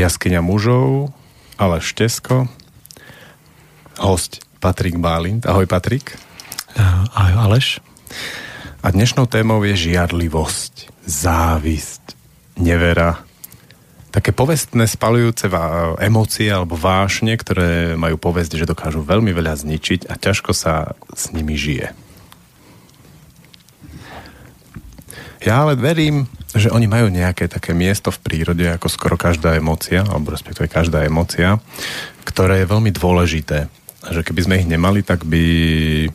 Jaskyňa 0.00 0.40
mužov, 0.40 1.12
Aleš 1.60 1.92
Tesko, 1.92 2.48
host 4.00 4.40
Patrik 4.56 4.96
Bálint. 4.96 5.44
Ahoj 5.44 5.68
Patrik. 5.68 6.16
Ahoj 7.12 7.36
Aleš. 7.36 7.84
A 8.80 8.96
dnešnou 8.96 9.28
témou 9.28 9.60
je 9.60 9.76
žiarlivosť, 9.76 11.04
závisť, 11.04 12.16
nevera, 12.64 13.20
také 14.08 14.32
povestné 14.32 14.88
spalujúce 14.88 15.52
emócie 16.00 16.48
alebo 16.48 16.80
vášne, 16.80 17.36
ktoré 17.36 17.92
majú 17.92 18.16
povesť, 18.16 18.56
že 18.56 18.70
dokážu 18.72 19.04
veľmi 19.04 19.36
veľa 19.36 19.52
zničiť 19.52 20.08
a 20.08 20.16
ťažko 20.16 20.56
sa 20.56 20.96
s 21.12 21.28
nimi 21.36 21.60
žije. 21.60 21.92
Ja 25.44 25.68
ale 25.68 25.76
verím, 25.76 26.24
že 26.50 26.72
oni 26.74 26.90
majú 26.90 27.06
nejaké 27.10 27.46
také 27.46 27.70
miesto 27.70 28.10
v 28.10 28.22
prírode, 28.22 28.66
ako 28.66 28.90
skoro 28.90 29.14
každá 29.14 29.54
emócia, 29.54 30.02
alebo 30.02 30.34
respektíve 30.34 30.66
každá 30.66 31.06
emócia, 31.06 31.62
ktoré 32.26 32.62
je 32.62 32.70
veľmi 32.70 32.90
dôležité. 32.90 33.70
Že 34.10 34.20
keby 34.26 34.40
sme 34.42 34.58
ich 34.58 34.66
nemali, 34.66 35.06
tak 35.06 35.22
by 35.22 35.44
e, 36.06 36.10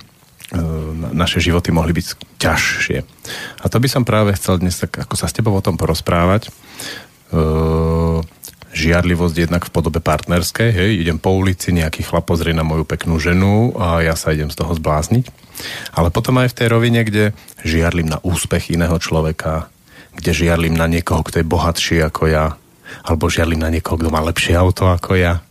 naše 1.16 1.40
životy 1.40 1.72
mohli 1.72 1.96
byť 1.96 2.08
ťažšie. 2.42 2.98
A 3.64 3.66
to 3.72 3.78
by 3.80 3.88
som 3.88 4.04
práve 4.04 4.36
chcel 4.36 4.60
dnes 4.60 4.76
tak, 4.76 4.92
ako 5.08 5.16
sa 5.16 5.32
s 5.32 5.36
tebou 5.36 5.56
o 5.56 5.64
tom 5.64 5.80
porozprávať. 5.80 6.50
E, 6.50 7.40
žiarlivosť 8.76 9.36
jednak 9.48 9.64
v 9.64 9.72
podobe 9.72 10.04
partnerskej, 10.04 10.70
hej, 10.76 10.92
idem 11.00 11.16
po 11.16 11.32
ulici, 11.32 11.72
nejaký 11.72 12.04
chlap 12.04 12.28
pozrie 12.28 12.52
na 12.52 12.68
moju 12.68 12.84
peknú 12.84 13.16
ženu 13.24 13.72
a 13.80 14.04
ja 14.04 14.20
sa 14.20 14.36
idem 14.36 14.52
z 14.52 14.60
toho 14.60 14.76
zblázniť. 14.76 15.32
Ale 15.96 16.12
potom 16.12 16.36
aj 16.44 16.52
v 16.52 16.58
tej 16.60 16.68
rovine, 16.68 17.08
kde 17.08 17.32
žiarlim 17.64 18.12
na 18.12 18.20
úspech 18.20 18.76
iného 18.76 19.00
človeka, 19.00 19.72
kde 20.16 20.32
žiarlim 20.32 20.74
na 20.74 20.88
niekoho, 20.88 21.22
kto 21.22 21.44
je 21.44 21.48
bohatší 21.48 21.98
ako 22.04 22.24
ja, 22.32 22.46
alebo 23.04 23.30
žiarlim 23.30 23.60
na 23.60 23.70
niekoho, 23.70 24.00
kto 24.00 24.10
má 24.10 24.24
lepšie 24.24 24.56
auto 24.56 24.88
ako 24.88 25.20
ja. 25.20 25.44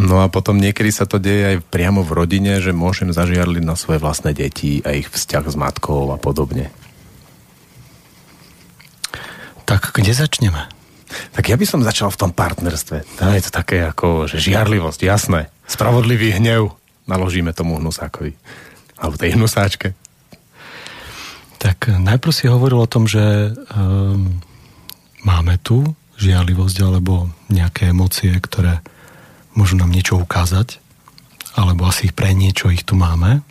No 0.00 0.24
a 0.24 0.32
potom 0.32 0.56
niekedy 0.56 0.88
sa 0.88 1.04
to 1.04 1.20
deje 1.20 1.56
aj 1.56 1.68
priamo 1.68 2.00
v 2.00 2.16
rodine, 2.16 2.58
že 2.64 2.72
môžem 2.72 3.12
zažiarliť 3.12 3.60
na 3.60 3.76
svoje 3.76 4.00
vlastné 4.00 4.32
deti 4.32 4.80
a 4.82 4.96
ich 4.96 5.12
vzťah 5.12 5.44
s 5.52 5.56
matkou 5.58 6.08
a 6.08 6.16
podobne. 6.16 6.72
Tak 9.68 9.92
kde 9.92 10.16
začneme? 10.16 10.68
Tak 11.36 11.52
ja 11.52 11.60
by 11.60 11.66
som 11.68 11.84
začal 11.84 12.08
v 12.08 12.20
tom 12.24 12.32
partnerstve. 12.32 13.20
Tam 13.20 13.36
je 13.36 13.44
to 13.44 13.52
také 13.52 13.84
ako, 13.84 14.24
že 14.24 14.40
žiarlivosť, 14.40 15.00
jasné. 15.04 15.52
Spravodlivý 15.68 16.40
hnev. 16.40 16.72
Naložíme 17.04 17.52
tomu 17.52 17.76
hnusákovi. 17.76 18.32
Alebo 18.96 19.20
tej 19.20 19.36
hnusáčke. 19.36 19.92
Tak 21.62 21.94
najprv 21.94 22.32
si 22.34 22.50
hovoril 22.50 22.82
o 22.82 22.90
tom, 22.90 23.06
že 23.06 23.54
um, 23.54 24.42
máme 25.22 25.62
tu 25.62 25.94
žiarlivosť 26.18 26.76
alebo 26.82 27.30
nejaké 27.46 27.94
emócie, 27.94 28.34
ktoré 28.34 28.82
môžu 29.54 29.78
nám 29.78 29.94
niečo 29.94 30.18
ukázať, 30.18 30.82
alebo 31.54 31.86
asi 31.86 32.10
pre 32.10 32.34
niečo 32.34 32.66
ich 32.74 32.82
tu 32.82 32.98
máme, 32.98 33.46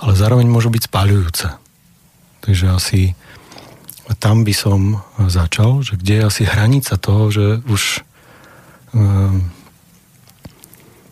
ale 0.00 0.12
zároveň 0.16 0.48
môžu 0.48 0.72
byť 0.72 0.88
spáľujúce. 0.88 1.46
Takže 2.44 2.66
asi 2.72 3.00
tam 4.16 4.44
by 4.44 4.54
som 4.56 5.04
začal, 5.20 5.84
že 5.84 6.00
kde 6.00 6.20
je 6.20 6.28
asi 6.28 6.42
hranica 6.48 6.96
toho, 6.96 7.28
že 7.28 7.60
už 7.68 8.04
um, 8.96 9.52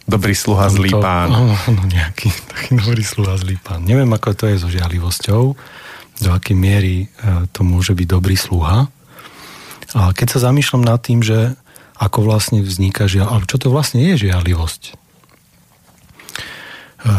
Dobrý 0.02 0.34
sluha, 0.34 0.66
zlý 0.66 0.90
to, 0.90 0.98
pán. 0.98 1.30
Áno, 1.36 1.54
no, 1.54 1.82
nejaký 1.86 2.28
taký 2.52 2.78
dobrý 2.78 3.04
sluha, 3.06 3.38
zlý 3.38 3.56
pán. 3.62 3.86
Neviem, 3.86 4.10
ako 4.10 4.34
to 4.34 4.44
je 4.50 4.56
so 4.58 4.68
žiarlivosťou, 4.70 5.42
do 6.22 6.30
akej 6.30 6.56
miery 6.56 7.06
e, 7.06 7.46
to 7.50 7.66
môže 7.66 7.94
byť 7.94 8.06
dobrý 8.06 8.36
sluha. 8.38 8.86
A 9.92 10.00
keď 10.14 10.38
sa 10.38 10.48
zamýšľam 10.50 10.84
nad 10.86 11.02
tým, 11.02 11.20
že 11.20 11.54
ako 11.98 12.24
vlastne 12.26 12.64
vzniká 12.64 13.06
žiaľ, 13.06 13.38
alebo 13.38 13.46
čo 13.46 13.58
to 13.60 13.68
vlastne 13.70 14.02
je 14.02 14.28
žiarlivosť, 14.28 14.82
e, 14.90 14.92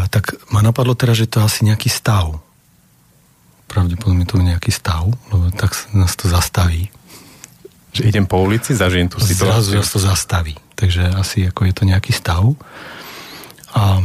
tak 0.08 0.36
ma 0.52 0.60
napadlo 0.60 0.96
teraz, 0.96 1.20
že 1.20 1.28
to 1.28 1.40
je 1.40 1.46
asi 1.46 1.60
nejaký 1.64 1.88
stav. 1.88 2.40
Pravdepodobne 3.68 4.28
to 4.28 4.38
je 4.40 4.48
nejaký 4.54 4.70
stav, 4.70 5.08
lebo 5.32 5.48
tak 5.56 5.72
nás 5.96 6.12
to 6.16 6.28
zastaví. 6.28 6.92
Že 7.94 8.10
idem 8.10 8.26
po 8.26 8.42
ulici, 8.42 8.74
zažijem 8.74 9.06
tú 9.06 9.22
situáciu. 9.22 9.78
Zrazu 9.78 9.78
nás 9.78 9.90
to 9.90 10.00
zastaví. 10.02 10.54
Takže 10.74 11.02
asi 11.14 11.48
ako 11.48 11.70
je 11.70 11.74
to 11.74 11.84
nejaký 11.86 12.12
stav. 12.14 12.54
A 13.74 14.02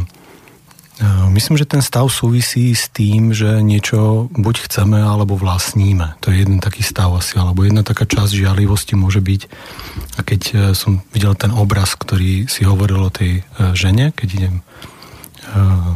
myslím, 1.32 1.56
že 1.56 1.64
ten 1.68 1.80
stav 1.80 2.10
súvisí 2.12 2.74
s 2.76 2.92
tým, 2.92 3.32
že 3.32 3.64
niečo 3.64 4.28
buď 4.34 4.68
chceme, 4.68 5.00
alebo 5.00 5.38
vlastníme. 5.38 6.20
To 6.20 6.28
je 6.28 6.44
jeden 6.44 6.60
taký 6.60 6.84
stav 6.84 7.14
asi, 7.16 7.40
alebo 7.40 7.64
jedna 7.64 7.80
taká 7.80 8.04
časť 8.04 8.36
žialivosti 8.36 8.98
môže 8.98 9.24
byť. 9.24 9.42
A 10.18 10.20
keď 10.20 10.40
e, 10.42 10.54
som 10.76 11.00
videl 11.14 11.32
ten 11.38 11.54
obraz, 11.54 11.96
ktorý 11.96 12.50
si 12.50 12.68
hovoril 12.68 13.00
o 13.00 13.14
tej 13.14 13.40
e, 13.40 13.72
žene, 13.72 14.12
keď 14.12 14.28
idem 14.28 14.54
e, 14.60 14.62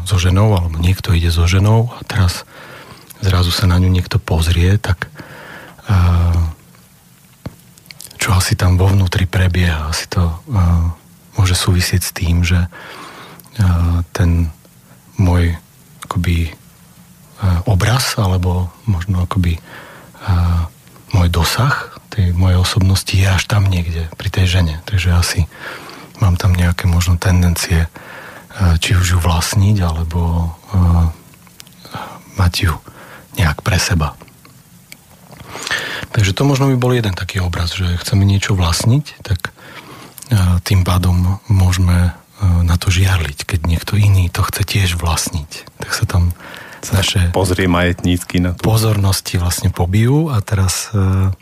so 0.08 0.16
ženou, 0.16 0.56
alebo 0.56 0.80
niekto 0.80 1.12
ide 1.12 1.28
so 1.28 1.44
ženou 1.44 1.92
a 1.92 2.00
teraz 2.08 2.48
zrazu 3.20 3.52
sa 3.52 3.68
na 3.68 3.76
ňu 3.76 3.92
niekto 3.92 4.16
pozrie, 4.16 4.76
tak 4.80 5.08
čo 8.24 8.32
asi 8.32 8.56
tam 8.56 8.80
vo 8.80 8.88
vnútri 8.88 9.28
prebieha. 9.28 9.92
Asi 9.92 10.08
to 10.08 10.24
uh, 10.24 10.88
môže 11.36 11.52
súvisieť 11.52 12.00
s 12.00 12.16
tým, 12.16 12.40
že 12.40 12.56
uh, 12.56 14.00
ten 14.16 14.48
môj 15.20 15.60
akoby 16.08 16.48
uh, 16.48 17.60
obraz 17.68 18.16
alebo 18.16 18.72
možno 18.88 19.28
akoby 19.28 19.60
uh, 19.60 20.64
môj 21.12 21.28
dosah 21.28 21.92
tej 22.08 22.32
mojej 22.32 22.64
osobnosti 22.64 23.12
je 23.12 23.28
až 23.28 23.44
tam 23.44 23.68
niekde 23.68 24.08
pri 24.16 24.32
tej 24.32 24.56
žene. 24.56 24.80
Takže 24.88 25.12
asi 25.12 25.40
mám 26.16 26.40
tam 26.40 26.56
nejaké 26.56 26.88
možno 26.88 27.20
tendencie 27.20 27.84
uh, 27.84 28.80
či 28.80 28.96
už 28.96 29.04
ju 29.04 29.18
vlastniť 29.20 29.84
alebo 29.84 30.48
uh, 30.72 31.12
mať 32.40 32.72
ju 32.72 32.74
nejak 33.36 33.60
pre 33.60 33.76
seba. 33.76 34.16
Takže 36.14 36.30
to 36.30 36.46
možno 36.46 36.70
by 36.70 36.76
bol 36.78 36.94
jeden 36.94 37.10
taký 37.18 37.42
obraz, 37.42 37.74
že 37.74 37.98
chceme 37.98 38.22
niečo 38.22 38.54
vlastniť, 38.54 39.04
tak 39.26 39.50
e, 39.50 39.52
tým 40.62 40.86
pádom 40.86 41.42
môžeme 41.50 42.10
e, 42.10 42.10
na 42.62 42.78
to 42.78 42.94
žiarliť, 42.94 43.42
keď 43.42 43.60
niekto 43.66 43.98
iný 43.98 44.30
to 44.30 44.46
chce 44.46 44.62
tiež 44.62 44.90
vlastniť. 44.94 45.50
Tak 45.82 45.90
sa 45.90 46.06
tam 46.06 46.30
naše 46.94 47.32
pozrie 47.32 47.66
majetnícky 47.66 48.44
na 48.44 48.52
to. 48.54 48.62
pozornosti 48.62 49.40
vlastne 49.40 49.74
pobijú 49.74 50.30
a 50.30 50.38
teraz 50.38 50.94
e, 50.94 51.34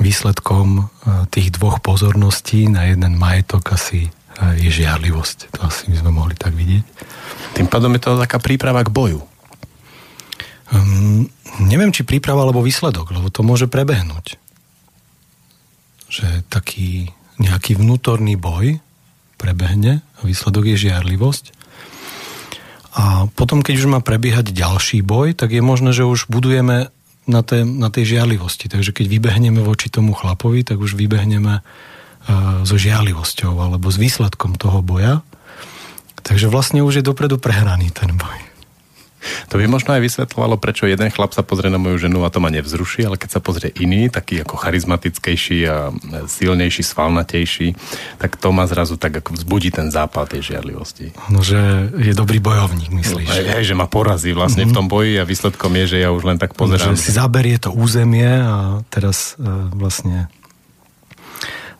výsledkom 0.00 0.90
tých 1.30 1.54
dvoch 1.54 1.78
pozorností 1.78 2.66
na 2.66 2.90
jeden 2.90 3.14
majetok 3.14 3.78
asi 3.78 4.10
je 4.58 4.66
žiarlivosť. 4.66 5.54
To 5.54 5.70
asi 5.70 5.86
by 5.86 5.96
sme 6.02 6.10
mohli 6.10 6.34
tak 6.34 6.50
vidieť. 6.50 6.82
Tým 7.54 7.70
pádom 7.70 7.94
je 7.94 8.02
to 8.02 8.18
taká 8.18 8.42
príprava 8.42 8.82
k 8.82 8.90
boju. 8.90 9.22
Um, 10.72 11.28
neviem, 11.60 11.92
či 11.92 12.08
príprava 12.08 12.44
alebo 12.46 12.64
výsledok, 12.64 13.12
lebo 13.12 13.28
to 13.28 13.44
môže 13.44 13.68
prebehnúť. 13.68 14.40
Že 16.08 16.46
taký 16.48 17.12
nejaký 17.36 17.76
vnútorný 17.76 18.38
boj 18.38 18.78
prebehne 19.36 20.00
a 20.00 20.20
výsledok 20.22 20.72
je 20.72 20.88
žiarlivosť. 20.88 21.44
A 22.94 23.26
potom, 23.34 23.60
keď 23.60 23.74
už 23.82 23.90
má 23.90 23.98
prebiehať 23.98 24.54
ďalší 24.54 25.02
boj, 25.02 25.34
tak 25.34 25.50
je 25.50 25.58
možné, 25.58 25.90
že 25.90 26.06
už 26.06 26.30
budujeme 26.30 26.94
na, 27.26 27.40
tej, 27.42 27.66
na 27.66 27.90
tej 27.90 28.16
žiarlivosti. 28.16 28.70
Takže 28.70 28.94
keď 28.94 29.10
vybehneme 29.10 29.60
voči 29.66 29.90
tomu 29.90 30.14
chlapovi, 30.14 30.62
tak 30.62 30.78
už 30.78 30.94
vybehneme 30.94 31.58
uh, 31.58 32.62
so 32.62 32.78
žiarlivosťou 32.78 33.50
alebo 33.50 33.90
s 33.90 33.98
výsledkom 33.98 34.54
toho 34.54 34.78
boja. 34.78 35.26
Takže 36.22 36.48
vlastne 36.48 36.86
už 36.86 37.02
je 37.02 37.04
dopredu 37.04 37.36
prehraný 37.36 37.90
ten 37.90 38.14
boj. 38.14 38.53
To 39.52 39.56
by 39.56 39.64
možno 39.68 39.96
aj 39.96 40.02
vysvetľovalo, 40.04 40.60
prečo 40.60 40.88
jeden 40.88 41.08
chlap 41.08 41.32
sa 41.32 41.42
pozrie 41.44 41.72
na 41.72 41.80
moju 41.80 41.96
ženu 42.08 42.24
a 42.24 42.32
to 42.32 42.42
ma 42.42 42.52
nevzruší, 42.52 43.08
ale 43.08 43.16
keď 43.16 43.38
sa 43.38 43.40
pozrie 43.40 43.72
iný, 43.80 44.08
taký 44.12 44.44
ako 44.44 44.60
charizmatickejší 44.60 45.58
a 45.68 45.90
silnejší, 46.28 46.82
svalnatejší, 46.84 47.74
tak 48.20 48.36
to 48.36 48.48
ma 48.52 48.68
zrazu 48.68 48.96
tak 49.00 49.20
ako 49.20 49.36
vzbudí 49.36 49.74
ten 49.74 49.88
zápal 49.88 50.28
tej 50.28 50.54
žiarlivosti. 50.54 51.12
No, 51.32 51.40
že 51.40 51.90
je 51.96 52.12
dobrý 52.12 52.40
bojovník, 52.40 52.92
myslíš? 52.92 53.28
No, 53.28 53.58
aj, 53.60 53.64
že 53.64 53.74
ma 53.74 53.86
porazí 53.88 54.32
vlastne 54.36 54.68
mm-hmm. 54.68 54.74
v 54.74 54.76
tom 54.76 54.86
boji 54.86 55.12
a 55.20 55.24
výsledkom 55.24 55.72
je, 55.84 55.84
že 55.96 55.98
ja 56.04 56.10
už 56.12 56.22
len 56.24 56.38
tak 56.38 56.52
pozerám. 56.58 56.94
Že 56.94 57.00
si 57.00 57.12
zaberie 57.14 57.56
to 57.60 57.70
územie 57.72 58.28
a 58.28 58.80
teraz 58.90 59.38
uh, 59.38 59.70
vlastne 59.74 60.28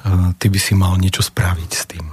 uh, 0.06 0.32
ty 0.38 0.46
by 0.48 0.58
si 0.60 0.72
mal 0.76 0.96
niečo 0.96 1.20
spraviť 1.20 1.70
s 1.70 1.84
tým, 1.90 2.04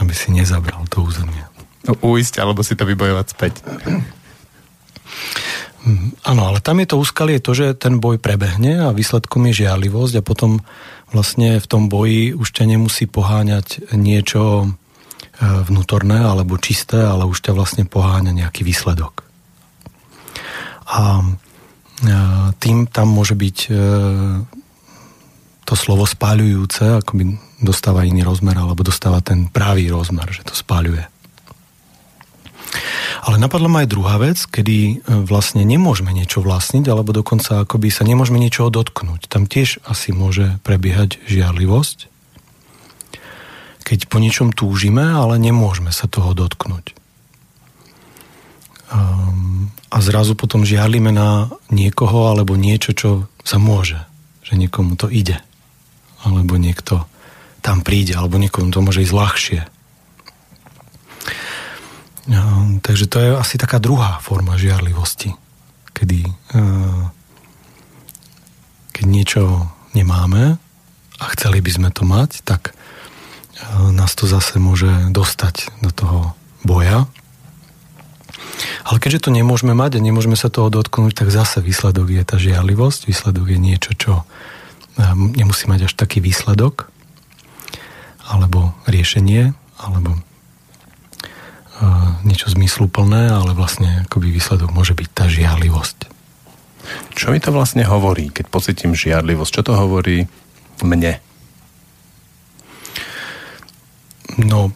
aby 0.00 0.12
si 0.14 0.32
nezabral 0.32 0.84
to 0.88 1.04
územie. 1.04 1.44
No, 1.88 1.96
uísť, 2.12 2.44
alebo 2.44 2.60
si 2.60 2.76
to 2.76 2.84
vybojovať 2.84 3.26
späť. 3.32 3.64
Áno, 6.28 6.42
ale 6.44 6.60
tam 6.60 6.76
je 6.84 6.92
to 6.92 7.00
úskalie 7.00 7.40
to, 7.40 7.56
že 7.56 7.72
ten 7.72 8.04
boj 8.04 8.20
prebehne 8.20 8.84
a 8.84 8.96
výsledkom 8.96 9.48
je 9.48 9.64
žiarlivosť 9.64 10.20
a 10.20 10.26
potom 10.26 10.60
vlastne 11.08 11.56
v 11.56 11.66
tom 11.66 11.88
boji 11.88 12.36
už 12.36 12.48
ťa 12.52 12.64
nemusí 12.68 13.08
poháňať 13.08 13.96
niečo 13.96 14.64
e, 14.64 14.66
vnútorné 15.40 16.20
alebo 16.20 16.60
čisté, 16.60 17.00
ale 17.00 17.24
už 17.24 17.40
ťa 17.40 17.56
vlastne 17.56 17.84
poháňa 17.88 18.36
nejaký 18.36 18.60
výsledok. 18.60 19.24
A 20.84 21.24
e, 21.24 21.24
tým 22.60 22.84
tam 22.84 23.08
môže 23.08 23.32
byť 23.32 23.58
e, 23.64 23.70
to 25.64 25.74
slovo 25.78 26.04
spáľujúce 26.04 27.00
akoby 27.00 27.40
dostáva 27.62 28.04
iný 28.04 28.20
rozmer 28.24 28.56
alebo 28.56 28.84
dostáva 28.84 29.24
ten 29.24 29.48
pravý 29.48 29.88
rozmer, 29.88 30.28
že 30.28 30.44
to 30.44 30.52
spáľuje. 30.56 31.19
Ale 33.20 33.36
napadla 33.36 33.68
ma 33.68 33.78
aj 33.84 33.88
druhá 33.90 34.16
vec, 34.16 34.38
kedy 34.46 34.76
e, 34.78 34.94
vlastne 35.26 35.66
nemôžeme 35.66 36.14
niečo 36.14 36.40
vlastniť, 36.40 36.86
alebo 36.86 37.10
dokonca 37.10 37.66
akoby 37.66 37.90
sa 37.90 38.06
nemôžeme 38.06 38.38
niečoho 38.38 38.70
dotknúť. 38.70 39.26
Tam 39.26 39.44
tiež 39.44 39.82
asi 39.84 40.14
môže 40.14 40.56
prebiehať 40.62 41.18
žiarlivosť, 41.26 42.10
keď 43.90 44.06
po 44.06 44.22
niečom 44.22 44.54
túžime, 44.54 45.02
ale 45.02 45.34
nemôžeme 45.42 45.90
sa 45.90 46.06
toho 46.06 46.30
dotknúť. 46.30 46.94
Um, 48.90 49.74
a 49.90 49.98
zrazu 49.98 50.38
potom 50.38 50.62
žiarlime 50.62 51.10
na 51.10 51.50
niekoho 51.74 52.30
alebo 52.30 52.54
niečo, 52.54 52.94
čo 52.94 53.10
sa 53.42 53.58
môže. 53.58 53.98
Že 54.46 54.66
niekomu 54.66 54.94
to 54.94 55.10
ide. 55.10 55.42
Alebo 56.22 56.54
niekto 56.54 57.10
tam 57.62 57.82
príde, 57.82 58.14
alebo 58.14 58.38
niekomu 58.38 58.70
to 58.70 58.78
môže 58.82 59.02
ísť 59.02 59.14
ľahšie. 59.14 59.60
Um, 62.30 62.78
takže 62.78 63.10
to 63.10 63.18
je 63.18 63.30
asi 63.34 63.58
taká 63.58 63.82
druhá 63.82 64.22
forma 64.22 64.54
žiarlivosti. 64.54 65.34
Kedy 65.90 66.20
uh, 66.54 67.10
keď 68.94 69.04
niečo 69.04 69.42
nemáme 69.98 70.54
a 71.18 71.24
chceli 71.34 71.58
by 71.58 71.70
sme 71.74 71.88
to 71.90 72.06
mať, 72.06 72.46
tak 72.46 72.70
uh, 72.70 73.90
nás 73.90 74.14
to 74.14 74.30
zase 74.30 74.62
môže 74.62 75.10
dostať 75.10 75.74
do 75.82 75.90
toho 75.90 76.18
boja 76.62 77.10
ale 78.84 79.00
keďže 79.00 79.28
to 79.28 79.30
nemôžeme 79.30 79.72
mať 79.72 80.00
a 80.00 80.04
nemôžeme 80.04 80.36
sa 80.36 80.52
toho 80.52 80.68
dotknúť, 80.72 81.16
tak 81.16 81.28
zase 81.32 81.64
výsledok 81.64 82.12
je 82.12 82.22
tá 82.24 82.36
žiarlivosť. 82.36 83.08
Výsledok 83.08 83.46
je 83.52 83.58
niečo, 83.60 83.92
čo 83.96 84.12
ehm, 84.98 85.32
nemusí 85.36 85.68
mať 85.68 85.88
až 85.88 85.92
taký 85.96 86.20
výsledok, 86.20 86.88
alebo 88.30 88.76
riešenie, 88.86 89.52
alebo 89.80 90.20
niečo 92.24 92.52
zmysluplné, 92.52 93.32
ale 93.32 93.56
vlastne 93.56 94.04
akoby 94.08 94.28
výsledok 94.32 94.70
môže 94.72 94.92
byť 94.92 95.08
tá 95.12 95.24
žiarlivosť. 95.28 95.98
Čo 97.16 97.32
mi 97.32 97.40
to 97.40 97.52
vlastne 97.52 97.84
hovorí, 97.84 98.28
keď 98.32 98.46
pocitím 98.48 98.92
žiarlivosť? 98.96 99.52
Čo 99.52 99.62
to 99.62 99.72
hovorí 99.76 100.28
mne? 100.84 101.20
No, 104.40 104.72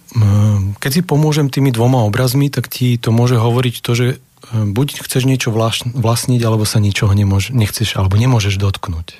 keď 0.82 0.90
si 0.90 1.02
pomôžem 1.06 1.48
tými 1.48 1.70
dvoma 1.70 2.02
obrazmi, 2.04 2.50
tak 2.50 2.68
ti 2.68 2.98
to 2.98 3.14
môže 3.14 3.38
hovoriť 3.38 3.74
to, 3.80 3.92
že 3.94 4.06
buď 4.52 5.04
chceš 5.06 5.24
niečo 5.24 5.54
vlastniť, 5.94 6.40
alebo 6.44 6.68
sa 6.68 6.82
ničoho 6.82 7.16
nemôže, 7.16 7.54
nechceš, 7.56 7.96
alebo 7.96 8.20
nemôžeš 8.20 8.60
dotknúť. 8.60 9.16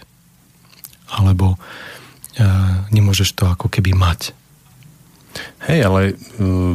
Alebo 1.08 1.56
e, 2.36 2.44
nemôžeš 2.92 3.32
to 3.32 3.48
ako 3.48 3.72
keby 3.72 3.96
mať. 3.96 4.36
Hej, 5.66 5.80
ale 5.86 6.00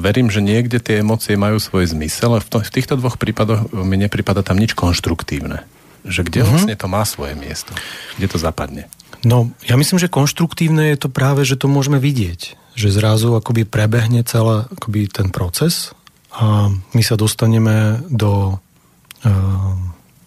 verím, 0.03 0.27
že 0.27 0.43
niekde 0.43 0.83
tie 0.83 0.99
emócie 1.01 1.39
majú 1.39 1.59
svoj 1.61 1.91
zmysel, 1.95 2.37
ale 2.37 2.43
v, 2.43 2.49
to, 2.49 2.57
v 2.63 2.73
týchto 2.73 2.95
dvoch 2.99 3.15
prípadoch 3.15 3.71
mi 3.71 3.95
nepripada 3.95 4.43
tam 4.43 4.59
nič 4.59 4.75
konštruktívne. 4.75 5.63
Že 6.03 6.21
kde 6.27 6.39
mm-hmm. 6.39 6.49
vlastne 6.51 6.75
to 6.75 6.87
má 6.91 7.03
svoje 7.03 7.33
miesto? 7.39 7.71
Kde 8.19 8.27
to 8.27 8.37
zapadne? 8.39 8.87
No, 9.23 9.51
ja 9.67 9.75
myslím, 9.75 9.99
že 9.99 10.07
konštruktívne 10.07 10.95
je 10.95 10.97
to 10.99 11.09
práve, 11.11 11.43
že 11.43 11.59
to 11.59 11.67
môžeme 11.67 11.99
vidieť 11.99 12.59
že 12.79 12.95
zrazu 12.95 13.35
akoby 13.35 13.67
prebehne 13.67 14.23
celý 14.23 14.63
akoby 14.71 15.11
ten 15.11 15.27
proces 15.35 15.91
a 16.31 16.71
my 16.71 17.01
sa 17.03 17.19
dostaneme 17.19 17.99
do 18.07 18.55
uh, 18.55 19.75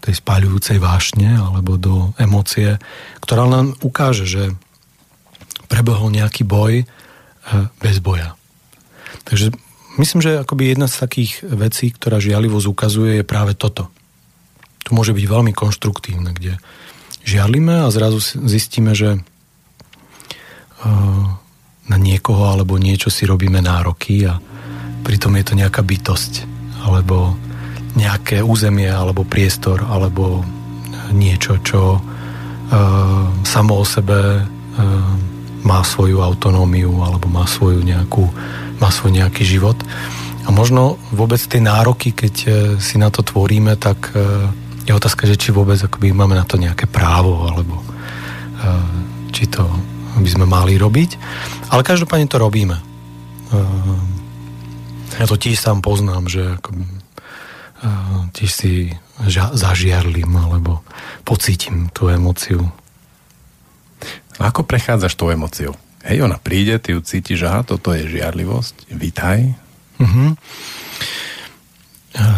tej 0.04 0.20
spáľujúcej 0.20 0.76
vášne 0.76 1.32
alebo 1.32 1.80
do 1.80 2.12
emócie, 2.20 2.76
ktorá 3.24 3.48
nám 3.48 3.72
ukáže, 3.80 4.28
že 4.28 4.52
prebehol 5.72 6.12
nejaký 6.12 6.44
boj 6.44 6.84
bez 7.82 7.98
boja. 7.98 8.38
Takže 9.26 9.50
myslím, 9.98 10.22
že 10.22 10.38
akoby 10.40 10.66
jedna 10.72 10.88
z 10.88 10.98
takých 11.02 11.42
vecí, 11.44 11.90
ktorá 11.92 12.20
žialivosť 12.22 12.66
ukazuje, 12.68 13.16
je 13.20 13.24
práve 13.26 13.54
toto. 13.58 13.88
To 14.88 14.94
môže 14.94 15.12
byť 15.14 15.26
veľmi 15.26 15.52
konštruktívne, 15.54 16.32
kde 16.34 16.58
žiarlime 17.22 17.86
a 17.86 17.90
zrazu 17.94 18.18
zistíme, 18.22 18.94
že 18.98 19.18
uh, 19.18 19.22
na 21.86 21.96
niekoho 21.98 22.50
alebo 22.50 22.78
niečo 22.78 23.10
si 23.10 23.26
robíme 23.26 23.62
nároky 23.62 24.26
a 24.26 24.40
pritom 25.06 25.36
je 25.38 25.44
to 25.46 25.54
nejaká 25.58 25.82
bytosť 25.82 26.46
alebo 26.82 27.36
nejaké 27.94 28.42
územie 28.42 28.90
alebo 28.90 29.22
priestor 29.22 29.86
alebo 29.86 30.42
niečo, 31.14 31.58
čo 31.62 31.98
uh, 31.98 32.02
samo 33.46 33.74
o 33.82 33.84
sebe 33.86 34.42
uh, 34.42 35.31
má 35.62 35.82
svoju 35.86 36.22
autonómiu 36.22 37.02
alebo 37.02 37.30
má 37.30 37.46
svoju 37.46 37.82
nejakú, 37.82 38.26
má 38.82 38.90
svoj 38.90 39.14
nejaký 39.18 39.46
život. 39.46 39.78
A 40.42 40.50
možno 40.50 40.98
vôbec 41.14 41.38
tie 41.38 41.62
nároky, 41.62 42.10
keď 42.10 42.34
uh, 42.44 42.52
si 42.82 42.98
na 42.98 43.10
to 43.10 43.22
tvoríme, 43.22 43.78
tak 43.78 44.10
uh, 44.14 44.50
je 44.82 44.92
otázka, 44.92 45.30
že 45.30 45.38
či 45.38 45.54
vôbec 45.54 45.78
akoby 45.78 46.10
máme 46.10 46.34
na 46.34 46.42
to 46.42 46.58
nejaké 46.58 46.90
právo 46.90 47.46
alebo 47.46 47.78
uh, 47.78 48.82
či 49.30 49.46
to 49.46 49.62
by 50.18 50.28
sme 50.28 50.44
mali 50.44 50.76
robiť. 50.76 51.16
Ale 51.72 51.86
každopádne 51.86 52.28
to 52.28 52.36
robíme. 52.36 52.76
Ja 55.20 55.24
to 55.28 55.36
tiež 55.36 55.60
sám 55.60 55.84
poznám, 55.84 56.28
že 56.28 56.56
ako, 56.56 56.68
ehm, 57.84 58.32
tiež 58.32 58.50
si 58.50 58.72
ža- 59.28 59.52
alebo 60.48 60.80
pocítim 61.24 61.92
tú 61.92 62.08
emociu. 62.08 62.72
Ako 64.40 64.64
prechádzaš 64.64 65.12
tú 65.18 65.28
emociu? 65.28 65.76
Hej, 66.02 66.24
ona 66.24 66.40
príde, 66.40 66.78
ty 66.80 66.96
ju 66.96 67.00
cítiš, 67.04 67.46
aha, 67.46 67.62
toto 67.62 67.94
je 67.94 68.08
žiarlivosť, 68.10 68.90
vítaj. 68.90 69.54
Uh-huh. 70.02 70.34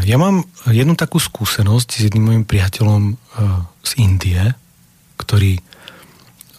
Ja 0.04 0.16
mám 0.20 0.44
jednu 0.68 0.94
takú 0.94 1.18
skúsenosť 1.18 1.88
s 1.96 2.00
jedným 2.06 2.24
mojim 2.28 2.44
priateľom 2.44 3.16
z 3.82 3.90
Indie, 3.98 4.54
ktorý 5.16 5.58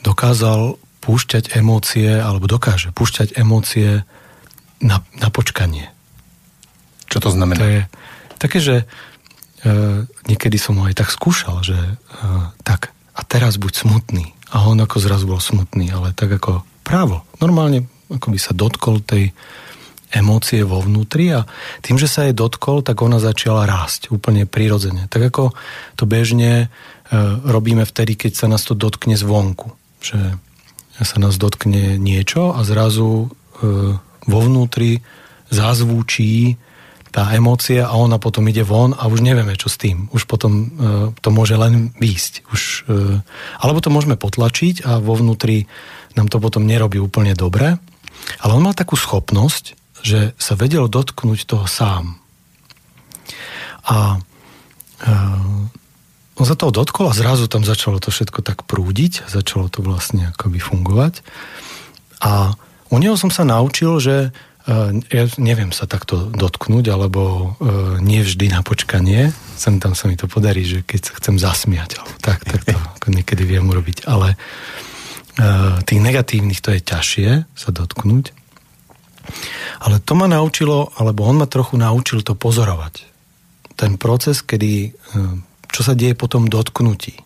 dokázal 0.02 0.82
púšťať 1.06 1.54
emócie, 1.54 2.10
alebo 2.10 2.50
dokáže 2.50 2.90
púšťať 2.90 3.38
emócie 3.38 4.02
na, 4.82 5.06
na 5.22 5.30
počkanie. 5.30 5.94
Čo 7.06 7.22
to 7.22 7.30
znamená? 7.30 7.62
To 7.62 7.70
je 7.70 7.82
také, 8.42 8.58
že 8.58 8.76
e, 8.82 8.86
niekedy 10.26 10.58
som 10.58 10.82
ho 10.82 10.90
aj 10.90 10.98
tak 10.98 11.14
skúšal, 11.14 11.62
že 11.62 11.78
e, 11.78 11.94
tak 12.66 12.90
a 13.16 13.22
teraz 13.24 13.62
buď 13.62 13.86
smutný. 13.86 14.36
A 14.56 14.63
on 14.63 14.80
ako 14.80 15.04
zrazu 15.04 15.28
bol 15.28 15.44
smutný, 15.44 15.92
ale 15.92 16.16
tak 16.16 16.40
ako 16.40 16.63
právo. 16.88 17.28
Normálne 17.44 17.92
ako 18.07 18.31
by 18.31 18.40
sa 18.40 18.56
dotkol 18.56 19.04
tej 19.04 19.36
emócie 20.13 20.63
vo 20.63 20.79
vnútri 20.79 21.34
a 21.36 21.44
tým, 21.84 22.00
že 22.00 22.08
sa 22.08 22.24
jej 22.24 22.32
dotkol, 22.32 22.86
tak 22.86 23.01
ona 23.03 23.20
začala 23.20 23.68
rásť 23.68 24.13
úplne 24.15 24.48
prirodzene. 24.48 25.12
Tak 25.12 25.34
ako 25.34 25.51
to 26.00 26.08
bežne 26.08 26.51
e, 26.62 26.68
robíme 27.44 27.84
vtedy, 27.84 28.15
keď 28.15 28.32
sa 28.32 28.48
nás 28.48 28.63
to 28.63 28.77
dotkne 28.77 29.20
zvonku. 29.20 29.75
Že 30.00 30.39
sa 31.03 31.18
nás 31.20 31.36
dotkne 31.36 32.00
niečo 32.00 32.56
a 32.56 32.63
zrazu 32.63 33.27
e, 33.27 33.27
vo 34.24 34.39
vnútri 34.39 35.03
zazvučí 35.51 36.56
tá 37.15 37.31
emócia 37.31 37.88
a 37.88 37.95
ona 37.95 38.19
potom 38.19 38.43
ide 38.51 38.67
von 38.67 38.91
a 38.91 39.07
už 39.07 39.24
nevieme, 39.24 39.55
čo 39.55 39.72
s 39.72 39.79
tým. 39.79 40.12
Už 40.12 40.27
potom 40.27 40.51
e, 40.51 40.65
to 41.24 41.31
môže 41.31 41.55
len 41.55 41.95
výjsť. 41.95 42.43
Už, 42.51 42.91
e, 42.91 43.24
alebo 43.63 43.79
to 43.79 43.88
môžeme 43.88 44.19
potlačiť 44.19 44.84
a 44.84 45.00
vo 45.00 45.15
vnútri 45.15 45.72
nám 46.19 46.27
to 46.27 46.43
potom 46.43 46.67
nerobí 46.67 47.00
úplne 47.00 47.31
dobre. 47.31 47.79
Ale 48.43 48.51
on 48.51 48.67
mal 48.67 48.75
takú 48.75 49.00
schopnosť, 49.00 49.79
že 50.03 50.36
sa 50.36 50.60
vedel 50.60 50.91
dotknúť 50.91 51.48
toho 51.48 51.63
sám. 51.72 52.19
A 53.88 54.19
e, 55.00 55.12
on 56.36 56.43
sa 56.43 56.60
toho 56.60 56.75
dotkol 56.75 57.07
a 57.07 57.15
zrazu 57.15 57.48
tam 57.48 57.63
začalo 57.63 58.03
to 58.03 58.12
všetko 58.12 58.43
tak 58.43 58.67
prúdiť, 58.67 59.24
začalo 59.31 59.72
to 59.72 59.79
vlastne 59.79 60.36
akoby 60.36 60.60
fungovať. 60.60 61.24
A 62.19 62.60
u 62.91 62.95
neho 63.00 63.15
som 63.15 63.31
sa 63.31 63.48
naučil, 63.48 64.03
že 64.03 64.36
ja 65.13 65.24
neviem 65.38 65.69
sa 65.69 65.86
takto 65.86 66.29
dotknúť, 66.34 66.86
alebo 66.89 67.22
uh, 67.22 68.01
nie 68.01 68.25
vždy 68.25 68.50
na 68.50 68.65
počkanie. 68.65 69.29
Sem 69.53 69.77
tam 69.77 69.93
sa 69.93 70.10
mi 70.10 70.17
to 70.17 70.25
podarí, 70.25 70.65
že 70.65 70.81
keď 70.81 71.00
sa 71.05 71.13
chcem 71.22 71.36
zasmiať, 71.38 72.01
alebo 72.01 72.15
tak, 72.17 72.41
tak 72.45 72.65
to 72.65 72.77
ako 73.01 73.07
niekedy 73.13 73.45
viem 73.45 73.65
urobiť. 73.65 74.10
Ale 74.10 74.34
uh, 74.34 75.77
tých 75.86 76.01
negatívnych 76.01 76.65
to 76.65 76.74
je 76.74 76.81
ťažšie 76.81 77.29
sa 77.53 77.69
dotknúť. 77.69 78.34
Ale 79.86 80.01
to 80.01 80.13
ma 80.13 80.29
naučilo, 80.29 80.93
alebo 80.98 81.25
on 81.25 81.41
ma 81.41 81.48
trochu 81.50 81.77
naučil 81.77 82.22
to 82.22 82.38
pozorovať. 82.38 83.05
Ten 83.74 83.98
proces, 83.98 84.45
kedy 84.45 84.93
čo 85.75 85.84
sa 85.84 85.91
deje 85.91 86.15
po 86.15 86.31
tom 86.31 86.48
dotknutí. 86.48 87.19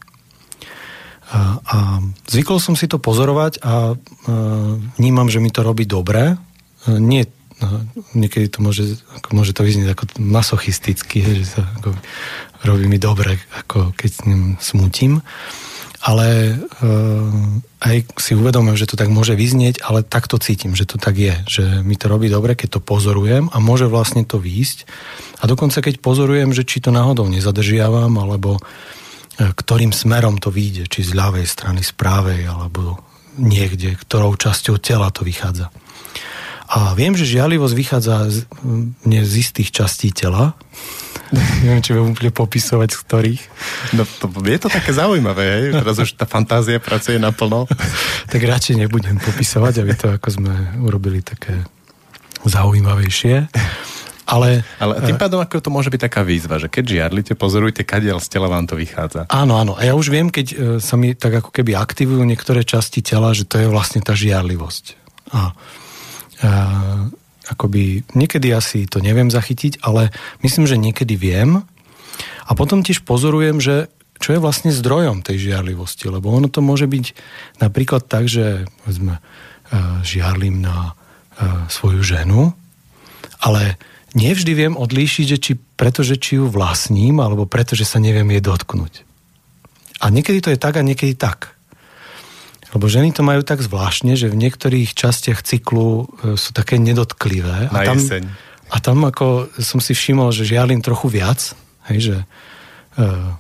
A, 1.30 1.62
a 1.62 1.78
zvykol 2.26 2.58
som 2.58 2.74
si 2.74 2.90
to 2.90 2.98
pozorovať 2.98 3.62
a, 3.62 3.70
a 3.70 3.74
vnímam, 4.98 5.30
že 5.30 5.38
mi 5.38 5.54
to 5.54 5.62
robí 5.62 5.86
dobre. 5.86 6.34
Nie, 6.88 7.28
niekedy 8.16 8.48
to 8.48 8.64
môže, 8.64 9.04
ako 9.20 9.36
môže 9.36 9.52
to 9.52 9.68
vyznieť 9.68 9.92
ako 9.92 10.04
masochisticky, 10.24 11.44
že 11.44 11.60
sa 11.60 11.68
ako, 11.82 11.92
robí 12.64 12.88
mi 12.88 12.96
dobre, 12.96 13.36
ako 13.60 13.92
keď 14.00 14.10
s 14.10 14.22
ním 14.24 14.42
smutím. 14.64 15.20
ale 16.00 16.56
uh, 16.56 17.60
aj 17.84 18.08
si 18.16 18.32
uvedomujem, 18.32 18.80
že 18.80 18.88
to 18.88 18.96
tak 18.96 19.12
môže 19.12 19.36
vyznieť, 19.36 19.84
ale 19.84 20.00
tak 20.08 20.32
to 20.32 20.40
cítim, 20.40 20.72
že 20.72 20.88
to 20.88 20.96
tak 20.96 21.20
je, 21.20 21.36
že 21.44 21.64
mi 21.84 22.00
to 22.00 22.08
robí 22.08 22.32
dobre, 22.32 22.56
keď 22.56 22.80
to 22.80 22.82
pozorujem 22.84 23.52
a 23.52 23.60
môže 23.60 23.92
vlastne 23.92 24.24
to 24.24 24.40
výjsť. 24.40 24.88
A 25.44 25.52
dokonca 25.52 25.84
keď 25.84 26.00
pozorujem, 26.00 26.56
že 26.56 26.64
či 26.64 26.80
to 26.80 26.96
náhodou 26.96 27.28
nezadržiavam, 27.28 28.16
alebo 28.16 28.56
uh, 28.56 29.52
ktorým 29.52 29.92
smerom 29.92 30.40
to 30.40 30.56
vyjde, 30.56 30.88
či 30.88 31.04
z 31.04 31.12
ľavej 31.12 31.44
strany, 31.44 31.84
z 31.84 31.92
pravej, 31.92 32.48
alebo 32.48 33.04
niekde, 33.36 34.00
ktorou 34.00 34.40
časťou 34.40 34.80
tela 34.80 35.12
to 35.12 35.28
vychádza. 35.28 35.68
A 36.70 36.94
viem, 36.94 37.18
že 37.18 37.26
žialivosť 37.26 37.74
vychádza 37.74 38.16
z, 38.30 38.38
z 39.04 39.34
istých 39.42 39.74
častí 39.74 40.14
tela, 40.14 40.54
Neviem, 41.66 41.82
či 41.86 41.94
budem 41.94 42.10
úplne 42.14 42.32
popisovať, 42.34 42.90
z 42.90 42.98
ktorých. 43.06 43.42
No 43.94 44.04
to, 44.06 44.26
je 44.50 44.60
to 44.60 44.70
také 44.70 44.92
zaujímavé, 44.94 45.46
hej? 45.46 45.66
Teraz 45.78 46.02
už 46.02 46.18
tá 46.18 46.26
fantázia 46.26 46.82
pracuje 46.82 47.22
naplno. 47.22 47.70
tak 48.34 48.42
radšej 48.42 48.82
nebudem 48.82 49.22
popisovať, 49.22 49.74
aby 49.86 49.94
to 49.94 50.08
ako 50.18 50.30
sme 50.30 50.54
urobili 50.82 51.22
také 51.22 51.62
zaujímavejšie. 52.50 53.46
Ale, 54.30 54.62
Ale 54.78 54.94
tým 55.10 55.18
eh, 55.18 55.22
pádom 55.22 55.42
ako 55.42 55.58
to 55.58 55.74
môže 55.74 55.90
byť 55.90 56.02
taká 56.06 56.22
výzva, 56.22 56.62
že 56.62 56.70
keď 56.70 56.86
žiarlite, 56.86 57.34
pozorujte, 57.34 57.82
kadiaľ 57.82 58.22
z 58.22 58.30
tela 58.30 58.46
vám 58.46 58.70
to 58.70 58.78
vychádza. 58.78 59.26
Áno, 59.26 59.58
áno. 59.58 59.74
A 59.74 59.90
ja 59.90 59.98
už 59.98 60.14
viem, 60.14 60.30
keď 60.30 60.48
eh, 60.54 60.58
sa 60.78 60.98
mi 60.98 61.18
tak 61.18 61.42
ako 61.46 61.50
keby 61.50 61.74
aktivujú 61.74 62.22
niektoré 62.26 62.62
časti 62.62 63.02
tela, 63.02 63.34
že 63.34 63.50
to 63.50 63.58
je 63.58 63.66
vlastne 63.70 64.06
tá 64.06 64.14
žiarlivosť. 64.14 64.98
A, 65.34 65.54
akoby 67.50 68.06
niekedy 68.14 68.54
asi 68.54 68.86
to 68.86 69.02
neviem 69.02 69.34
zachytiť, 69.34 69.82
ale 69.82 70.14
myslím, 70.46 70.70
že 70.70 70.78
niekedy 70.78 71.18
viem. 71.18 71.66
A 72.46 72.52
potom 72.54 72.86
tiež 72.86 73.04
pozorujem, 73.04 73.58
že 73.62 73.90
čo 74.20 74.36
je 74.36 74.44
vlastne 74.44 74.70
zdrojom 74.76 75.24
tej 75.24 75.50
žiarlivosti, 75.50 76.12
lebo 76.12 76.30
ono 76.30 76.52
to 76.52 76.60
môže 76.60 76.86
byť 76.86 77.06
napríklad 77.64 78.04
tak, 78.06 78.28
že 78.28 78.68
povedzme, 78.84 79.16
e, 79.16 79.22
žiarlim 80.04 80.60
na 80.60 80.92
e, 81.40 81.72
svoju 81.72 82.04
ženu, 82.04 82.52
ale 83.40 83.80
nevždy 84.12 84.52
viem 84.52 84.76
odlíšiť, 84.76 85.26
že 85.26 85.38
či 85.40 85.52
pretože 85.56 86.20
či 86.20 86.36
ju 86.36 86.52
vlastním, 86.52 87.24
alebo 87.24 87.48
pretože 87.48 87.88
sa 87.88 88.04
neviem 88.04 88.28
jej 88.36 88.44
dotknúť. 88.44 89.08
A 90.04 90.12
niekedy 90.12 90.44
to 90.44 90.52
je 90.52 90.60
tak 90.60 90.76
a 90.76 90.84
niekedy 90.84 91.16
tak. 91.16 91.56
Lebo 92.70 92.86
ženy 92.86 93.10
to 93.10 93.26
majú 93.26 93.42
tak 93.42 93.66
zvláštne, 93.66 94.14
že 94.14 94.30
v 94.30 94.38
niektorých 94.38 94.94
častiach 94.94 95.42
cyklu 95.42 96.06
e, 96.06 96.38
sú 96.38 96.54
také 96.54 96.78
nedotklivé. 96.78 97.70
A 97.70 97.78
tam, 97.82 97.98
jeseň. 97.98 98.24
a 98.70 98.78
tam 98.78 98.98
ako 99.10 99.50
som 99.58 99.82
si 99.82 99.98
všimol, 99.98 100.30
že 100.30 100.46
žiarlim 100.46 100.86
trochu 100.86 101.10
viac, 101.10 101.58
hej, 101.90 102.00
že 102.00 102.18
uh, 103.02 103.34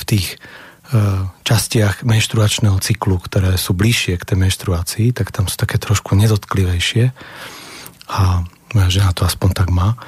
v 0.00 0.02
tých 0.08 0.40
uh, 0.96 1.28
častiach 1.44 2.00
menštruačného 2.08 2.80
cyklu, 2.80 3.20
ktoré 3.20 3.60
sú 3.60 3.76
bližšie 3.76 4.16
k 4.16 4.32
tej 4.32 4.36
menštruácii, 4.40 5.12
tak 5.12 5.28
tam 5.28 5.44
sú 5.44 5.60
také 5.60 5.76
trošku 5.76 6.16
nedotklivejšie. 6.16 7.12
A 8.08 8.48
moja 8.72 8.88
žena 8.88 9.12
to 9.12 9.28
aspoň 9.28 9.50
tak 9.52 9.68
má. 9.68 10.00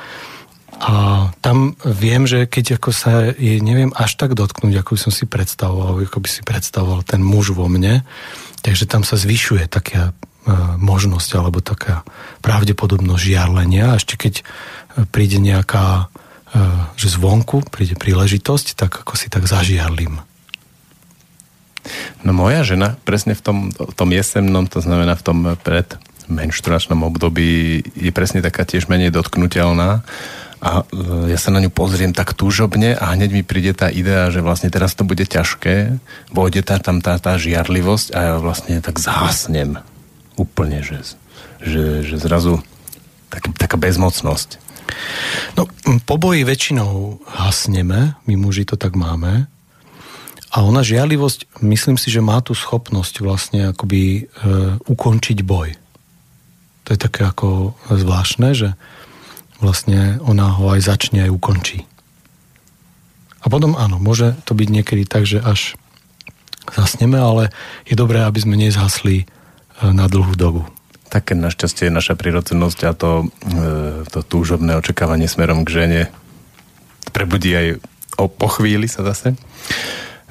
A 0.76 1.28
tam 1.40 1.72
viem, 1.88 2.28
že 2.28 2.44
keď 2.44 2.76
ako 2.76 2.90
sa 2.92 3.32
jej 3.32 3.64
neviem 3.64 3.96
až 3.96 4.20
tak 4.20 4.36
dotknúť, 4.36 4.84
ako 4.84 4.90
by 4.92 5.00
som 5.00 5.12
si 5.12 5.24
predstavoval, 5.24 6.04
ako 6.04 6.20
by 6.20 6.28
si 6.28 6.44
predstavoval 6.44 7.00
ten 7.00 7.24
muž 7.24 7.56
vo 7.56 7.64
mne, 7.64 8.04
takže 8.60 8.84
tam 8.84 9.00
sa 9.00 9.16
zvyšuje 9.16 9.72
taká 9.72 10.12
e, 10.12 10.52
možnosť 10.76 11.30
alebo 11.40 11.64
taká 11.64 12.04
pravdepodobnosť 12.44 13.22
žiarlenia. 13.24 13.96
A 13.96 13.96
ešte 13.96 14.20
keď 14.20 14.34
e, 14.40 14.44
príde 15.08 15.40
nejaká, 15.40 16.12
e, 16.52 16.60
že 17.00 17.08
zvonku 17.16 17.64
príde 17.72 17.96
príležitosť, 17.96 18.76
tak 18.76 19.00
ako 19.00 19.16
si 19.16 19.32
tak 19.32 19.48
zažiarlim. 19.48 20.20
No 22.20 22.30
moja 22.36 22.66
žena 22.68 23.00
presne 23.08 23.32
v 23.32 23.40
tom, 23.40 23.58
v 23.72 23.94
tom 23.96 24.10
jesemnom, 24.12 24.68
to 24.68 24.84
znamená 24.84 25.16
v 25.16 25.24
tom 25.24 25.38
pred 25.56 25.88
menštruačnom 26.26 27.06
období 27.06 27.80
je 27.94 28.10
presne 28.10 28.42
taká 28.42 28.66
tiež 28.66 28.90
menej 28.90 29.14
dotknutelná 29.14 30.02
a 30.60 30.82
e, 30.88 31.32
ja 31.32 31.38
sa 31.38 31.52
na 31.52 31.60
ňu 31.60 31.68
pozriem 31.68 32.16
tak 32.16 32.32
túžobne 32.32 32.96
a 32.96 33.12
hneď 33.12 33.30
mi 33.32 33.42
príde 33.44 33.76
tá 33.76 33.92
idea, 33.92 34.32
že 34.32 34.40
vlastne 34.40 34.72
teraz 34.72 34.96
to 34.96 35.04
bude 35.04 35.22
ťažké, 35.22 36.00
vôjde 36.32 36.64
tá, 36.64 36.80
tam 36.80 37.04
tá, 37.04 37.20
tá 37.20 37.36
žiarlivosť 37.36 38.16
a 38.16 38.18
ja 38.18 38.34
vlastne 38.40 38.80
tak 38.80 38.96
zhasnem 38.96 39.80
úplne, 40.40 40.80
že, 40.80 41.16
že, 41.60 42.04
že 42.04 42.16
zrazu 42.16 42.64
tak, 43.28 43.52
taká 43.56 43.76
bezmocnosť. 43.76 44.64
No, 45.58 45.66
po 46.06 46.16
boji 46.16 46.46
väčšinou 46.46 47.20
hasneme, 47.26 48.14
my 48.24 48.34
muži 48.38 48.64
to 48.64 48.78
tak 48.78 48.94
máme, 48.94 49.50
a 50.56 50.64
ona 50.64 50.80
žiarlivosť, 50.80 51.60
myslím 51.60 52.00
si, 52.00 52.08
že 52.08 52.24
má 52.24 52.40
tú 52.40 52.56
schopnosť 52.56 53.20
vlastne 53.20 53.76
akoby 53.76 54.24
e, 54.24 54.40
ukončiť 54.88 55.44
boj. 55.44 55.76
To 56.86 56.88
je 56.94 56.98
také 57.02 57.28
ako 57.28 57.76
zvláštne, 57.92 58.56
že 58.56 58.72
vlastne 59.60 60.20
ona 60.24 60.52
ho 60.52 60.72
aj 60.72 60.80
začne, 60.84 61.26
aj 61.26 61.32
ukončí. 61.32 61.88
A 63.40 63.46
potom 63.46 63.78
áno, 63.78 64.02
môže 64.02 64.34
to 64.42 64.58
byť 64.58 64.68
niekedy 64.68 65.02
tak, 65.06 65.22
že 65.22 65.38
až 65.38 65.78
zasneme, 66.74 67.14
ale 67.14 67.54
je 67.86 67.94
dobré, 67.94 68.26
aby 68.26 68.42
sme 68.42 68.58
nezhasli 68.58 69.22
e, 69.22 69.24
na 69.94 70.10
dlhú 70.10 70.34
dobu. 70.34 70.66
Také 71.06 71.38
našťastie 71.38 71.86
je 71.86 71.94
naša 71.94 72.18
prirodzenosť 72.18 72.80
a 72.90 72.92
to, 72.92 73.10
e, 73.22 73.26
to 74.10 74.20
túžobné 74.26 74.74
očakávanie 74.74 75.30
smerom 75.30 75.62
k 75.62 75.82
žene 75.82 76.00
prebudí 77.14 77.54
aj 77.54 77.66
o, 78.18 78.26
po 78.26 78.50
chvíli 78.50 78.90
sa 78.90 79.06
zase. 79.06 79.38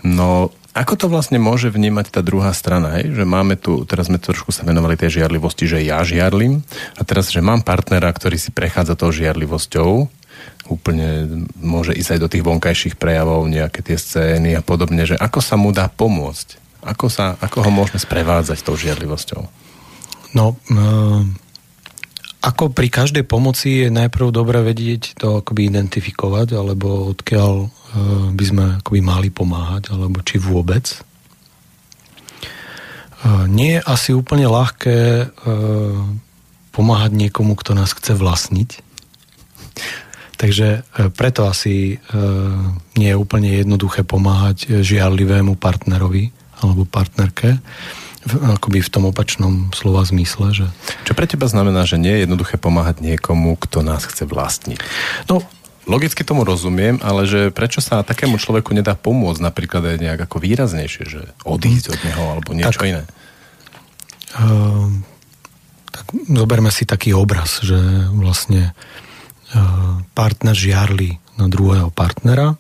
No 0.04 0.52
ako 0.76 0.94
to 1.00 1.06
vlastne 1.08 1.40
môže 1.40 1.72
vnímať 1.72 2.12
tá 2.12 2.20
druhá 2.20 2.52
strana? 2.52 3.00
Hej? 3.00 3.16
Že 3.16 3.24
máme 3.24 3.56
tu, 3.56 3.88
teraz 3.88 4.12
sme 4.12 4.20
trošku 4.20 4.52
sa 4.52 4.68
venovali 4.68 5.00
tej 5.00 5.24
žiarlivosti, 5.24 5.64
že 5.72 5.80
ja 5.88 6.04
žiarlim 6.04 6.68
a 7.00 7.02
teraz, 7.08 7.32
že 7.32 7.40
mám 7.40 7.64
partnera, 7.64 8.12
ktorý 8.12 8.36
si 8.36 8.52
prechádza 8.52 9.00
tou 9.00 9.08
žiarlivosťou, 9.08 10.12
úplne 10.68 11.08
môže 11.56 11.96
ísť 11.96 12.18
aj 12.18 12.20
do 12.20 12.32
tých 12.32 12.44
vonkajších 12.44 12.96
prejavov, 13.00 13.48
nejaké 13.48 13.80
tie 13.88 13.96
scény 13.96 14.52
a 14.58 14.62
podobne, 14.66 15.08
že 15.08 15.16
ako 15.16 15.40
sa 15.40 15.56
mu 15.56 15.72
dá 15.72 15.88
pomôcť? 15.88 16.60
Ako, 16.86 17.08
sa, 17.08 17.40
ako 17.40 17.66
ho 17.66 17.72
môžeme 17.72 17.98
sprevádzať 17.98 18.62
tou 18.62 18.76
žiarlivosťou? 18.78 19.42
No, 20.36 20.60
e, 20.68 20.76
ako 22.46 22.70
pri 22.70 22.94
každej 22.94 23.26
pomoci 23.26 23.88
je 23.88 23.90
najprv 23.90 24.30
dobré 24.30 24.62
vedieť 24.62 25.18
to 25.18 25.42
akoby 25.42 25.72
identifikovať, 25.72 26.54
alebo 26.54 27.10
odkiaľ 27.10 27.74
by 28.36 28.46
sme 28.46 28.64
akoby 28.84 29.00
mali 29.00 29.30
pomáhať, 29.32 29.90
alebo 29.96 30.20
či 30.20 30.36
vôbec. 30.36 30.84
Eh, 33.26 33.46
nie 33.50 33.80
je 33.80 33.82
asi 33.82 34.14
úplne 34.14 34.46
ľahké 34.46 34.98
eh, 34.98 35.28
pomáhať 36.70 37.12
niekomu, 37.16 37.56
kto 37.58 37.74
nás 37.74 37.96
chce 37.96 38.14
vlastniť. 38.14 38.70
Takže 40.42 40.84
preto 41.16 41.48
asi 41.48 41.96
nie 43.00 43.08
je 43.08 43.16
úplne 43.16 43.56
jednoduché 43.56 44.04
pomáhať 44.04 44.84
žiarlivému 44.84 45.56
partnerovi 45.56 46.36
alebo 46.60 46.84
partnerke 46.84 47.64
akoby 48.26 48.82
v 48.82 48.92
tom 48.92 49.06
opačnom 49.06 49.70
slova 49.72 50.02
zmysle. 50.02 50.50
Že... 50.52 50.66
Čo 51.06 51.14
pre 51.14 51.30
teba 51.30 51.46
znamená, 51.46 51.86
že 51.86 52.02
nie 52.02 52.10
je 52.10 52.24
jednoduché 52.26 52.58
pomáhať 52.58 53.06
niekomu, 53.06 53.54
kto 53.56 53.86
nás 53.86 54.04
chce 54.10 54.26
vlastniť? 54.26 54.82
No, 55.30 55.46
Logicky 55.86 56.26
tomu 56.26 56.42
rozumiem, 56.42 56.98
ale 57.06 57.30
že 57.30 57.54
prečo 57.54 57.78
sa 57.78 58.02
takému 58.02 58.42
človeku 58.42 58.74
nedá 58.74 58.98
pomôcť 58.98 59.42
napríklad 59.42 59.86
aj 59.86 59.98
nejak 60.02 60.20
ako 60.26 60.42
výraznejšie, 60.42 61.04
že 61.06 61.22
odísť 61.46 61.94
od 61.94 62.00
neho 62.02 62.24
alebo 62.34 62.50
niečo 62.58 62.82
tak, 62.82 62.90
iné? 62.90 63.04
Uh, 64.34 64.90
tak 65.94 66.06
zoberme 66.26 66.74
si 66.74 66.90
taký 66.90 67.14
obraz, 67.14 67.62
že 67.62 67.78
vlastne 68.18 68.74
uh, 69.54 70.02
partner 70.18 70.58
žiarli 70.58 71.22
na 71.38 71.46
druhého 71.46 71.94
partnera 71.94 72.58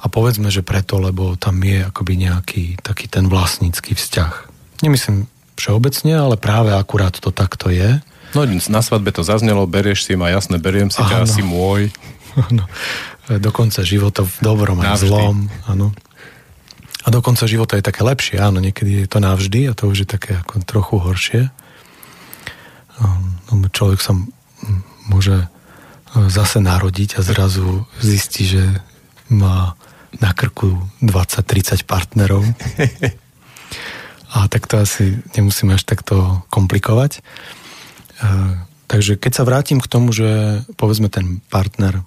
a 0.00 0.06
povedzme, 0.08 0.48
že 0.48 0.64
preto, 0.64 0.96
lebo 0.96 1.36
tam 1.36 1.60
je 1.60 1.84
akoby 1.84 2.24
nejaký 2.24 2.64
taký 2.80 3.04
ten 3.04 3.28
vlastnícky 3.28 3.92
vzťah. 3.92 4.48
Nemyslím 4.80 5.28
všeobecne, 5.60 6.16
ale 6.16 6.40
práve 6.40 6.72
akurát 6.72 7.12
to 7.12 7.28
takto 7.28 7.68
je. 7.68 8.00
No 8.32 8.46
na 8.48 8.80
svadbe 8.80 9.12
to 9.12 9.20
zaznelo, 9.20 9.68
berieš 9.68 10.08
si 10.08 10.16
ma, 10.16 10.32
jasne, 10.32 10.56
beriem 10.56 10.88
si 10.88 11.02
ťa, 11.04 11.28
asi 11.28 11.44
môj. 11.44 11.92
Ano. 12.50 12.64
Do 13.30 13.50
konca 13.54 13.86
života 13.86 14.26
v 14.26 14.34
dobrom 14.42 14.82
a 14.82 14.98
zlom. 14.98 15.46
Ano. 15.70 15.94
A 17.00 17.08
do 17.08 17.22
konca 17.24 17.46
života 17.46 17.78
je 17.78 17.86
také 17.86 18.04
lepšie, 18.04 18.36
áno, 18.42 18.60
niekedy 18.60 19.04
je 19.04 19.08
to 19.08 19.22
navždy 19.22 19.70
a 19.70 19.72
to 19.72 19.88
už 19.88 20.04
je 20.04 20.08
také 20.08 20.36
ako 20.42 20.60
trochu 20.66 20.94
horšie. 21.00 21.42
No, 23.00 23.64
človek 23.72 24.04
sa 24.04 24.12
môže 25.08 25.36
e, 25.40 25.46
zase 26.28 26.60
narodiť 26.60 27.16
a 27.16 27.24
zrazu 27.24 27.88
zistí, 28.04 28.44
že 28.44 28.62
má 29.32 29.74
na 30.20 30.36
krku 30.36 30.76
20-30 31.00 31.88
partnerov. 31.88 32.44
A 34.30 34.46
tak 34.46 34.70
to 34.70 34.78
asi 34.78 35.18
nemusíme 35.34 35.74
až 35.74 35.82
takto 35.82 36.44
komplikovať. 36.52 37.18
E, 37.18 37.20
takže 38.86 39.16
keď 39.16 39.32
sa 39.32 39.48
vrátim 39.48 39.80
k 39.80 39.90
tomu, 39.90 40.12
že 40.12 40.62
povedzme 40.76 41.08
ten 41.10 41.40
partner 41.50 42.04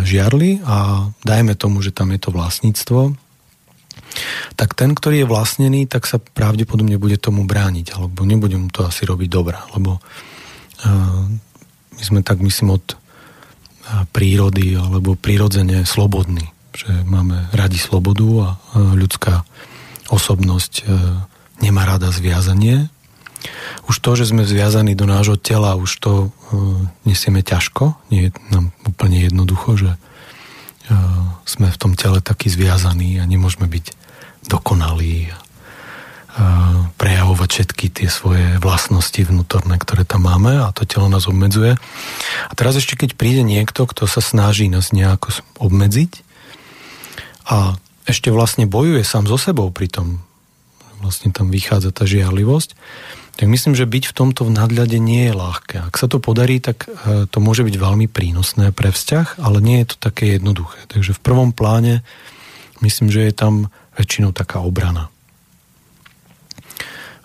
žiarli 0.00 0.64
a 0.64 1.08
dajme 1.20 1.52
tomu, 1.52 1.84
že 1.84 1.92
tam 1.92 2.16
je 2.16 2.20
to 2.24 2.32
vlastníctvo, 2.32 3.12
tak 4.56 4.76
ten, 4.76 4.92
ktorý 4.92 5.24
je 5.24 5.30
vlastnený, 5.30 5.88
tak 5.88 6.08
sa 6.08 6.20
pravdepodobne 6.20 6.96
bude 6.96 7.16
tomu 7.20 7.44
brániť, 7.44 7.96
alebo 7.96 8.24
nebude 8.24 8.56
mu 8.56 8.68
to 8.72 8.88
asi 8.88 9.04
robiť 9.04 9.28
dobrá, 9.28 9.64
lebo 9.76 10.00
uh, 10.00 11.24
my 11.96 12.02
sme 12.02 12.20
tak, 12.24 12.40
myslím, 12.40 12.76
od 12.76 12.84
uh, 12.92 12.96
prírody 14.12 14.76
alebo 14.76 15.16
prirodzene 15.16 15.84
slobodní, 15.88 16.48
že 16.72 16.92
máme 17.04 17.52
radi 17.52 17.80
slobodu 17.80 18.28
a 18.40 18.48
uh, 18.52 18.96
ľudská 18.96 19.44
osobnosť 20.12 20.84
nemá 21.64 21.88
rada 21.88 22.12
zviazanie. 22.12 22.92
Už 23.90 23.98
to, 23.98 24.14
že 24.14 24.30
sme 24.30 24.46
zviazaní 24.46 24.94
do 24.94 25.04
nášho 25.04 25.38
tela, 25.40 25.74
už 25.74 25.90
to 25.98 26.12
uh, 26.28 26.30
nesieme 27.02 27.42
ťažko, 27.42 27.98
nie 28.14 28.28
je 28.28 28.30
nám 28.54 28.70
úplne 28.86 29.22
jednoducho, 29.24 29.76
že 29.76 29.90
sme 31.46 31.70
v 31.70 31.80
tom 31.80 31.94
tele 31.94 32.18
taký 32.20 32.50
zviazaní 32.50 33.22
a 33.22 33.24
nemôžeme 33.24 33.70
byť 33.70 33.94
dokonalí 34.50 35.30
a 35.30 35.38
prejavovať 36.96 37.48
všetky 37.48 37.86
tie 37.92 38.08
svoje 38.08 38.56
vlastnosti 38.56 39.20
vnútorné, 39.20 39.76
ktoré 39.76 40.08
tam 40.08 40.24
máme 40.24 40.64
a 40.64 40.72
to 40.72 40.88
telo 40.88 41.12
nás 41.12 41.28
obmedzuje. 41.28 41.76
A 42.48 42.52
teraz 42.56 42.72
ešte 42.76 42.96
keď 42.96 43.20
príde 43.20 43.44
niekto, 43.44 43.84
kto 43.84 44.08
sa 44.08 44.24
snaží 44.24 44.72
nás 44.72 44.96
nejako 44.96 45.44
obmedziť 45.60 46.24
a 47.52 47.76
ešte 48.08 48.32
vlastne 48.32 48.64
bojuje 48.64 49.04
sám 49.04 49.28
so 49.28 49.36
sebou 49.36 49.68
pri 49.68 49.92
tom, 49.92 50.24
vlastne 51.04 51.36
tam 51.36 51.52
vychádza 51.52 51.92
tá 51.92 52.08
žiarlivosť, 52.08 52.74
tak 53.32 53.48
myslím, 53.48 53.72
že 53.72 53.88
byť 53.88 54.12
v 54.12 54.16
tomto 54.16 54.44
v 54.44 54.54
nadľade 54.54 55.00
nie 55.00 55.32
je 55.32 55.34
ľahké. 55.34 55.76
Ak 55.88 55.96
sa 55.96 56.04
to 56.04 56.20
podarí, 56.20 56.60
tak 56.60 56.84
e, 56.84 57.24
to 57.24 57.38
môže 57.40 57.64
byť 57.64 57.76
veľmi 57.80 58.04
prínosné 58.04 58.76
pre 58.76 58.92
vzťah, 58.92 59.40
ale 59.40 59.64
nie 59.64 59.80
je 59.80 59.96
to 59.96 59.96
také 59.96 60.36
jednoduché. 60.36 60.84
Takže 60.92 61.16
v 61.16 61.24
prvom 61.24 61.50
pláne 61.56 62.04
myslím, 62.84 63.08
že 63.08 63.24
je 63.24 63.32
tam 63.32 63.72
väčšinou 63.96 64.36
taká 64.36 64.60
obrana. 64.60 65.08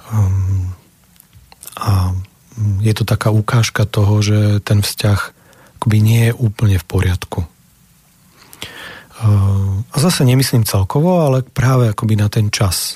Um, 0.07 0.71
a 1.75 2.15
je 2.79 2.93
to 2.95 3.03
taká 3.03 3.27
ukážka 3.27 3.83
toho, 3.83 4.23
že 4.23 4.63
ten 4.63 4.79
vzťah 4.79 5.35
akoby 5.77 5.97
nie 5.99 6.31
je 6.31 6.33
úplne 6.39 6.79
v 6.79 6.87
poriadku. 6.87 7.43
Uh, 9.17 9.83
a 9.91 9.95
zase 9.99 10.23
nemyslím 10.23 10.63
celkovo, 10.63 11.19
ale 11.19 11.43
práve 11.43 11.91
akoby 11.91 12.15
na 12.15 12.31
ten 12.31 12.47
čas. 12.47 12.95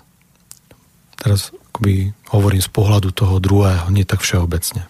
Teraz 1.20 1.52
akoby 1.76 2.16
hovorím 2.32 2.64
z 2.64 2.72
pohľadu 2.72 3.12
toho 3.12 3.38
druhého, 3.44 3.92
nie 3.92 4.08
tak 4.08 4.24
všeobecne. 4.24 4.88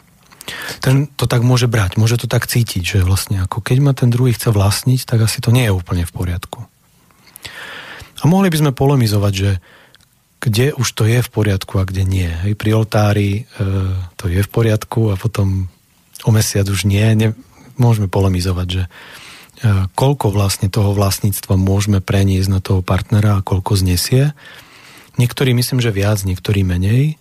Ten 0.81 1.09
to 1.13 1.29
tak 1.29 1.45
môže 1.45 1.69
brať, 1.69 1.97
môže 1.97 2.17
to 2.21 2.27
tak 2.29 2.49
cítiť, 2.49 2.81
že 2.81 3.07
vlastne 3.07 3.41
ako 3.45 3.61
keď 3.61 3.77
ma 3.81 3.93
ten 3.93 4.09
druhý 4.09 4.33
chce 4.33 4.49
vlastniť, 4.53 5.05
tak 5.05 5.25
asi 5.25 5.41
to 5.41 5.53
nie 5.53 5.69
je 5.69 5.73
úplne 5.73 6.05
v 6.05 6.13
poriadku. 6.13 6.65
A 8.21 8.23
mohli 8.29 8.53
by 8.53 8.57
sme 8.57 8.71
polemizovať, 8.77 9.33
že 9.33 9.51
kde 10.41 10.73
už 10.73 10.87
to 10.97 11.05
je 11.05 11.21
v 11.21 11.29
poriadku 11.29 11.77
a 11.77 11.85
kde 11.85 12.01
nie. 12.01 12.25
Hej, 12.25 12.57
pri 12.57 12.73
oltári 12.73 13.45
e, 13.45 13.61
to 14.17 14.25
je 14.25 14.41
v 14.41 14.49
poriadku 14.49 15.13
a 15.13 15.15
potom 15.17 15.69
o 16.25 16.31
mesiac 16.33 16.65
už 16.65 16.89
nie. 16.89 17.05
ne 17.13 17.37
môžeme 17.77 18.09
polemizovať, 18.09 18.67
že 18.67 18.83
e, 18.85 18.89
koľko 19.93 20.33
vlastne 20.33 20.69
toho 20.73 20.97
vlastníctva 20.97 21.61
môžeme 21.61 22.01
preniesť 22.01 22.49
na 22.49 22.57
toho 22.57 22.81
partnera 22.81 23.37
a 23.37 23.45
koľko 23.45 23.77
znesie. 23.77 24.33
Niektorí 25.21 25.53
myslím, 25.53 25.77
že 25.77 25.93
viac, 25.93 26.25
niektorí 26.25 26.65
menej. 26.65 27.20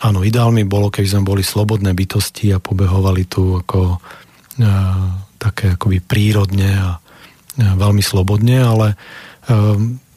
Áno, 0.00 0.24
ideálmi 0.24 0.64
bolo, 0.64 0.88
keby 0.88 1.08
sme 1.08 1.28
boli 1.28 1.42
slobodné 1.44 1.92
bytosti 1.92 2.56
a 2.56 2.62
pobehovali 2.62 3.28
tu 3.28 3.60
ako 3.60 4.00
e, 4.56 4.68
také 5.36 5.76
akoby 5.76 6.00
prírodne 6.00 6.72
a 6.72 6.88
e, 6.96 7.00
veľmi 7.76 8.00
slobodne, 8.00 8.64
ale 8.64 8.86
e, 8.92 8.96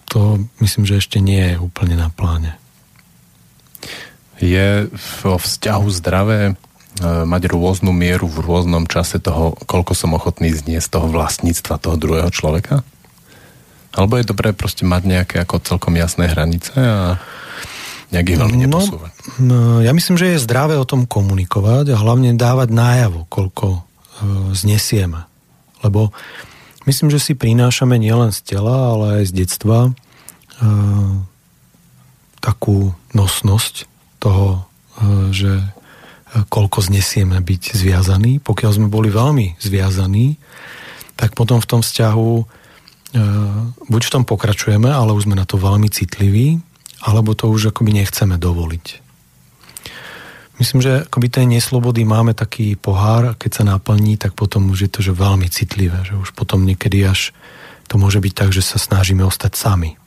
to 0.07 0.39
myslím, 0.63 0.87
že 0.87 1.03
ešte 1.03 1.19
nie 1.19 1.55
je 1.55 1.57
úplne 1.59 1.99
na 1.99 2.07
pláne. 2.07 2.55
Je 4.39 4.87
vo 5.19 5.35
vzťahu 5.35 5.87
zdravé 5.91 6.39
e, 6.47 6.53
mať 7.03 7.51
rôznu 7.51 7.91
mieru 7.91 8.31
v 8.31 8.39
rôznom 8.39 8.87
čase 8.87 9.19
toho, 9.19 9.55
koľko 9.67 9.95
som 9.95 10.15
ochotný 10.15 10.55
zniesť 10.55 10.95
toho 10.95 11.07
vlastníctva 11.11 11.75
toho 11.79 11.99
druhého 11.99 12.31
človeka? 12.31 12.87
Alebo 13.93 14.15
je 14.15 14.25
dobré 14.25 14.55
proste 14.55 14.87
mať 14.87 15.01
nejaké 15.05 15.35
ako 15.43 15.59
celkom 15.59 15.93
jasné 15.99 16.31
hranice 16.31 16.73
a 16.73 17.21
nejak 18.09 18.27
ich 18.31 18.39
veľmi 18.41 18.57
no, 18.57 18.63
neposúvať? 18.79 19.11
No, 19.11 19.12
ja 19.83 19.91
myslím, 19.95 20.19
že 20.19 20.35
je 20.35 20.43
zdravé 20.43 20.75
o 20.75 20.87
tom 20.87 21.07
komunikovať 21.07 21.95
a 21.95 22.01
hlavne 22.01 22.35
dávať 22.35 22.75
nájavo, 22.75 23.23
koľko 23.31 23.67
e, 23.71 23.81
znesieme. 24.51 25.23
Lebo 25.79 26.11
myslím, 26.83 27.07
že 27.07 27.23
si 27.23 27.31
prinášame 27.31 27.95
nielen 27.95 28.35
z 28.35 28.43
tela, 28.43 28.91
ale 28.95 29.23
aj 29.23 29.31
z 29.31 29.33
detstva 29.43 29.77
e, 29.87 29.91
takú 32.43 32.91
nosnosť 33.15 33.87
toho, 34.19 34.67
e, 34.99 35.31
že 35.31 35.51
koľko 36.51 36.83
znesieme 36.83 37.39
byť 37.39 37.79
zviazaní. 37.79 38.43
Pokiaľ 38.43 38.71
sme 38.75 38.87
boli 38.91 39.07
veľmi 39.07 39.55
zviazaní, 39.63 40.35
tak 41.15 41.37
potom 41.37 41.61
v 41.61 41.69
tom 41.69 41.81
vzťahu 41.85 42.31
buď 43.93 44.01
v 44.09 44.13
tom 44.17 44.25
pokračujeme, 44.25 44.89
ale 44.89 45.13
už 45.13 45.29
sme 45.29 45.37
na 45.37 45.45
to 45.45 45.61
veľmi 45.61 45.85
citliví, 45.85 46.57
alebo 47.05 47.37
to 47.37 47.45
už 47.45 47.69
akoby 47.69 48.01
nechceme 48.01 48.41
dovoliť. 48.41 49.02
Myslím, 50.63 50.79
že 50.79 51.03
akoby 51.03 51.27
tej 51.27 51.45
neslobody 51.59 52.07
máme 52.07 52.31
taký 52.31 52.79
pohár 52.79 53.35
a 53.35 53.35
keď 53.35 53.51
sa 53.51 53.63
naplní, 53.67 54.15
tak 54.15 54.31
potom 54.31 54.71
už 54.71 54.87
je 54.87 54.91
to 54.95 55.03
že 55.03 55.11
veľmi 55.11 55.51
citlivé, 55.51 56.07
že 56.07 56.15
už 56.15 56.31
potom 56.31 56.63
niekedy 56.63 57.03
až 57.03 57.35
to 57.91 57.99
môže 57.99 58.23
byť 58.23 58.31
tak, 58.31 58.55
že 58.55 58.63
sa 58.63 58.79
snažíme 58.79 59.27
ostať 59.27 59.59
sami, 59.59 59.99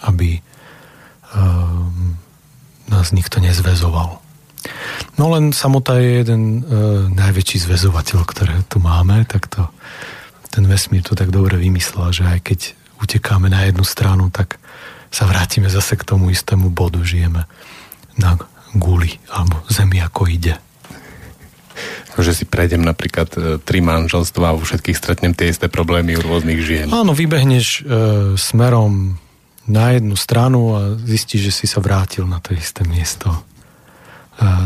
aby 0.00 0.40
um, 1.36 2.16
nás 2.88 3.12
nikto 3.12 3.36
nezvezoval. 3.44 4.16
No 5.20 5.24
len 5.28 5.52
samota 5.52 6.00
je 6.00 6.24
jeden 6.24 6.64
uh, 6.64 7.12
najväčší 7.12 7.60
zväzovateľ, 7.68 8.24
ktoré 8.24 8.64
tu 8.72 8.80
máme, 8.80 9.28
tak 9.28 9.44
to 9.44 9.68
ten 10.48 10.64
vesmír 10.72 11.04
to 11.04 11.12
tak 11.12 11.28
dobre 11.28 11.60
vymyslel, 11.60 12.16
že 12.16 12.24
aj 12.24 12.40
keď 12.40 12.60
utekáme 12.96 13.52
na 13.52 13.68
jednu 13.68 13.84
stranu, 13.84 14.32
tak 14.32 14.56
sa 15.12 15.28
vrátime 15.28 15.68
zase 15.68 16.00
k 16.00 16.08
tomu 16.08 16.32
istému 16.32 16.72
bodu, 16.72 17.04
žijeme 17.04 17.44
na 18.16 18.40
guli 18.76 19.16
alebo 19.28 19.60
zemi 19.68 20.00
ako 20.00 20.28
ide. 20.28 20.56
Že 22.12 22.32
si 22.36 22.44
prejdem 22.44 22.84
napríklad 22.84 23.28
e, 23.34 23.38
tri 23.56 23.80
manželstva 23.80 24.52
a 24.52 24.56
vo 24.56 24.62
všetkých 24.62 24.96
stretnem 24.96 25.32
tie 25.32 25.48
isté 25.48 25.72
problémy 25.72 26.20
u 26.20 26.22
rôznych 26.22 26.60
žien. 26.60 26.88
Áno, 26.92 27.16
vybehneš 27.16 27.80
e, 27.80 27.82
smerom 28.36 29.16
na 29.64 29.96
jednu 29.96 30.18
stranu 30.18 30.76
a 30.76 30.80
zistíš, 31.00 31.48
že 31.48 31.52
si 31.64 31.66
sa 31.70 31.80
vrátil 31.80 32.28
na 32.28 32.42
to 32.44 32.52
isté 32.52 32.84
miesto. 32.84 33.32
E, 33.32 33.38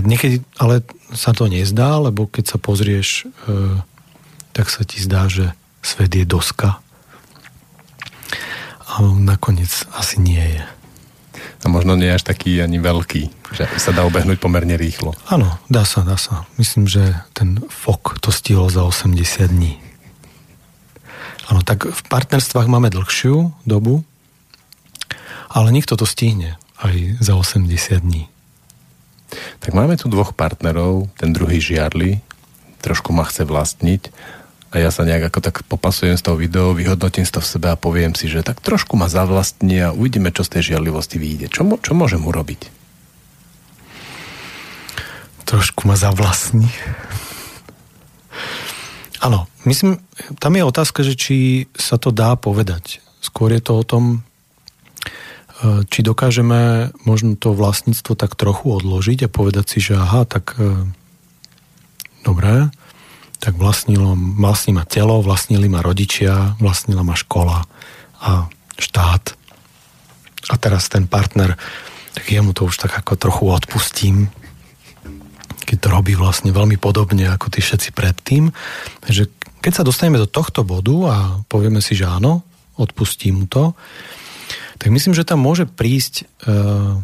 niekedy 0.02 0.42
ale 0.58 0.82
sa 1.14 1.30
to 1.30 1.46
nezdá, 1.46 2.02
lebo 2.02 2.26
keď 2.26 2.44
sa 2.50 2.58
pozrieš, 2.58 3.30
e, 3.46 3.78
tak 4.50 4.66
sa 4.66 4.82
ti 4.82 4.98
zdá, 4.98 5.30
že 5.30 5.54
svet 5.86 6.10
je 6.18 6.26
doska. 6.26 6.82
A 8.86 8.92
nakoniec 9.04 9.86
asi 9.94 10.18
nie 10.18 10.42
je. 10.42 10.64
A 11.64 11.66
možno 11.72 11.96
nie 11.96 12.12
až 12.12 12.22
taký 12.22 12.60
ani 12.60 12.76
veľký, 12.76 13.22
že 13.56 13.64
sa 13.80 13.90
dá 13.94 14.04
obehnúť 14.04 14.38
pomerne 14.38 14.76
rýchlo. 14.76 15.16
Áno, 15.30 15.56
dá 15.72 15.88
sa, 15.88 16.04
dá 16.04 16.20
sa. 16.20 16.44
Myslím, 16.60 16.84
že 16.86 17.16
ten 17.32 17.62
fok 17.72 18.20
to 18.20 18.28
stihlo 18.28 18.68
za 18.68 18.84
80 18.84 19.50
dní. 19.50 19.80
Áno, 21.46 21.62
tak 21.62 21.86
v 21.86 22.00
partnerstvách 22.10 22.66
máme 22.66 22.90
dlhšiu 22.90 23.54
dobu, 23.62 24.02
ale 25.46 25.70
nikto 25.70 25.94
to 25.94 26.04
stihne 26.04 26.58
aj 26.82 27.22
za 27.22 27.38
80 27.38 28.02
dní. 28.02 28.26
Tak 29.62 29.74
máme 29.74 29.98
tu 29.98 30.06
dvoch 30.06 30.34
partnerov, 30.34 31.10
ten 31.18 31.34
druhý 31.34 31.58
žiarli, 31.58 32.22
trošku 32.82 33.10
ma 33.10 33.26
chce 33.26 33.42
vlastniť 33.42 34.02
a 34.74 34.82
ja 34.82 34.90
sa 34.90 35.06
nejak 35.06 35.30
ako 35.30 35.40
tak 35.40 35.56
popasujem 35.70 36.18
z 36.18 36.24
toho 36.26 36.36
videa, 36.36 36.74
vyhodnotím 36.74 37.22
toho 37.22 37.38
v 37.38 37.52
sebe 37.54 37.68
a 37.70 37.78
poviem 37.78 38.18
si, 38.18 38.26
že 38.26 38.42
tak 38.42 38.58
trošku 38.58 38.98
ma 38.98 39.06
zavlastní 39.06 39.78
a 39.78 39.94
uvidíme, 39.94 40.34
čo 40.34 40.42
z 40.42 40.58
tej 40.58 40.74
žiarlivosti 40.74 41.22
vyjde. 41.22 41.46
Čo, 41.48 41.62
čo 41.78 41.92
môžem 41.94 42.20
urobiť? 42.26 42.66
Trošku 45.46 45.86
ma 45.86 45.94
zavlastní. 45.94 46.66
Áno, 49.22 49.46
myslím, 49.64 50.02
tam 50.42 50.58
je 50.58 50.66
otázka, 50.66 51.00
že 51.06 51.14
či 51.14 51.36
sa 51.78 51.96
to 51.96 52.10
dá 52.10 52.34
povedať. 52.34 53.00
Skôr 53.22 53.54
je 53.54 53.62
to 53.62 53.80
o 53.80 53.86
tom, 53.86 54.04
e, 55.62 55.86
či 55.88 56.02
dokážeme 56.02 56.90
možno 57.06 57.38
to 57.38 57.54
vlastníctvo 57.54 58.18
tak 58.18 58.34
trochu 58.34 58.66
odložiť 58.76 59.26
a 59.26 59.32
povedať 59.32 59.66
si, 59.66 59.78
že 59.78 59.94
aha, 59.96 60.26
tak 60.26 60.58
e, 60.58 60.90
dobré, 62.26 62.68
tak 63.38 63.54
vlastnilo, 63.60 64.16
vlastní 64.16 64.72
ma 64.72 64.84
telo, 64.88 65.20
vlastnili 65.20 65.68
ma 65.68 65.84
rodičia, 65.84 66.56
vlastnila 66.60 67.04
ma 67.04 67.14
škola 67.14 67.68
a 68.20 68.48
štát. 68.80 69.36
A 70.46 70.54
teraz 70.56 70.88
ten 70.88 71.10
partner, 71.10 71.58
tak 72.14 72.24
jemu 72.30 72.56
to 72.56 72.64
už 72.68 72.80
tak 72.80 72.96
ako 72.96 73.18
trochu 73.18 73.44
odpustím, 73.50 74.16
keď 75.66 75.76
to 75.82 75.88
robí 75.90 76.14
vlastne 76.14 76.54
veľmi 76.54 76.78
podobne 76.78 77.26
ako 77.26 77.50
tí 77.50 77.60
všetci 77.60 77.90
predtým. 77.90 78.54
Takže 79.02 79.28
keď 79.60 79.72
sa 79.82 79.86
dostaneme 79.86 80.22
do 80.22 80.30
tohto 80.30 80.62
bodu 80.62 80.96
a 81.10 81.16
povieme 81.50 81.82
si, 81.82 81.98
že 81.98 82.06
áno, 82.06 82.46
odpustím 82.78 83.42
mu 83.42 83.46
to, 83.50 83.74
tak 84.78 84.94
myslím, 84.94 85.16
že 85.16 85.26
tam 85.26 85.42
môže 85.42 85.66
prísť 85.66 86.28
uh, 86.46 87.02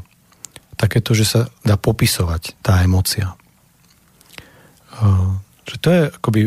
takéto, 0.78 1.16
že 1.16 1.26
sa 1.26 1.40
dá 1.66 1.74
popisovať 1.74 2.62
tá 2.62 2.84
emocia. 2.86 3.34
Uh, 5.02 5.40
že 5.72 5.76
to 5.80 5.88
je 5.88 6.02
akoby, 6.12 6.40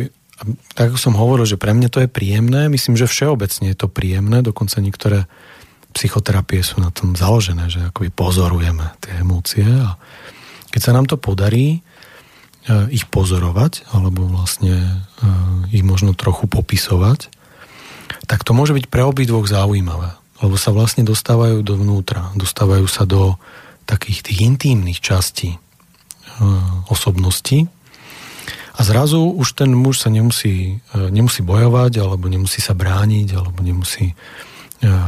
tak 0.78 0.94
ako 0.94 1.00
som 1.02 1.18
hovoril, 1.18 1.50
že 1.50 1.58
pre 1.58 1.74
mňa 1.74 1.90
to 1.90 2.00
je 2.06 2.10
príjemné, 2.10 2.70
myslím, 2.70 2.94
že 2.94 3.10
všeobecne 3.10 3.74
je 3.74 3.78
to 3.78 3.90
príjemné, 3.90 4.46
dokonca 4.46 4.78
niektoré 4.78 5.26
psychoterapie 5.98 6.62
sú 6.62 6.84
na 6.84 6.94
tom 6.94 7.18
založené, 7.18 7.72
že 7.72 7.90
akoby 7.90 8.14
pozorujeme 8.14 8.94
tie 9.02 9.24
emócie 9.24 9.66
a 9.66 9.98
keď 10.70 10.82
sa 10.84 10.92
nám 10.94 11.08
to 11.08 11.16
podarí, 11.18 11.82
Eh, 12.66 12.98
ich 12.98 13.06
pozorovať, 13.06 13.86
alebo 13.94 14.26
vlastne 14.26 15.06
eh, 15.22 15.30
ich 15.70 15.86
možno 15.86 16.18
trochu 16.18 16.50
popisovať, 16.50 17.30
tak 18.26 18.42
to 18.42 18.58
môže 18.58 18.74
byť 18.74 18.90
pre 18.90 19.06
obidvoch 19.06 19.46
zaujímavé. 19.46 20.18
Lebo 20.42 20.58
sa 20.58 20.74
vlastne 20.74 21.06
dostávajú 21.06 21.62
dovnútra, 21.62 22.34
dostávajú 22.34 22.90
sa 22.90 23.06
do 23.06 23.38
takých 23.86 24.26
tých 24.26 24.50
intímnych 24.50 24.98
častí 24.98 25.54
eh, 25.54 25.60
osobnosti 26.90 27.70
a 28.76 28.80
zrazu 28.84 29.24
už 29.24 29.56
ten 29.56 29.72
muž 29.72 30.04
sa 30.04 30.12
nemusí, 30.12 30.84
nemusí 30.92 31.40
bojovať, 31.40 32.04
alebo 32.04 32.28
nemusí 32.28 32.60
sa 32.60 32.76
brániť, 32.76 33.40
alebo 33.40 33.64
nemusí 33.64 34.12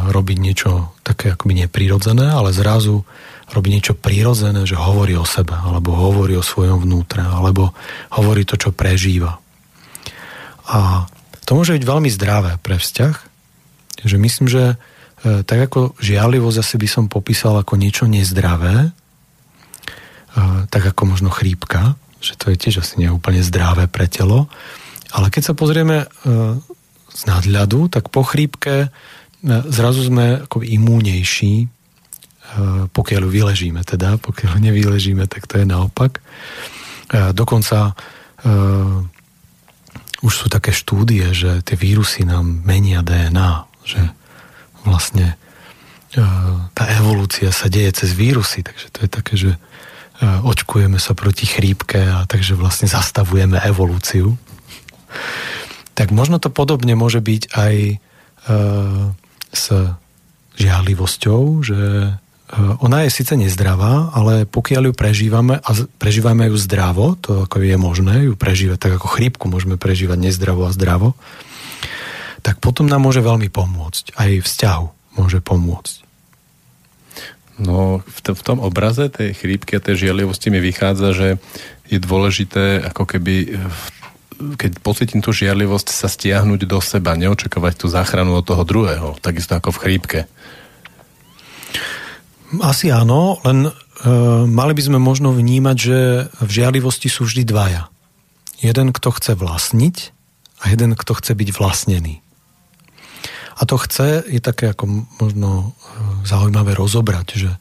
robiť 0.08 0.38
niečo 0.40 0.96
také 1.04 1.36
akoby 1.36 1.68
neprirodzené, 1.68 2.32
ale 2.32 2.56
zrazu 2.56 3.04
robí 3.52 3.72
niečo 3.72 3.96
prírodzené, 3.96 4.68
že 4.68 4.80
hovorí 4.80 5.16
o 5.16 5.28
sebe, 5.28 5.56
alebo 5.56 5.96
hovorí 5.96 6.36
o 6.36 6.44
svojom 6.44 6.84
vnútre, 6.84 7.24
alebo 7.24 7.72
hovorí 8.16 8.44
to, 8.44 8.60
čo 8.60 8.76
prežíva. 8.76 9.40
A 10.68 11.08
to 11.48 11.56
môže 11.56 11.72
byť 11.80 11.84
veľmi 11.84 12.10
zdravé 12.12 12.60
pre 12.60 12.76
vzťah, 12.76 13.16
že 14.04 14.16
myslím, 14.20 14.48
že 14.52 14.76
e, 14.76 15.44
tak 15.48 15.72
ako 15.72 15.96
žiarlivosť 15.96 16.58
zase 16.60 16.76
by 16.76 16.88
som 16.92 17.04
popísal 17.08 17.56
ako 17.56 17.80
niečo 17.80 18.04
nezdravé, 18.04 18.76
e, 18.84 18.90
tak 20.68 20.84
ako 20.92 21.02
možno 21.08 21.32
chrípka, 21.32 21.96
že 22.22 22.34
to 22.38 22.54
je 22.54 22.58
tiež 22.58 22.82
asi 22.82 23.02
neúplne 23.04 23.42
zdravé 23.46 23.86
pre 23.90 24.10
telo, 24.10 24.50
ale 25.14 25.32
keď 25.32 25.52
sa 25.52 25.54
pozrieme 25.54 26.04
e, 26.04 26.08
z 27.14 27.22
nadľadu, 27.26 27.88
tak 27.90 28.10
po 28.12 28.22
chrípke 28.26 28.92
zrazu 29.46 30.02
sme 30.06 30.44
ako 30.50 30.66
imúnejší 30.66 31.70
Eh, 32.48 32.88
pokiaľ 32.88 33.28
ju 33.28 33.32
vyležíme 33.44 33.84
teda, 33.84 34.16
pokiaľ 34.24 34.60
nevyležíme, 34.72 35.28
tak 35.28 35.48
to 35.48 35.60
je 35.60 35.66
naopak. 35.68 36.24
Dokonca 37.08 37.96
už 40.20 40.34
sú 40.36 40.52
také 40.52 40.76
štúdie, 40.76 41.32
že 41.32 41.64
tie 41.64 41.80
vírusy 41.80 42.28
nám 42.28 42.44
menia 42.68 43.00
DNA, 43.00 43.64
že 43.88 44.12
vlastne 44.84 45.40
tá 46.76 46.84
evolúcia 47.00 47.48
sa 47.56 47.72
deje 47.72 48.04
cez 48.04 48.12
vírusy, 48.12 48.60
takže 48.60 48.92
to 48.92 49.00
je 49.08 49.10
také, 49.10 49.34
že 49.40 49.52
očkujeme 50.22 50.98
sa 50.98 51.14
proti 51.14 51.46
chrípke 51.46 52.02
a 52.02 52.26
takže 52.26 52.58
vlastne 52.58 52.90
zastavujeme 52.90 53.62
evolúciu. 53.62 54.34
Tak 55.94 56.14
možno 56.14 56.38
to 56.42 56.54
podobne 56.54 56.94
môže 56.94 57.22
byť 57.22 57.44
aj 57.58 57.76
uh, 57.98 59.14
s 59.50 59.66
žiarlivosťou, 60.58 61.42
že 61.66 61.80
Eh, 62.48 62.56
ona 62.80 63.04
je 63.04 63.12
síce 63.12 63.36
nezdravá, 63.36 64.16
ale 64.16 64.48
pokiaľ 64.48 64.92
ju 64.92 64.94
prežívame 64.96 65.60
a 65.60 65.70
prežívame 66.00 66.48
ju 66.48 66.56
zdravo, 66.56 67.20
to 67.20 67.44
ako 67.44 67.60
je 67.60 67.76
možné 67.76 68.32
ju 68.32 68.40
prežívať, 68.40 68.88
tak 68.88 68.92
ako 69.04 69.12
chrípku 69.12 69.52
môžeme 69.52 69.76
prežívať 69.76 70.16
nezdravo 70.16 70.64
a 70.64 70.72
zdravo, 70.72 71.20
tak 72.48 72.64
potom 72.64 72.88
nám 72.88 73.04
môže 73.04 73.20
veľmi 73.20 73.52
pomôcť. 73.52 74.16
Aj 74.16 74.32
vzťahu 74.32 75.20
môže 75.20 75.44
pomôcť. 75.44 76.07
No, 77.58 78.06
v, 78.06 78.20
t- 78.22 78.38
v 78.38 78.44
tom 78.46 78.62
obraze 78.62 79.10
tej 79.10 79.34
chrípky 79.34 79.78
a 79.78 79.84
tej 79.84 80.08
žiarlivosti 80.08 80.54
mi 80.54 80.62
vychádza, 80.62 81.10
že 81.14 81.28
je 81.90 81.98
dôležité 81.98 82.86
ako 82.86 83.04
keby 83.10 83.58
keď 84.38 84.72
pocitím 84.86 85.26
tú 85.26 85.34
žiarlivosť 85.34 85.90
sa 85.90 86.06
stiahnuť 86.06 86.70
do 86.70 86.78
seba, 86.78 87.18
neočakovať 87.18 87.74
tú 87.74 87.88
záchranu 87.90 88.38
od 88.38 88.46
toho 88.46 88.62
druhého, 88.62 89.18
takisto 89.18 89.58
ako 89.58 89.74
v 89.74 89.82
chrípke. 89.82 90.20
Asi 92.64 92.94
áno, 92.94 93.42
len 93.44 93.68
e, 93.68 93.72
mali 94.48 94.72
by 94.78 94.82
sme 94.82 95.00
možno 95.02 95.34
vnímať, 95.36 95.78
že 95.78 95.98
v 96.40 96.50
žiarlivosti 96.50 97.10
sú 97.12 97.28
vždy 97.28 97.44
dvaja. 97.44 97.90
Jeden, 98.62 98.94
kto 98.94 99.10
chce 99.12 99.36
vlastniť 99.36 99.96
a 100.64 100.72
jeden, 100.72 100.96
kto 100.96 101.12
chce 101.18 101.34
byť 101.34 101.50
vlastnený. 101.58 102.22
A 103.58 103.62
to 103.66 103.76
chce 103.82 104.22
je 104.30 104.38
také 104.38 104.70
ako 104.70 105.10
možno 105.18 105.50
e, 105.50 105.68
zaujímavé 106.30 106.78
rozobrať, 106.78 107.28
že 107.34 107.52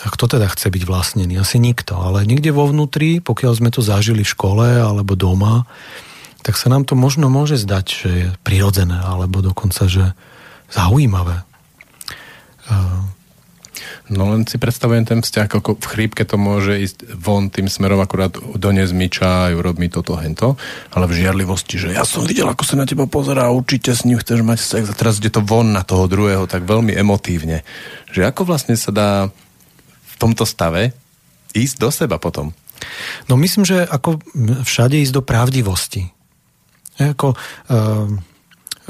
kto 0.00 0.32
teda 0.32 0.48
chce 0.48 0.72
byť 0.72 0.82
vlastnený? 0.88 1.36
Asi 1.36 1.60
nikto, 1.60 2.00
ale 2.00 2.24
niekde 2.24 2.56
vo 2.56 2.64
vnútri, 2.64 3.20
pokiaľ 3.20 3.52
sme 3.52 3.68
to 3.68 3.84
zažili 3.84 4.24
v 4.24 4.32
škole 4.32 4.64
alebo 4.64 5.12
doma, 5.12 5.68
tak 6.40 6.56
sa 6.56 6.72
nám 6.72 6.88
to 6.88 6.96
možno 6.96 7.28
môže 7.28 7.60
zdať, 7.60 7.86
že 7.86 8.08
je 8.08 8.28
prirodzené, 8.40 8.96
alebo 8.96 9.44
dokonca, 9.44 9.84
že 9.84 10.16
zaujímavé. 10.72 11.44
No 14.10 14.26
len 14.34 14.42
si 14.42 14.58
predstavujem 14.58 15.06
ten 15.06 15.20
vzťah, 15.22 15.46
ako 15.46 15.78
v 15.78 15.86
chrípke 15.86 16.26
to 16.26 16.34
môže 16.34 16.74
ísť 16.74 17.14
von 17.14 17.46
tým 17.46 17.70
smerom, 17.70 18.02
akurát 18.02 18.34
dones 18.58 18.90
mi 18.90 19.06
čaj, 19.06 19.54
urob 19.54 19.78
mi 19.78 19.86
toto, 19.86 20.18
hento, 20.18 20.58
ale 20.90 21.06
v 21.06 21.22
žiarlivosti, 21.22 21.78
že 21.78 21.94
ja 21.94 22.02
som 22.02 22.26
videl, 22.26 22.50
ako 22.50 22.66
sa 22.66 22.74
na 22.74 22.90
teba 22.90 23.06
pozerá, 23.06 23.54
určite 23.54 23.94
s 23.94 24.02
ním 24.02 24.18
chceš 24.18 24.42
mať 24.42 24.58
sex 24.58 24.82
a 24.90 24.98
teraz 24.98 25.22
ide 25.22 25.30
to 25.30 25.46
von 25.46 25.70
na 25.70 25.86
toho 25.86 26.10
druhého 26.10 26.50
tak 26.50 26.66
veľmi 26.66 26.90
emotívne. 26.90 27.62
Že 28.10 28.34
ako 28.34 28.50
vlastne 28.50 28.74
sa 28.74 28.90
dá 28.90 29.10
v 30.02 30.14
tomto 30.18 30.42
stave 30.42 30.90
ísť 31.54 31.76
do 31.78 31.94
seba 31.94 32.18
potom? 32.18 32.50
No 33.30 33.38
myslím, 33.38 33.62
že 33.62 33.86
ako 33.86 34.18
všade 34.66 34.98
ísť 35.06 35.14
do 35.14 35.22
pravdivosti. 35.22 36.10
Ako, 36.98 37.38
uh 37.70 38.29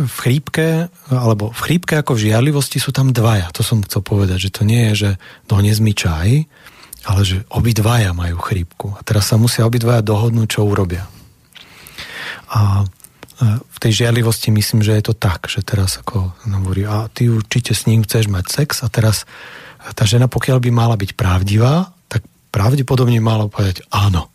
v 0.00 0.16
chrípke, 0.16 0.88
alebo 1.12 1.52
v 1.52 1.60
chrípke 1.60 2.00
ako 2.00 2.16
v 2.16 2.30
žiarlivosti 2.30 2.80
sú 2.80 2.90
tam 2.90 3.12
dvaja. 3.12 3.52
To 3.56 3.60
som 3.60 3.84
chcel 3.84 4.00
povedať, 4.00 4.48
že 4.48 4.54
to 4.54 4.62
nie 4.64 4.92
je, 4.92 4.94
že 4.94 5.10
dones 5.44 5.76
mi 5.84 5.92
čaj, 5.92 6.48
ale 7.04 7.20
že 7.24 7.44
obidvaja 7.52 8.16
majú 8.16 8.40
chrípku. 8.40 8.96
A 8.96 9.00
teraz 9.04 9.28
sa 9.28 9.36
musia 9.40 9.68
obidvaja 9.68 10.04
dohodnúť, 10.04 10.48
čo 10.48 10.68
urobia. 10.68 11.08
A 12.50 12.84
v 13.40 13.78
tej 13.80 14.04
žiarlivosti 14.04 14.52
myslím, 14.52 14.84
že 14.84 15.00
je 15.00 15.04
to 15.12 15.14
tak, 15.16 15.48
že 15.48 15.64
teraz 15.64 15.96
ako 15.96 16.36
hovorí, 16.44 16.84
a 16.84 17.08
ty 17.08 17.32
určite 17.32 17.72
s 17.72 17.88
ním 17.88 18.04
chceš 18.04 18.28
mať 18.28 18.44
sex 18.52 18.84
a 18.84 18.92
teraz 18.92 19.24
tá 19.96 20.04
žena, 20.04 20.28
pokiaľ 20.28 20.60
by 20.60 20.70
mala 20.70 20.96
byť 21.00 21.16
pravdivá, 21.16 21.88
tak 22.04 22.20
pravdepodobne 22.52 23.16
mala 23.24 23.48
povedať 23.48 23.80
áno. 23.88 24.28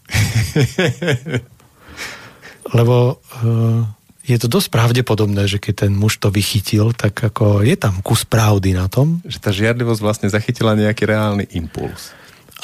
Lebo 2.78 3.22
uh, 3.22 3.86
je 4.26 4.38
to 4.42 4.50
dosť 4.50 4.74
pravdepodobné, 4.74 5.46
že 5.46 5.62
keď 5.62 5.86
ten 5.86 5.94
muž 5.94 6.18
to 6.18 6.34
vychytil, 6.34 6.98
tak 6.98 7.14
ako 7.14 7.62
je 7.62 7.78
tam 7.78 8.02
kus 8.02 8.26
pravdy 8.26 8.74
na 8.74 8.90
tom. 8.90 9.22
Že 9.22 9.38
tá 9.38 9.52
žiadlivosť 9.54 10.02
vlastne 10.02 10.28
zachytila 10.34 10.74
nejaký 10.74 11.06
reálny 11.06 11.46
impuls. 11.54 12.10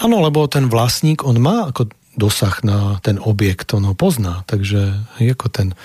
Áno, 0.01 0.17
lebo 0.25 0.49
ten 0.49 0.65
vlastník, 0.65 1.21
on 1.21 1.37
má 1.37 1.69
ako 1.69 1.93
dosah 2.17 2.57
na 2.65 2.97
ten 3.05 3.21
objekt, 3.21 3.77
on 3.77 3.85
ho 3.85 3.93
pozná, 3.93 4.41
takže 4.49 5.05
ako 5.21 5.47
ten, 5.53 5.77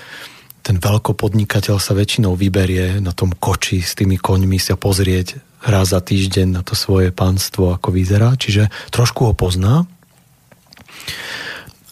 ten 0.65 0.81
veľkopodnikateľ 0.81 1.77
sa 1.77 1.93
väčšinou 1.93 2.33
vyberie 2.33 2.97
na 2.97 3.13
tom 3.13 3.31
koči 3.31 3.79
s 3.85 3.93
tými 3.93 4.17
koňmi 4.17 4.57
sa 4.57 4.75
pozrieť 4.75 5.39
raz 5.63 5.93
za 5.93 6.01
týždeň 6.01 6.57
na 6.57 6.61
to 6.65 6.73
svoje 6.73 7.13
pánstvo, 7.13 7.71
ako 7.77 7.93
vyzerá, 7.93 8.33
čiže 8.35 8.73
trošku 8.89 9.29
ho 9.29 9.33
pozná. 9.37 9.85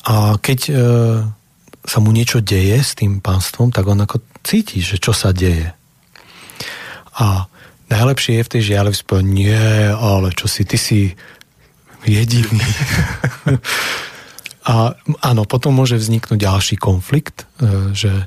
A 0.06 0.38
keď 0.38 0.60
e, 0.70 0.74
sa 1.86 2.02
mu 2.02 2.10
niečo 2.10 2.42
deje 2.42 2.82
s 2.82 2.98
tým 2.98 3.22
pánstvom, 3.22 3.70
tak 3.70 3.86
on 3.86 4.02
ako 4.02 4.22
cíti, 4.42 4.82
že 4.82 4.98
čo 4.98 5.14
sa 5.14 5.30
deje. 5.30 5.72
A 7.16 7.48
najlepšie 7.88 8.42
je 8.42 8.46
v 8.46 8.52
tej 8.58 8.62
spoň, 8.92 9.24
nie, 9.24 9.66
ale 9.94 10.34
čo 10.34 10.50
si, 10.50 10.66
ty 10.66 10.76
si 10.76 11.14
jediný. 12.04 12.66
a 14.72 14.98
áno, 15.22 15.42
potom 15.46 15.78
môže 15.78 15.96
vzniknúť 16.02 16.42
ďalší 16.42 16.76
konflikt, 16.82 17.46
e, 17.62 17.94
že 17.94 18.12
e, 18.12 18.26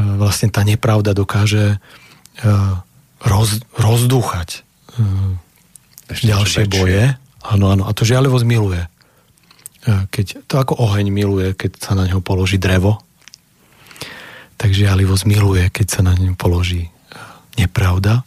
vlastne 0.00 0.48
tá 0.48 0.64
nepravda 0.64 1.12
dokáže 1.12 1.76
e, 1.76 2.48
roz, 3.24 3.60
rozdúchať 3.76 4.64
Ešte 6.08 6.24
ďalšie 6.28 6.62
boje. 6.68 7.16
Áno, 7.44 7.68
áno. 7.68 7.84
A 7.84 7.92
to 7.92 8.08
žialivosť 8.08 8.46
miluje 8.48 8.82
keď, 9.84 10.48
to 10.48 10.54
ako 10.56 10.80
oheň 10.80 11.12
miluje, 11.12 11.52
keď 11.52 11.72
sa 11.76 11.92
na 11.92 12.08
ňo 12.08 12.24
položí 12.24 12.56
drevo, 12.56 13.04
tak 14.56 14.72
žialivosť 14.72 15.24
miluje, 15.28 15.68
keď 15.68 15.86
sa 15.86 16.00
na 16.00 16.16
ňo 16.16 16.38
položí 16.40 16.88
e, 16.88 16.90
nepravda 17.60 18.24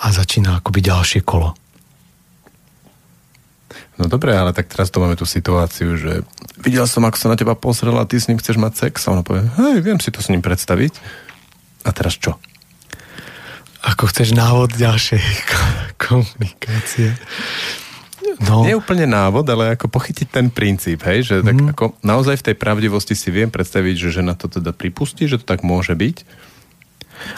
a 0.00 0.06
začína 0.12 0.60
akoby 0.60 0.84
ďalšie 0.84 1.20
kolo. 1.24 1.56
No 4.00 4.08
dobre, 4.08 4.32
ale 4.32 4.56
tak 4.56 4.72
teraz 4.72 4.88
to 4.88 5.00
máme 5.00 5.16
tú 5.16 5.28
situáciu, 5.28 5.96
že 5.96 6.24
videl 6.60 6.88
som, 6.88 7.04
ako 7.04 7.16
sa 7.20 7.28
na 7.28 7.36
teba 7.36 7.52
pozrel 7.52 7.96
a 8.00 8.08
ty 8.08 8.16
s 8.16 8.32
ním 8.32 8.40
chceš 8.40 8.56
mať 8.56 8.88
sex 8.88 9.04
a 9.04 9.12
ona 9.12 9.20
povie, 9.20 9.44
hej, 9.60 9.84
viem 9.84 10.00
si 10.00 10.08
to 10.08 10.24
s 10.24 10.32
ním 10.32 10.40
predstaviť. 10.40 10.96
A 11.84 11.92
teraz 11.92 12.16
čo? 12.16 12.36
Ako 13.80 14.08
chceš 14.08 14.36
návod 14.36 14.76
ďalšej 14.76 15.24
komunikácie. 16.04 17.16
No. 18.38 18.62
Nie 18.62 18.78
úplne 18.78 19.10
návod, 19.10 19.42
ale 19.50 19.74
ako 19.74 19.90
pochytiť 19.90 20.28
ten 20.30 20.46
princíp, 20.52 21.02
hej, 21.02 21.26
že 21.26 21.36
mm. 21.40 21.46
tak 21.46 21.56
mhm. 21.56 21.68
ako 21.74 21.84
naozaj 22.06 22.36
v 22.38 22.46
tej 22.52 22.56
pravdivosti 22.56 23.14
si 23.18 23.28
viem 23.34 23.50
predstaviť, 23.50 23.94
že 23.98 24.22
žena 24.22 24.38
to 24.38 24.46
teda 24.46 24.70
pripustí, 24.70 25.26
že 25.26 25.42
to 25.42 25.46
tak 25.46 25.66
môže 25.66 25.92
byť. 25.96 26.22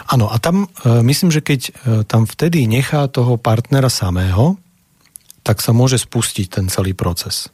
Áno, 0.07 0.31
a 0.31 0.39
tam 0.39 0.71
e, 0.85 1.01
myslím, 1.03 1.31
že 1.33 1.43
keď 1.43 1.61
e, 1.67 1.71
tam 2.07 2.23
vtedy 2.23 2.63
nechá 2.69 3.03
toho 3.11 3.35
partnera 3.35 3.91
samého, 3.91 4.55
tak 5.43 5.59
sa 5.59 5.75
môže 5.75 5.99
spustiť 5.99 6.47
ten 6.47 6.65
celý 6.71 6.95
proces. 6.95 7.51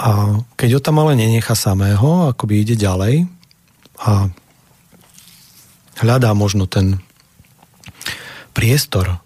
A 0.00 0.40
keď 0.54 0.78
ho 0.78 0.80
tam 0.80 1.02
ale 1.02 1.18
nenechá 1.18 1.58
samého, 1.58 2.30
akoby 2.30 2.62
ide 2.62 2.78
ďalej 2.78 3.26
a 4.00 4.32
hľadá 6.00 6.32
možno 6.32 6.64
ten 6.64 7.02
priestor, 8.56 9.20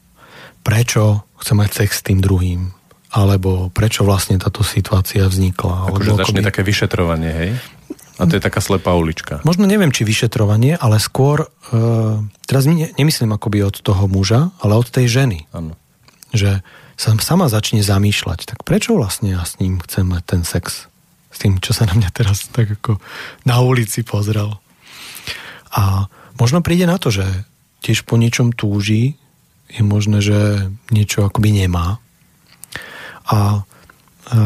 prečo 0.66 1.22
chce 1.44 1.52
mať 1.52 1.70
sex 1.76 2.00
s 2.00 2.06
tým 2.08 2.24
druhým, 2.24 2.72
alebo 3.12 3.68
prečo 3.68 4.08
vlastne 4.08 4.40
táto 4.40 4.64
situácia 4.64 5.28
vznikla. 5.28 5.92
Akože 5.92 6.16
začne 6.16 6.40
akoby... 6.40 6.48
také 6.48 6.62
vyšetrovanie, 6.64 7.30
hej? 7.30 7.50
A 8.16 8.24
to 8.24 8.38
je 8.38 8.42
taká 8.42 8.64
slepá 8.64 8.96
ulička. 8.96 9.44
Možno 9.44 9.68
neviem, 9.68 9.92
či 9.92 10.06
vyšetrovanie, 10.06 10.78
ale 10.78 11.02
skôr, 11.02 11.50
uh, 11.50 12.22
teraz 12.46 12.64
ne, 12.64 12.88
nemyslím 12.94 13.34
akoby 13.36 13.66
od 13.66 13.76
toho 13.82 14.08
muža, 14.08 14.54
ale 14.62 14.78
od 14.78 14.88
tej 14.88 15.10
ženy. 15.10 15.50
Ano. 15.52 15.76
Že 16.30 16.64
sa 16.94 17.10
sama 17.18 17.50
začne 17.50 17.82
zamýšľať, 17.82 18.46
tak 18.46 18.62
prečo 18.62 18.94
vlastne 18.94 19.34
ja 19.34 19.42
s 19.42 19.58
ním 19.58 19.82
chcem 19.82 20.06
mať 20.06 20.22
ten 20.24 20.42
sex? 20.46 20.86
S 21.34 21.42
tým, 21.42 21.58
čo 21.58 21.74
sa 21.74 21.90
na 21.90 21.98
mňa 21.98 22.10
teraz 22.14 22.46
tak 22.54 22.70
ako 22.78 23.02
na 23.42 23.58
ulici 23.58 24.06
pozrel. 24.06 24.54
A 25.74 26.06
možno 26.38 26.62
príde 26.62 26.86
na 26.86 27.02
to, 27.02 27.10
že 27.10 27.26
tiež 27.82 28.06
po 28.06 28.14
niečom 28.14 28.54
túži, 28.54 29.18
je 29.70 29.82
možné, 29.82 30.18
že 30.20 30.70
niečo 30.92 31.26
akoby 31.26 31.64
nemá. 31.64 31.98
A 33.28 33.64
e, 34.28 34.38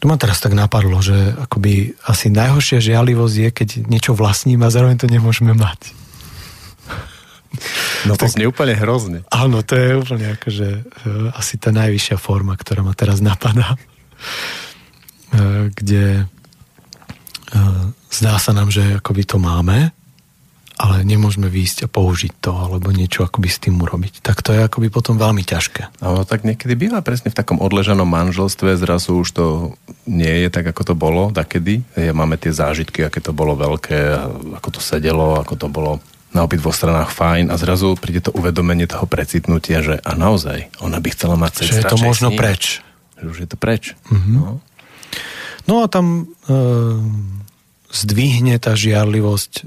tu 0.00 0.04
ma 0.08 0.16
teraz 0.20 0.40
tak 0.40 0.52
napadlo, 0.52 1.00
že 1.00 1.32
akoby 1.36 1.96
asi 2.04 2.28
najhoršia 2.28 2.84
žialivosť 2.84 3.36
je, 3.40 3.48
keď 3.48 3.68
niečo 3.88 4.12
vlastním 4.12 4.60
a 4.60 4.68
zároveň 4.68 5.00
to 5.00 5.08
nemôžeme 5.08 5.56
mať. 5.56 5.96
No 8.04 8.18
to 8.18 8.28
znie 8.28 8.44
úplne 8.44 8.76
hrozne. 8.76 9.24
Áno, 9.32 9.64
to 9.64 9.78
je 9.78 9.96
úplne 9.96 10.36
akože 10.36 10.68
e, 10.68 10.82
asi 11.32 11.56
tá 11.56 11.72
najvyššia 11.72 12.20
forma, 12.20 12.52
ktorá 12.58 12.84
ma 12.84 12.92
teraz 12.92 13.24
napadá. 13.24 13.80
E, 15.32 15.72
kde 15.72 16.04
e, 16.20 17.62
zdá 18.12 18.36
sa 18.36 18.52
nám, 18.52 18.68
že 18.68 19.00
akoby 19.00 19.24
to 19.24 19.40
máme, 19.40 19.94
ale 20.74 21.06
nemôžeme 21.06 21.46
výjsť 21.46 21.86
a 21.86 21.88
použiť 21.88 22.32
to, 22.42 22.50
alebo 22.50 22.90
niečo 22.90 23.22
akoby 23.22 23.46
s 23.46 23.62
tým 23.62 23.78
urobiť. 23.78 24.26
Tak 24.26 24.42
to 24.42 24.50
je 24.50 24.66
akoby 24.66 24.90
potom 24.90 25.14
veľmi 25.14 25.46
ťažké. 25.46 26.02
Ale 26.02 26.26
tak 26.26 26.42
niekedy 26.42 26.74
býva 26.74 26.98
presne 26.98 27.30
v 27.30 27.38
takom 27.38 27.62
odležanom 27.62 28.06
manželstve, 28.10 28.74
zrazu 28.74 29.22
už 29.22 29.28
to 29.30 29.46
nie 30.10 30.46
je 30.46 30.48
tak, 30.50 30.66
ako 30.66 30.82
to 30.82 30.94
bolo 30.98 31.30
takedy. 31.30 31.86
Máme 31.94 32.34
tie 32.42 32.50
zážitky, 32.50 33.06
aké 33.06 33.22
to 33.22 33.30
bolo 33.30 33.54
veľké, 33.54 34.18
ako 34.58 34.68
to 34.74 34.80
sedelo, 34.82 35.38
ako 35.38 35.54
to 35.54 35.66
bolo 35.70 36.02
na 36.34 36.42
obidvoch 36.42 36.74
stranách 36.74 37.14
fajn 37.14 37.54
a 37.54 37.54
zrazu 37.54 37.94
príde 37.94 38.26
to 38.26 38.34
uvedomenie 38.34 38.90
toho 38.90 39.06
precitnutia, 39.06 39.86
že 39.86 40.02
a 40.02 40.18
naozaj, 40.18 40.74
ona 40.82 40.98
by 40.98 41.08
chcela 41.14 41.38
mať 41.38 41.62
sex 41.62 41.66
Že 41.70 41.78
je 41.78 41.84
to 41.86 41.98
možno 42.02 42.28
preč. 42.34 42.82
Že 43.22 43.26
už 43.30 43.38
je 43.46 43.48
to 43.48 43.56
preč. 43.56 43.94
Mm-hmm. 44.10 44.34
No. 44.34 44.58
no 45.70 45.74
a 45.78 45.86
tam 45.86 46.26
e, 46.50 46.58
zdvihne 47.94 48.58
tá 48.58 48.74
žiarlivosť 48.74 49.52
e, 49.54 49.64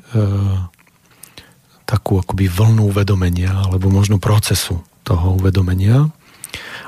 takú 1.87 2.19
akoby 2.19 2.51
vlnu 2.51 2.91
uvedomenia 2.91 3.55
alebo 3.63 3.87
možno 3.87 4.19
procesu 4.19 4.83
toho 5.07 5.39
uvedomenia. 5.39 6.11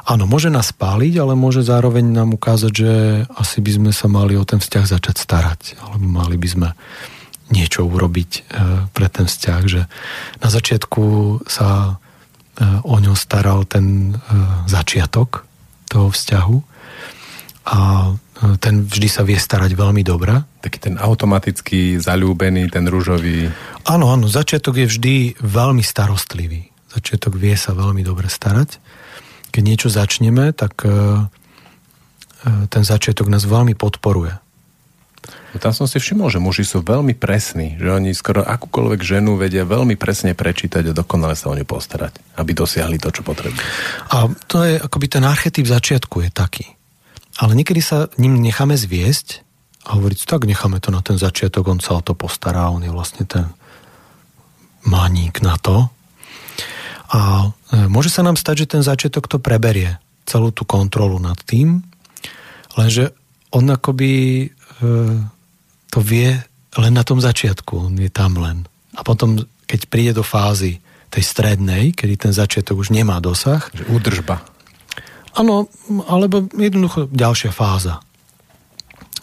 Áno, 0.03 0.27
môže 0.27 0.51
nás 0.51 0.75
spáliť, 0.75 1.23
ale 1.23 1.39
môže 1.39 1.63
zároveň 1.63 2.03
nám 2.03 2.35
ukázať, 2.35 2.71
že 2.75 2.91
asi 3.39 3.63
by 3.63 3.71
sme 3.71 3.91
sa 3.95 4.11
mali 4.11 4.35
o 4.35 4.43
ten 4.43 4.59
vzťah 4.59 4.85
začať 4.85 5.15
starať, 5.15 5.61
alebo 5.79 6.03
mali 6.03 6.35
by 6.35 6.47
sme 6.49 6.69
niečo 7.49 7.85
urobiť 7.85 8.31
e, 8.31 8.41
pre 8.93 9.07
ten 9.09 9.25
vzťah, 9.25 9.61
že 9.65 9.81
na 10.41 10.49
začiatku 10.49 11.03
sa 11.49 11.97
e, 12.57 12.65
o 12.85 12.95
ňo 12.97 13.13
staral 13.17 13.65
ten 13.65 14.13
e, 14.13 14.35
začiatok 14.69 15.45
toho 15.89 16.13
vzťahu 16.13 16.57
a 17.69 17.79
ten 18.61 18.87
vždy 18.87 19.09
sa 19.09 19.21
vie 19.25 19.35
starať 19.35 19.73
veľmi 19.77 20.01
dobre. 20.05 20.31
Taký 20.59 20.77
ten 20.91 20.95
automatický, 20.99 22.03
zalúbený, 22.03 22.67
ten 22.67 22.83
rúžový. 22.83 23.47
Áno, 23.87 24.11
áno, 24.11 24.27
začiatok 24.27 24.83
je 24.83 24.87
vždy 24.91 25.15
veľmi 25.39 25.79
starostlivý. 25.79 26.67
Začiatok 26.91 27.39
vie 27.39 27.55
sa 27.55 27.71
veľmi 27.71 28.03
dobre 28.03 28.27
starať. 28.27 28.81
Keď 29.55 29.63
niečo 29.63 29.87
začneme, 29.87 30.51
tak 30.51 30.83
ten 32.43 32.83
začiatok 32.83 33.31
nás 33.31 33.47
veľmi 33.47 33.75
podporuje. 33.75 34.35
No 35.49 35.57
tam 35.57 35.73
som 35.73 35.89
si 35.89 35.97
všimol, 35.97 36.29
že 36.29 36.37
muži 36.37 36.61
sú 36.61 36.85
veľmi 36.85 37.17
presní, 37.17 37.73
že 37.81 37.89
oni 37.89 38.13
skoro 38.13 38.45
akúkoľvek 38.45 39.01
ženu 39.01 39.33
vedia 39.33 39.65
veľmi 39.65 39.97
presne 39.97 40.37
prečítať 40.37 40.93
a 40.93 40.97
dokonale 40.97 41.33
sa 41.33 41.49
o 41.49 41.57
ňu 41.57 41.65
postarať, 41.65 42.21
aby 42.37 42.51
dosiahli 42.53 43.01
to, 43.01 43.09
čo 43.09 43.25
potrebujú. 43.25 43.65
A 44.13 44.29
to 44.45 44.61
je 44.61 44.77
akoby 44.77 45.07
ten 45.09 45.25
archetyp 45.25 45.65
začiatku 45.65 46.21
je 46.21 46.29
taký. 46.29 46.65
Ale 47.41 47.57
niekedy 47.57 47.81
sa 47.81 48.13
ním 48.21 48.37
necháme 48.37 48.77
zviesť 48.77 49.41
a 49.89 49.97
hovoriť, 49.97 50.29
tak 50.29 50.45
necháme 50.45 50.77
to 50.77 50.93
na 50.93 51.01
ten 51.01 51.17
začiatok, 51.17 51.65
on 51.65 51.81
sa 51.81 51.97
o 51.97 52.01
to 52.05 52.13
postará, 52.13 52.69
on 52.69 52.85
je 52.85 52.93
vlastne 52.93 53.25
ten 53.25 53.49
maník 54.85 55.41
na 55.41 55.57
to. 55.57 55.89
A 57.09 57.49
e, 57.73 57.89
môže 57.89 58.13
sa 58.13 58.21
nám 58.21 58.37
stať, 58.37 58.65
že 58.65 58.71
ten 58.77 58.83
začiatok 58.85 59.25
to 59.25 59.41
preberie, 59.41 59.97
celú 60.29 60.53
tú 60.53 60.61
kontrolu 60.61 61.17
nad 61.17 61.41
tým, 61.41 61.81
lenže 62.77 63.17
on 63.49 63.65
akoby 63.65 64.45
e, 64.45 64.47
to 65.89 65.99
vie 66.05 66.37
len 66.77 66.93
na 66.93 67.01
tom 67.01 67.17
začiatku, 67.17 67.89
on 67.89 67.97
je 67.97 68.13
tam 68.13 68.37
len. 68.37 68.69
A 68.93 69.01
potom, 69.01 69.41
keď 69.65 69.89
príde 69.89 70.13
do 70.13 70.21
fázy 70.21 70.85
tej 71.09 71.25
strednej, 71.25 71.97
kedy 71.97 72.29
ten 72.29 72.33
začiatok 72.33 72.77
už 72.77 72.93
nemá 72.93 73.17
dosah. 73.17 73.65
Že 73.73 73.89
údržba. 73.89 74.45
Áno, 75.33 75.65
alebo 76.05 76.45
jednoducho 76.53 77.09
ďalšia 77.09 77.49
fáza. 77.49 78.05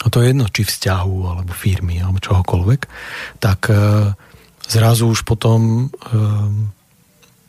A 0.07 0.11
to 0.11 0.23
je 0.23 0.31
jedno, 0.31 0.47
či 0.47 0.63
vzťahu, 0.63 1.17
alebo 1.27 1.51
firmy, 1.51 1.99
alebo 1.99 2.23
čohokoľvek. 2.23 2.81
Tak 3.43 3.61
e, 3.67 3.75
zrazu 4.71 5.11
už 5.11 5.27
potom 5.27 5.91
e, 5.91 6.15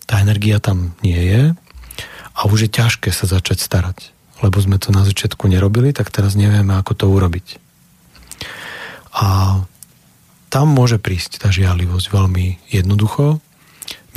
tá 0.09 0.17
energia 0.17 0.57
tam 0.57 0.97
nie 1.05 1.21
je 1.21 1.43
a 2.33 2.39
už 2.49 2.65
je 2.65 2.73
ťažké 2.73 3.13
sa 3.13 3.29
začať 3.29 3.61
starať. 3.61 4.09
Lebo 4.41 4.57
sme 4.57 4.81
to 4.81 4.89
na 4.89 5.05
začiatku 5.05 5.45
nerobili, 5.45 5.93
tak 5.93 6.09
teraz 6.09 6.33
nevieme, 6.33 6.73
ako 6.73 6.93
to 6.97 7.05
urobiť. 7.05 7.61
A 9.17 9.61
tam 10.49 10.65
môže 10.73 10.97
prísť 10.97 11.45
tá 11.45 11.53
žialivosť 11.53 12.09
veľmi 12.09 12.73
jednoducho, 12.73 13.37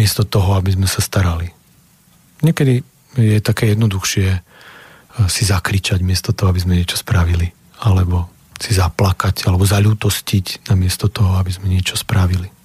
miesto 0.01 0.25
toho, 0.25 0.57
aby 0.57 0.73
sme 0.73 0.89
sa 0.89 1.05
starali. 1.05 1.53
Niekedy 2.41 2.81
je 3.21 3.39
také 3.45 3.77
jednoduchšie 3.77 4.29
eh, 4.33 4.41
si 5.29 5.43
zakričať 5.45 6.01
miesto 6.01 6.33
toho, 6.33 6.49
aby 6.53 6.61
sme 6.65 6.81
niečo 6.81 6.97
spravili. 6.97 7.60
Alebo 7.81 8.29
si 8.61 8.77
zaplakať, 8.77 9.49
alebo 9.49 9.65
zaľútostiť 9.65 10.69
namiesto 10.69 11.09
toho, 11.09 11.41
aby 11.41 11.49
sme 11.49 11.73
niečo 11.73 11.97
spravili. 11.97 12.60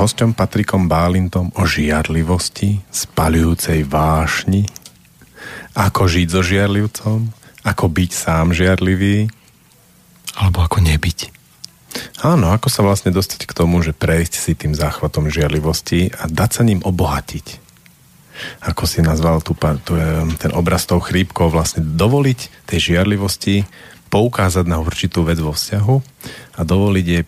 Hosťom 0.00 0.32
Patrikom 0.32 0.88
Bálintom 0.88 1.52
o 1.60 1.68
žiarlivosti, 1.68 2.80
spalujúcej 2.88 3.84
vášni, 3.84 4.64
ako 5.76 6.08
žiť 6.08 6.28
so 6.32 6.40
žiarlivcom, 6.40 7.28
ako 7.68 7.84
byť 7.92 8.10
sám 8.10 8.56
žiarlivý. 8.56 9.28
Alebo 10.40 10.64
ako 10.64 10.80
nebyť. 10.80 11.36
Áno, 12.24 12.48
ako 12.48 12.72
sa 12.72 12.80
vlastne 12.80 13.12
dostať 13.12 13.44
k 13.44 13.52
tomu, 13.52 13.84
že 13.84 13.92
prejsť 13.92 14.34
si 14.40 14.52
tým 14.56 14.72
záchvatom 14.72 15.28
žiarlivosti 15.28 16.08
a 16.16 16.24
dať 16.30 16.50
sa 16.50 16.62
ním 16.64 16.80
obohatiť. 16.80 17.60
Ako 18.72 18.88
si 18.88 19.04
nazval 19.04 19.44
tu, 19.44 19.52
tu, 19.84 20.00
ten 20.40 20.52
obraz 20.56 20.88
tou 20.88 20.96
chrípkou, 20.96 21.52
vlastne 21.52 21.84
dovoliť 21.84 22.64
tej 22.64 22.94
žiarlivosti 22.94 23.68
poukázať 24.08 24.64
na 24.64 24.80
určitú 24.80 25.28
vec 25.28 25.36
vo 25.44 25.52
vzťahu 25.52 25.96
a 26.56 26.60
dovoliť 26.64 27.06
jej 27.06 27.24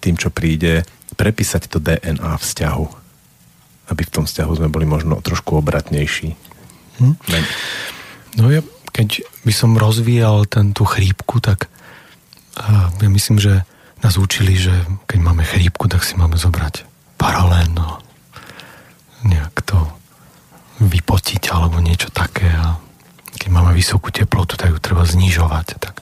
tým, 0.00 0.16
čo 0.16 0.32
príde, 0.32 0.88
prepísať 1.28 1.68
to 1.68 1.76
DNA 1.76 2.40
vzťahu. 2.40 2.86
Aby 3.92 4.02
v 4.08 4.12
tom 4.16 4.24
vzťahu 4.24 4.52
sme 4.56 4.72
boli 4.72 4.88
možno 4.88 5.20
trošku 5.20 5.60
obratnejší. 5.60 6.32
Hm? 7.04 7.14
No 8.40 8.48
ja, 8.48 8.64
keď 8.96 9.28
by 9.44 9.52
som 9.52 9.76
rozvíjal 9.76 10.48
ten, 10.48 10.72
tú 10.72 10.88
chrípku, 10.88 11.44
tak 11.44 11.68
uh, 12.56 12.88
ja 12.96 13.08
myslím, 13.12 13.36
že 13.36 13.68
nás 14.00 14.16
učili, 14.16 14.56
že 14.56 14.72
keď 15.04 15.18
máme 15.20 15.44
chrípku, 15.44 15.84
tak 15.84 16.00
si 16.00 16.16
máme 16.16 16.40
zobrať 16.40 16.88
paralén, 17.20 17.76
no, 17.76 18.00
nejak 19.28 19.60
to 19.68 19.76
vypotiť 20.80 21.50
alebo 21.52 21.82
niečo 21.82 22.08
také 22.08 22.46
a 22.46 22.78
keď 23.36 23.50
máme 23.52 23.76
vysokú 23.76 24.14
teplotu, 24.14 24.56
tak 24.56 24.72
ju 24.72 24.78
treba 24.80 25.02
znižovať. 25.04 25.66
Tak. 25.76 25.94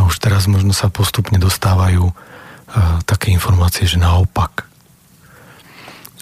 A 0.00 0.04
už 0.08 0.16
teraz 0.20 0.48
možno 0.48 0.72
sa 0.72 0.88
dostávajú 0.88 1.27
informácie, 3.78 3.86
že 3.86 4.02
naopak. 4.02 4.66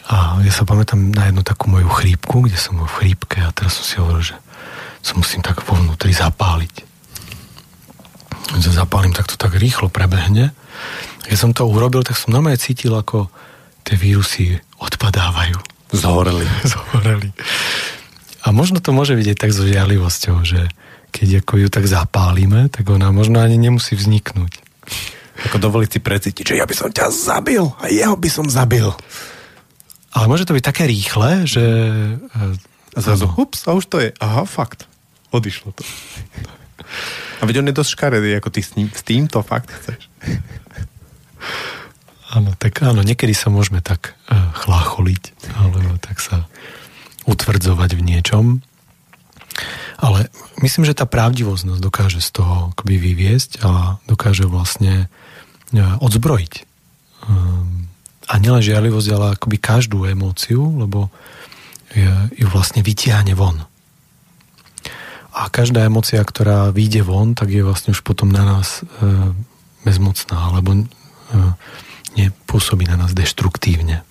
A 0.07 0.39
ja 0.45 0.53
sa 0.53 0.69
pamätám 0.69 1.11
na 1.11 1.33
jednu 1.33 1.43
takú 1.43 1.67
moju 1.73 1.89
chrípku, 1.89 2.47
kde 2.47 2.55
som 2.61 2.79
bol 2.79 2.87
v 2.87 2.99
chrípke 3.03 3.43
a 3.43 3.51
teraz 3.51 3.81
som 3.81 3.85
si 3.85 3.95
hovoril, 3.99 4.23
že 4.23 4.37
sa 5.03 5.13
musím 5.19 5.43
tak 5.43 5.65
vo 5.65 5.75
vnútri 5.75 6.13
zapáliť. 6.15 6.85
Sa 8.63 8.71
zapálim, 8.71 9.11
tak 9.11 9.27
to 9.27 9.35
tak 9.35 9.59
rýchlo 9.59 9.91
prebehne. 9.91 10.55
Keď 11.27 11.37
som 11.37 11.51
to 11.51 11.67
urobil, 11.67 12.07
tak 12.07 12.15
som 12.15 12.31
normálne 12.31 12.61
cítil, 12.61 12.95
ako 12.95 13.27
tie 13.83 13.99
vírusy 13.99 14.63
odpadávajú. 14.79 15.59
Zhoreli. 15.91 16.47
Zhoreli. 16.71 17.35
A 18.47 18.55
možno 18.55 18.79
to 18.79 18.95
môže 18.95 19.19
vidieť 19.19 19.43
tak 19.43 19.51
so 19.51 19.67
žiarlivosťou, 19.67 20.39
že 20.47 20.71
keď 21.11 21.43
ako 21.43 21.67
ju 21.67 21.69
tak 21.73 21.91
zapálime, 21.91 22.71
tak 22.71 22.87
ona 22.87 23.11
možno 23.11 23.43
ani 23.43 23.59
nemusí 23.59 23.99
vzniknúť. 23.99 24.63
Ako 25.37 25.61
dovoliť 25.61 25.91
si 25.93 26.01
precítiť, 26.01 26.45
že 26.53 26.59
ja 26.59 26.65
by 26.65 26.73
som 26.73 26.89
ťa 26.89 27.13
zabil 27.13 27.65
a 27.77 27.93
jeho 27.93 28.17
by 28.17 28.29
som 28.33 28.49
zabil. 28.49 28.89
Ale 30.17 30.33
môže 30.33 30.49
to 30.49 30.57
byť 30.57 30.65
také 30.65 30.89
rýchle, 30.89 31.45
že... 31.45 31.65
A 32.97 32.99
zrazu, 33.05 33.29
ups, 33.37 33.69
a 33.69 33.77
už 33.77 33.85
to 33.93 34.01
je. 34.01 34.17
Aha, 34.17 34.49
fakt. 34.49 34.89
Odišlo 35.29 35.77
to. 35.77 35.85
A 37.37 37.45
veď 37.45 37.61
on 37.61 37.69
je 37.69 37.77
dosť 37.77 37.93
škaredý, 37.93 38.33
ako 38.41 38.49
ty 38.49 38.65
s, 38.65 38.73
ním, 38.81 38.89
s 38.89 39.05
týmto 39.05 39.45
fakt 39.45 39.69
chceš. 39.69 40.09
Áno, 42.33 42.57
tak 42.57 42.81
áno, 42.81 43.05
niekedy 43.05 43.37
sa 43.37 43.53
môžeme 43.53 43.85
tak 43.85 44.17
uh, 44.33 44.57
chlácholiť, 44.65 45.53
alebo 45.61 46.01
tak 46.01 46.17
sa 46.25 46.49
utvrdzovať 47.29 48.01
v 48.01 48.03
niečom. 48.03 48.45
Ale 50.01 50.33
myslím, 50.65 50.89
že 50.89 50.97
tá 50.97 51.05
pravdivosť 51.05 51.63
nás 51.69 51.81
dokáže 51.81 52.25
z 52.25 52.41
toho 52.41 52.73
akoby 52.73 52.97
vyviesť 52.97 53.61
a 53.61 54.01
dokáže 54.09 54.49
vlastne 54.49 55.13
E, 55.13 55.26
odzbrojiť. 55.75 56.55
Ehm, 57.27 57.91
a 58.27 58.35
nielen 58.43 58.63
žiarlivosť, 58.63 59.09
ale 59.15 59.27
akoby 59.39 59.57
každú 59.59 60.07
emóciu, 60.07 60.83
lebo 60.83 61.11
ju 62.37 62.47
vlastne 62.53 62.85
vytiahne 62.85 63.33
von. 63.33 63.65
A 65.37 65.49
každá 65.49 65.85
emócia, 65.87 66.21
ktorá 66.21 66.69
vyjde 66.75 67.07
von, 67.07 67.33
tak 67.33 67.53
je 67.53 67.65
vlastne 67.65 67.97
už 67.97 68.05
potom 68.05 68.29
na 68.29 68.45
nás 68.45 68.83
e, 68.83 69.33
bezmocná, 69.85 70.51
alebo 70.53 70.75
e, 70.75 70.85
nepôsobí 72.17 72.89
na 72.89 72.99
nás 72.99 73.13
deštruktívne. 73.13 74.03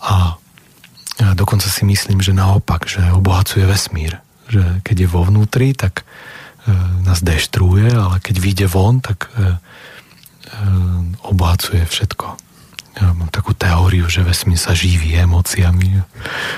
A 0.00 0.38
dokonca 1.34 1.66
si 1.72 1.88
myslím, 1.88 2.20
že 2.20 2.36
naopak, 2.36 2.84
že 2.84 3.00
obohacuje 3.16 3.64
vesmír. 3.64 4.20
Že 4.52 4.84
keď 4.84 4.96
je 5.02 5.08
vo 5.08 5.24
vnútri, 5.24 5.72
tak 5.72 6.04
e, 6.04 6.70
nás 7.02 7.24
deštruuje, 7.24 7.90
ale 7.96 8.20
keď 8.20 8.36
vyjde 8.36 8.66
von, 8.68 9.00
tak 9.00 9.32
e, 9.34 9.56
obohacuje 11.26 11.82
všetko. 11.82 12.26
Ja 12.96 13.12
mám 13.12 13.28
takú 13.28 13.52
teóriu, 13.52 14.08
že 14.08 14.24
vesmír 14.24 14.56
sa 14.56 14.72
živí 14.72 15.12
emóciami. 15.20 16.00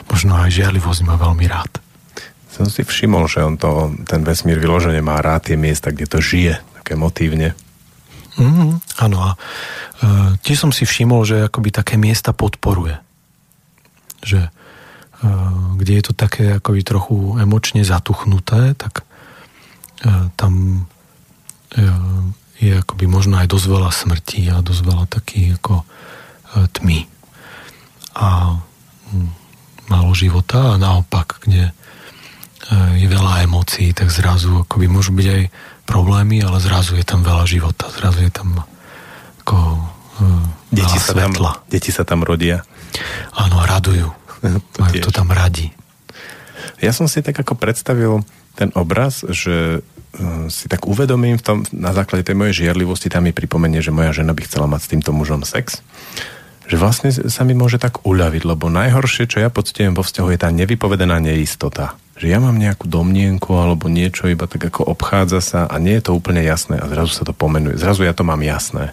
Možno 0.07 0.39
aj 0.39 0.55
žiarlivosť 0.55 1.03
má 1.03 1.18
veľmi 1.18 1.51
rád. 1.51 1.82
Som 2.55 2.70
si 2.70 2.86
všimol, 2.86 3.26
že 3.26 3.43
on 3.43 3.59
to, 3.59 3.91
ten 4.07 4.22
vesmír 4.22 4.62
vyložene 4.62 5.03
má 5.03 5.18
rád 5.18 5.51
tie 5.51 5.57
miesta, 5.59 5.91
kde 5.91 6.07
to 6.07 6.18
žije, 6.22 6.62
také 6.78 6.95
motívne. 6.95 7.59
Mm, 8.39 8.78
áno 9.03 9.18
a 9.18 9.30
e, 9.34 9.39
tiež 10.39 10.66
som 10.66 10.70
si 10.70 10.86
všimol, 10.86 11.26
že 11.26 11.51
akoby 11.51 11.74
také 11.74 11.99
miesta 11.99 12.30
podporuje. 12.30 13.03
Že 14.22 14.47
e, 14.47 14.51
kde 15.82 15.93
je 15.99 16.03
to 16.07 16.14
také 16.14 16.62
akoby 16.62 16.86
trochu 16.86 17.34
emočne 17.43 17.82
zatuchnuté, 17.82 18.78
tak 18.78 19.03
e, 20.07 20.30
tam 20.39 20.86
e, 21.74 21.82
je 22.59 22.82
akoby 22.82 23.06
možno 23.06 23.38
aj 23.38 23.46
dosť 23.46 23.66
veľa 23.70 23.90
smrti 23.94 24.40
a 24.50 24.62
dosť 24.62 24.82
veľa 24.82 25.04
takých 25.06 25.62
ako 25.62 25.74
e, 25.82 25.84
tmy 26.74 27.00
a 28.18 28.59
hm, 29.14 29.30
málo 29.88 30.12
života 30.12 30.74
a 30.74 30.80
naopak, 30.80 31.38
kde 31.46 31.70
e, 31.70 31.72
je 32.98 33.06
veľa 33.06 33.46
emócií, 33.46 33.94
tak 33.94 34.11
zrazu 34.11 34.66
akoby 34.66 34.90
môžu 34.90 35.14
byť 35.14 35.26
aj 35.30 35.42
problémy, 35.86 36.42
ale 36.42 36.59
zrazu 36.59 36.98
je 36.98 37.06
tam 37.06 37.22
veľa 37.22 37.46
života, 37.46 37.86
zrazu 37.94 38.26
je 38.26 38.32
tam 38.34 38.59
ako 39.46 39.56
e, 40.18 40.28
deti 40.74 40.98
sa 40.98 41.14
svetla. 41.14 41.50
Tam, 41.62 41.70
deti 41.70 41.90
sa 41.94 42.02
tam 42.02 42.20
rodia. 42.26 42.66
Áno, 43.38 43.62
radujú. 43.62 44.11
to 44.74 44.78
Majú 44.82 44.92
to 44.98 45.11
tam 45.14 45.30
radi. 45.30 45.70
Ja 46.82 46.90
som 46.90 47.06
si 47.06 47.22
tak 47.22 47.38
ako 47.38 47.54
predstavil 47.59 48.22
ten 48.59 48.74
obraz, 48.74 49.22
že 49.30 49.82
si 50.50 50.66
tak 50.66 50.84
uvedomím 50.90 51.38
v 51.38 51.44
tom, 51.44 51.56
na 51.70 51.94
základe 51.94 52.26
tej 52.26 52.34
mojej 52.34 52.66
žiarlivosti, 52.66 53.08
tam 53.08 53.26
mi 53.26 53.32
pripomenie, 53.32 53.78
že 53.78 53.94
moja 53.94 54.10
žena 54.10 54.34
by 54.34 54.42
chcela 54.44 54.66
mať 54.66 54.80
s 54.84 54.90
týmto 54.90 55.10
mužom 55.14 55.46
sex, 55.46 55.80
že 56.68 56.76
vlastne 56.76 57.08
sa 57.08 57.42
mi 57.48 57.56
môže 57.56 57.80
tak 57.80 58.04
uľaviť, 58.04 58.42
lebo 58.44 58.68
najhoršie, 58.68 59.24
čo 59.30 59.40
ja 59.40 59.48
pocitujem 59.48 59.96
vo 59.96 60.04
vzťahu, 60.04 60.28
je 60.34 60.38
tá 60.38 60.52
nevypovedená 60.52 61.16
neistota. 61.16 61.96
že 62.18 62.26
ja 62.26 62.42
mám 62.42 62.58
nejakú 62.58 62.90
domnienku 62.90 63.54
alebo 63.54 63.86
niečo 63.86 64.26
iba 64.26 64.50
tak 64.50 64.66
ako 64.68 64.90
obchádza 64.90 65.40
sa 65.40 65.60
a 65.70 65.78
nie 65.78 65.96
je 65.96 66.10
to 66.10 66.18
úplne 66.18 66.42
jasné 66.42 66.76
a 66.82 66.90
zrazu 66.90 67.14
sa 67.14 67.22
to 67.22 67.32
pomenuje. 67.32 67.78
Zrazu 67.78 68.02
ja 68.02 68.12
to 68.12 68.26
mám 68.26 68.42
jasné. 68.42 68.90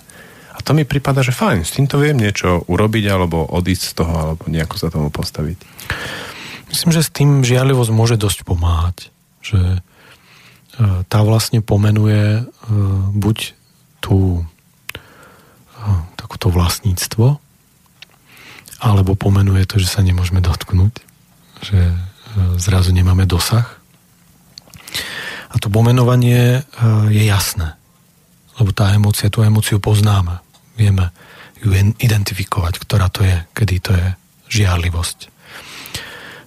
A 0.55 0.63
to 0.63 0.71
mi 0.71 0.87
prípada, 0.87 1.25
že 1.25 1.35
fajn, 1.35 1.67
s 1.67 1.75
týmto 1.75 1.99
viem 1.99 2.15
niečo 2.15 2.63
urobiť 2.69 3.05
alebo 3.11 3.43
odísť 3.43 3.83
z 3.91 3.93
toho 3.97 4.13
alebo 4.13 4.43
nejako 4.47 4.75
sa 4.77 4.87
tomu 4.93 5.09
postaviť. 5.11 5.57
Myslím, 6.69 6.91
že 6.95 7.01
s 7.03 7.11
tým 7.11 7.43
žiarlivosť 7.43 7.91
môže 7.91 8.15
dosť 8.15 8.47
pomáhať. 8.47 9.09
Že 9.43 9.81
tá 11.07 11.19
vlastne 11.23 11.63
pomenuje 11.63 12.41
e, 12.41 12.43
buď 13.15 13.37
tú 14.03 14.41
e, 14.41 15.01
takúto 16.19 16.51
vlastníctvo, 16.51 17.39
alebo 18.83 19.11
pomenuje 19.15 19.63
to, 19.65 19.79
že 19.79 19.87
sa 19.87 20.03
nemôžeme 20.03 20.43
dotknúť, 20.43 20.93
že 21.63 21.95
zrazu 22.59 22.91
nemáme 22.91 23.23
dosah. 23.23 23.65
A 25.47 25.55
to 25.55 25.71
pomenovanie 25.71 26.67
je 27.07 27.23
jasné, 27.23 27.79
lebo 28.59 28.75
tá 28.75 28.91
emócia, 28.91 29.31
tú 29.31 29.41
emóciu 29.47 29.79
poznáme. 29.79 30.43
Vieme 30.75 31.15
ju 31.63 31.71
identifikovať, 31.95 32.83
ktorá 32.83 33.07
to 33.07 33.23
je, 33.23 33.39
kedy 33.55 33.75
to 33.79 33.91
je 33.95 34.07
žiarlivosť. 34.51 35.31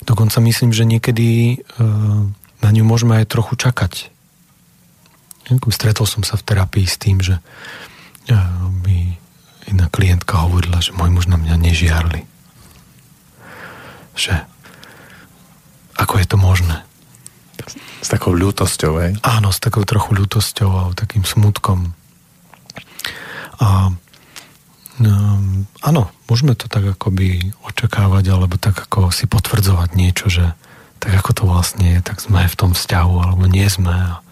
Dokonca 0.05 0.39
myslím, 0.45 0.77
že 0.77 0.85
niekedy 0.85 1.61
na 2.61 2.69
ňu 2.69 2.85
môžeme 2.85 3.25
aj 3.25 3.33
trochu 3.33 3.57
čakať. 3.57 4.13
Stretol 5.49 6.05
som 6.05 6.21
sa 6.21 6.37
v 6.37 6.45
terapii 6.45 6.85
s 6.85 7.01
tým, 7.01 7.25
že 7.25 7.41
e, 8.29 8.37
mi 8.85 9.17
jedna 9.65 9.89
klientka 9.89 10.45
hovorila, 10.45 10.81
že 10.81 10.97
môj 10.97 11.13
muž 11.13 11.27
na 11.29 11.41
mňa 11.41 11.55
nežiarli. 11.57 12.25
Že 14.17 14.45
ako 15.97 16.15
je 16.21 16.27
to 16.29 16.37
možné? 16.41 16.77
S 17.99 18.09
takou 18.09 18.33
ľútosťou, 18.33 18.93
hej? 19.03 19.13
Áno, 19.27 19.51
s 19.51 19.59
takou 19.59 19.83
trochu 19.83 20.15
ľútosťou 20.15 20.71
a 20.71 20.83
takým 20.95 21.27
smutkom. 21.27 21.93
A 23.59 23.91
um, 25.03 25.67
áno, 25.83 26.09
môžeme 26.31 26.55
to 26.55 26.71
tak 26.71 26.95
akoby 26.95 27.51
očakávať, 27.67 28.25
alebo 28.31 28.55
tak 28.57 28.79
ako 28.79 29.11
si 29.11 29.27
potvrdzovať 29.27 29.91
niečo, 29.99 30.31
že 30.31 30.55
tak 31.03 31.19
ako 31.19 31.31
to 31.35 31.43
vlastne 31.47 31.99
je, 31.99 32.01
tak 32.03 32.23
sme 32.23 32.47
v 32.47 32.59
tom 32.59 32.71
vzťahu, 32.75 33.15
alebo 33.19 33.45
nie 33.51 33.67
sme. 33.67 33.91
A 33.91 34.23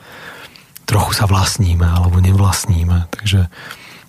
trochu 0.87 1.13
sa 1.13 1.27
vlastníme, 1.27 1.85
alebo 1.85 2.23
nevlastníme. 2.23 3.11
Takže 3.11 3.51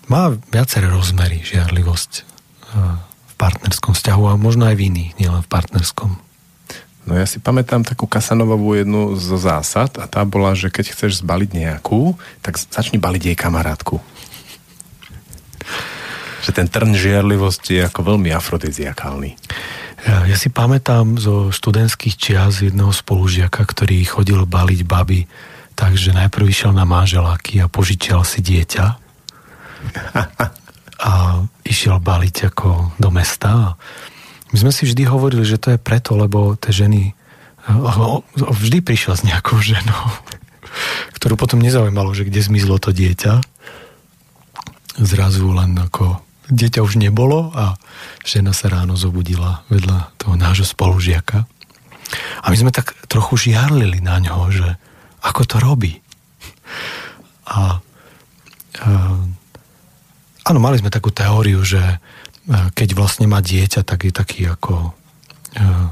má 0.08 0.32
viaceré 0.54 0.88
rozmery 0.88 1.44
žiarlivosť 1.44 2.12
uh, 2.22 2.96
v 3.02 3.32
partnerskom 3.36 3.92
vzťahu 3.92 4.24
a 4.30 4.40
možno 4.40 4.70
aj 4.70 4.78
v 4.78 4.88
iných, 4.88 5.12
nielen 5.20 5.42
v 5.44 5.50
partnerskom. 5.50 6.16
No 7.08 7.16
ja 7.16 7.24
si 7.24 7.40
pamätám 7.40 7.88
takú 7.88 8.04
Kasanovovú 8.04 8.76
jednu 8.76 9.16
zo 9.16 9.40
zásad 9.40 9.96
a 9.96 10.04
tá 10.04 10.28
bola, 10.28 10.52
že 10.52 10.68
keď 10.68 10.92
chceš 10.92 11.24
zbaliť 11.24 11.50
nejakú, 11.56 12.12
tak 12.44 12.60
začni 12.60 13.00
baliť 13.00 13.32
jej 13.32 13.36
kamarátku. 13.36 13.96
Že 16.44 16.50
ten 16.52 16.68
trň 16.68 16.92
žiarlivosti 16.92 17.80
je 17.80 17.88
ako 17.88 18.12
veľmi 18.12 18.28
afrodiziakálny. 18.28 19.40
Ja, 20.04 20.28
ja 20.28 20.36
si 20.36 20.52
pamätám 20.52 21.16
zo 21.16 21.48
študentských 21.48 22.14
čias 22.20 22.60
jedného 22.60 22.92
spolužiaka, 22.92 23.64
ktorý 23.64 24.04
chodil 24.04 24.44
baliť 24.44 24.80
baby, 24.84 25.24
takže 25.78 26.10
najprv 26.10 26.50
išiel 26.50 26.74
na 26.74 26.82
máželáky 26.82 27.62
a 27.62 27.70
požičial 27.70 28.26
si 28.26 28.42
dieťa 28.42 28.86
a 31.08 31.12
išiel 31.62 32.02
baliť 32.02 32.50
ako 32.50 32.98
do 32.98 33.08
mesta 33.14 33.78
my 34.52 34.56
sme 34.56 34.72
si 34.72 34.88
vždy 34.88 35.04
hovorili, 35.04 35.44
že 35.44 35.60
to 35.60 35.76
je 35.76 35.78
preto, 35.80 36.16
lebo 36.16 36.56
tie 36.56 36.72
ženy 36.72 37.12
eh, 37.12 38.20
vždy 38.36 38.78
prišiel 38.80 39.14
s 39.16 39.26
nejakou 39.26 39.60
ženou, 39.60 40.04
ktorú 41.16 41.36
potom 41.36 41.60
nezaujímalo, 41.60 42.16
že 42.16 42.24
kde 42.24 42.40
zmizlo 42.40 42.80
to 42.80 42.92
dieťa. 42.92 43.44
Zrazu 44.98 45.46
len 45.52 45.78
ako 45.78 46.18
dieťa 46.48 46.80
už 46.80 46.98
nebolo 46.98 47.52
a 47.52 47.76
žena 48.24 48.56
sa 48.56 48.72
ráno 48.72 48.96
zobudila 48.96 49.62
vedľa 49.68 50.16
toho 50.16 50.34
nášho 50.34 50.64
spolužiaka. 50.64 51.44
A 52.40 52.46
my 52.48 52.56
sme 52.56 52.72
tak 52.72 52.96
trochu 53.04 53.52
žiarlili 53.52 54.00
na 54.00 54.16
ňo, 54.16 54.48
že 54.48 54.80
ako 55.22 55.42
to 55.46 55.56
robí. 55.58 55.98
A, 57.48 57.54
a 57.54 57.60
áno, 60.46 60.58
mali 60.60 60.78
sme 60.78 60.92
takú 60.92 61.10
teóriu, 61.10 61.64
že 61.64 61.80
keď 62.48 62.88
vlastne 62.96 63.28
má 63.28 63.44
dieťa, 63.44 63.84
tak 63.84 64.08
je 64.08 64.12
taký 64.12 64.48
ako 64.48 64.92
uh, 64.92 65.86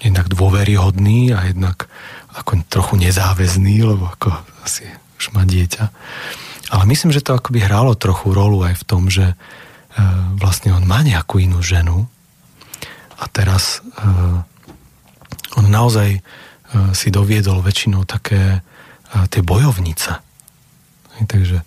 jednak 0.00 0.28
dôveryhodný 0.32 1.36
a 1.36 1.48
jednak 1.48 1.88
ako 2.34 2.64
trochu 2.66 2.94
nezáväzný, 2.98 3.84
lebo 3.84 4.10
ako 4.10 4.32
asi 4.64 4.88
už 5.20 5.36
má 5.36 5.44
dieťa. 5.44 5.84
Ale 6.74 6.84
myslím, 6.90 7.12
že 7.12 7.22
to 7.22 7.36
akoby 7.36 7.62
hrálo 7.62 7.94
trochu 7.94 8.34
rolu 8.34 8.64
aj 8.64 8.80
v 8.80 8.84
tom, 8.88 9.06
že 9.12 9.36
vlastne 10.42 10.74
on 10.74 10.82
má 10.82 11.06
nejakú 11.06 11.38
inú 11.38 11.62
ženu 11.62 12.10
a 13.14 13.24
teraz 13.30 13.78
on 15.54 15.70
naozaj 15.70 16.18
si 16.92 17.08
doviedol 17.14 17.62
väčšinou 17.62 18.02
také 18.02 18.60
uh, 18.60 19.24
tie 19.30 19.40
bojovnice. 19.40 20.18
Takže 21.14 21.62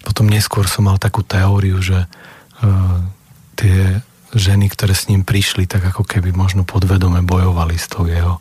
potom 0.00 0.32
neskôr 0.32 0.64
som 0.64 0.88
mal 0.88 0.96
takú 0.96 1.20
teóriu, 1.20 1.78
že 1.84 2.08
uh, 2.08 3.00
tie 3.56 4.00
ženy, 4.36 4.72
ktoré 4.72 4.92
s 4.92 5.08
ním 5.08 5.24
prišli, 5.24 5.68
tak 5.68 5.84
ako 5.84 6.04
keby 6.04 6.32
možno 6.32 6.64
podvedome 6.64 7.24
bojovali 7.24 7.76
s 7.80 7.88
tou 7.88 8.04
jeho 8.04 8.36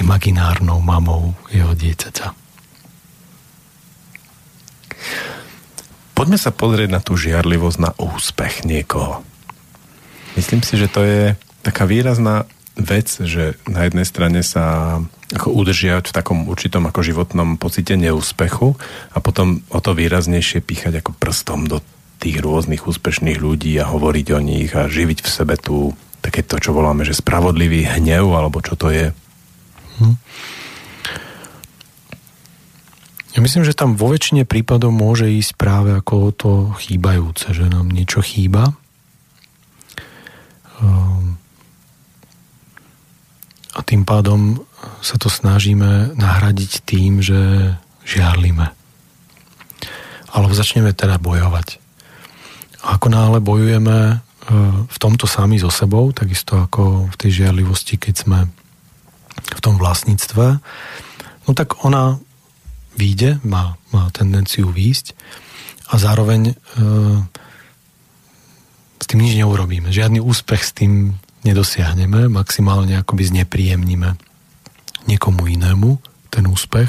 imaginárnou 0.00 0.80
mamou 0.80 1.36
jeho 1.52 1.76
dieťaťa. 1.76 2.32
Poďme 6.16 6.38
sa 6.40 6.52
pozrieť 6.52 6.88
na 6.92 7.00
tú 7.00 7.16
žiarlivosť 7.16 7.78
na 7.80 7.90
úspech 7.96 8.64
niekoho. 8.68 9.24
Myslím 10.36 10.60
si, 10.64 10.76
že 10.76 10.88
to 10.88 11.00
je 11.04 11.22
taká 11.64 11.88
výrazná 11.88 12.44
vec, 12.78 13.08
že 13.22 13.58
na 13.66 13.86
jednej 13.86 14.06
strane 14.06 14.40
sa 14.46 14.98
ako 15.30 15.54
udržiať 15.54 16.10
v 16.10 16.16
takom 16.16 16.38
určitom 16.50 16.86
ako 16.90 17.06
životnom 17.06 17.58
pocite 17.58 17.94
neúspechu 17.94 18.74
a 19.14 19.18
potom 19.22 19.62
o 19.70 19.78
to 19.78 19.94
výraznejšie 19.94 20.62
píchať 20.62 21.02
ako 21.02 21.14
prstom 21.18 21.70
do 21.70 21.78
tých 22.20 22.42
rôznych 22.42 22.84
úspešných 22.84 23.40
ľudí 23.40 23.72
a 23.80 23.88
hovoriť 23.88 24.26
o 24.36 24.40
nich 24.42 24.70
a 24.76 24.90
živiť 24.90 25.24
v 25.24 25.28
sebe 25.28 25.56
tú 25.56 25.96
také 26.20 26.44
to, 26.44 26.60
čo 26.60 26.76
voláme, 26.76 27.02
že 27.08 27.16
spravodlivý 27.16 27.88
hnev, 27.96 28.36
alebo 28.36 28.60
čo 28.60 28.76
to 28.76 28.92
je? 28.92 29.08
Hm. 29.98 30.16
Ja 33.30 33.38
myslím, 33.40 33.62
že 33.62 33.78
tam 33.78 33.94
vo 33.94 34.10
väčšine 34.10 34.42
prípadov 34.44 34.90
môže 34.90 35.30
ísť 35.30 35.54
práve 35.54 35.94
ako 35.94 36.34
to 36.34 36.52
chýbajúce, 36.82 37.54
že 37.54 37.70
nám 37.70 37.88
niečo 37.88 38.20
chýba. 38.20 38.74
Ehm, 40.82 41.19
a 43.74 43.80
tým 43.86 44.02
pádom 44.02 44.62
sa 45.04 45.16
to 45.20 45.30
snažíme 45.30 46.16
nahradiť 46.18 46.82
tým, 46.82 47.22
že 47.22 47.38
žiarlime. 48.02 48.72
Alebo 50.30 50.54
začneme 50.54 50.90
teda 50.94 51.18
bojovať. 51.22 51.78
Ako 52.80 53.12
náhle 53.12 53.38
bojujeme 53.44 53.96
e, 53.98 54.14
v 54.88 54.96
tomto 54.98 55.28
sami 55.28 55.60
so 55.60 55.68
sebou, 55.68 56.10
takisto 56.16 56.56
ako 56.58 57.12
v 57.12 57.16
tej 57.18 57.44
žiarlivosti, 57.44 58.00
keď 58.00 58.14
sme 58.14 58.38
v 59.40 59.60
tom 59.60 59.76
vlastníctve, 59.76 60.46
no 61.44 61.50
tak 61.52 61.84
ona 61.84 62.16
výjde, 62.96 63.38
má, 63.44 63.76
má 63.92 64.08
tendenciu 64.10 64.72
výjsť 64.72 65.12
a 65.92 65.94
zároveň 66.00 66.40
e, 66.50 66.54
s 69.00 69.04
tým 69.06 69.20
nič 69.22 69.34
neurobíme. 69.38 69.92
Žiadny 69.92 70.18
úspech 70.22 70.62
s 70.62 70.72
tým 70.72 71.16
nedosiahneme, 71.44 72.28
maximálne 72.28 73.00
akoby 73.00 73.32
znepríjemníme 73.32 74.16
niekomu 75.08 75.48
inému 75.48 75.96
ten 76.28 76.44
úspech. 76.46 76.88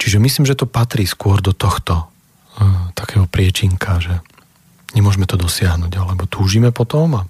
Čiže 0.00 0.22
myslím, 0.22 0.44
že 0.48 0.56
to 0.56 0.70
patrí 0.70 1.04
skôr 1.04 1.42
do 1.44 1.52
tohto 1.52 2.06
uh, 2.06 2.94
takého 2.96 3.28
priečinka, 3.28 4.00
že 4.00 4.14
nemôžeme 4.96 5.28
to 5.28 5.36
dosiahnuť, 5.36 5.92
alebo 5.98 6.24
túžime 6.30 6.72
potom 6.72 7.20
a 7.20 7.22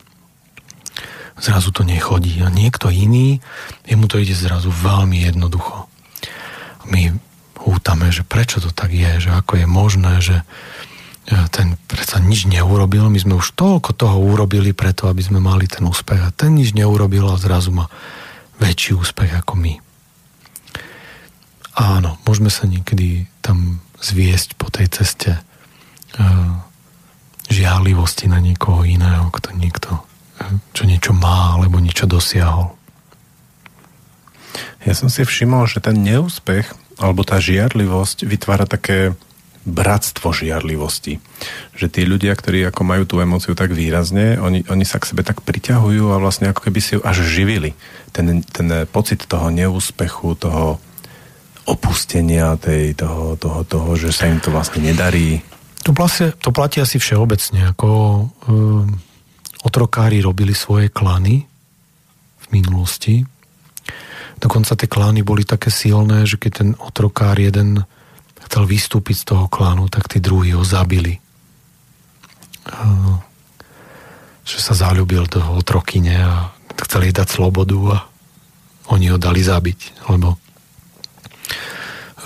zrazu 1.41 1.73
to 1.73 1.83
nechodí. 1.83 2.41
A 2.45 2.53
niekto 2.53 2.93
iný, 2.93 3.41
jemu 3.89 4.07
to 4.07 4.21
ide 4.21 4.37
zrazu 4.37 4.69
veľmi 4.71 5.25
jednoducho. 5.25 5.89
My 6.89 7.17
hútame, 7.61 8.09
že 8.13 8.25
prečo 8.25 8.61
to 8.61 8.73
tak 8.73 8.93
je, 8.93 9.29
že 9.29 9.31
ako 9.33 9.61
je 9.61 9.67
možné, 9.69 10.15
že 10.25 10.37
ten 11.29 11.77
predsa 11.87 12.19
nič 12.19 12.49
neurobil, 12.49 13.07
my 13.13 13.19
sme 13.21 13.35
už 13.37 13.53
toľko 13.55 13.91
toho 13.93 14.17
urobili 14.19 14.73
preto, 14.73 15.07
aby 15.07 15.21
sme 15.21 15.39
mali 15.39 15.69
ten 15.69 15.85
úspech 15.85 16.21
a 16.21 16.35
ten 16.35 16.57
nič 16.57 16.73
neurobil 16.73 17.29
a 17.29 17.39
zrazu 17.39 17.71
má 17.71 17.87
väčší 18.59 18.97
úspech 18.97 19.31
ako 19.45 19.55
my. 19.57 19.75
Áno, 21.79 22.19
môžeme 22.27 22.51
sa 22.51 22.67
niekedy 22.67 23.31
tam 23.41 23.79
zviesť 24.01 24.59
po 24.59 24.73
tej 24.73 24.91
ceste 24.91 25.39
e, 25.39 25.41
žiarlivosti 27.49 28.27
na 28.27 28.43
niekoho 28.43 28.83
iného, 28.83 29.31
kto 29.33 29.55
niekto, 29.55 30.03
čo 30.75 30.83
niečo 30.85 31.13
má 31.15 31.57
alebo 31.57 31.79
niečo 31.79 32.11
dosiahol. 32.11 32.75
Ja 34.83 34.97
som 34.97 35.13
si 35.13 35.23
všimol, 35.23 35.69
že 35.69 35.85
ten 35.85 36.01
neúspech 36.01 36.69
alebo 37.01 37.25
tá 37.25 37.41
žiarlivosť 37.41 38.29
vytvára 38.29 38.69
také 38.69 39.17
bratstvo 39.65 40.33
žiarlivosti. 40.33 41.21
Že 41.77 41.87
tí 41.93 42.03
ľudia, 42.09 42.33
ktorí 42.33 42.65
ako 42.69 42.83
majú 42.85 43.05
tú 43.05 43.21
emóciu 43.21 43.53
tak 43.53 43.77
výrazne, 43.77 44.41
oni, 44.41 44.65
oni 44.67 44.85
sa 44.89 44.97
k 44.97 45.13
sebe 45.13 45.21
tak 45.21 45.45
priťahujú 45.45 46.17
a 46.17 46.23
vlastne 46.23 46.49
ako 46.49 46.65
keby 46.65 46.81
si 46.81 46.97
ju 46.97 47.01
až 47.05 47.21
živili. 47.25 47.77
Ten, 48.11 48.41
ten 48.41 48.89
pocit 48.89 49.29
toho 49.29 49.53
neúspechu, 49.53 50.33
toho 50.35 50.81
opustenia, 51.69 52.57
tej, 52.57 52.97
toho, 52.97 53.37
toho, 53.37 53.61
toho, 53.69 53.91
že 54.01 54.11
sa 54.17 54.27
im 54.27 54.41
to 54.41 54.49
vlastne 54.51 54.81
nedarí. 54.81 55.45
To 55.85 55.93
platí, 55.93 56.33
to 56.41 56.51
platí 56.51 56.81
asi 56.81 56.97
všeobecne, 56.97 57.73
ako 57.77 57.89
um, 58.49 58.89
otrokári 59.65 60.25
robili 60.25 60.57
svoje 60.57 60.89
klany 60.89 61.45
v 62.41 62.47
minulosti. 62.51 63.23
Dokonca 64.41 64.73
tie 64.73 64.89
klány 64.89 65.21
boli 65.21 65.45
také 65.45 65.69
silné, 65.69 66.25
že 66.25 66.41
keď 66.41 66.53
ten 66.65 66.71
otrokár 66.81 67.37
jeden 67.37 67.85
chcel 68.51 68.67
vystúpiť 68.67 69.23
z 69.23 69.25
toho 69.31 69.47
klánu, 69.47 69.87
tak 69.87 70.11
tí 70.11 70.19
druhí 70.19 70.51
ho 70.59 70.67
zabili. 70.67 71.23
Že 74.43 74.59
sa 74.59 74.75
zalúbil 74.75 75.31
do 75.31 75.39
otrokyne 75.55 76.19
a 76.19 76.51
chceli 76.83 77.15
dať 77.15 77.31
slobodu 77.31 77.79
a 77.95 77.97
oni 78.91 79.15
ho 79.15 79.23
dali 79.23 79.39
zabiť, 79.39 80.11
lebo 80.11 80.35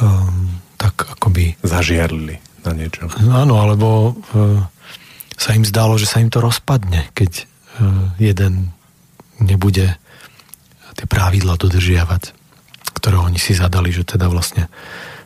um, 0.00 0.48
tak 0.80 0.96
akoby... 1.20 1.60
Zažiarli 1.60 2.40
na 2.64 2.72
niečo. 2.72 3.04
Áno, 3.28 3.60
alebo 3.60 4.16
uh, 4.16 4.64
sa 5.36 5.52
im 5.52 5.68
zdalo, 5.68 6.00
že 6.00 6.08
sa 6.08 6.24
im 6.24 6.32
to 6.32 6.40
rozpadne, 6.40 7.12
keď 7.12 7.44
uh, 7.44 8.16
jeden 8.16 8.72
nebude 9.44 10.00
tie 10.96 11.04
pravidla 11.04 11.60
dodržiavať, 11.60 12.32
ktoré 12.96 13.20
oni 13.20 13.36
si 13.36 13.52
zadali, 13.52 13.92
že 13.92 14.08
teda 14.08 14.32
vlastne 14.32 14.72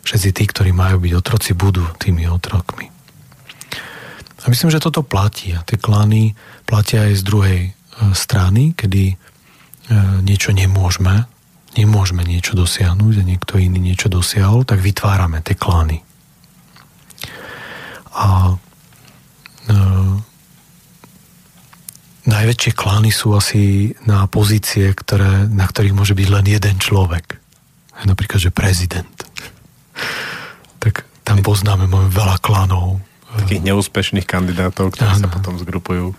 všetci 0.09 0.31
tí, 0.33 0.45
ktorí 0.49 0.73
majú 0.73 1.05
byť 1.05 1.13
otroci, 1.13 1.53
budú 1.53 1.85
tými 2.01 2.25
otrokmi. 2.25 2.89
A 4.41 4.45
myslím, 4.49 4.73
že 4.73 4.81
toto 4.81 5.05
platí. 5.05 5.53
A 5.53 5.61
tie 5.61 5.77
klány 5.77 6.33
platia 6.65 7.05
aj 7.05 7.21
z 7.21 7.23
druhej 7.29 7.61
e, 7.69 7.71
strany, 8.17 8.73
kedy 8.73 9.13
e, 9.13 9.17
niečo 10.25 10.57
nemôžeme, 10.57 11.29
nemôžeme 11.77 12.25
niečo 12.25 12.57
dosiahnuť 12.57 13.15
a 13.21 13.29
niekto 13.29 13.61
iný 13.61 13.93
niečo 13.93 14.09
dosiahol, 14.09 14.65
tak 14.65 14.81
vytvárame 14.81 15.45
tie 15.45 15.53
klány. 15.53 16.01
A 18.17 18.57
e, 19.69 19.77
najväčšie 22.25 22.73
klány 22.73 23.13
sú 23.13 23.37
asi 23.37 23.93
na 24.09 24.25
pozície, 24.25 24.89
ktoré, 24.97 25.45
na 25.53 25.69
ktorých 25.69 25.93
môže 25.93 26.17
byť 26.17 26.29
len 26.33 26.47
jeden 26.49 26.81
človek. 26.81 27.37
Napríklad, 28.09 28.41
že 28.41 28.55
prezident 28.55 29.19
tak 30.79 31.07
tam 31.27 31.45
poznáme, 31.45 31.85
máme 31.91 32.09
veľa 32.09 32.41
klanov. 32.41 33.03
Takých 33.29 33.61
neúspešných 33.61 34.25
kandidátov, 34.25 34.97
ktorí 34.97 35.21
ano. 35.21 35.23
sa 35.23 35.29
potom 35.29 35.61
zgrupujú. 35.61 36.17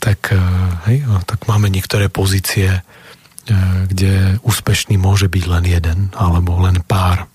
Tak, 0.00 0.32
eh, 0.32 0.40
hej, 0.88 0.98
tak 1.28 1.44
máme 1.44 1.68
niektoré 1.68 2.08
pozície, 2.08 2.80
eh, 2.80 3.54
kde 3.90 4.40
úspešný 4.40 4.96
môže 4.96 5.28
byť 5.28 5.44
len 5.44 5.64
jeden 5.68 5.98
alebo 6.16 6.56
len 6.64 6.80
pár. 6.86 7.28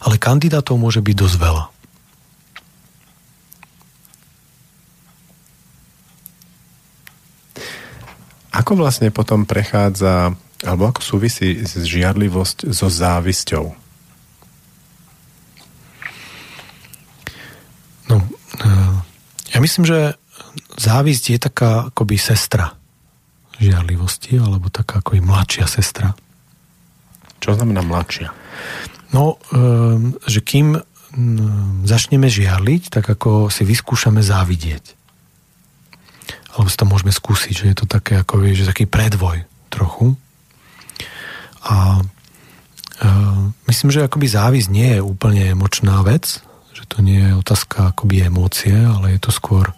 Ale 0.00 0.16
kandidátov 0.16 0.80
môže 0.80 1.04
byť 1.04 1.16
dosť 1.20 1.36
veľa. 1.36 1.64
Ako 8.50 8.74
vlastne 8.74 9.14
potom 9.14 9.46
prechádza 9.46 10.34
alebo 10.60 10.92
ako 10.92 11.00
súvisí 11.00 11.64
žiarlivosť 11.64 12.68
so 12.72 12.86
závisťou? 12.92 13.66
No, 18.10 18.16
eh, 18.60 18.96
ja 19.54 19.58
myslím, 19.62 19.88
že 19.88 20.18
závisť 20.76 21.24
je 21.32 21.38
taká 21.38 21.88
akoby 21.94 22.20
sestra 22.20 22.74
žiarlivosti, 23.60 24.40
alebo 24.40 24.72
taká 24.72 25.04
ako 25.04 25.20
i 25.20 25.22
mladšia 25.22 25.68
sestra. 25.68 26.16
Čo 27.40 27.56
znamená 27.56 27.84
mladšia? 27.84 28.32
No, 29.16 29.40
eh, 29.52 29.96
že 30.28 30.40
kým 30.44 30.76
mm, 30.76 31.88
začneme 31.88 32.28
žiarliť, 32.28 32.92
tak 32.92 33.08
ako 33.08 33.48
si 33.48 33.64
vyskúšame 33.64 34.20
závidieť. 34.20 34.98
Alebo 36.50 36.68
si 36.68 36.76
to 36.76 36.84
môžeme 36.84 37.14
skúsiť, 37.14 37.54
že 37.54 37.64
je 37.70 37.76
to 37.78 37.86
také 37.86 38.20
ako, 38.20 38.42
že 38.50 38.66
taký 38.66 38.84
predvoj 38.90 39.46
trochu. 39.70 40.18
A 41.66 42.00
e, 42.00 42.02
myslím, 43.68 43.90
že 43.92 44.06
akoby 44.06 44.26
závisť 44.28 44.68
nie 44.72 44.96
je 44.96 45.00
úplne 45.04 45.52
emočná 45.52 46.00
vec, 46.00 46.40
že 46.72 46.84
to 46.88 47.04
nie 47.04 47.20
je 47.20 47.32
otázka 47.36 47.92
akoby 47.92 48.24
emócie, 48.24 48.72
ale 48.72 49.16
je 49.16 49.20
to 49.20 49.30
skôr 49.34 49.74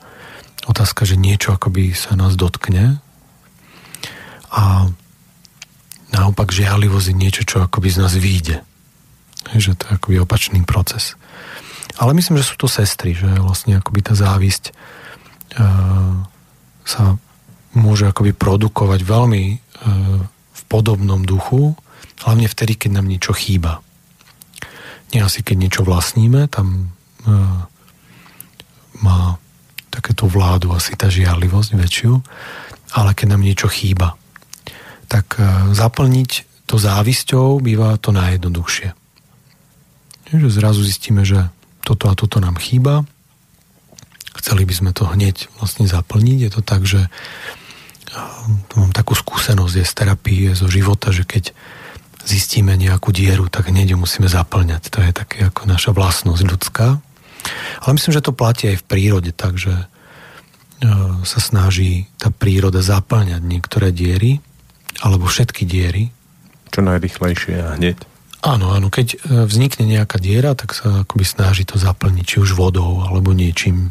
otázka, 0.71 1.03
že 1.03 1.19
niečo 1.19 1.55
akoby 1.55 1.91
sa 1.91 2.15
nás 2.15 2.39
dotkne 2.39 3.03
a 4.53 4.87
naopak 6.13 6.53
žiarlivosť 6.53 7.09
je 7.11 7.17
niečo, 7.17 7.43
čo 7.43 7.65
akoby 7.65 7.89
z 7.89 7.99
nás 7.99 8.15
vyjde. 8.15 8.61
Že 9.57 9.75
to 9.75 9.83
je 9.89 9.95
akoby 9.97 10.17
opačný 10.23 10.61
proces. 10.63 11.19
Ale 11.99 12.15
myslím, 12.15 12.39
že 12.39 12.47
sú 12.47 12.57
to 12.61 12.69
sestry, 12.71 13.17
že 13.17 13.27
vlastne 13.43 13.81
akoby 13.81 14.01
tá 14.05 14.15
závisť 14.15 14.71
e, 14.71 14.73
sa 16.85 17.03
môže 17.73 18.09
akoby 18.09 18.37
produkovať 18.37 19.01
veľmi 19.03 19.45
e, 19.49 19.57
podobnom 20.73 21.21
duchu, 21.21 21.77
hlavne 22.25 22.49
vtedy, 22.49 22.81
keď 22.81 22.97
nám 22.97 23.07
niečo 23.13 23.37
chýba. 23.37 23.85
Nie 25.13 25.29
asi 25.29 25.45
keď 25.45 25.57
niečo 25.69 25.83
vlastníme, 25.85 26.49
tam 26.49 26.89
e, 27.29 27.33
má 29.05 29.37
takéto 29.93 30.25
vládu 30.25 30.73
asi 30.73 30.97
tá 30.97 31.13
žiarlivosť 31.13 31.77
väčšiu, 31.77 32.13
ale 32.97 33.13
keď 33.13 33.37
nám 33.37 33.45
niečo 33.45 33.69
chýba, 33.69 34.17
tak 35.13 35.37
e, 35.37 35.77
zaplniť 35.77 36.65
to 36.65 36.81
závisťou 36.81 37.61
býva 37.61 38.01
to 38.01 38.17
najjednoduchšie. 38.17 38.97
Že 40.33 40.49
zrazu 40.49 40.81
zistíme, 40.81 41.29
že 41.29 41.53
toto 41.85 42.09
a 42.09 42.17
toto 42.17 42.41
nám 42.41 42.57
chýba, 42.57 43.05
chceli 44.41 44.65
by 44.65 44.73
sme 44.73 44.91
to 44.97 45.05
hneď 45.05 45.53
vlastne 45.61 45.85
zaplniť. 45.85 46.39
Je 46.49 46.51
to 46.51 46.63
tak, 46.65 46.89
že 46.89 47.13
mám 48.77 48.93
takú 48.93 49.17
skúsenosť 49.17 49.75
je 49.81 49.85
z 49.89 49.93
terapie, 49.93 50.47
zo 50.53 50.69
života, 50.69 51.13
že 51.13 51.25
keď 51.25 51.53
zistíme 52.23 52.77
nejakú 52.79 53.11
dieru, 53.11 53.51
tak 53.51 53.69
hneď 53.73 53.95
ju 53.95 53.99
musíme 53.99 54.31
zaplňať. 54.31 54.93
To 54.95 54.99
je 55.03 55.13
také 55.13 55.39
ako 55.51 55.67
naša 55.67 55.91
vlastnosť 55.91 56.43
ľudská. 56.47 56.89
Ale 57.83 57.93
myslím, 57.99 58.15
že 58.15 58.23
to 58.23 58.37
platí 58.37 58.71
aj 58.71 58.79
v 58.79 58.87
prírode, 58.87 59.31
takže 59.35 59.75
e, 59.75 59.87
sa 61.27 61.41
snaží 61.43 62.07
tá 62.15 62.31
príroda 62.31 62.79
zaplňať 62.79 63.43
niektoré 63.43 63.91
diery, 63.91 64.39
alebo 65.03 65.27
všetky 65.27 65.67
diery. 65.67 66.15
Čo 66.71 66.87
najrychlejšie 66.87 67.55
a 67.59 67.75
hneď. 67.75 67.99
Áno, 68.43 68.71
áno. 68.71 68.87
Keď 68.91 69.07
e, 69.11 69.17
vznikne 69.47 69.87
nejaká 69.99 70.23
diera, 70.23 70.55
tak 70.55 70.79
sa 70.79 71.03
akoby 71.03 71.27
snaží 71.27 71.67
to 71.67 71.75
zaplniť, 71.75 72.25
či 72.27 72.37
už 72.39 72.55
vodou, 72.55 73.03
alebo 73.03 73.35
niečím 73.35 73.91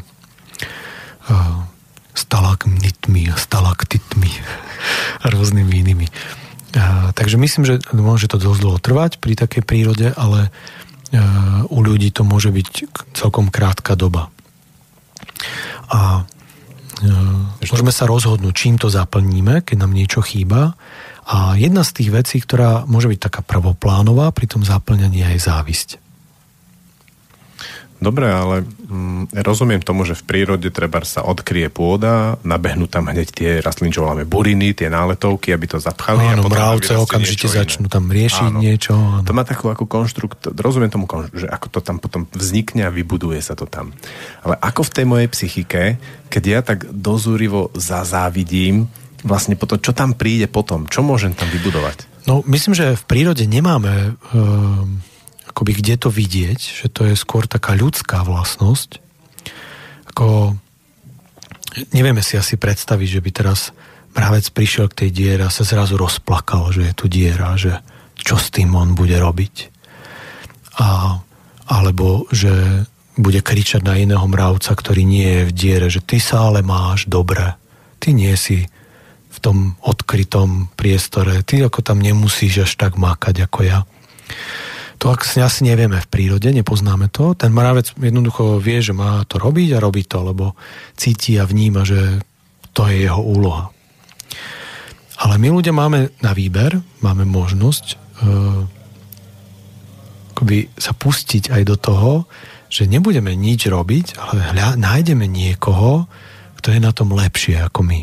stalagmitmi 2.12 3.32
a 3.32 3.36
stalaktitmi 3.36 4.30
a 5.22 5.26
rôznymi 5.32 5.72
inými. 5.72 6.06
A, 6.76 7.12
takže 7.12 7.36
myslím, 7.36 7.64
že 7.68 7.74
môže 7.92 8.28
to 8.28 8.40
dosť 8.40 8.60
dlho 8.60 8.78
trvať 8.80 9.20
pri 9.20 9.36
takej 9.36 9.62
prírode, 9.64 10.12
ale 10.16 10.48
a, 10.48 11.64
u 11.68 11.78
ľudí 11.80 12.12
to 12.12 12.24
môže 12.24 12.52
byť 12.52 12.66
celkom 13.16 13.48
krátka 13.48 13.96
doba. 13.96 14.32
A 15.92 16.24
a 17.02 17.66
môžeme 17.66 17.90
sa 17.90 18.06
rozhodnúť, 18.06 18.54
čím 18.54 18.74
to 18.78 18.86
zaplníme, 18.86 19.66
keď 19.66 19.76
nám 19.82 19.90
niečo 19.90 20.22
chýba. 20.22 20.78
A 21.26 21.58
jedna 21.58 21.82
z 21.82 21.98
tých 21.98 22.10
vecí, 22.14 22.36
ktorá 22.38 22.86
môže 22.86 23.10
byť 23.10 23.20
taká 23.30 23.40
prvoplánová 23.42 24.30
pri 24.30 24.46
tom 24.46 24.62
zaplňaní 24.62 25.26
je 25.34 25.40
závisť. 25.42 26.01
Dobre, 28.02 28.26
ale 28.26 28.66
mm, 28.66 29.30
rozumiem 29.46 29.78
tomu, 29.78 30.02
že 30.02 30.18
v 30.18 30.26
prírode 30.26 30.74
treba 30.74 30.98
sa 31.06 31.22
odkrie 31.22 31.70
pôda, 31.70 32.34
nabehnú 32.42 32.90
tam 32.90 33.06
hneď 33.06 33.28
tie 33.30 33.50
rastliny, 33.62 33.94
čo 33.94 34.02
voláme 34.02 34.26
buriny, 34.26 34.74
tie 34.74 34.90
náletovky, 34.90 35.54
aby 35.54 35.70
to 35.70 35.78
zapchali. 35.78 36.26
Áno, 36.26 36.42
a 36.42 36.50
mravce 36.50 36.98
okamžite 36.98 37.46
začnú 37.46 37.86
tam 37.86 38.10
riešiť 38.10 38.50
áno. 38.50 38.58
niečo. 38.58 38.98
Áno. 38.98 39.22
To 39.22 39.30
má 39.30 39.46
takú 39.46 39.70
ako 39.70 39.86
konštrukt, 39.86 40.50
rozumiem 40.50 40.90
tomu, 40.90 41.06
že 41.30 41.46
ako 41.46 41.78
to 41.78 41.78
tam 41.78 42.02
potom 42.02 42.26
vznikne 42.34 42.90
a 42.90 42.90
vybuduje 42.90 43.38
sa 43.38 43.54
to 43.54 43.70
tam. 43.70 43.94
Ale 44.42 44.58
ako 44.58 44.82
v 44.82 44.94
tej 44.98 45.06
mojej 45.06 45.28
psychike, 45.30 45.82
keď 46.26 46.42
ja 46.42 46.60
tak 46.66 46.90
dozúrivo 46.90 47.70
zazávidím, 47.78 48.90
vlastne 49.22 49.54
potom, 49.54 49.78
čo 49.78 49.94
tam 49.94 50.18
príde 50.18 50.50
potom, 50.50 50.90
čo 50.90 51.06
môžem 51.06 51.38
tam 51.38 51.46
vybudovať? 51.54 52.26
No, 52.26 52.42
myslím, 52.50 52.74
že 52.74 52.98
v 52.98 53.04
prírode 53.06 53.46
nemáme... 53.46 54.18
Uh 54.34 55.11
akoby 55.52 55.76
kde 55.76 55.94
to 56.00 56.08
vidieť, 56.08 56.58
že 56.58 56.86
to 56.88 57.04
je 57.04 57.14
skôr 57.14 57.44
taká 57.44 57.76
ľudská 57.76 58.24
vlastnosť. 58.24 59.04
Ako 60.08 60.56
nevieme 61.92 62.24
si 62.24 62.40
asi 62.40 62.56
predstaviť, 62.56 63.20
že 63.20 63.20
by 63.20 63.30
teraz 63.30 63.76
mravec 64.16 64.48
prišiel 64.52 64.88
k 64.88 65.06
tej 65.06 65.10
diere 65.12 65.42
a 65.44 65.52
sa 65.52 65.68
zrazu 65.68 66.00
rozplakal, 66.00 66.72
že 66.72 66.88
je 66.88 66.94
tu 66.96 67.06
diera, 67.08 67.52
že 67.60 67.84
čo 68.16 68.40
s 68.40 68.48
tým 68.48 68.72
on 68.72 68.96
bude 68.96 69.16
robiť. 69.16 69.68
A, 70.80 71.20
alebo 71.68 72.24
že 72.32 72.84
bude 73.16 73.44
kričať 73.44 73.84
na 73.84 74.00
iného 74.00 74.24
mravca, 74.24 74.72
ktorý 74.72 75.04
nie 75.04 75.28
je 75.28 75.42
v 75.48 75.52
diere, 75.52 75.88
že 75.92 76.00
ty 76.00 76.16
sa 76.16 76.48
ale 76.48 76.64
máš 76.64 77.04
dobre. 77.08 77.56
Ty 78.00 78.16
nie 78.16 78.32
si 78.40 78.64
v 79.32 79.38
tom 79.40 79.76
odkrytom 79.84 80.72
priestore. 80.76 81.44
Ty 81.44 81.68
ako 81.68 81.84
tam 81.84 82.00
nemusíš 82.00 82.68
až 82.68 82.72
tak 82.80 82.96
mákať 82.96 83.48
ako 83.48 83.60
ja. 83.64 83.84
To 85.02 85.10
asi 85.18 85.66
nevieme 85.66 85.98
v 85.98 86.06
prírode, 86.06 86.46
nepoznáme 86.54 87.10
to. 87.10 87.34
Ten 87.34 87.50
mravec 87.50 87.90
jednoducho 87.98 88.62
vie, 88.62 88.78
že 88.78 88.94
má 88.94 89.26
to 89.26 89.42
robiť 89.42 89.74
a 89.74 89.82
robí 89.82 90.06
to, 90.06 90.22
lebo 90.22 90.54
cíti 90.94 91.42
a 91.42 91.44
vníma, 91.44 91.82
že 91.82 92.22
to 92.70 92.86
je 92.86 93.10
jeho 93.10 93.18
úloha. 93.18 93.74
Ale 95.18 95.42
my 95.42 95.58
ľudia 95.58 95.74
máme 95.74 96.14
na 96.22 96.30
výber, 96.30 96.78
máme 97.02 97.26
možnosť 97.26 97.84
uh, 98.22 98.62
sa 100.78 100.92
pustiť 100.94 101.50
aj 101.50 101.62
do 101.66 101.76
toho, 101.78 102.12
že 102.70 102.90
nebudeme 102.90 103.34
nič 103.34 103.70
robiť, 103.70 104.18
ale 104.18 104.54
hľa, 104.54 104.78
nájdeme 104.78 105.26
niekoho, 105.26 106.06
kto 106.58 106.74
je 106.74 106.80
na 106.82 106.94
tom 106.94 107.14
lepšie 107.14 107.58
ako 107.58 107.86
my. 107.86 108.00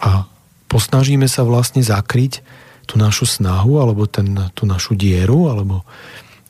A 0.00 0.24
posnažíme 0.68 1.28
sa 1.28 1.44
vlastne 1.44 1.84
zakryť 1.84 2.40
tú 2.90 2.98
našu 2.98 3.22
snahu, 3.22 3.78
alebo 3.78 4.10
ten, 4.10 4.26
tú 4.50 4.66
našu 4.66 4.98
dieru, 4.98 5.46
alebo 5.46 5.86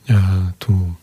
e, 0.09 0.17
tú, 0.57 0.97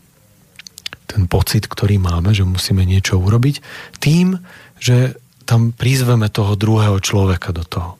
ten 1.07 1.31
pocit, 1.31 1.63
ktorý 1.71 1.95
máme, 1.95 2.35
že 2.35 2.43
musíme 2.43 2.83
niečo 2.83 3.15
urobiť, 3.15 3.63
tým, 4.03 4.35
že 4.83 5.15
tam 5.47 5.71
prizveme 5.71 6.27
toho 6.27 6.59
druhého 6.59 6.99
človeka 6.99 7.55
do 7.55 7.63
toho. 7.63 7.91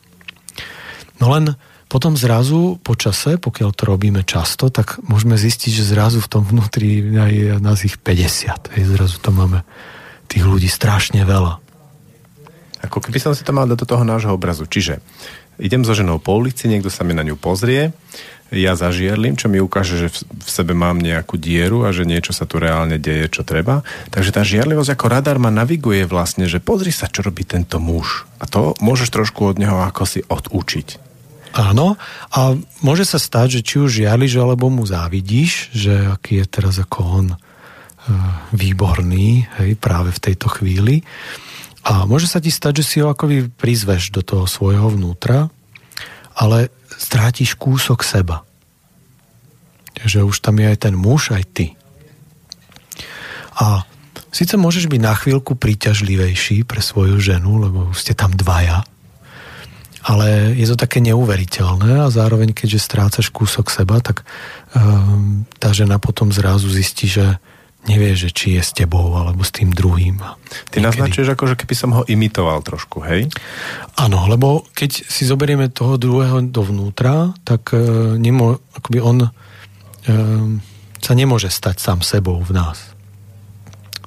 No 1.24 1.32
len 1.32 1.56
potom 1.90 2.14
zrazu 2.14 2.78
po 2.86 2.94
čase, 2.94 3.42
pokiaľ 3.42 3.70
to 3.74 3.84
robíme 3.90 4.22
často, 4.22 4.70
tak 4.70 5.02
môžeme 5.02 5.40
zistiť, 5.40 5.72
že 5.74 5.90
zrazu 5.90 6.22
v 6.22 6.30
tom 6.30 6.44
vnútri 6.46 7.02
je 7.02 7.58
nás 7.58 7.82
ich 7.82 7.98
50. 7.98 8.78
Hej, 8.78 8.84
zrazu 8.94 9.18
tam 9.18 9.42
máme 9.42 9.66
tých 10.30 10.46
ľudí 10.46 10.70
strašne 10.70 11.26
veľa. 11.26 11.58
Ako 12.86 13.02
keby 13.02 13.18
som 13.18 13.34
si 13.34 13.42
to 13.42 13.52
mal 13.52 13.66
do 13.66 13.76
toho 13.76 14.06
nášho 14.06 14.32
obrazu. 14.32 14.70
Čiže 14.70 15.02
idem 15.60 15.84
so 15.84 15.94
ženou 15.94 16.18
po 16.24 16.40
ulici, 16.40 16.72
niekto 16.72 16.88
sa 16.92 17.04
mi 17.04 17.14
na 17.14 17.22
ňu 17.22 17.36
pozrie, 17.36 17.94
ja 18.50 18.74
zažierlim, 18.74 19.38
čo 19.38 19.46
mi 19.46 19.62
ukáže, 19.62 19.96
že 20.02 20.08
v 20.26 20.50
sebe 20.50 20.74
mám 20.74 20.98
nejakú 20.98 21.38
dieru 21.38 21.86
a 21.86 21.94
že 21.94 22.10
niečo 22.10 22.34
sa 22.34 22.50
tu 22.50 22.58
reálne 22.58 22.98
deje, 22.98 23.30
čo 23.30 23.46
treba. 23.46 23.86
Takže 24.10 24.34
tá 24.34 24.42
žiarlivosť 24.42 24.98
ako 24.98 25.06
radar 25.06 25.38
ma 25.38 25.54
naviguje 25.54 26.10
vlastne, 26.10 26.50
že 26.50 26.58
pozri 26.58 26.90
sa, 26.90 27.06
čo 27.06 27.22
robí 27.22 27.46
tento 27.46 27.78
muž. 27.78 28.26
A 28.42 28.50
to 28.50 28.74
môžeš 28.82 29.14
trošku 29.14 29.54
od 29.54 29.62
neho 29.62 29.78
ako 29.86 30.04
si 30.10 30.26
odučiť. 30.26 31.10
Áno, 31.54 31.98
a 32.30 32.40
môže 32.82 33.06
sa 33.06 33.22
stať, 33.22 33.62
že 33.62 33.66
či 33.66 33.76
už 33.82 34.02
žiališ, 34.06 34.38
alebo 34.38 34.70
mu 34.70 34.86
závidíš, 34.86 35.74
že 35.74 36.10
aký 36.10 36.42
je 36.42 36.46
teraz 36.46 36.78
ako 36.78 37.00
on 37.02 37.28
e, 37.34 37.38
výborný, 38.54 39.50
hej, 39.62 39.74
práve 39.78 40.14
v 40.14 40.24
tejto 40.30 40.46
chvíli. 40.50 41.02
A 41.84 42.04
môže 42.06 42.28
sa 42.28 42.44
ti 42.44 42.52
stať, 42.52 42.84
že 42.84 42.88
si 42.88 42.96
ho 43.00 43.12
akoby 43.12 43.50
prizveš 43.50 44.12
do 44.12 44.20
toho 44.20 44.46
svojho 44.46 44.92
vnútra, 44.94 45.48
ale 46.36 46.72
strátiš 46.92 47.56
kúsok 47.56 48.04
seba. 48.04 48.44
Že 50.00 50.28
už 50.28 50.40
tam 50.40 50.60
je 50.60 50.68
aj 50.68 50.78
ten 50.88 50.96
muž, 50.96 51.32
aj 51.36 51.44
ty. 51.52 51.68
A 53.60 53.84
síce 54.32 54.56
môžeš 54.56 54.88
byť 54.88 55.02
na 55.04 55.16
chvíľku 55.16 55.60
príťažlivejší 55.60 56.64
pre 56.64 56.80
svoju 56.80 57.20
ženu, 57.20 57.60
lebo 57.60 57.92
ste 57.92 58.16
tam 58.16 58.32
dvaja, 58.32 58.88
ale 60.00 60.56
je 60.56 60.64
to 60.72 60.80
také 60.80 61.04
neuveriteľné 61.04 62.08
a 62.08 62.14
zároveň, 62.14 62.56
keďže 62.56 62.88
strácaš 62.88 63.28
kúsok 63.36 63.68
seba, 63.68 64.00
tak 64.00 64.24
um, 64.72 65.44
tá 65.60 65.76
žena 65.76 66.00
potom 66.00 66.32
zrazu 66.32 66.72
zistí, 66.72 67.12
že 67.12 67.36
nevie, 67.88 68.12
že 68.18 68.30
či 68.34 68.60
je 68.60 68.64
s 68.64 68.76
tebou 68.76 69.16
alebo 69.16 69.46
s 69.46 69.56
tým 69.56 69.72
druhým. 69.72 70.20
Ty 70.20 70.80
Niekedy. 70.80 70.84
naznačuješ 70.84 71.30
ako, 71.34 71.44
že 71.54 71.60
keby 71.60 71.76
som 71.78 71.92
ho 71.96 72.04
imitoval 72.06 72.60
trošku, 72.66 73.02
hej? 73.08 73.32
Áno, 73.96 74.28
lebo 74.28 74.68
keď 74.76 75.08
si 75.08 75.24
zoberieme 75.24 75.72
toho 75.72 75.96
druhého 75.96 76.44
dovnútra, 76.52 77.34
tak 77.48 77.72
uh, 77.72 78.16
nemo, 78.20 78.60
akoby 78.76 79.00
on 79.00 79.18
uh, 79.24 79.32
sa 81.00 81.14
nemôže 81.16 81.48
stať 81.48 81.80
sám 81.80 82.00
sebou 82.04 82.42
v 82.44 82.52
nás. 82.52 82.92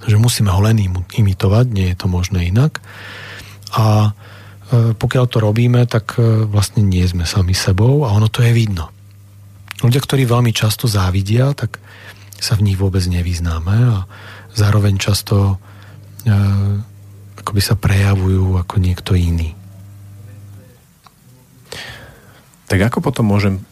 Že 0.04 0.20
musíme 0.20 0.50
ho 0.52 0.60
len 0.60 0.82
imitovať, 1.14 1.66
nie 1.72 1.90
je 1.94 1.96
to 1.96 2.06
možné 2.10 2.50
inak. 2.50 2.82
A 3.72 4.12
E, 4.72 4.96
pokiaľ 4.96 5.24
to 5.28 5.38
robíme, 5.44 5.84
tak 5.84 6.16
e, 6.16 6.48
vlastne 6.48 6.80
nie 6.80 7.04
sme 7.04 7.28
sami 7.28 7.52
sebou 7.52 8.08
a 8.08 8.16
ono 8.16 8.32
to 8.32 8.40
je 8.40 8.56
vidno. 8.56 8.88
Ľudia, 9.84 10.00
ktorí 10.00 10.24
veľmi 10.24 10.52
často 10.56 10.88
závidia, 10.88 11.52
tak 11.52 11.81
sa 12.42 12.58
v 12.58 12.66
nich 12.66 12.78
vôbec 12.78 13.06
nevyznáme 13.06 13.76
a 13.94 14.10
zároveň 14.50 14.98
často 14.98 15.62
e, 16.26 16.34
akoby 17.38 17.62
sa 17.62 17.78
prejavujú 17.78 18.58
ako 18.58 18.74
niekto 18.82 19.14
iný. 19.14 19.54
Tak 22.66 22.90
ako 22.90 22.98
potom 22.98 23.30
môžem 23.30 23.62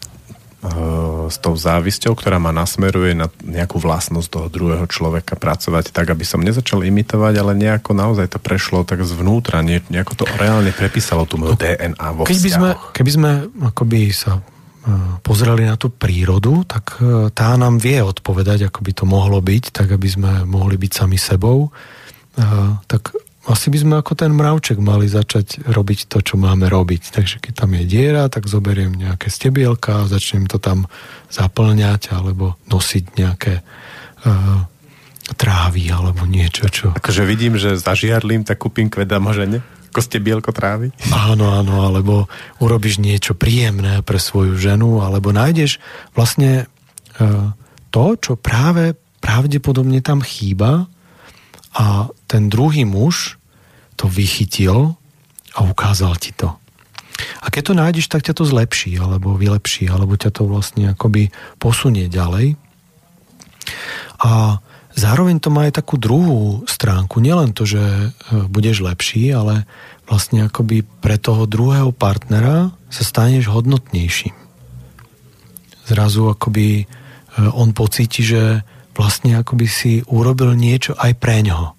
s 1.25 1.41
tou 1.41 1.57
závisťou, 1.57 2.13
ktorá 2.13 2.37
ma 2.37 2.53
nasmeruje 2.53 3.17
na 3.17 3.33
nejakú 3.41 3.81
vlastnosť 3.81 4.29
toho 4.29 4.47
druhého 4.53 4.85
človeka 4.85 5.33
pracovať 5.33 5.89
tak, 5.89 6.13
aby 6.13 6.21
som 6.21 6.37
nezačal 6.37 6.85
imitovať, 6.85 7.33
ale 7.41 7.57
nejako 7.57 7.97
naozaj 7.97 8.29
to 8.29 8.37
prešlo 8.37 8.85
tak 8.85 9.01
zvnútra, 9.01 9.65
nejako 9.65 10.21
to 10.21 10.25
reálne 10.37 10.69
prepísalo 10.69 11.25
tú 11.25 11.41
moju 11.41 11.57
DNA 11.57 12.07
vo 12.13 12.29
keby 12.29 12.49
sme, 12.53 12.69
keby 12.93 13.09
sme 13.09 13.29
akoby 13.73 14.13
sa 14.13 14.37
e, 14.37 14.41
pozreli 15.21 15.69
na 15.69 15.77
tú 15.77 15.93
prírodu, 15.93 16.65
tak 16.65 16.97
e, 16.97 17.29
tá 17.29 17.53
nám 17.53 17.77
vie 17.77 18.01
odpovedať, 18.01 18.73
ako 18.73 18.79
by 18.81 18.91
to 18.97 19.05
mohlo 19.05 19.37
byť, 19.37 19.63
tak 19.69 19.93
aby 19.93 20.07
sme 20.09 20.31
mohli 20.49 20.73
byť 20.81 20.91
sami 20.91 21.21
sebou. 21.21 21.69
E, 21.69 22.41
tak 22.89 23.13
asi 23.45 23.73
by 23.73 23.77
sme 23.77 23.93
ako 24.01 24.13
ten 24.13 24.33
mravček 24.33 24.77
mali 24.81 25.09
začať 25.09 25.65
robiť 25.69 26.09
to, 26.09 26.21
čo 26.21 26.37
máme 26.37 26.69
robiť. 26.69 27.13
Takže 27.13 27.41
keď 27.41 27.53
tam 27.65 27.77
je 27.77 27.83
diera, 27.85 28.29
tak 28.29 28.45
zoberiem 28.49 28.93
nejaké 28.93 29.33
stebielka 29.33 30.05
a 30.05 30.09
začnem 30.09 30.45
to 30.45 30.61
tam 30.61 30.85
zaplňať 31.33 32.13
alebo 32.13 32.57
nosiť 32.69 33.17
nejaké 33.17 33.65
uh, 33.65 34.61
trávy 35.33 35.89
alebo 35.89 36.29
niečo, 36.29 36.69
čo... 36.69 36.93
Akože 36.93 37.25
vidím, 37.25 37.57
že 37.57 37.81
zažiarlím, 37.81 38.45
tak 38.45 38.61
kúpim 38.61 38.93
kveda 38.93 39.17
možene? 39.17 39.65
Ako 39.91 39.99
stebielko 39.99 40.55
trávy? 40.55 40.95
Áno, 41.11 41.51
áno, 41.51 41.83
alebo 41.83 42.31
urobíš 42.63 43.03
niečo 43.03 43.35
príjemné 43.35 43.99
pre 44.07 44.17
svoju 44.17 44.55
ženu, 44.55 45.03
alebo 45.03 45.35
nájdeš 45.35 45.83
vlastne 46.15 46.71
uh, 47.19 47.51
to, 47.91 48.15
čo 48.15 48.39
práve 48.39 48.95
pravdepodobne 49.19 49.99
tam 49.99 50.23
chýba, 50.23 50.87
a 51.71 52.11
ten 52.27 52.51
druhý 52.51 52.83
muž 52.83 53.39
to 53.95 54.07
vychytil 54.07 54.95
a 55.55 55.59
ukázal 55.63 56.15
ti 56.19 56.35
to. 56.35 56.51
A 57.43 57.53
keď 57.53 57.63
to 57.71 57.73
nájdeš, 57.77 58.07
tak 58.09 58.25
ťa 58.25 58.33
to 58.35 58.43
zlepší, 58.47 58.97
alebo 58.97 59.37
vylepší, 59.37 59.87
alebo 59.87 60.17
ťa 60.17 60.31
to 60.35 60.47
vlastne 60.47 60.91
akoby 60.91 61.29
posunie 61.61 62.09
ďalej. 62.09 62.57
A 64.23 64.59
zároveň 64.95 65.39
to 65.39 65.49
má 65.53 65.67
aj 65.69 65.83
takú 65.83 65.95
druhú 65.95 66.63
stránku. 66.67 67.23
Nielen 67.23 67.55
to, 67.55 67.63
že 67.67 67.79
e, 67.79 68.07
budeš 68.47 68.83
lepší, 68.83 69.31
ale 69.31 69.69
vlastne 70.07 70.47
akoby 70.47 70.83
pre 70.83 71.15
toho 71.15 71.47
druhého 71.47 71.95
partnera 71.95 72.75
sa 72.91 73.03
staneš 73.03 73.47
hodnotnejším. 73.47 74.35
Zrazu 75.87 76.31
akoby 76.31 76.83
e, 76.83 76.85
on 77.51 77.71
pocíti, 77.71 78.23
že 78.23 78.63
vlastne 78.95 79.39
akoby 79.39 79.65
si 79.67 79.91
urobil 80.07 80.53
niečo 80.53 80.93
aj 80.99 81.15
pre 81.17 81.39
ňoho. 81.41 81.73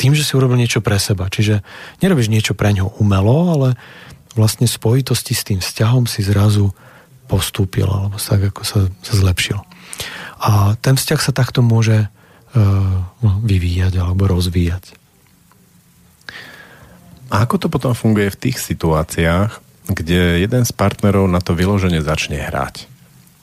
Tým, 0.00 0.16
že 0.16 0.24
si 0.24 0.32
urobil 0.32 0.56
niečo 0.56 0.80
pre 0.80 0.96
seba. 0.96 1.28
Čiže 1.28 1.60
nerobíš 2.00 2.32
niečo 2.32 2.56
pre 2.56 2.72
ňoho 2.72 2.96
umelo, 3.02 3.52
ale 3.52 3.68
vlastne 4.32 4.64
v 4.64 4.72
spojitosti 4.72 5.36
s 5.36 5.44
tým 5.44 5.60
vzťahom 5.60 6.08
si 6.08 6.24
zrazu 6.24 6.72
postúpil 7.30 7.86
alebo 7.86 8.18
tak, 8.18 8.50
ako 8.50 8.62
sa, 8.66 8.78
sa 9.06 9.14
zlepšil. 9.14 9.69
A 10.40 10.74
ten 10.80 10.96
vzťah 10.96 11.20
sa 11.20 11.32
takto 11.36 11.60
môže 11.60 12.08
uh, 12.08 12.98
vyvíjať 13.44 14.00
alebo 14.00 14.24
rozvíjať. 14.26 14.96
A 17.30 17.46
ako 17.46 17.56
to 17.62 17.68
potom 17.70 17.92
funguje 17.94 18.32
v 18.32 18.40
tých 18.48 18.58
situáciách, 18.58 19.62
kde 19.92 20.42
jeden 20.42 20.64
z 20.66 20.72
partnerov 20.74 21.30
na 21.30 21.38
to 21.38 21.54
vyloženie 21.54 22.02
začne 22.02 22.40
hrať? 22.40 22.90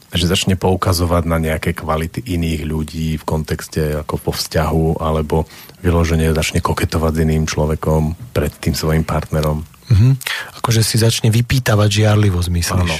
že 0.07 0.23
začne 0.23 0.55
poukazovať 0.55 1.27
na 1.27 1.35
nejaké 1.35 1.75
kvality 1.75 2.23
iných 2.23 2.61
ľudí 2.63 3.19
v 3.19 3.23
kontexte 3.27 3.99
ako 3.99 4.15
po 4.15 4.31
vzťahu, 4.31 5.03
alebo 5.03 5.43
vyloženie 5.83 6.31
začne 6.31 6.63
koketovať 6.63 7.11
s 7.11 7.23
iným 7.27 7.43
človekom 7.43 8.15
pred 8.31 8.55
tým 8.55 8.71
svojim 8.71 9.03
partnerom. 9.03 9.67
Mm-hmm. 9.67 10.13
Akože 10.63 10.79
si 10.79 10.95
začne 10.95 11.27
vypýtavať 11.27 11.89
žiarlivosť, 12.03 12.49
myslíš? 12.49 12.79
Áno. 12.87 12.95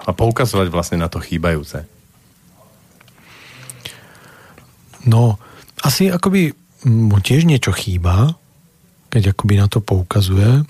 A 0.00 0.10
poukazovať 0.16 0.72
vlastne 0.72 0.96
na 0.96 1.12
to 1.12 1.20
chýbajúce. 1.20 1.84
No, 5.06 5.40
asi 5.80 6.12
akoby 6.12 6.52
mu 6.88 7.20
tiež 7.20 7.44
niečo 7.44 7.72
chýba, 7.72 8.36
keď 9.12 9.32
akoby 9.36 9.54
na 9.56 9.66
to 9.68 9.80
poukazuje, 9.80 10.64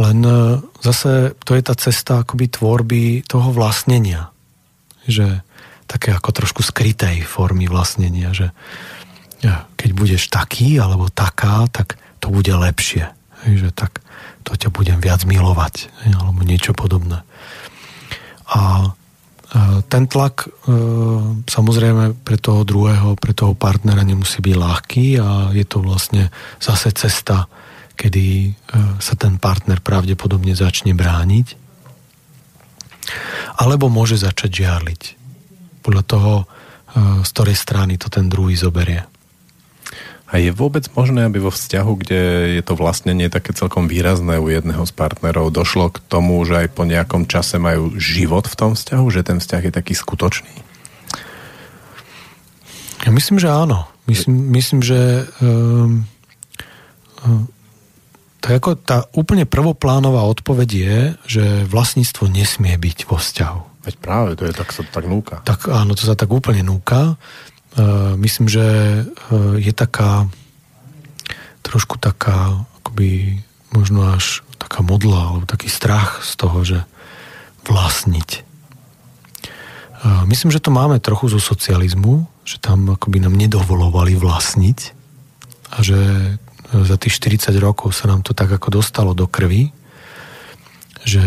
Len 0.00 0.18
e, 0.24 0.62
zase 0.80 1.36
to 1.44 1.52
je 1.52 1.62
tá 1.64 1.74
cesta 1.76 2.24
akoby 2.24 2.48
tvorby 2.48 3.04
toho 3.28 3.52
vlastnenia. 3.52 4.32
Že 5.04 5.44
také 5.84 6.16
ako 6.16 6.30
trošku 6.30 6.62
skrytej 6.62 7.26
formy 7.26 7.66
vlastnenia, 7.66 8.30
že 8.30 8.54
keď 9.74 9.90
budeš 9.96 10.28
taký 10.28 10.76
alebo 10.76 11.08
taká, 11.08 11.66
tak 11.72 11.96
to 12.20 12.28
bude 12.28 12.52
lepšie. 12.52 13.10
Že 13.48 13.72
tak 13.72 14.04
to 14.44 14.54
ťa 14.54 14.70
budem 14.70 15.00
viac 15.00 15.24
milovať 15.24 15.90
alebo 16.14 16.44
niečo 16.44 16.76
podobné. 16.76 17.24
A 18.46 18.92
ten 19.90 20.06
tlak 20.06 20.46
e, 20.46 20.48
samozrejme 21.42 22.22
pre 22.22 22.38
toho 22.38 22.62
druhého, 22.62 23.18
pre 23.18 23.34
toho 23.34 23.58
partnera 23.58 24.06
nemusí 24.06 24.38
byť 24.38 24.54
ľahký 24.54 25.06
a 25.18 25.28
je 25.50 25.66
to 25.66 25.82
vlastne 25.82 26.30
zase 26.62 26.94
cesta, 26.94 27.50
kedy 27.98 28.26
e, 28.46 28.50
sa 29.02 29.14
ten 29.18 29.42
partner 29.42 29.82
pravdepodobne 29.82 30.54
začne 30.54 30.94
brániť 30.94 31.58
alebo 33.58 33.90
môže 33.90 34.14
začať 34.16 34.62
žiarliť 34.62 35.02
podľa 35.82 36.04
toho, 36.06 36.32
z 37.20 37.28
ktorej 37.34 37.56
strany 37.58 37.98
to 38.00 38.08
ten 38.08 38.30
druhý 38.30 38.54
zoberie. 38.54 39.04
A 40.30 40.38
je 40.38 40.54
vôbec 40.54 40.86
možné, 40.94 41.26
aby 41.26 41.42
vo 41.42 41.50
vzťahu, 41.50 41.92
kde 42.06 42.20
je 42.58 42.62
to 42.62 42.78
vlastne 42.78 43.10
nie 43.18 43.26
také 43.26 43.50
celkom 43.50 43.90
výrazné 43.90 44.38
u 44.38 44.46
jedného 44.46 44.86
z 44.86 44.92
partnerov, 44.94 45.50
došlo 45.50 45.90
k 45.90 45.98
tomu, 46.06 46.38
že 46.46 46.66
aj 46.66 46.68
po 46.70 46.86
nejakom 46.86 47.26
čase 47.26 47.58
majú 47.58 47.98
život 47.98 48.46
v 48.46 48.54
tom 48.54 48.72
vzťahu, 48.78 49.06
že 49.10 49.26
ten 49.26 49.42
vzťah 49.42 49.62
je 49.66 49.72
taký 49.74 49.94
skutočný? 49.98 50.54
Ja 53.02 53.10
myslím, 53.10 53.42
že 53.42 53.50
áno. 53.50 53.90
Myslím, 54.06 54.54
myslím 54.54 54.80
že 54.82 55.26
um, 55.42 56.06
um, 57.26 57.50
tak 58.40 58.64
ako 58.64 58.70
tá 58.80 59.04
úplne 59.12 59.44
prvoplánová 59.44 60.24
odpoveď 60.24 60.68
je, 60.70 60.98
že 61.28 61.44
vlastníctvo 61.68 62.30
nesmie 62.32 62.74
byť 62.80 62.98
vo 63.04 63.20
vzťahu. 63.20 63.60
Veď 63.84 63.94
práve, 64.00 64.30
to 64.36 64.48
je 64.48 64.52
tak, 64.56 64.72
sa 64.72 64.82
tak 64.84 65.04
núka. 65.08 65.40
Tak 65.44 65.68
áno, 65.68 65.92
to 65.96 66.04
sa 66.04 66.16
tak 66.16 66.28
úplne 66.28 66.64
núka. 66.64 67.16
Uh, 67.78 68.18
myslím, 68.18 68.50
že 68.50 68.66
uh, 69.06 69.54
je 69.54 69.70
taká 69.70 70.26
trošku 71.62 72.02
taká 72.02 72.66
akoby 72.82 73.38
možno 73.70 74.10
až 74.10 74.42
taká 74.58 74.82
modla 74.82 75.30
alebo 75.30 75.46
taký 75.46 75.70
strach 75.70 76.26
z 76.26 76.32
toho, 76.34 76.58
že 76.66 76.78
vlastniť. 77.70 78.30
Uh, 80.02 80.26
myslím, 80.26 80.50
že 80.50 80.58
to 80.58 80.74
máme 80.74 80.98
trochu 80.98 81.30
zo 81.30 81.38
socializmu, 81.38 82.26
že 82.42 82.58
tam 82.58 82.90
akoby 82.90 83.22
nám 83.22 83.38
nedovolovali 83.38 84.18
vlastniť 84.18 84.78
a 85.70 85.78
že 85.86 85.98
za 86.70 86.96
tých 86.98 87.18
40 87.18 87.54
rokov 87.58 87.94
sa 87.94 88.10
nám 88.10 88.22
to 88.26 88.34
tak 88.34 88.50
ako 88.50 88.82
dostalo 88.82 89.14
do 89.14 89.26
krvi, 89.26 89.70
že 91.02 91.22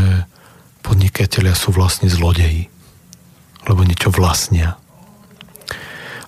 podnikateľia 0.83 1.55
sú 1.55 1.71
vlastne 1.71 2.11
zlodeji, 2.11 2.67
lebo 3.67 3.87
niečo 3.87 4.11
vlastnia. 4.11 4.79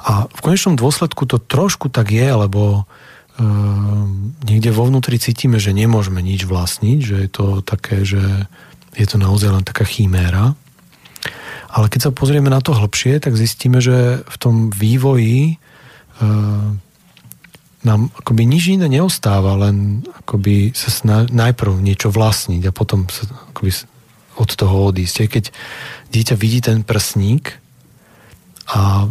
A 0.05 0.29
v 0.29 0.39
konečnom 0.45 0.77
dôsledku 0.77 1.25
to 1.25 1.41
trošku 1.41 1.89
tak 1.89 2.13
je, 2.13 2.29
lebo 2.29 2.85
e, 3.41 3.43
niekde 4.45 4.69
vo 4.69 4.85
vnútri 4.85 5.17
cítime, 5.17 5.57
že 5.57 5.73
nemôžeme 5.73 6.21
nič 6.21 6.45
vlastniť, 6.45 6.99
že 7.01 7.15
je 7.25 7.29
to 7.33 7.45
také, 7.65 8.05
že 8.05 8.21
je 8.93 9.05
to 9.09 9.17
naozaj 9.17 9.49
len 9.49 9.65
taká 9.65 9.81
chiméra. 9.81 10.53
Ale 11.73 11.89
keď 11.89 12.07
sa 12.07 12.11
pozrieme 12.13 12.53
na 12.53 12.61
to 12.61 12.77
hlbšie, 12.77 13.17
tak 13.17 13.33
zistíme, 13.33 13.81
že 13.81 14.21
v 14.23 14.35
tom 14.37 14.69
vývoji 14.69 15.57
e, 16.21 16.25
nám 17.85 18.13
akoby 18.13 18.45
nič 18.45 18.77
iné 18.77 18.85
neostáva, 18.89 19.57
len 19.57 20.05
akoby 20.25 20.73
sa 20.77 20.93
sna- 20.93 21.29
najprv 21.29 21.81
niečo 21.81 22.13
vlastniť 22.13 22.61
a 22.69 22.75
potom 22.75 23.09
sa 23.09 23.25
akoby 23.53 23.73
od 24.37 24.49
toho 24.53 24.93
odísť. 24.93 25.29
Keď 25.29 25.45
dieťa 26.13 26.35
vidí 26.37 26.59
ten 26.61 26.85
prsník 26.85 27.57
a 28.69 29.09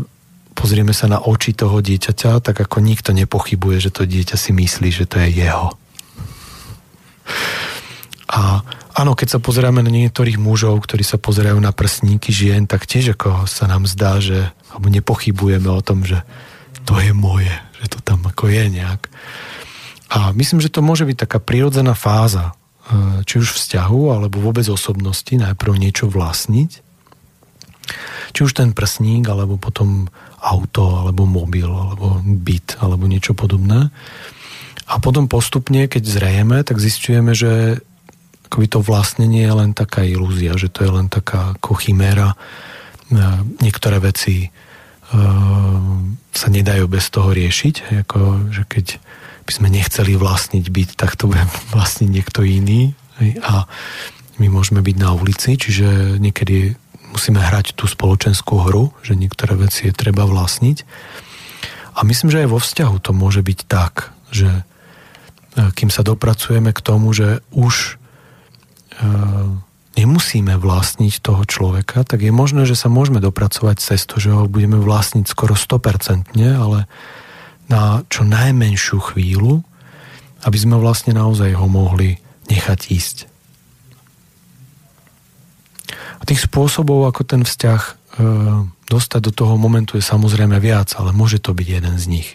pozrieme 0.55 0.95
sa 0.97 1.11
na 1.11 1.21
oči 1.21 1.53
toho 1.53 1.83
dieťaťa, 1.83 2.41
tak 2.41 2.57
ako 2.63 2.81
nikto 2.81 3.11
nepochybuje, 3.13 3.77
že 3.83 3.91
to 3.91 4.07
dieťa 4.07 4.37
si 4.39 4.51
myslí, 4.55 4.89
že 4.89 5.05
to 5.05 5.21
je 5.21 5.45
jeho. 5.45 5.75
A 8.35 8.65
áno, 8.97 9.13
keď 9.15 9.39
sa 9.39 9.41
pozeráme 9.43 9.85
na 9.85 9.93
niektorých 9.93 10.41
mužov, 10.41 10.83
ktorí 10.83 11.05
sa 11.07 11.21
pozerajú 11.21 11.59
na 11.61 11.71
prsníky 11.71 12.35
žien, 12.35 12.67
tak 12.67 12.89
tiež 12.89 13.15
ako 13.15 13.47
sa 13.47 13.69
nám 13.69 13.87
zdá, 13.87 14.19
že 14.19 14.51
alebo 14.75 14.91
nepochybujeme 14.91 15.71
o 15.71 15.85
tom, 15.85 16.03
že 16.03 16.27
to 16.83 16.99
je 16.99 17.15
moje, 17.15 17.53
že 17.79 17.87
to 17.95 17.99
tam 18.03 18.27
ako 18.27 18.51
je 18.51 18.65
nejak. 18.75 19.07
A 20.11 20.35
myslím, 20.35 20.59
že 20.59 20.71
to 20.71 20.83
môže 20.83 21.07
byť 21.07 21.27
taká 21.27 21.39
prirodzená 21.39 21.95
fáza, 21.95 22.55
e, 22.87 23.23
či 23.23 23.39
už 23.39 23.55
vzťahu, 23.55 24.15
alebo 24.15 24.43
vôbec 24.43 24.67
osobnosti, 24.67 25.31
najprv 25.31 25.79
niečo 25.79 26.11
vlastniť. 26.11 26.71
Či 28.35 28.41
už 28.43 28.53
ten 28.55 28.75
prsník, 28.75 29.31
alebo 29.31 29.59
potom 29.59 30.11
auto, 30.45 31.01
alebo 31.01 31.25
mobil, 31.25 31.67
alebo 31.67 32.21
byt, 32.21 32.77
alebo 32.85 33.09
niečo 33.09 33.33
podobné. 33.33 33.89
A 34.85 35.01
potom 35.01 35.25
postupne, 35.25 35.89
keď 35.89 36.03
zrejeme, 36.05 36.61
tak 36.61 36.77
zistujeme, 36.77 37.33
že 37.33 37.81
akoby 38.53 38.67
to 38.69 38.85
vlastnenie 38.85 39.49
je 39.49 39.55
len 39.57 39.73
taká 39.73 40.05
ilúzia, 40.05 40.55
že 40.61 40.69
to 40.69 40.85
je 40.85 40.91
len 40.93 41.09
taká 41.09 41.57
ako 41.57 41.81
chiméra. 41.81 42.37
E, 42.37 43.17
niektoré 43.65 43.99
veci 43.99 44.47
e, 44.47 44.49
sa 46.31 46.49
nedajú 46.53 46.85
bez 46.87 47.09
toho 47.09 47.33
riešiť, 47.33 48.05
ako, 48.05 48.53
že 48.53 48.63
keď 48.69 48.87
by 49.49 49.53
sme 49.53 49.69
nechceli 49.73 50.15
vlastniť 50.21 50.65
byt, 50.69 50.91
tak 51.01 51.17
to 51.17 51.33
bude 51.33 51.43
vlastniť 51.75 52.09
niekto 52.13 52.45
iný 52.45 52.93
a 53.41 53.65
my 54.43 54.47
môžeme 54.51 54.83
byť 54.83 54.97
na 54.99 55.15
ulici, 55.15 55.55
čiže 55.55 56.19
niekedy 56.19 56.75
musíme 57.15 57.39
hrať 57.39 57.79
tú 57.79 57.87
spoločenskú 57.87 58.67
hru, 58.67 58.91
že 59.07 59.15
niektoré 59.15 59.55
veci 59.55 59.87
je 59.87 59.95
treba 59.95 60.27
vlastniť. 60.27 60.83
A 61.95 62.03
myslím, 62.03 62.35
že 62.35 62.43
aj 62.43 62.49
vo 62.51 62.59
vzťahu 62.59 62.97
to 62.99 63.15
môže 63.15 63.39
byť 63.47 63.59
tak, 63.71 64.11
že 64.35 64.51
e, 64.51 64.63
kým 65.79 65.95
sa 65.95 66.03
dopracujeme 66.03 66.75
k 66.75 66.81
tomu, 66.83 67.15
že 67.15 67.39
už 67.55 67.95
e, 68.99 69.07
nemusíme 69.95 70.59
vlastniť 70.59 71.23
toho 71.23 71.47
človeka, 71.47 72.03
tak 72.03 72.27
je 72.27 72.35
možné, 72.35 72.67
že 72.67 72.75
sa 72.75 72.91
môžeme 72.91 73.23
dopracovať 73.23 73.79
cez 73.79 74.03
to, 74.11 74.19
že 74.19 74.35
ho 74.35 74.51
budeme 74.51 74.83
vlastniť 74.83 75.31
skoro 75.31 75.55
100%, 75.55 76.35
ale 76.43 76.91
na 77.71 78.03
čo 78.11 78.27
najmenšiu 78.27 78.99
chvíľu, 79.15 79.63
aby 80.45 80.59
sme 80.59 80.77
vlastne 80.77 81.15
naozaj 81.17 81.55
ho 81.57 81.71
mohli 81.71 82.19
nechať 82.51 82.81
ísť. 82.91 83.17
A 86.25 86.29
tých 86.33 86.49
spôsobov, 86.49 87.05
ako 87.05 87.21
ten 87.29 87.45
vzťah 87.45 87.81
e, 87.85 87.93
dostať 88.89 89.21
do 89.29 89.33
toho 89.37 89.61
momentu 89.61 90.01
je 90.01 90.05
samozrejme 90.09 90.57
viac, 90.57 90.97
ale 90.97 91.13
môže 91.13 91.37
to 91.37 91.53
byť 91.53 91.69
jeden 91.69 92.01
z 92.01 92.05
nich. 92.09 92.29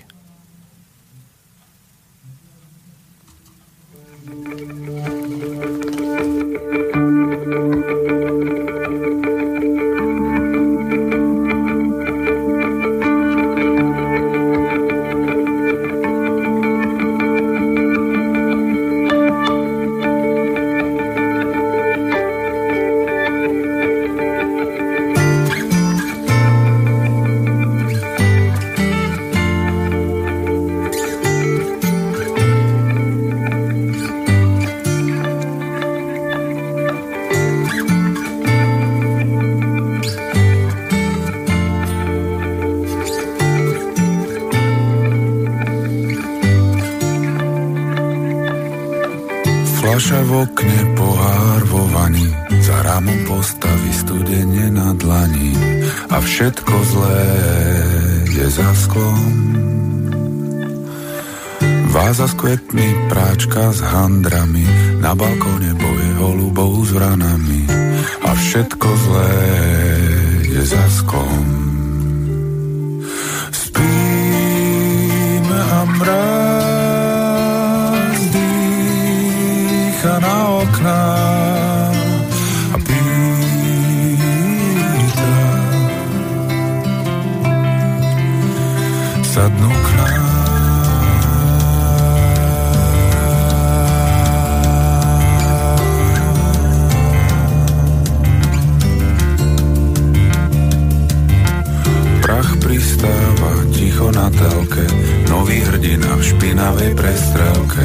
Váza 62.00 62.32
s 62.32 62.34
kvetmi, 62.40 63.12
práčka 63.12 63.76
s 63.76 63.84
handrami, 63.84 64.64
na 65.04 65.12
balkóne 65.12 65.76
boje 65.76 66.16
holubov 66.16 66.88
s 66.88 66.96
vranami 66.96 67.68
a 68.24 68.32
všetko 68.40 68.88
zlé 68.88 69.36
je 70.48 70.64
za 70.64 70.80
sklom. 70.96 71.44
Spím 73.52 73.84
a 75.52 75.84
mráz 76.00 77.12
dýcha 78.32 80.16
na 80.24 80.36
oknách 80.64 81.60
sadnú 89.30 89.79
ticho 104.00 104.16
na 104.16 104.32
telke, 104.32 104.88
nový 105.28 105.60
hrdina 105.60 106.16
v 106.16 106.24
špinavej 106.24 106.96
prestrelke. 106.96 107.84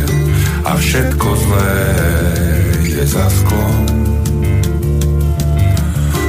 A 0.63 0.79
všetko 0.79 1.29
zlé 1.43 1.75
je 2.87 3.03
za 3.03 3.27
sklom 3.27 3.83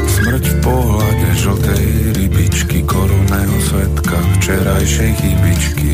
smrť 0.09 0.41
v 0.41 0.57
pohľade 0.65 1.29
žltej 1.37 1.85
rybičky, 2.17 2.81
korunného 2.81 3.57
svetka, 3.61 4.17
včerajšej 4.41 5.11
chybičky. 5.21 5.93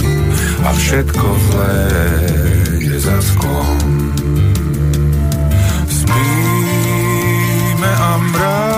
A 0.64 0.72
všetko 0.72 1.28
zlé 1.52 1.80
je 2.80 2.96
za 2.96 3.20
sklom. 3.20 3.76
Spíme 5.92 7.92
a 7.92 8.12
mráz 8.24 8.71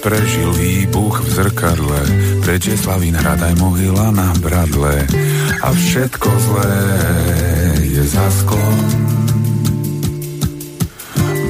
Svet 0.00 0.16
neprežil 0.16 0.48
výbuch 0.56 1.20
v 1.20 1.28
zrkadle, 1.28 2.00
preč 2.40 2.72
je 2.72 2.76
Slavín 2.80 3.12
hrad 3.12 3.36
aj 3.36 3.52
mohyla 3.60 4.08
na 4.16 4.32
bradle 4.40 4.96
a 5.60 5.68
všetko 5.76 6.30
zlé 6.40 6.76
je 7.84 8.00
za 8.08 8.24
sklom. 8.32 8.80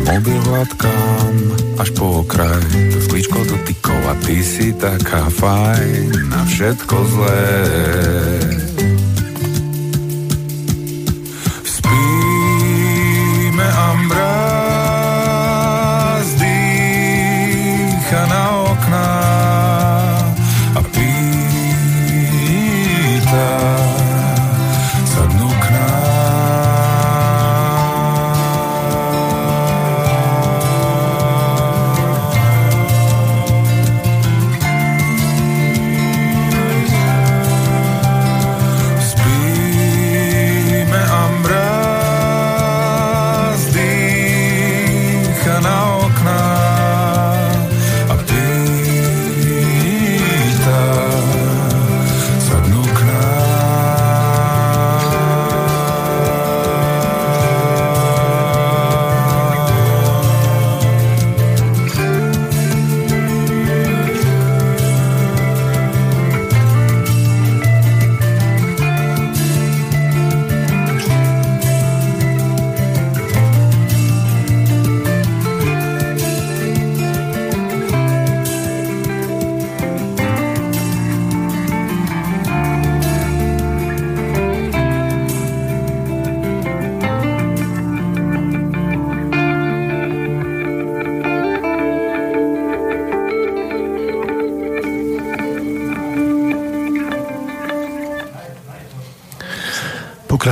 Mobil 0.02 0.34
hladkám 0.50 1.34
až 1.78 1.94
po 1.94 2.26
okraj, 2.26 2.66
to 2.90 2.98
sklíčko 3.06 3.38
dotykov 3.38 4.02
a 4.10 4.18
ty 4.18 4.42
si 4.42 4.74
taká 4.74 5.30
fajn 5.30 6.10
na 6.34 6.42
všetko 6.42 6.96
zlé. 7.06 7.46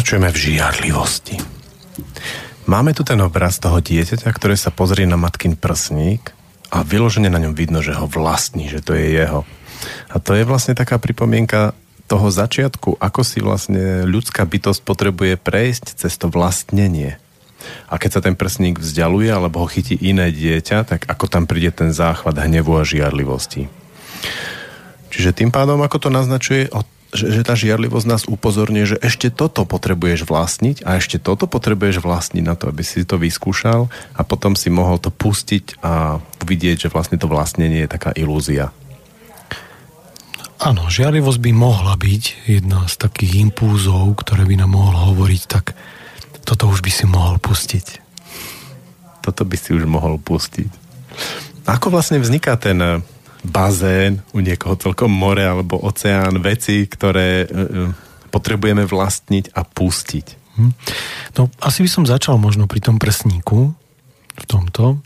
Pokračujeme 0.09 0.33
v 0.33 0.41
žiarlivosti. 0.41 1.37
Máme 2.65 2.97
tu 2.97 3.05
ten 3.05 3.21
obraz 3.21 3.61
toho 3.61 3.77
dieťaťa, 3.77 4.33
ktoré 4.33 4.57
sa 4.57 4.73
pozrie 4.73 5.05
na 5.05 5.21
matkin 5.21 5.53
prsník 5.53 6.33
a 6.73 6.81
vyložene 6.81 7.29
na 7.29 7.37
ňom 7.37 7.53
vidno, 7.53 7.85
že 7.85 7.93
ho 7.93 8.09
vlastní, 8.09 8.73
že 8.73 8.81
to 8.81 8.97
je 8.97 9.05
jeho. 9.05 9.45
A 10.09 10.17
to 10.17 10.33
je 10.33 10.49
vlastne 10.49 10.73
taká 10.73 10.97
pripomienka 10.97 11.77
toho 12.09 12.33
začiatku, 12.33 12.97
ako 12.97 13.21
si 13.21 13.45
vlastne 13.45 14.09
ľudská 14.09 14.49
bytosť 14.49 14.81
potrebuje 14.81 15.37
prejsť 15.37 16.01
cez 16.01 16.17
to 16.17 16.33
vlastnenie. 16.33 17.21
A 17.93 18.01
keď 18.01 18.11
sa 18.17 18.25
ten 18.25 18.33
prsník 18.33 18.81
vzdialuje 18.81 19.29
alebo 19.29 19.61
ho 19.61 19.69
chytí 19.69 19.93
iné 19.93 20.33
dieťa, 20.33 20.89
tak 20.89 21.05
ako 21.05 21.29
tam 21.29 21.45
príde 21.45 21.69
ten 21.69 21.93
záchvat 21.93 22.49
hnevu 22.49 22.81
a 22.81 22.89
žiarlivosti. 22.89 23.69
Čiže 25.13 25.37
tým 25.37 25.53
pádom, 25.53 25.85
ako 25.85 26.01
to 26.01 26.09
naznačuje, 26.09 26.73
o- 26.73 26.97
že, 27.09 27.33
že 27.33 27.43
tá 27.45 27.57
žiarlivosť 27.57 28.07
nás 28.07 28.23
upozorňuje, 28.29 28.85
že 28.85 28.99
ešte 29.01 29.33
toto 29.33 29.65
potrebuješ 29.65 30.29
vlastniť 30.29 30.85
a 30.85 31.01
ešte 31.01 31.17
toto 31.17 31.49
potrebuješ 31.49 32.05
vlastniť 32.05 32.45
na 32.45 32.53
to, 32.53 32.69
aby 32.69 32.85
si 32.85 33.09
to 33.09 33.17
vyskúšal 33.17 33.89
a 34.13 34.21
potom 34.25 34.53
si 34.53 34.69
mohol 34.69 35.01
to 35.01 35.09
pustiť 35.09 35.81
a 35.81 36.21
vidieť, 36.45 36.89
že 36.89 36.93
vlastne 36.93 37.17
to 37.17 37.25
vlastnenie 37.25 37.85
je 37.85 37.93
taká 37.93 38.13
ilúzia. 38.13 38.77
Áno, 40.59 40.91
žiarlivosť 40.91 41.39
by 41.39 41.53
mohla 41.55 41.95
byť 41.95 42.51
jedna 42.51 42.85
z 42.91 42.95
takých 42.99 43.47
impúzov, 43.47 44.19
ktoré 44.19 44.43
by 44.43 44.59
nám 44.59 44.75
mohol 44.75 45.15
hovoriť, 45.15 45.43
tak 45.47 45.79
toto 46.43 46.67
už 46.67 46.83
by 46.83 46.91
si 46.91 47.07
mohol 47.07 47.39
pustiť. 47.39 47.87
Toto 49.23 49.47
by 49.47 49.57
si 49.57 49.71
už 49.71 49.87
mohol 49.87 50.19
pustiť. 50.19 50.69
Ako 51.69 51.95
vlastne 51.95 52.19
vzniká 52.19 52.59
ten 52.59 53.05
bazén, 53.45 54.23
u 54.35 54.43
niekoho 54.43 54.75
celkom 54.75 55.11
more 55.15 55.47
alebo 55.47 55.79
oceán, 55.79 56.43
veci, 56.43 56.87
ktoré 56.91 57.45
e, 57.45 57.47
e, 57.47 57.67
potrebujeme 58.35 58.83
vlastniť 58.83 59.55
a 59.55 59.63
pustiť. 59.63 60.27
Hm. 60.59 60.73
No, 61.39 61.43
asi 61.63 61.87
by 61.87 61.91
som 61.91 62.05
začal 62.09 62.35
možno 62.41 62.67
pri 62.67 62.83
tom 62.83 62.99
prsníku, 62.99 63.71
v 64.39 64.45
tomto. 64.47 64.99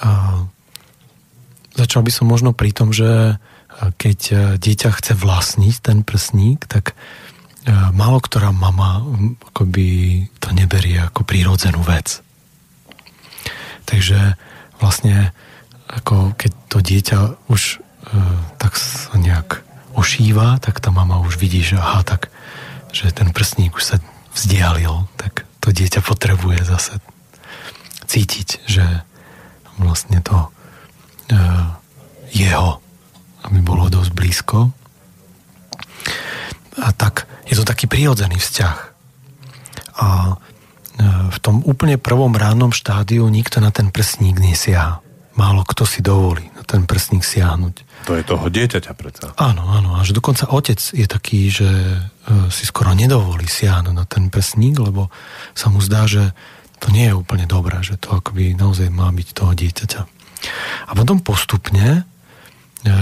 A 0.00 0.10
začal 1.74 2.06
by 2.06 2.12
som 2.14 2.26
možno 2.30 2.54
pri 2.54 2.70
tom, 2.70 2.94
že 2.94 3.38
keď 3.98 4.18
e, 4.30 4.36
dieťa 4.62 4.90
chce 4.94 5.12
vlastniť 5.18 5.74
ten 5.82 6.06
prsník, 6.06 6.66
tak 6.70 6.94
málo 7.70 8.24
ktorá 8.24 8.56
mama 8.56 9.04
hm, 9.04 9.52
akoby 9.52 9.86
to 10.40 10.48
neberie 10.56 10.96
ako 10.96 11.28
prírodzenú 11.28 11.84
vec. 11.84 12.24
Takže 13.84 14.40
vlastne 14.80 15.36
ako 15.90 16.38
keď 16.38 16.52
to 16.70 16.78
dieťa 16.78 17.18
už 17.50 17.62
e, 17.76 18.16
tak 18.62 18.78
sa 18.78 19.18
nejak 19.18 19.66
ošíva, 19.98 20.62
tak 20.62 20.78
tá 20.78 20.94
mama 20.94 21.18
už 21.18 21.34
vidí, 21.36 21.60
že 21.66 21.82
aha, 21.82 22.06
tak 22.06 22.30
že 22.94 23.10
ten 23.14 23.30
prstník 23.30 23.74
už 23.74 23.84
sa 23.84 23.96
vzdialil, 24.34 25.06
tak 25.18 25.46
to 25.62 25.74
dieťa 25.74 26.02
potrebuje 26.02 26.62
zase 26.66 26.98
cítiť, 28.06 28.66
že 28.66 28.82
vlastne 29.78 30.18
to 30.22 30.46
e, 30.46 30.48
jeho, 32.34 32.82
aby 33.46 33.58
bolo 33.62 33.90
dosť 33.90 34.10
blízko. 34.14 34.58
A 36.80 36.88
tak 36.94 37.26
je 37.46 37.54
to 37.54 37.66
taký 37.66 37.86
prirodzený 37.86 38.38
vzťah. 38.38 38.76
A 40.00 40.06
e, 40.06 40.34
v 41.30 41.38
tom 41.38 41.62
úplne 41.62 41.98
prvom 41.98 42.34
rannom 42.34 42.74
štádiu 42.74 43.26
nikto 43.30 43.62
na 43.62 43.70
ten 43.70 43.94
prsník 43.94 44.38
nesiaha. 44.38 45.02
Málo 45.40 45.64
kto 45.64 45.88
si 45.88 46.04
dovolí 46.04 46.44
na 46.52 46.60
ten 46.68 46.84
prsník 46.84 47.24
siahnuť. 47.24 48.04
To 48.04 48.12
je 48.12 48.22
toho 48.28 48.44
dieťaťa 48.52 48.92
predsa. 48.92 49.32
Áno, 49.40 49.64
áno. 49.72 49.96
Až 49.96 50.12
dokonca 50.12 50.52
otec 50.52 50.76
je 50.76 51.06
taký, 51.08 51.48
že 51.48 51.68
e, 51.68 51.98
si 52.52 52.68
skoro 52.68 52.92
nedovolí 52.92 53.48
siahnuť 53.48 53.94
na 53.96 54.04
ten 54.04 54.28
prsník, 54.28 54.76
lebo 54.76 55.08
sa 55.56 55.72
mu 55.72 55.80
zdá, 55.80 56.04
že 56.04 56.36
to 56.76 56.92
nie 56.92 57.08
je 57.08 57.16
úplne 57.16 57.48
dobré, 57.48 57.80
že 57.80 57.96
to 57.96 58.20
akoby 58.20 58.52
naozaj 58.52 58.92
má 58.92 59.08
byť 59.08 59.28
toho 59.32 59.52
dieťaťa. 59.56 60.00
A 60.88 60.92
potom 60.92 61.24
postupne 61.24 62.04
e, 62.84 62.92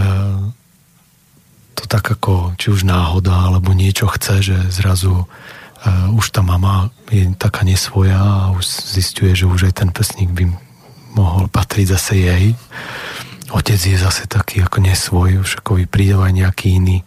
to 1.78 1.84
tak 1.86 2.06
ako, 2.10 2.58
či 2.58 2.74
už 2.74 2.82
náhoda, 2.86 3.50
alebo 3.50 3.70
niečo 3.70 4.10
chce, 4.10 4.42
že 4.42 4.56
zrazu 4.74 5.22
uh, 5.22 6.18
už 6.18 6.34
tá 6.34 6.42
mama 6.42 6.90
je 7.06 7.30
taká 7.38 7.62
nesvoja 7.62 8.18
a 8.18 8.50
už 8.50 8.66
zistuje, 8.66 9.38
že 9.38 9.46
už 9.46 9.70
aj 9.70 9.74
ten 9.78 9.90
prsník 9.94 10.34
by 10.34 10.50
mohol 11.14 11.48
patriť 11.48 11.86
zase 11.94 12.14
jej. 12.18 12.44
Otec 13.48 13.80
je 13.80 13.96
zase 13.96 14.28
taký 14.28 14.60
ako 14.60 14.84
nesvoj, 14.84 15.40
už 15.40 15.50
ako 15.64 15.80
príde 15.88 16.16
aj 16.20 16.32
nejaký 16.36 16.66
iný 16.80 16.98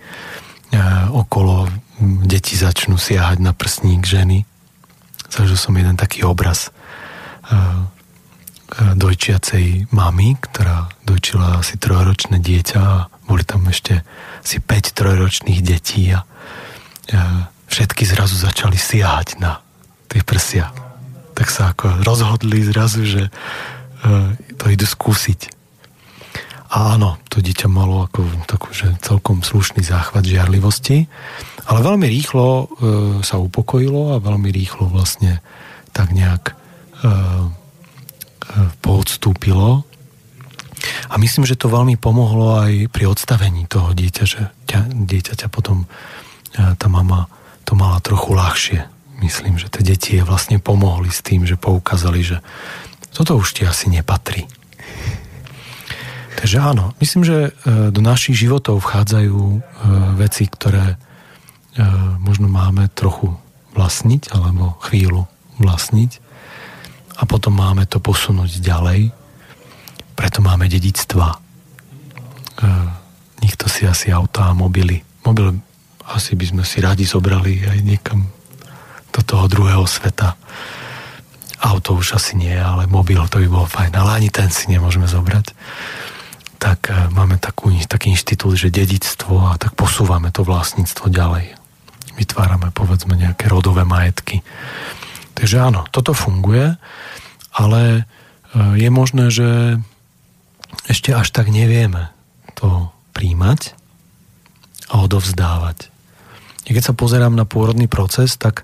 uh, 0.73 1.09
okolo. 1.13 1.69
Deti 2.01 2.57
začnú 2.57 2.97
siahať 2.97 3.37
na 3.45 3.53
prsník 3.53 4.09
ženy. 4.09 4.49
Zažil 5.29 5.57
som 5.57 5.77
jeden 5.77 5.93
taký 6.01 6.25
obraz 6.25 6.73
uh, 7.45 7.85
dojčiacej 8.79 9.91
mamy, 9.91 10.39
ktorá 10.39 10.87
dojčila 11.03 11.59
asi 11.59 11.75
trojročné 11.75 12.39
dieťa 12.39 12.79
a 12.79 13.11
boli 13.27 13.43
tam 13.43 13.67
ešte 13.67 14.01
asi 14.41 14.63
5 14.63 14.95
trojročných 14.95 15.59
detí 15.59 16.09
a, 16.15 16.23
a 17.11 17.51
všetky 17.67 18.07
zrazu 18.07 18.39
začali 18.39 18.79
siahať 18.79 19.43
na 19.43 19.59
tie 20.07 20.23
prsia. 20.23 20.71
Tak 21.35 21.47
sa 21.47 21.71
ako 21.75 22.03
rozhodli 22.03 22.63
zrazu, 22.63 23.03
že 23.07 23.23
to 24.57 24.65
idú 24.67 24.85
skúsiť. 24.85 25.53
A 26.71 26.95
áno, 26.95 27.19
to 27.27 27.43
dieťa 27.43 27.67
malo 27.67 28.07
ako 28.07 28.23
takú, 28.47 28.71
že 28.71 28.95
celkom 29.03 29.43
slušný 29.43 29.83
záchvat 29.83 30.23
žiarlivosti, 30.23 31.03
ale 31.67 31.83
veľmi 31.83 32.07
rýchlo 32.07 32.47
uh, 32.47 32.67
sa 33.21 33.37
upokojilo 33.37 34.15
a 34.15 34.23
veľmi 34.23 34.49
rýchlo 34.49 34.87
vlastne 34.87 35.43
tak 35.91 36.15
nejak 36.15 36.55
uh, 36.55 37.51
poodstúpilo. 38.79 39.83
A 41.11 41.15
myslím, 41.19 41.45
že 41.45 41.59
to 41.59 41.69
veľmi 41.69 41.99
pomohlo 41.99 42.57
aj 42.63 42.89
pri 42.89 43.05
odstavení 43.05 43.69
toho 43.69 43.93
dieťa, 43.93 44.23
že 44.25 44.41
dieťaťa 44.91 45.47
potom 45.51 45.85
tá 46.51 46.87
mama 46.89 47.29
to 47.63 47.77
mala 47.77 48.01
trochu 48.03 48.33
ľahšie. 48.33 48.79
Myslím, 49.21 49.61
že 49.61 49.69
tie 49.69 49.85
deti 49.85 50.17
je 50.17 50.25
vlastne 50.25 50.57
pomohli 50.57 51.13
s 51.13 51.21
tým, 51.21 51.45
že 51.45 51.55
poukázali, 51.55 52.25
že 52.25 52.37
toto 53.11 53.37
už 53.37 53.55
ti 53.55 53.67
asi 53.67 53.91
nepatrí. 53.91 54.47
Takže 56.41 56.57
áno, 56.57 56.97
myslím, 56.97 57.21
že 57.21 57.37
e, 57.37 57.93
do 57.93 58.01
našich 58.01 58.33
životov 58.33 58.81
vchádzajú 58.81 59.37
e, 59.37 59.59
veci, 60.17 60.49
ktoré 60.49 60.95
e, 60.95 60.97
možno 62.17 62.49
máme 62.49 62.89
trochu 62.97 63.37
vlastniť, 63.77 64.33
alebo 64.33 64.73
chvíľu 64.81 65.29
vlastniť 65.61 66.11
a 67.21 67.29
potom 67.29 67.53
máme 67.53 67.85
to 67.85 68.01
posunúť 68.01 68.57
ďalej. 68.57 69.13
Preto 70.17 70.41
máme 70.41 70.65
dedictva. 70.65 71.37
Nikto 73.41 73.65
si 73.69 73.85
asi 73.85 74.09
autá 74.09 74.49
a 74.49 74.57
mobily. 74.57 75.05
Mobil 75.21 75.61
asi 76.09 76.33
by 76.33 76.45
sme 76.49 76.63
si 76.65 76.81
radi 76.81 77.05
zobrali 77.05 77.61
aj 77.63 77.79
niekam 77.85 78.25
do 79.13 79.21
toho 79.21 79.45
druhého 79.45 79.85
sveta. 79.85 80.33
Auto 81.61 81.93
už 81.93 82.17
asi 82.17 82.33
nie, 82.33 82.57
ale 82.57 82.89
mobil 82.89 83.21
to 83.29 83.37
by 83.37 83.47
bolo 83.47 83.67
fajn, 83.69 83.93
ale 83.93 84.17
ani 84.17 84.29
ten 84.33 84.49
si 84.49 84.65
nemôžeme 84.73 85.05
zobrať. 85.05 85.53
Tak 86.57 86.79
e, 86.89 86.93
máme 87.13 87.37
takú, 87.37 87.69
taký 87.85 88.17
inštitút, 88.17 88.57
že 88.57 88.73
dedictvo 88.73 89.53
a 89.53 89.61
tak 89.61 89.77
posúvame 89.77 90.33
to 90.33 90.41
vlastníctvo 90.41 91.13
ďalej. 91.13 91.53
Vytvárame 92.17 92.73
povedzme 92.73 93.13
nejaké 93.13 93.45
rodové 93.45 93.85
majetky. 93.85 94.41
Takže 95.37 95.57
áno, 95.61 95.85
toto 95.93 96.17
funguje, 96.17 96.81
ale 97.53 97.81
e, 97.93 98.01
je 98.81 98.89
možné, 98.89 99.29
že 99.29 99.77
ešte 100.89 101.13
až 101.13 101.29
tak 101.29 101.53
nevieme 101.53 102.09
to 102.57 102.89
príjmať 103.13 103.77
a 104.89 105.05
odovzdávať. 105.05 105.91
I 106.67 106.75
keď 106.75 106.93
sa 106.93 106.97
pozerám 106.97 107.33
na 107.33 107.47
pôrodný 107.47 107.87
proces, 107.89 108.37
tak 108.37 108.63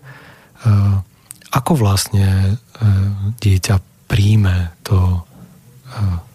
uh, 0.64 1.02
ako 1.52 1.80
vlastne 1.80 2.60
dieťa 3.41 3.75
príjme 4.07 4.71
to 4.86 4.97
uh, 4.97 5.21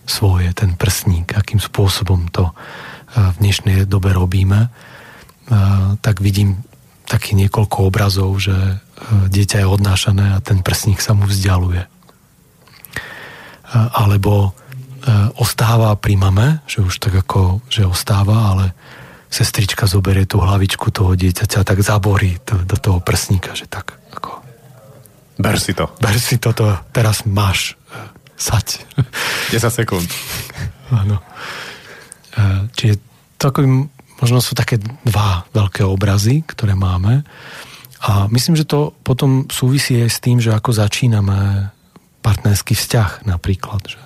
svoje, 0.04 0.50
ten 0.52 0.74
prstník, 0.74 1.32
akým 1.34 1.62
spôsobom 1.62 2.28
to 2.30 2.50
uh, 2.50 2.54
v 3.12 3.36
dnešnej 3.40 3.84
dobe 3.84 4.12
robíme, 4.16 4.72
tak 6.00 6.24
vidím 6.24 6.64
taký 7.04 7.36
niekoľko 7.36 7.92
obrazov, 7.92 8.40
že 8.40 8.54
dieťa 9.28 9.60
je 9.60 9.66
odnášané 9.68 10.32
a 10.32 10.40
ten 10.40 10.64
prstník 10.64 11.02
sa 11.02 11.12
mu 11.12 11.28
vzdialuje. 11.28 11.84
Alebo 13.74 14.56
ostáva 15.36 15.92
pri 15.98 16.14
mame, 16.16 16.62
že 16.64 16.80
už 16.80 17.02
tak 17.02 17.26
ako, 17.26 17.60
že 17.68 17.84
ostáva, 17.84 18.54
ale 18.54 18.72
sestrička 19.28 19.84
zoberie 19.84 20.24
tú 20.24 20.40
hlavičku 20.40 20.88
toho 20.94 21.18
dieťaťa, 21.18 21.66
tak 21.66 21.82
zaborí 21.84 22.38
to, 22.46 22.62
do 22.62 22.76
toho 22.78 23.02
prsníka, 23.02 23.52
že 23.52 23.66
tak 23.66 23.98
ako... 24.14 24.41
Ber 25.38 25.56
si 25.60 25.72
to. 25.72 25.88
Ber 26.00 26.16
si 26.20 26.36
toto, 26.36 26.68
teraz 26.92 27.24
máš 27.24 27.78
uh, 27.92 28.10
sať. 28.36 28.84
10 29.54 29.68
sekúnd. 29.72 30.08
Áno. 30.92 31.20
Uh, 32.36 32.68
čiže 32.76 33.00
ako 33.42 33.90
možno 34.22 34.38
sú 34.38 34.54
také 34.54 34.78
dva 35.02 35.42
veľké 35.50 35.82
obrazy, 35.82 36.46
ktoré 36.46 36.78
máme. 36.78 37.26
A 38.02 38.30
myslím, 38.30 38.54
že 38.54 38.66
to 38.66 38.94
potom 39.02 39.50
súvisí 39.50 39.98
aj 39.98 40.10
s 40.10 40.18
tým, 40.22 40.38
že 40.38 40.54
ako 40.54 40.74
začíname 40.74 41.70
partnerský 42.22 42.78
vzťah 42.78 43.26
napríklad. 43.26 43.82
Že 43.82 44.02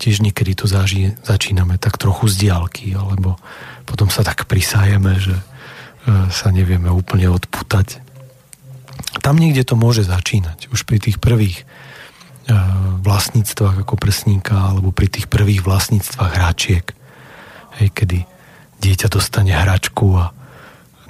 tiež 0.00 0.24
niekedy 0.24 0.56
to 0.56 0.64
zaži, 0.64 1.12
začíname 1.20 1.76
tak 1.76 2.00
trochu 2.00 2.32
z 2.32 2.48
diálky, 2.48 2.96
alebo 2.96 3.36
potom 3.84 4.08
sa 4.08 4.24
tak 4.24 4.48
prisajeme, 4.48 5.20
že 5.20 5.36
e, 5.36 5.44
sa 6.32 6.48
nevieme 6.48 6.88
úplne 6.88 7.28
odputať. 7.28 8.00
Tam 9.18 9.34
niekde 9.34 9.66
to 9.66 9.74
môže 9.74 10.06
začínať. 10.06 10.70
Už 10.70 10.86
pri 10.86 11.02
tých 11.02 11.18
prvých 11.18 11.66
e, 12.46 12.54
vlastníctvách 13.02 13.82
ako 13.82 13.94
prsníka 13.98 14.70
alebo 14.70 14.94
pri 14.94 15.10
tých 15.10 15.26
prvých 15.26 15.66
vlastníctvách 15.66 16.30
hračiek. 16.38 16.86
Hej, 17.82 17.88
kedy 17.90 18.18
dieťa 18.78 19.10
dostane 19.10 19.50
hračku 19.50 20.06
a 20.14 20.30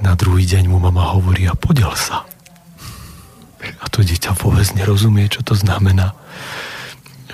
na 0.00 0.16
druhý 0.16 0.48
deň 0.48 0.72
mu 0.72 0.80
mama 0.80 1.12
hovorí 1.12 1.44
a 1.44 1.52
podiel 1.52 1.92
sa. 1.92 2.24
A 3.60 3.84
to 3.92 4.00
dieťa 4.00 4.32
vôbec 4.40 4.64
nerozumie, 4.72 5.28
čo 5.28 5.44
to 5.44 5.52
znamená. 5.52 6.16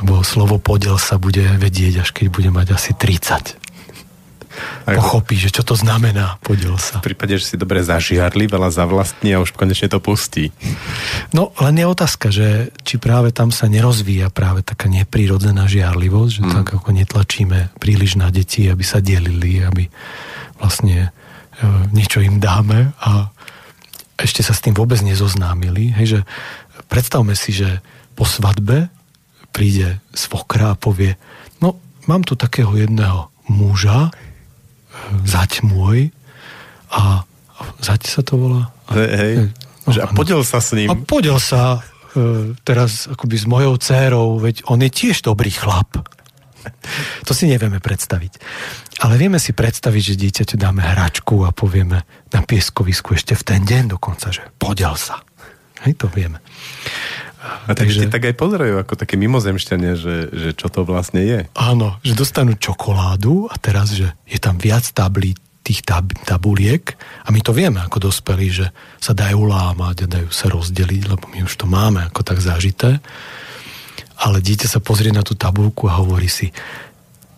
Lebo 0.03 0.27
slovo 0.27 0.59
podiel 0.59 0.99
sa 0.99 1.17
bude 1.17 1.47
vedieť, 1.57 2.03
až 2.03 2.11
keď 2.11 2.27
bude 2.29 2.51
mať 2.51 2.75
asi 2.75 2.91
30. 2.93 3.66
Ako... 4.87 4.99
Pochopí, 4.99 5.37
že 5.39 5.51
čo 5.53 5.63
to 5.63 5.75
znamená, 5.75 6.41
podiel 6.41 6.77
sa. 6.81 7.03
V 7.03 7.13
prípade, 7.13 7.37
že 7.37 7.55
si 7.55 7.57
dobre 7.61 7.83
zažiarli, 7.83 8.49
veľa 8.49 8.71
zavlastní 8.73 9.35
a 9.35 9.43
už 9.43 9.55
konečne 9.55 9.91
to 9.91 9.99
pustí. 10.03 10.55
No, 11.35 11.53
len 11.61 11.75
je 11.77 11.87
otázka, 11.87 12.29
že 12.33 12.71
či 12.83 12.97
práve 12.97 13.35
tam 13.35 13.51
sa 13.51 13.67
nerozvíja 13.67 14.33
práve 14.33 14.63
taká 14.63 14.87
neprírodzená 14.87 15.67
žiarlivosť, 15.67 16.33
že 16.33 16.43
mm. 16.43 16.53
tak 16.53 16.67
ako 16.81 16.89
netlačíme 16.95 17.75
príliš 17.79 18.19
na 18.19 18.33
deti, 18.33 18.67
aby 18.69 18.85
sa 18.87 19.03
delili, 19.03 19.63
aby 19.63 19.89
vlastne 20.57 21.09
e, 21.09 21.69
niečo 21.93 22.25
im 22.25 22.41
dáme 22.41 22.97
a 23.01 23.31
ešte 24.17 24.41
sa 24.41 24.57
s 24.57 24.65
tým 24.65 24.73
vôbec 24.73 24.97
nezoznámili. 25.05 25.93
Hej, 25.93 26.07
že 26.09 26.21
predstavme 26.89 27.37
si, 27.37 27.53
že 27.53 27.85
po 28.17 28.25
svadbe 28.25 28.89
príde 29.53 30.01
svokra 30.17 30.73
a 30.73 30.79
povie, 30.79 31.21
no 31.61 31.77
mám 32.09 32.25
tu 32.25 32.37
takého 32.37 32.73
jedného 32.77 33.29
muža, 33.49 34.13
zať 35.25 35.67
môj, 35.67 36.11
a, 36.91 37.27
zať 37.83 38.01
sa 38.07 38.21
to 38.23 38.39
volá? 38.39 38.63
Hej, 38.93 39.11
hej. 39.17 39.35
No, 39.87 39.91
že 39.95 40.01
a 40.03 40.07
podel 40.11 40.43
sa 40.43 40.59
s 40.59 40.75
ním. 40.75 40.91
A 40.91 40.95
podel 40.99 41.39
sa 41.39 41.79
e, 42.15 42.55
teraz 42.67 43.07
akoby 43.07 43.37
s 43.39 43.47
mojou 43.47 43.79
dcérou, 43.79 44.43
veď 44.43 44.67
on 44.67 44.83
je 44.83 44.91
tiež 44.91 45.23
dobrý 45.23 45.55
chlap. 45.55 46.03
To 47.23 47.31
si 47.31 47.47
nevieme 47.47 47.79
predstaviť. 47.79 48.43
Ale 49.07 49.15
vieme 49.21 49.39
si 49.39 49.55
predstaviť, 49.55 50.03
že 50.03 50.15
dieťaťu 50.19 50.57
dáme 50.59 50.83
hračku 50.83 51.47
a 51.47 51.55
povieme 51.55 52.03
na 52.35 52.41
pieskovisku 52.43 53.15
ešte 53.15 53.39
v 53.39 53.43
ten 53.47 53.63
deň 53.63 53.95
dokonca, 53.95 54.35
že 54.35 54.43
podel 54.59 54.99
sa. 54.99 55.23
Hej, 55.85 56.01
to 56.01 56.11
vieme. 56.11 56.43
A 57.66 57.72
takže 57.74 58.11
tak 58.11 58.26
aj 58.26 58.34
pozerajú 58.38 58.78
ako 58.82 58.94
také 58.94 59.18
mimozemšťania, 59.18 59.92
že, 59.99 60.16
že 60.30 60.51
čo 60.55 60.70
to 60.70 60.86
vlastne 60.86 61.22
je. 61.22 61.40
Áno, 61.55 61.99
že 62.03 62.14
dostanú 62.14 62.55
čokoládu 62.55 63.51
a 63.51 63.55
teraz, 63.59 63.94
že 63.94 64.12
je 64.26 64.38
tam 64.38 64.59
viac 64.59 64.86
tablí, 64.90 65.34
tých 65.66 65.82
tab- 65.82 66.14
tabuliek 66.22 66.94
a 67.26 67.34
my 67.34 67.42
to 67.42 67.51
vieme 67.51 67.82
ako 67.82 68.07
dospelí, 68.07 68.55
že 68.55 68.66
sa 69.03 69.18
dajú 69.18 69.51
lámať 69.51 70.07
a 70.07 70.12
dajú 70.20 70.30
sa 70.30 70.47
rozdeliť, 70.47 71.03
lebo 71.11 71.26
my 71.34 71.42
už 71.42 71.59
to 71.59 71.66
máme 71.66 72.07
ako 72.07 72.22
tak 72.22 72.38
zažité. 72.38 73.03
Ale 74.22 74.38
dieťa 74.38 74.70
sa 74.70 74.78
pozrie 74.78 75.11
na 75.11 75.26
tú 75.26 75.34
tabulku 75.34 75.90
a 75.90 75.99
hovorí 75.99 76.30
si 76.30 76.55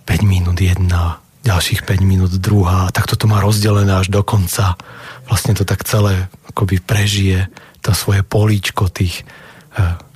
5 0.05 0.29
minút 0.29 0.61
jedna, 0.61 1.25
ďalších 1.43 1.89
5 1.89 2.05
minút 2.05 2.33
druhá, 2.37 2.93
tak 2.93 3.09
toto 3.09 3.25
má 3.25 3.41
rozdelené 3.41 3.97
až 3.97 4.13
do 4.13 4.21
konca. 4.21 4.77
Vlastne 5.25 5.57
to 5.57 5.65
tak 5.65 5.89
celé 5.89 6.29
akoby 6.53 6.85
prežije 6.85 7.49
to 7.81 7.97
svoje 7.97 8.21
políčko 8.21 8.93
tých 8.93 9.25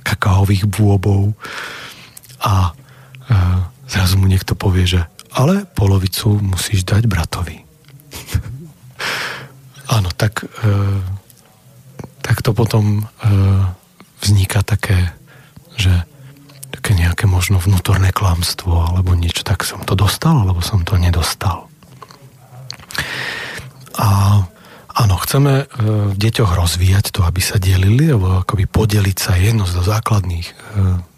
kakaových 0.03 0.67
bôbov 0.67 1.33
a 2.43 2.69
e, 2.69 2.71
zrazu 3.87 4.19
mu 4.19 4.27
niekto 4.27 4.53
povie, 4.53 4.85
že 4.85 5.01
ale 5.33 5.65
polovicu 5.65 6.37
musíš 6.37 6.85
dať 6.85 7.09
bratovi. 7.09 7.57
Áno, 9.95 10.13
tak, 10.13 10.45
e, 10.45 10.69
tak 12.21 12.45
to 12.45 12.53
potom 12.53 13.01
e, 13.01 13.03
vzniká 14.21 14.61
také, 14.61 15.11
že 15.75 16.05
také 16.69 16.99
nejaké 16.99 17.25
možno 17.25 17.57
vnútorné 17.63 18.11
klamstvo 18.11 18.91
alebo 18.93 19.15
niečo, 19.15 19.47
tak 19.47 19.63
som 19.63 19.81
to 19.87 19.95
dostal, 19.95 20.35
alebo 20.35 20.59
som 20.59 20.83
to 20.83 20.99
nedostal. 20.99 21.71
A 23.97 24.41
áno, 24.93 25.15
chceme 25.33 25.65
e, 25.65 26.13
v 26.13 26.15
deťoch 26.21 26.53
rozvíjať 26.53 27.09
to, 27.09 27.25
aby 27.25 27.41
sa 27.41 27.57
delili, 27.57 28.13
alebo 28.13 28.45
akoby 28.45 28.69
podeliť 28.69 29.17
sa 29.17 29.33
jedno 29.33 29.65
z 29.65 29.81
základných 29.81 30.45
e, 30.45 30.53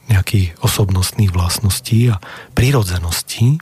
nejakých 0.07 0.55
osobnostných 0.63 1.36
vlastností 1.36 2.16
a 2.16 2.24
prírodzeností, 2.55 3.59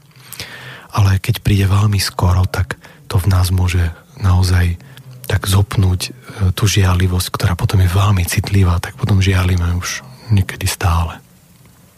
ale 0.93 1.18
keď 1.18 1.41
príde 1.41 1.66
veľmi 1.66 1.97
skoro, 1.97 2.45
tak 2.45 2.78
to 3.10 3.18
v 3.18 3.34
nás 3.34 3.49
môže 3.49 3.82
naozaj 4.22 4.78
tak 5.26 5.49
zopnúť 5.49 6.01
e, 6.06 6.54
tú 6.54 6.70
žialivosť, 6.70 7.34
ktorá 7.34 7.58
potom 7.58 7.82
je 7.82 7.89
veľmi 7.89 8.22
citlivá, 8.22 8.78
tak 8.78 8.93
potom 8.93 9.26
žialíme 9.26 9.74
už 9.82 10.06
niekedy 10.30 10.70
stále. 10.70 11.18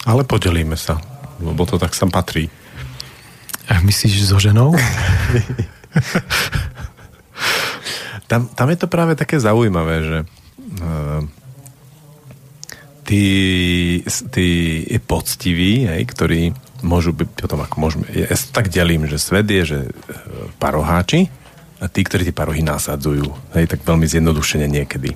Ale 0.08 0.24
podelíme 0.24 0.80
sa, 0.80 0.96
lebo 1.44 1.68
to 1.68 1.76
tak 1.76 1.92
sa 1.92 2.08
patrí. 2.08 2.48
A 3.68 3.84
myslíš 3.84 4.32
so 4.32 4.40
ženou? 4.40 4.72
tam, 8.26 8.50
tam 8.50 8.68
je 8.70 8.78
to 8.78 8.86
práve 8.90 9.14
také 9.14 9.38
zaujímavé, 9.38 9.96
že 10.02 10.18
uh, 10.26 11.22
tí, 13.06 13.24
tí 14.34 14.48
poctiví, 15.06 15.86
hej, 15.86 16.02
ktorí 16.10 16.42
môžu 16.82 17.14
byť 17.14 17.28
potom, 17.38 17.62
ako 17.62 17.76
môžeme, 17.78 18.04
ja 18.12 18.34
tak 18.52 18.68
delím, 18.68 19.08
že 19.08 19.16
svet 19.16 19.48
je, 19.48 19.62
že 19.64 19.78
e, 19.88 19.90
paroháči, 20.60 21.32
a 21.76 21.92
tí, 21.92 22.00
ktorí 22.04 22.24
tie 22.28 22.36
parohy 22.36 22.64
nasadzujú. 22.64 23.28
Hej, 23.52 23.68
tak 23.68 23.84
veľmi 23.84 24.08
zjednodušene 24.08 24.64
niekedy. 24.64 25.12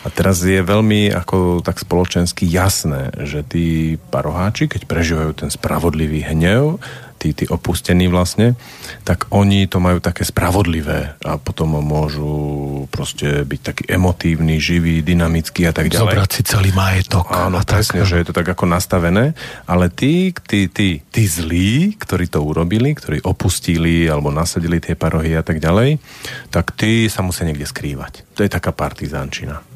A 0.00 0.08
teraz 0.08 0.40
je 0.40 0.64
veľmi 0.64 1.12
ako 1.12 1.60
tak 1.60 1.76
spoločensky 1.76 2.48
jasné, 2.48 3.12
že 3.20 3.44
tí 3.44 4.00
paroháči, 4.08 4.64
keď 4.64 4.88
prežívajú 4.88 5.32
ten 5.44 5.50
spravodlivý 5.52 6.24
hnev, 6.24 6.80
tí, 7.20 7.36
tí 7.36 7.44
opustení 7.52 8.08
vlastne, 8.08 8.56
tak 9.04 9.28
oni 9.28 9.68
to 9.68 9.76
majú 9.76 10.00
také 10.00 10.24
spravodlivé 10.24 11.20
a 11.20 11.36
potom 11.36 11.76
môžu 11.84 12.32
proste 12.88 13.44
byť 13.44 13.60
taký 13.60 13.84
emotívny, 13.92 14.56
živý, 14.56 15.04
dynamický 15.04 15.68
a 15.68 15.76
tak 15.76 15.92
ďalej. 15.92 16.16
Zobrať 16.16 16.30
si 16.32 16.42
celý 16.48 16.72
majetok. 16.72 17.28
Áno, 17.28 17.60
presne, 17.60 18.08
že 18.08 18.24
je 18.24 18.32
to 18.32 18.32
tak 18.32 18.48
ako 18.48 18.64
nastavené, 18.64 19.36
ale 19.68 19.92
tí, 19.92 20.32
tí, 20.32 20.72
tí, 20.72 21.04
tí 21.04 21.22
zlí, 21.28 21.92
ktorí 22.00 22.32
to 22.32 22.40
urobili, 22.40 22.96
ktorí 22.96 23.20
opustili 23.20 24.08
alebo 24.08 24.32
nasadili 24.32 24.80
tie 24.80 24.96
parohy 24.96 25.36
a 25.36 25.44
tak 25.44 25.60
ďalej, 25.60 26.00
tak 26.48 26.72
tí 26.72 27.04
sa 27.12 27.20
musia 27.20 27.44
niekde 27.44 27.68
skrývať. 27.68 28.24
To 28.40 28.40
je 28.40 28.48
taká 28.48 28.72
partizánčina. 28.72 29.69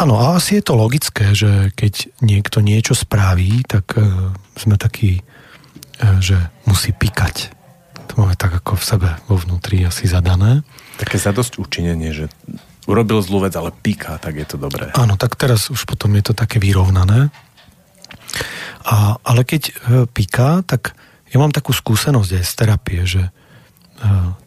Áno, 0.00 0.16
a 0.16 0.40
asi 0.40 0.56
je 0.56 0.64
to 0.64 0.80
logické, 0.80 1.36
že 1.36 1.76
keď 1.76 2.08
niekto 2.24 2.64
niečo 2.64 2.96
spraví, 2.96 3.60
tak 3.68 4.00
e, 4.00 4.32
sme 4.56 4.80
takí, 4.80 5.20
e, 5.20 5.22
že 6.24 6.40
musí 6.64 6.96
pikať. 6.96 7.52
To 8.08 8.24
máme 8.24 8.32
tak 8.32 8.64
ako 8.64 8.80
v 8.80 8.84
sebe 8.88 9.08
vo 9.28 9.36
vnútri 9.36 9.84
asi 9.84 10.08
zadané. 10.08 10.64
Také 10.96 11.20
zadosť 11.20 11.60
učinenie, 11.60 12.16
že 12.16 12.32
urobil 12.88 13.20
zlú 13.20 13.44
vec, 13.44 13.52
ale 13.60 13.76
píka, 13.76 14.16
tak 14.16 14.40
je 14.40 14.48
to 14.48 14.56
dobré. 14.56 14.88
Áno, 14.96 15.20
tak 15.20 15.36
teraz 15.36 15.68
už 15.68 15.84
potom 15.84 16.16
je 16.16 16.24
to 16.24 16.32
také 16.32 16.56
vyrovnané. 16.56 17.28
A, 18.88 19.20
ale 19.20 19.44
keď 19.44 19.62
e, 19.68 19.72
píka, 20.08 20.64
tak 20.64 20.96
ja 21.28 21.36
mám 21.36 21.52
takú 21.52 21.76
skúsenosť 21.76 22.40
aj 22.40 22.44
z 22.48 22.52
terapie, 22.56 23.00
že 23.04 23.22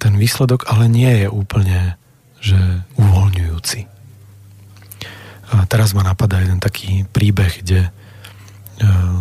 ten 0.01 0.17
výsledok 0.17 0.65
ale 0.65 0.89
nie 0.89 1.13
je 1.23 1.27
úplne 1.29 1.93
že 2.43 2.59
uvoľňujúci. 2.99 3.92
A 5.53 5.69
teraz 5.69 5.93
ma 5.93 6.01
napadá 6.01 6.41
jeden 6.41 6.57
taký 6.57 7.05
príbeh, 7.13 7.61
kde 7.61 7.93
uh, 8.81 9.19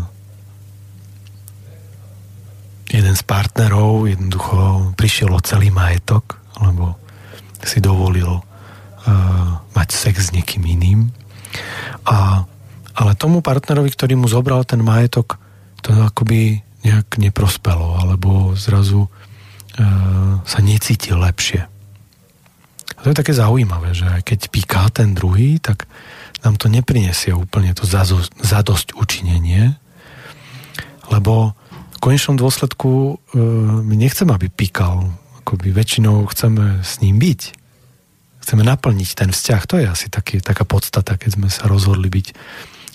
jeden 2.88 3.14
z 3.16 3.22
partnerov 3.24 4.08
jednoducho 4.08 4.92
prišiel 4.96 5.32
o 5.32 5.44
celý 5.44 5.68
majetok, 5.68 6.40
lebo 6.64 6.96
si 7.60 7.84
dovolil 7.84 8.40
uh, 8.40 9.50
mať 9.76 9.88
sex 9.92 10.28
s 10.28 10.34
niekým 10.34 10.64
iným. 10.64 11.12
A, 12.08 12.48
ale 12.96 13.12
tomu 13.20 13.44
partnerovi, 13.44 13.92
ktorý 13.92 14.16
mu 14.16 14.24
zobral 14.24 14.64
ten 14.64 14.80
majetok, 14.80 15.36
to 15.84 15.92
akoby 15.92 16.64
nejak 16.82 17.20
neprospelo, 17.20 18.00
alebo 18.00 18.56
zrazu 18.56 19.04
uh, 19.04 20.40
sa 20.48 20.58
necítil 20.64 21.20
lepšie. 21.20 21.68
A 22.96 22.98
to 23.04 23.12
je 23.12 23.20
také 23.20 23.36
zaujímavé, 23.36 23.92
že 23.92 24.08
aj 24.08 24.22
keď 24.24 24.40
píká 24.48 24.88
ten 24.92 25.12
druhý, 25.12 25.60
tak 25.60 25.84
nám 26.42 26.58
to 26.58 26.66
neprinesie 26.66 27.30
úplne 27.30 27.70
to 27.74 27.86
zadosť 27.86 28.98
učinenie, 28.98 29.78
lebo 31.10 31.54
v 31.92 31.98
konečnom 32.02 32.34
dôsledku 32.34 32.90
e, 32.90 33.38
my 33.82 33.94
nechceme, 33.94 34.34
aby 34.34 34.50
píkal. 34.50 35.06
Akoby 35.42 35.70
väčšinou 35.70 36.26
chceme 36.30 36.82
s 36.82 36.98
ním 37.02 37.18
byť. 37.18 37.40
Chceme 38.42 38.62
naplniť 38.66 39.08
ten 39.14 39.30
vzťah. 39.30 39.62
To 39.70 39.74
je 39.78 39.86
asi 39.86 40.06
taký, 40.10 40.42
taká 40.42 40.66
podstata, 40.66 41.14
keď 41.14 41.30
sme 41.38 41.48
sa 41.50 41.70
rozhodli 41.70 42.10
byť 42.10 42.26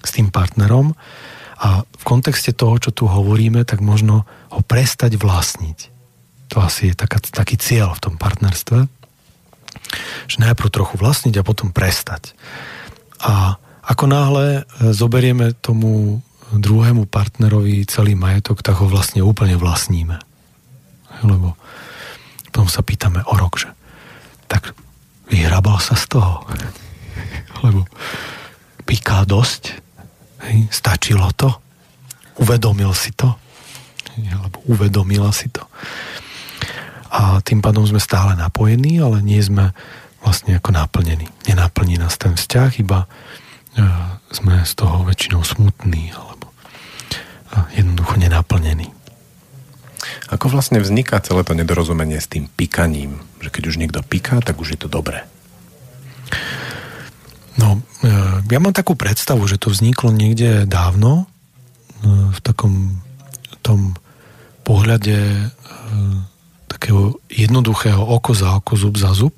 s 0.03 0.09
tým 0.11 0.27
partnerom. 0.27 0.95
A 1.57 1.87
v 1.87 2.03
kontexte 2.03 2.51
toho, 2.51 2.77
čo 2.77 2.91
tu 2.91 3.07
hovoríme, 3.07 3.63
tak 3.63 3.79
možno 3.79 4.27
ho 4.51 4.61
prestať 4.63 5.15
vlastniť. 5.15 5.79
To 6.55 6.63
asi 6.63 6.91
je 6.91 6.95
taká, 6.95 7.19
taký 7.19 7.55
cieľ 7.59 7.95
v 7.95 8.03
tom 8.11 8.15
partnerstve. 8.15 8.87
Že 10.27 10.37
najprv 10.43 10.69
trochu 10.71 10.95
vlastniť 10.99 11.35
a 11.39 11.47
potom 11.47 11.71
prestať. 11.71 12.35
A 13.23 13.57
ako 13.87 14.05
náhle 14.05 14.45
e, 14.61 14.91
zoberieme 14.91 15.55
tomu 15.57 16.19
druhému 16.53 17.07
partnerovi 17.11 17.83
celý 17.87 18.15
majetok, 18.15 18.63
tak 18.63 18.79
ho 18.79 18.87
vlastne 18.87 19.19
úplne 19.19 19.59
vlastníme. 19.59 20.15
Lebo 21.23 21.59
potom 22.47 22.73
sa 22.73 22.81
pýtame 22.81 23.21
o 23.27 23.33
rok, 23.35 23.59
že 23.61 23.69
tak 24.47 24.71
vyhrabal 25.27 25.77
sa 25.77 25.93
z 25.99 26.17
toho. 26.17 26.47
Lebo 27.65 27.83
píká 28.87 29.27
dosť, 29.27 29.75
stačilo 30.71 31.27
to, 31.35 31.51
uvedomil 32.39 32.95
si 32.95 33.11
to, 33.11 33.35
alebo 34.17 34.57
uvedomila 34.71 35.29
si 35.35 35.51
to. 35.51 35.61
A 37.11 37.39
tým 37.43 37.63
pádom 37.63 37.83
sme 37.87 38.01
stále 38.01 38.35
napojení, 38.35 38.99
ale 38.99 39.23
nie 39.23 39.39
sme 39.39 39.71
vlastne 40.27 40.59
ako 40.59 40.75
naplnený. 40.75 41.31
Nenaplní 41.47 41.95
nás 41.95 42.19
ten 42.19 42.35
vzťah, 42.35 42.83
iba 42.83 43.07
e, 43.07 43.87
sme 44.35 44.59
z 44.67 44.75
toho 44.75 45.07
väčšinou 45.07 45.39
smutní 45.47 46.11
alebo 46.11 46.51
e, 46.51 47.79
jednoducho 47.79 48.19
nenaplnení. 48.19 48.91
Ako 50.27 50.51
vlastne 50.51 50.83
vzniká 50.83 51.23
celé 51.23 51.47
to 51.47 51.55
nedorozumenie 51.55 52.19
s 52.19 52.27
tým 52.27 52.51
pikaním? 52.51 53.23
Že 53.39 53.49
keď 53.55 53.63
už 53.71 53.79
niekto 53.79 53.99
piká, 54.03 54.43
tak 54.43 54.59
už 54.59 54.75
je 54.75 54.79
to 54.83 54.91
dobré. 54.91 55.23
No, 57.55 57.79
e, 58.03 58.11
ja 58.43 58.59
mám 58.59 58.75
takú 58.75 58.99
predstavu, 58.99 59.47
že 59.47 59.55
to 59.55 59.71
vzniklo 59.71 60.11
niekde 60.11 60.67
dávno 60.67 61.31
v 62.05 62.39
takom 62.45 63.01
tom 63.65 63.97
pohľade 64.61 65.49
takého 66.69 67.17
jednoduchého 67.25 67.97
oko 67.97 68.37
za 68.37 68.53
oko, 68.53 68.77
zub 68.77 69.01
za 69.01 69.17
zub, 69.17 69.33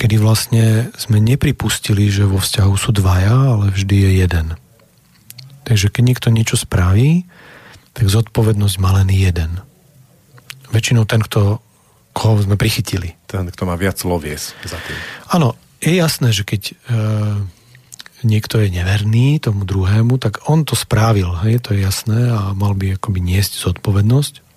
kedy 0.00 0.16
vlastne 0.16 0.88
sme 0.96 1.20
nepripustili, 1.20 2.08
že 2.08 2.24
vo 2.24 2.40
vzťahu 2.40 2.72
sú 2.72 2.96
dvaja, 2.96 3.36
ale 3.36 3.68
vždy 3.68 3.96
je 4.08 4.10
jeden. 4.24 4.46
Takže 5.68 5.92
keď 5.92 6.02
niekto 6.02 6.28
niečo 6.32 6.56
spraví, 6.56 7.28
tak 7.92 8.08
zodpovednosť 8.08 8.76
má 8.80 8.96
len 8.96 9.12
jeden. 9.12 9.60
Väčšinou 10.72 11.04
ten, 11.04 11.20
kto, 11.20 11.60
koho 12.16 12.40
sme 12.40 12.56
prichytili. 12.56 13.12
Ten, 13.28 13.52
kto 13.52 13.68
má 13.68 13.76
viac 13.76 14.00
lovies 14.08 14.56
za 14.64 14.80
tým. 14.80 14.96
Áno, 15.36 15.52
je 15.84 15.92
jasné, 15.92 16.32
že 16.32 16.48
keď 16.48 16.62
e, 16.70 16.74
niekto 18.24 18.56
je 18.56 18.72
neverný 18.72 19.36
tomu 19.36 19.68
druhému, 19.68 20.16
tak 20.16 20.40
on 20.48 20.64
to 20.64 20.72
správil, 20.72 21.36
hej, 21.44 21.60
to 21.60 21.76
je 21.76 21.84
jasné 21.84 22.32
a 22.32 22.56
mal 22.56 22.72
by 22.72 22.96
akoby 22.96 23.20
niesť 23.20 23.68
zodpovednosť. 23.68 24.49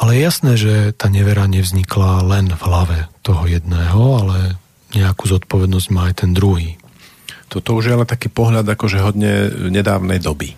Ale 0.00 0.16
je 0.16 0.20
jasné, 0.24 0.52
že 0.56 0.74
tá 0.96 1.12
nevera 1.12 1.44
nevznikla 1.44 2.24
len 2.24 2.48
v 2.48 2.62
hlave 2.64 2.98
toho 3.20 3.44
jedného, 3.44 4.00
ale 4.24 4.56
nejakú 4.96 5.28
zodpovednosť 5.28 5.88
má 5.92 6.08
aj 6.08 6.24
ten 6.24 6.32
druhý. 6.32 6.80
Toto 7.52 7.76
už 7.76 7.92
je 7.92 7.94
ale 7.94 8.08
taký 8.08 8.32
pohľad 8.32 8.64
akože 8.64 9.04
hodne 9.04 9.52
nedávnej 9.68 10.16
doby. 10.22 10.56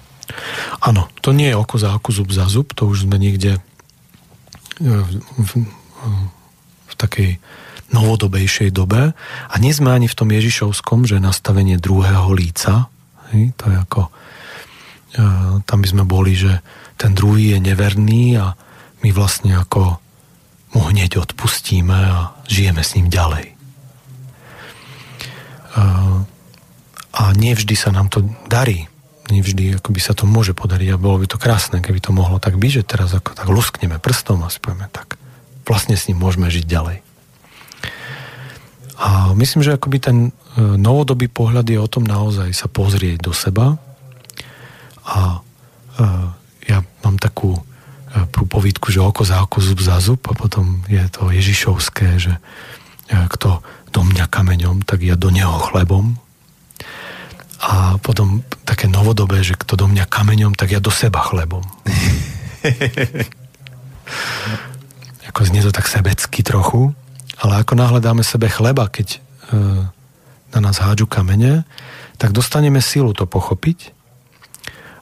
Áno, 0.79 1.11
to 1.21 1.35
nie 1.35 1.51
je 1.51 1.59
oko 1.59 1.77
za 1.77 1.99
oko, 1.99 2.15
zub 2.15 2.31
za 2.31 2.47
zub, 2.47 2.71
to 2.71 2.87
už 2.87 3.11
sme 3.11 3.19
niekde 3.19 3.59
v, 4.79 5.11
v, 5.19 5.51
v 6.89 6.95
takej 6.95 7.43
novodobejšej 7.93 8.73
dobe. 8.73 9.13
A 9.51 9.55
nie 9.61 9.75
sme 9.75 9.93
ani 9.93 10.09
v 10.09 10.17
tom 10.17 10.31
Ježišovskom, 10.33 11.05
že 11.05 11.21
nastavenie 11.21 11.77
druhého 11.77 12.31
líca, 12.33 12.89
hej, 13.35 13.53
to 13.59 13.69
je 13.69 13.77
ako, 13.77 14.03
e, 14.09 14.11
tam 15.67 15.79
by 15.83 15.89
sme 15.89 16.05
boli, 16.09 16.33
že 16.33 16.65
ten 16.97 17.13
druhý 17.13 17.57
je 17.57 17.59
neverný 17.61 18.41
a 18.41 18.57
my 19.03 19.11
vlastne 19.11 19.59
ako 19.59 19.99
mu 20.73 20.81
hneď 20.89 21.21
odpustíme 21.21 21.93
a 21.93 22.33
žijeme 22.49 22.81
s 22.81 22.97
ním 22.97 23.13
ďalej. 23.13 23.53
A 27.13 27.23
nevždy 27.37 27.77
sa 27.77 27.93
nám 27.93 28.09
to 28.09 28.25
darí. 28.49 28.89
Nevždy 29.29 29.77
by 29.79 30.01
sa 30.01 30.17
to 30.17 30.25
môže 30.25 30.57
podariť 30.57 30.97
a 30.97 31.01
bolo 31.01 31.25
by 31.25 31.27
to 31.29 31.41
krásne, 31.41 31.85
keby 31.85 32.01
to 32.01 32.13
mohlo 32.13 32.41
tak 32.41 32.57
byť, 32.57 32.73
že 32.73 32.89
teraz 32.89 33.13
ako 33.13 33.37
tak 33.37 33.49
luskneme 33.49 34.01
prstom 34.01 34.45
a 34.45 34.53
si 34.53 34.61
povieme 34.61 34.89
tak. 34.89 35.21
Vlastne 35.69 35.97
s 35.97 36.09
ním 36.09 36.21
môžeme 36.21 36.49
žiť 36.49 36.65
ďalej. 36.65 36.99
A 39.03 39.35
myslím, 39.35 39.67
že 39.67 39.75
akoby 39.75 39.99
ten 39.99 40.19
e, 40.29 40.31
novodobý 40.59 41.27
pohľad 41.27 41.67
je 41.67 41.79
o 41.81 41.91
tom 41.91 42.07
naozaj 42.07 42.55
sa 42.55 42.71
pozrieť 42.71 43.19
do 43.25 43.33
seba 43.35 43.75
a 45.03 45.39
e, 45.39 45.39
ja 46.71 46.87
mám 47.03 47.19
takú 47.19 47.59
prúpovidku, 48.13 48.93
že 48.93 49.01
oko 49.01 49.25
za 49.25 49.43
oko, 49.43 49.61
zub 49.65 49.81
za 49.81 50.01
zub 50.01 50.21
a 50.29 50.35
potom 50.37 50.85
je 50.89 51.01
to 51.09 51.31
Ježišovské, 51.33 52.21
že 52.21 52.37
kto 53.09 53.65
do 53.93 54.01
mňa 54.05 54.27
kameňom, 54.29 54.85
tak 54.89 55.05
ja 55.05 55.17
do 55.17 55.29
neho 55.29 55.53
chlebom. 55.69 56.17
A 57.63 57.95
potom 58.01 58.43
také 58.67 58.89
novodobé, 58.89 59.45
že 59.45 59.55
kto 59.55 59.77
do 59.77 59.87
mňa 59.87 60.09
kameňom, 60.09 60.57
tak 60.57 60.73
ja 60.73 60.81
do 60.81 60.91
seba 60.91 61.21
chlebom. 61.23 61.63
Ako 65.33 65.47
znie 65.47 65.63
to 65.63 65.73
tak 65.73 65.89
sebecky 65.89 66.45
trochu, 66.45 66.93
ale 67.41 67.65
ako 67.65 67.73
náhle 67.79 68.05
dáme 68.05 68.21
sebe 68.21 68.53
chleba, 68.53 68.85
keď 68.85 69.17
e, 69.17 69.19
na 70.53 70.61
nás 70.61 70.77
hádžu 70.77 71.09
kamene, 71.09 71.65
tak 72.21 72.37
dostaneme 72.37 72.85
silu 72.85 73.17
to 73.17 73.25
pochopiť 73.25 73.97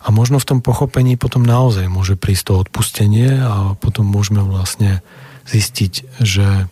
a 0.00 0.08
možno 0.08 0.40
v 0.40 0.48
tom 0.48 0.60
pochopení 0.64 1.20
potom 1.20 1.44
naozaj 1.44 1.84
môže 1.92 2.16
prísť 2.16 2.44
to 2.48 2.52
odpustenie 2.64 3.36
a 3.36 3.76
potom 3.76 4.08
môžeme 4.08 4.40
vlastne 4.40 5.04
zistiť, 5.44 5.92
že 6.24 6.68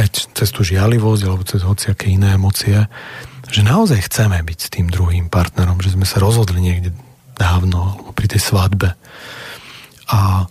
aj 0.00 0.06
cez 0.32 0.48
tú 0.48 0.64
žialivosť 0.64 1.22
alebo 1.28 1.44
cez 1.44 1.60
hociaké 1.60 2.08
iné 2.08 2.40
emócie, 2.40 2.88
že 3.52 3.60
naozaj 3.60 4.08
chceme 4.08 4.40
byť 4.40 4.58
s 4.58 4.72
tým 4.72 4.86
druhým 4.88 5.28
partnerom, 5.28 5.82
že 5.84 5.92
sme 5.92 6.08
sa 6.08 6.22
rozhodli 6.22 6.64
niekde 6.64 6.96
dávno 7.36 7.92
alebo 7.92 8.10
pri 8.16 8.32
tej 8.32 8.40
svadbe. 8.40 8.96
A 10.08 10.48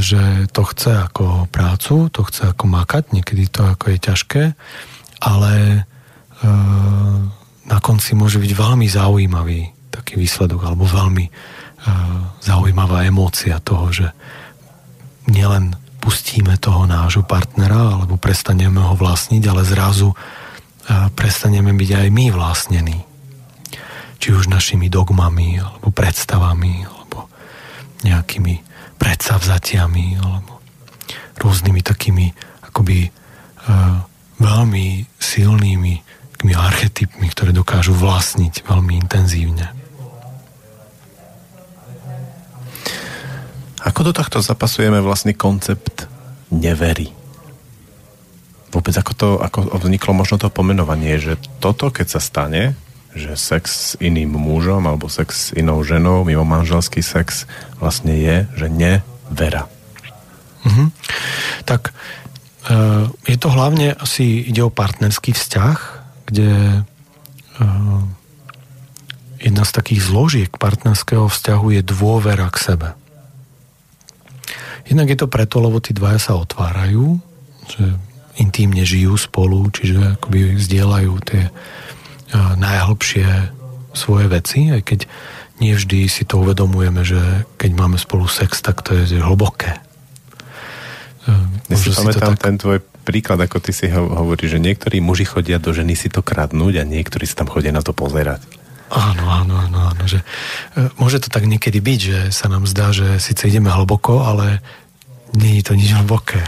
že 0.00 0.48
to 0.48 0.64
chce 0.64 1.12
ako 1.12 1.44
prácu, 1.52 2.08
to 2.08 2.24
chce 2.24 2.56
ako 2.56 2.64
makať, 2.64 3.12
niekedy 3.12 3.52
to 3.52 3.68
ako 3.68 3.92
je 3.92 3.98
ťažké, 4.00 4.42
ale 5.20 5.52
e, 5.68 5.80
na 7.68 7.78
konci 7.84 8.16
môže 8.16 8.40
byť 8.40 8.52
veľmi 8.56 8.88
zaujímavý 8.88 9.73
taký 9.94 10.18
výsledok, 10.18 10.66
alebo 10.66 10.84
veľmi 10.84 11.24
e, 11.26 11.32
zaujímavá 12.42 13.06
emócia 13.06 13.62
toho, 13.62 13.94
že 13.94 14.06
nielen 15.30 15.78
pustíme 16.02 16.58
toho 16.58 16.84
nášho 16.84 17.22
partnera, 17.22 17.98
alebo 18.02 18.18
prestaneme 18.18 18.82
ho 18.82 18.98
vlastniť, 18.98 19.42
ale 19.46 19.62
zrazu 19.62 20.10
e, 20.10 20.16
prestaneme 21.14 21.70
byť 21.70 21.90
aj 21.94 22.08
my 22.10 22.26
vlastnení. 22.34 22.98
Či 24.18 24.28
už 24.34 24.50
našimi 24.50 24.90
dogmami, 24.90 25.62
alebo 25.62 25.94
predstavami, 25.94 26.84
alebo 26.84 27.30
nejakými 28.04 28.74
predsavzatiami 29.04 30.06
alebo 30.20 30.60
rôznymi 31.40 31.80
takými 31.82 32.26
akoby 32.70 33.10
uh, 33.10 34.00
veľmi 34.38 34.86
silnými 35.18 35.94
archetypmi, 36.44 37.24
ktoré 37.32 37.56
dokážu 37.56 37.96
vlastniť 37.96 38.68
veľmi 38.68 39.00
intenzívne. 39.00 39.72
Ako 43.84 44.00
do 44.00 44.12
tohto 44.16 44.40
zapasujeme 44.40 45.04
vlastný 45.04 45.36
koncept 45.36 46.08
nevery? 46.48 47.12
Vôbec 48.72 48.96
ako 48.96 49.12
to 49.12 49.28
ako 49.38 49.76
vzniklo 49.76 50.16
možno 50.16 50.40
to 50.40 50.48
pomenovanie, 50.48 51.20
že 51.20 51.36
toto, 51.60 51.92
keď 51.92 52.16
sa 52.16 52.20
stane, 52.20 52.74
že 53.14 53.38
sex 53.38 53.64
s 53.70 53.90
iným 54.02 54.34
mužom 54.34 54.82
alebo 54.88 55.06
sex 55.06 55.28
s 55.30 55.48
inou 55.54 55.84
ženou, 55.86 56.26
mimo 56.26 56.42
manželský 56.42 57.04
sex 57.04 57.46
vlastne 57.78 58.16
je, 58.16 58.36
že 58.58 58.66
nevera. 58.66 59.70
Mm-hmm. 60.66 60.88
Tak 61.68 61.92
e, 61.92 61.92
je 63.30 63.36
to 63.38 63.48
hlavne 63.52 63.94
asi 63.94 64.42
ide 64.48 64.64
o 64.66 64.74
partnerský 64.74 65.30
vzťah, 65.36 65.78
kde 66.26 66.82
e, 66.82 67.66
jedna 69.44 69.62
z 69.62 69.72
takých 69.76 70.00
zložiek 70.02 70.50
partnerského 70.56 71.28
vzťahu 71.28 71.78
je 71.78 71.82
dôvera 71.84 72.48
k 72.50 72.58
sebe. 72.58 72.88
Jednak 74.84 75.08
je 75.08 75.18
to 75.18 75.28
preto, 75.28 75.64
lebo 75.64 75.80
tí 75.80 75.96
dvaja 75.96 76.20
sa 76.20 76.32
otvárajú, 76.36 77.16
že 77.68 77.84
intímne 78.36 78.82
žijú 78.82 79.16
spolu, 79.16 79.70
čiže 79.70 80.18
akoby 80.20 80.58
zdieľajú 80.58 81.14
tie 81.24 81.48
najhlbšie 82.34 83.26
svoje 83.94 84.26
veci, 84.26 84.74
aj 84.74 84.82
keď 84.82 85.00
nie 85.62 85.70
vždy 85.78 86.10
si 86.10 86.26
to 86.26 86.42
uvedomujeme, 86.42 87.06
že 87.06 87.46
keď 87.54 87.70
máme 87.78 87.94
spolu 87.94 88.26
sex, 88.26 88.58
tak 88.58 88.82
to 88.82 88.98
je 88.98 89.22
hlboké. 89.22 89.78
Ja 91.70 91.76
si 91.78 91.94
pamätám 91.94 92.34
tak... 92.34 92.42
ten 92.42 92.56
tvoj 92.58 92.82
príklad, 93.06 93.38
ako 93.38 93.62
ty 93.62 93.70
si 93.70 93.86
hovoríš, 93.88 94.58
že 94.58 94.60
niektorí 94.60 94.98
muži 94.98 95.24
chodia 95.24 95.62
do 95.62 95.70
ženy 95.70 95.94
si 95.94 96.10
to 96.10 96.26
kradnúť 96.26 96.82
a 96.82 96.84
niektorí 96.84 97.22
si 97.22 97.38
tam 97.38 97.46
chodia 97.46 97.70
na 97.70 97.86
to 97.86 97.94
pozerať. 97.94 98.42
Áno, 98.92 99.24
áno, 99.24 99.54
áno, 99.56 99.78
áno. 99.92 100.02
Že, 100.04 100.20
e, 100.76 100.92
môže 101.00 101.22
to 101.24 101.32
tak 101.32 101.48
niekedy 101.48 101.80
byť, 101.80 102.00
že 102.00 102.18
sa 102.34 102.52
nám 102.52 102.68
zdá, 102.68 102.92
že 102.92 103.16
síce 103.22 103.48
ideme 103.48 103.72
hlboko, 103.72 104.24
ale 104.24 104.60
nie 105.34 105.58
je 105.60 105.64
to 105.64 105.74
nič 105.74 105.90
hlboké. 105.96 106.44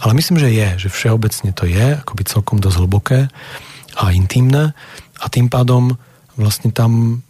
Ale 0.00 0.12
myslím, 0.12 0.36
že 0.40 0.52
je, 0.52 0.68
že 0.86 0.88
všeobecne 0.92 1.50
to 1.56 1.64
je, 1.64 1.96
akoby 1.96 2.22
celkom 2.28 2.60
dosť 2.60 2.76
hlboké 2.84 3.20
a 3.96 4.12
intimné 4.12 4.76
a 5.16 5.26
tým 5.32 5.48
pádom 5.48 5.96
vlastne 6.36 6.68
tam 6.68 7.24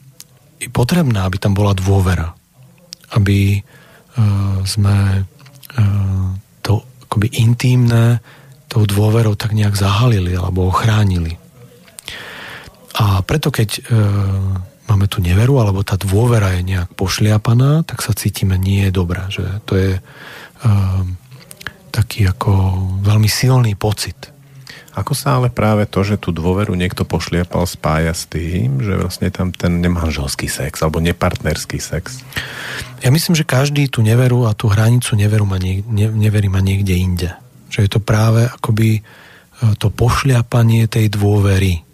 je 0.59 0.67
potrebné, 0.73 1.23
aby 1.23 1.39
tam 1.39 1.55
bola 1.55 1.77
dôvera. 1.77 2.35
Aby 3.15 3.63
uh, 3.63 4.67
sme 4.67 5.23
uh, 5.23 6.29
to 6.67 6.83
akoby 7.07 7.31
intimné 7.39 8.19
tou 8.67 8.83
dôverou 8.83 9.39
tak 9.39 9.55
nejak 9.55 9.79
zahalili 9.79 10.35
alebo 10.35 10.67
ochránili. 10.67 11.39
A 12.97 13.21
preto 13.23 13.53
keď 13.53 13.69
uh, 13.77 14.57
máme 14.89 15.07
tu 15.07 15.21
neveru 15.21 15.61
alebo 15.61 15.85
tá 15.85 16.01
dôvera 16.01 16.57
je 16.57 16.65
nejak 16.65 16.97
pošliapaná, 16.97 17.85
tak 17.85 18.01
sa 18.01 18.17
cítime 18.17 18.57
nie 18.57 18.89
je 18.89 18.93
dobrá. 18.93 19.29
Že 19.29 19.45
to 19.69 19.73
je 19.77 19.93
uh, 20.01 21.03
taký 21.93 22.29
ako 22.29 22.53
veľmi 23.05 23.29
silný 23.29 23.77
pocit 23.77 24.37
ako 24.97 25.13
sa 25.13 25.37
ale 25.37 25.53
práve 25.53 25.85
to, 25.85 26.01
že 26.01 26.17
tú 26.17 26.33
dôveru 26.33 26.73
niekto 26.73 27.05
pošliepal, 27.05 27.69
spája 27.69 28.17
s 28.17 28.25
tým, 28.25 28.81
že 28.81 28.97
vlastne 28.97 29.29
tam 29.29 29.53
ten 29.53 29.85
nemanželský 29.85 30.49
sex 30.49 30.81
alebo 30.81 31.05
nepartnerský 31.05 31.77
sex? 31.77 32.25
Ja 33.05 33.13
myslím, 33.13 33.37
že 33.37 33.45
každý 33.45 33.93
tú 33.93 34.01
neveru 34.01 34.49
a 34.49 34.57
tú 34.57 34.73
hranicu 34.73 35.13
neveru 35.13 35.45
má 35.45 35.61
niek- 35.61 35.85
ne- 35.85 36.09
neverí 36.09 36.49
má 36.49 36.65
niekde 36.65 36.97
inde. 36.97 37.31
Že 37.69 37.79
je 37.85 37.91
to 37.93 38.01
práve 38.01 38.49
akoby 38.49 38.91
e, 38.97 39.01
to 39.77 39.93
pošliapanie 39.93 40.89
tej 40.89 41.13
dôvery. 41.13 41.85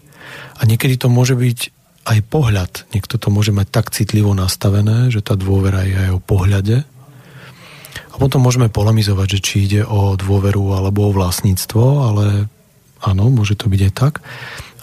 A 0.57 0.61
niekedy 0.63 0.99
to 0.99 1.09
môže 1.09 1.33
byť 1.33 1.59
aj 2.03 2.19
pohľad. 2.27 2.71
Niekto 2.91 3.15
to 3.15 3.31
môže 3.31 3.55
mať 3.55 3.67
tak 3.71 3.95
citlivo 3.95 4.35
nastavené, 4.35 5.07
že 5.07 5.23
tá 5.23 5.39
dôvera 5.39 5.87
je 5.87 5.95
aj 5.95 6.11
o 6.15 6.21
pohľade. 6.21 6.83
A 8.13 8.15
potom 8.21 8.45
môžeme 8.45 8.69
polemizovať, 8.69 9.39
že 9.39 9.43
či 9.43 9.55
ide 9.65 9.81
o 9.87 10.13
dôveru 10.13 10.77
alebo 10.77 11.09
o 11.09 11.15
vlastníctvo, 11.15 11.83
ale 12.05 12.25
áno, 13.01 13.33
môže 13.33 13.57
to 13.57 13.71
byť 13.71 13.81
aj 13.89 13.93
tak. 13.93 14.13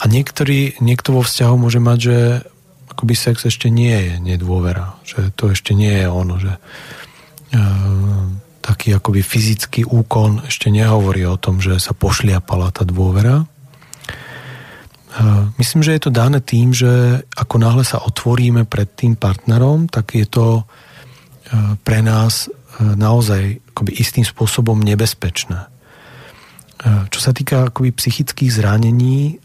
A 0.01 0.09
niektorý, 0.09 0.80
niekto 0.80 1.14
vo 1.14 1.22
vzťahu 1.22 1.55
môže 1.60 1.78
mať, 1.78 1.98
že 2.01 2.16
akoby 2.90 3.14
sex 3.14 3.47
ešte 3.47 3.68
nie 3.68 3.94
je 3.94 4.14
nedôvera, 4.18 4.97
že 5.06 5.30
to 5.36 5.52
ešte 5.52 5.76
nie 5.76 5.92
je 5.92 6.09
ono, 6.09 6.36
že 6.40 6.52
e, 6.52 6.60
taký 8.60 8.97
akoby 8.97 9.20
fyzický 9.24 9.82
úkon 9.86 10.44
ešte 10.48 10.72
nehovorí 10.72 11.24
o 11.24 11.38
tom, 11.38 11.62
že 11.62 11.78
sa 11.78 11.94
pošliapala 11.94 12.72
tá 12.74 12.82
dôvera. 12.82 13.47
E, 15.11 15.23
myslím, 15.59 15.82
že 15.82 15.93
je 15.99 16.03
to 16.07 16.11
dané 16.15 16.39
tým, 16.39 16.70
že 16.70 17.23
ako 17.35 17.57
náhle 17.59 17.82
sa 17.82 17.99
otvoríme 17.99 18.62
pred 18.70 18.87
tým 18.95 19.19
partnerom, 19.19 19.91
tak 19.91 20.15
je 20.15 20.27
to 20.27 20.62
e, 20.62 20.65
pre 21.82 21.99
nás 22.01 22.47
e, 22.47 22.49
naozaj 22.95 23.59
ako 23.74 23.82
akoby 23.82 23.93
istým 23.97 24.27
spôsobom 24.28 24.77
nebezpečné. 24.77 25.66
Čo 27.12 27.20
sa 27.20 27.37
týka 27.37 27.69
akoby 27.69 27.93
psychických 27.93 28.57
zranení, 28.57 29.37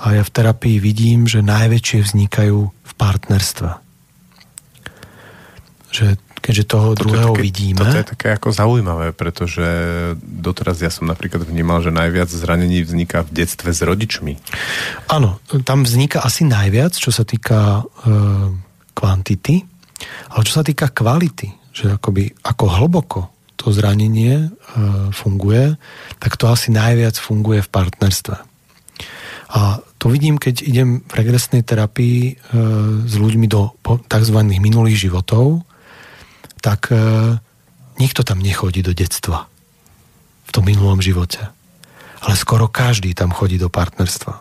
a 0.00 0.16
ja 0.16 0.24
v 0.24 0.32
terapii 0.32 0.80
vidím, 0.80 1.28
že 1.28 1.44
najväčšie 1.44 2.08
vznikajú 2.08 2.58
v 2.72 2.92
partnerstve. 2.96 3.68
Že 5.92 6.16
keďže 6.40 6.64
toho 6.66 6.88
toto 6.96 7.12
druhého 7.12 7.32
také, 7.36 7.44
vidíme. 7.44 7.80
Toto 7.84 8.00
je 8.00 8.10
také 8.16 8.28
ako 8.32 8.48
zaujímavé, 8.50 9.12
pretože 9.12 9.64
doteraz 10.20 10.80
ja 10.80 10.88
som 10.88 11.04
napríklad 11.06 11.44
vnímal, 11.44 11.84
že 11.84 11.92
najviac 11.92 12.32
zranení 12.32 12.82
vzniká 12.82 13.22
v 13.28 13.44
detstve 13.44 13.70
s 13.70 13.80
rodičmi. 13.84 14.40
Áno, 15.12 15.38
tam 15.62 15.84
vzniká 15.84 16.24
asi 16.24 16.48
najviac, 16.48 16.96
čo 16.96 17.12
sa 17.12 17.28
týka 17.28 17.84
e, 17.84 18.10
kvantity, 18.96 19.62
ale 20.32 20.42
čo 20.48 20.52
sa 20.60 20.64
týka 20.64 20.90
kvality, 20.90 21.76
že 21.76 22.00
akoby 22.00 22.32
ako 22.40 22.64
hlboko 22.66 23.20
to 23.60 23.68
zranenie 23.76 24.48
e, 24.48 24.50
funguje, 25.12 25.76
tak 26.16 26.40
to 26.40 26.48
asi 26.48 26.72
najviac 26.72 27.20
funguje 27.20 27.60
v 27.60 27.68
partnerstve. 27.68 28.36
A 29.50 29.82
to 30.00 30.08
vidím, 30.08 30.38
keď 30.40 30.62
idem 30.64 31.04
v 31.04 31.12
regresnej 31.12 31.60
terapii 31.60 32.18
e, 32.24 32.32
s 33.04 33.14
ľuďmi 33.20 33.46
do 33.50 33.76
tzv. 34.08 34.38
minulých 34.46 35.10
životov, 35.10 35.66
tak 36.60 36.92
e, 36.92 36.96
nikto 37.96 38.20
tam 38.24 38.40
nechodí 38.40 38.84
do 38.84 38.92
detstva 38.92 39.48
v 40.46 40.50
tom 40.52 40.64
minulom 40.68 41.00
živote. 41.00 41.40
Ale 42.20 42.36
skoro 42.36 42.68
každý 42.68 43.16
tam 43.16 43.32
chodí 43.32 43.56
do 43.56 43.72
partnerstva. 43.72 44.34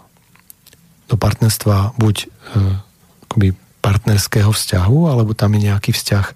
Do 1.08 1.16
partnerstva 1.16 1.96
buď 1.96 2.16
e, 2.24 2.28
akoby 3.28 3.50
partnerského 3.80 4.52
vzťahu, 4.52 5.00
alebo 5.08 5.32
tam 5.32 5.56
je 5.56 5.72
nejaký 5.72 5.92
vzťah 5.96 6.26
e, 6.28 6.36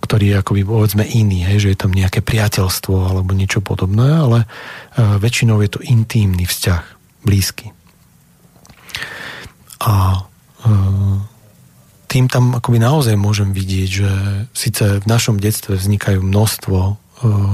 ktorý 0.00 0.32
je 0.32 0.40
akoby 0.40 0.62
povedzme 0.64 1.04
iný, 1.04 1.44
hej, 1.44 1.68
že 1.68 1.70
je 1.76 1.78
tam 1.86 1.92
nejaké 1.92 2.24
priateľstvo 2.24 3.14
alebo 3.14 3.36
niečo 3.36 3.60
podobné, 3.60 4.08
ale 4.08 4.38
väčšinou 4.96 5.60
je 5.60 5.70
to 5.76 5.84
intímny 5.84 6.48
vzťah, 6.48 6.82
blízky. 7.22 7.70
A 9.84 10.24
tým 12.10 12.26
tam 12.26 12.58
akoby 12.58 12.82
naozaj 12.82 13.14
môžem 13.14 13.54
vidieť, 13.54 13.88
že 13.88 14.10
síce 14.50 14.98
v 14.98 15.06
našom 15.06 15.38
detstve 15.38 15.78
vznikajú 15.78 16.18
množstvo 16.26 16.78
e, 16.82 16.92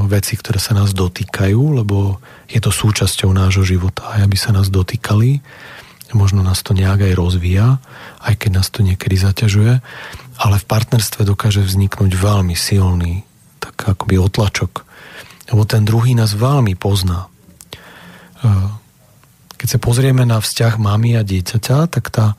vecí, 0.08 0.40
ktoré 0.40 0.56
sa 0.56 0.72
nás 0.72 0.96
dotýkajú, 0.96 1.84
lebo 1.84 2.24
je 2.48 2.56
to 2.64 2.72
súčasťou 2.72 3.36
nášho 3.36 3.68
života, 3.68 4.16
aj 4.16 4.24
aby 4.24 4.36
sa 4.40 4.56
nás 4.56 4.72
dotýkali. 4.72 5.44
Možno 6.16 6.40
nás 6.40 6.64
to 6.64 6.72
nejak 6.72 7.12
aj 7.12 7.18
rozvíja, 7.18 7.76
aj 8.24 8.34
keď 8.40 8.50
nás 8.62 8.72
to 8.72 8.80
niekedy 8.80 9.20
zaťažuje 9.20 9.84
ale 10.36 10.60
v 10.60 10.68
partnerstve 10.68 11.24
dokáže 11.24 11.64
vzniknúť 11.64 12.12
veľmi 12.12 12.52
silný 12.52 13.24
tak 13.60 13.96
akoby 13.96 14.20
otlačok. 14.20 14.84
Lebo 15.52 15.62
ten 15.64 15.86
druhý 15.86 16.12
nás 16.12 16.36
veľmi 16.36 16.76
pozná. 16.76 17.26
E, 17.26 17.28
keď 19.56 19.68
sa 19.68 19.78
pozrieme 19.80 20.28
na 20.28 20.42
vzťah 20.42 20.76
mamy 20.76 21.16
a 21.16 21.24
dieťaťa, 21.24 21.78
tak 21.88 22.12
tá 22.12 22.34
e, 22.34 22.36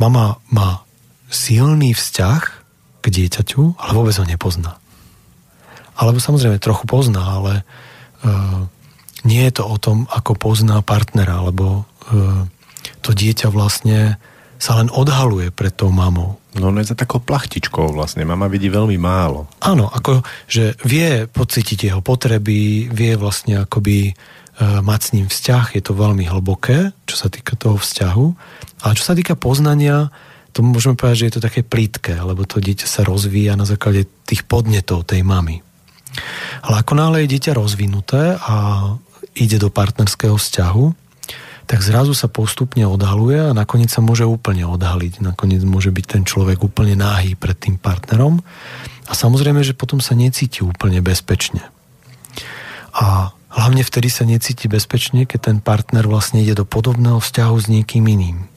mama 0.00 0.40
má 0.48 0.87
silný 1.28 1.94
vzťah 1.94 2.42
k 3.00 3.06
dieťaťu, 3.06 3.78
ale 3.78 3.92
vôbec 3.94 4.16
ho 4.18 4.26
nepozná. 4.26 4.80
Alebo 5.94 6.18
samozrejme 6.18 6.62
trochu 6.62 6.84
pozná, 6.84 7.22
ale 7.40 7.52
e, 7.60 7.62
nie 9.28 9.42
je 9.46 9.60
to 9.60 9.64
o 9.66 9.76
tom, 9.78 10.06
ako 10.10 10.34
pozná 10.38 10.80
partnera, 10.82 11.42
lebo 11.42 11.88
to 13.02 13.10
dieťa 13.12 13.52
vlastne 13.52 14.16
sa 14.58 14.74
len 14.82 14.90
odhaluje 14.90 15.54
pred 15.54 15.70
tou 15.70 15.94
mamou. 15.94 16.42
No 16.58 16.74
on 16.74 16.82
je 16.82 16.90
za 16.90 16.98
takou 16.98 17.22
plachtičkou 17.22 17.94
vlastne. 17.94 18.26
Mama 18.26 18.50
vidí 18.50 18.66
veľmi 18.66 18.98
málo. 18.98 19.46
Áno, 19.62 19.86
ako, 19.86 20.26
že 20.50 20.74
vie 20.82 21.30
pocítiť 21.30 21.94
jeho 21.94 22.02
potreby, 22.02 22.90
vie 22.90 23.12
vlastne 23.14 23.62
akoby 23.62 24.10
e, 24.10 24.12
mať 24.82 25.00
s 25.00 25.12
ním 25.14 25.26
vzťah, 25.30 25.78
je 25.78 25.82
to 25.86 25.94
veľmi 25.94 26.26
hlboké, 26.26 26.90
čo 27.06 27.14
sa 27.14 27.30
týka 27.30 27.54
toho 27.54 27.78
vzťahu. 27.78 28.26
Ale 28.82 28.92
čo 28.98 29.04
sa 29.06 29.14
týka 29.14 29.38
poznania, 29.38 30.10
to 30.52 30.64
môžeme 30.64 30.98
povedať, 30.98 31.16
že 31.22 31.26
je 31.28 31.34
to 31.38 31.44
také 31.44 31.60
plítke, 31.62 32.14
lebo 32.18 32.42
to 32.48 32.58
dieťa 32.58 32.88
sa 32.88 33.06
rozvíja 33.06 33.54
na 33.54 33.68
základe 33.68 34.08
tých 34.26 34.44
podnetov 34.48 35.06
tej 35.06 35.22
mamy. 35.22 35.62
Ale 36.64 36.82
ako 36.82 36.92
náhle 36.98 37.24
je 37.24 37.32
dieťa 37.36 37.52
rozvinuté 37.54 38.34
a 38.40 38.54
ide 39.38 39.60
do 39.60 39.70
partnerského 39.70 40.34
vzťahu, 40.34 41.08
tak 41.68 41.84
zrazu 41.84 42.16
sa 42.16 42.32
postupne 42.32 42.88
odhaluje 42.88 43.52
a 43.52 43.52
nakoniec 43.52 43.92
sa 43.92 44.00
môže 44.00 44.24
úplne 44.24 44.64
odhaliť. 44.64 45.20
Nakoniec 45.20 45.60
môže 45.68 45.92
byť 45.92 46.04
ten 46.08 46.22
človek 46.24 46.64
úplne 46.64 46.96
náhý 46.96 47.36
pred 47.36 47.54
tým 47.54 47.76
partnerom 47.76 48.40
a 49.04 49.12
samozrejme, 49.12 49.60
že 49.60 49.76
potom 49.76 50.00
sa 50.00 50.16
necíti 50.16 50.64
úplne 50.64 51.04
bezpečne. 51.04 51.60
A 52.96 53.36
hlavne 53.52 53.84
vtedy 53.84 54.08
sa 54.08 54.24
necíti 54.24 54.64
bezpečne, 54.64 55.28
keď 55.28 55.52
ten 55.52 55.58
partner 55.60 56.08
vlastne 56.08 56.40
ide 56.40 56.56
do 56.56 56.64
podobného 56.64 57.20
vzťahu 57.20 57.54
s 57.60 57.66
niekým 57.68 58.08
iným. 58.08 58.48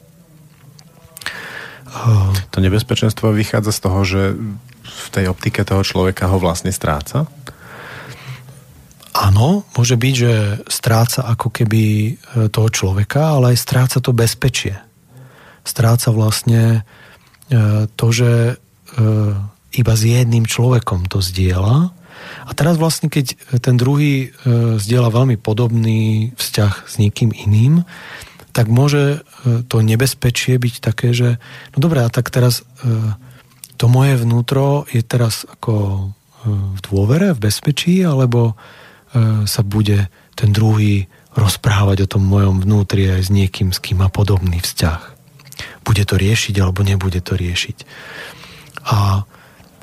To 2.50 2.58
nebezpečenstvo 2.58 3.36
vychádza 3.36 3.72
z 3.72 3.80
toho, 3.80 4.00
že 4.04 4.22
v 4.82 5.06
tej 5.12 5.28
optike 5.28 5.60
toho 5.62 5.84
človeka 5.84 6.28
ho 6.32 6.40
vlastne 6.40 6.72
stráca? 6.72 7.28
Áno, 9.12 9.68
môže 9.76 10.00
byť, 10.00 10.14
že 10.16 10.34
stráca 10.72 11.28
ako 11.28 11.52
keby 11.52 11.84
e, 11.84 12.12
toho 12.48 12.68
človeka, 12.72 13.36
ale 13.36 13.52
aj 13.52 13.60
stráca 13.60 14.00
to 14.00 14.16
bezpečie. 14.16 14.80
Stráca 15.68 16.08
vlastne 16.16 16.88
e, 17.52 17.84
to, 17.92 18.06
že 18.08 18.32
e, 18.32 18.54
iba 19.76 19.92
s 19.92 20.02
jedným 20.02 20.48
človekom 20.48 21.12
to 21.12 21.20
zdieľa. 21.20 21.92
A 22.48 22.50
teraz 22.56 22.80
vlastne, 22.80 23.12
keď 23.12 23.36
ten 23.60 23.76
druhý 23.76 24.30
zdieľa 24.78 25.10
veľmi 25.10 25.36
podobný 25.42 26.32
vzťah 26.38 26.72
s 26.86 26.94
niekým 27.02 27.34
iným, 27.34 27.82
tak 28.52 28.68
môže 28.68 29.24
to 29.68 29.80
nebezpečie 29.80 30.60
byť 30.60 30.74
také, 30.84 31.16
že 31.16 31.40
no 31.72 31.78
dobré, 31.80 32.04
a 32.04 32.12
tak 32.12 32.28
teraz 32.28 32.60
to 33.80 33.84
moje 33.88 34.20
vnútro 34.20 34.84
je 34.92 35.00
teraz 35.00 35.48
ako 35.48 36.08
v 36.46 36.78
dôvere, 36.84 37.32
v 37.32 37.42
bezpečí, 37.48 38.04
alebo 38.04 38.54
E, 39.12 39.44
sa 39.44 39.60
bude 39.60 40.08
ten 40.32 40.56
druhý 40.56 41.04
rozprávať 41.36 42.08
o 42.08 42.10
tom 42.16 42.24
mojom 42.24 42.64
vnútri 42.64 43.12
aj 43.12 43.28
s 43.28 43.30
niekým, 43.32 43.68
s 43.72 43.80
kým 43.80 44.00
má 44.00 44.08
podobný 44.08 44.60
vzťah. 44.60 45.00
Bude 45.84 46.04
to 46.08 46.16
riešiť 46.16 46.56
alebo 46.60 46.80
nebude 46.80 47.20
to 47.20 47.36
riešiť. 47.36 47.84
A 48.88 49.28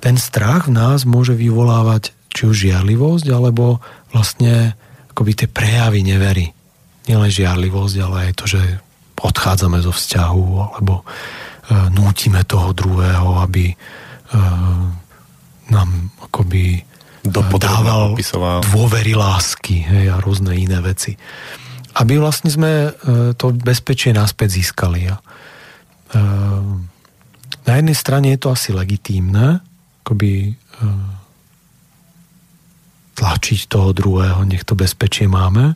ten 0.02 0.18
strach 0.18 0.66
v 0.66 0.74
nás 0.74 1.06
môže 1.06 1.38
vyvolávať 1.38 2.14
či 2.34 2.46
už 2.46 2.70
žiarlivosť, 2.70 3.26
alebo 3.34 3.82
vlastne 4.14 4.78
akoby 5.14 5.32
tie 5.34 5.48
prejavy 5.50 6.02
nevery. 6.06 6.54
Nielen 7.10 7.34
žiarlivosť, 7.34 7.96
ale 8.06 8.18
aj 8.30 8.34
to, 8.38 8.46
že 8.46 8.62
odchádzame 9.20 9.82
zo 9.82 9.92
vzťahu, 9.92 10.46
alebo 10.78 11.02
e, 11.02 11.04
nútime 11.92 12.46
toho 12.46 12.72
druhého, 12.72 13.42
aby 13.42 13.74
e, 13.74 13.76
nám 15.74 15.90
akoby 16.24 16.86
dával 17.60 18.16
opisoval. 18.16 18.64
dôvery 18.64 19.14
lásky 19.18 19.84
hej, 19.84 20.06
a 20.14 20.24
rôzne 20.24 20.56
iné 20.56 20.80
veci. 20.80 21.20
Aby 22.00 22.22
vlastne 22.22 22.48
sme 22.48 22.72
e, 22.88 23.36
to 23.36 23.52
bezpečie 23.52 24.16
naspäť 24.16 24.62
získali. 24.62 25.12
A, 25.12 25.16
e, 26.16 26.20
na 27.68 27.74
jednej 27.76 27.98
strane 27.98 28.32
je 28.34 28.40
to 28.40 28.56
asi 28.56 28.72
legitímne, 28.72 29.60
akoby 30.06 30.32
e, 30.48 30.52
tlačiť 33.20 33.68
toho 33.68 33.92
druhého, 33.92 34.48
nech 34.48 34.64
to 34.64 34.80
bezpečie 34.80 35.28
máme. 35.28 35.76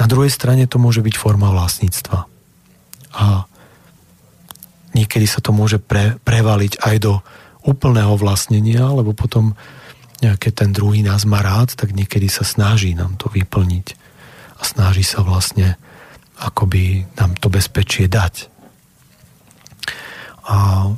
Na 0.00 0.06
druhej 0.08 0.32
strane 0.32 0.64
to 0.64 0.80
môže 0.80 1.04
byť 1.04 1.14
forma 1.20 1.52
vlastníctva. 1.52 2.24
A 3.20 3.44
niekedy 4.96 5.28
sa 5.28 5.44
to 5.44 5.52
môže 5.52 5.76
pre, 5.76 6.16
prevaliť 6.24 6.80
aj 6.80 6.96
do 7.04 7.20
úplného 7.68 8.16
vlastnenia, 8.16 8.88
lebo 8.88 9.12
potom 9.12 9.52
keď 10.18 10.66
ten 10.66 10.70
druhý 10.74 11.06
nás 11.06 11.22
má 11.22 11.38
rád, 11.38 11.78
tak 11.78 11.94
niekedy 11.94 12.26
sa 12.26 12.42
snaží 12.42 12.90
nám 12.90 13.14
to 13.14 13.30
vyplniť 13.30 13.86
a 14.58 14.62
snaží 14.66 15.06
sa 15.06 15.22
vlastne 15.22 15.78
akoby 16.42 17.06
nám 17.14 17.38
to 17.38 17.46
bezpečie 17.46 18.10
dať. 18.10 18.50
A 20.48 20.56
e, 20.86 20.92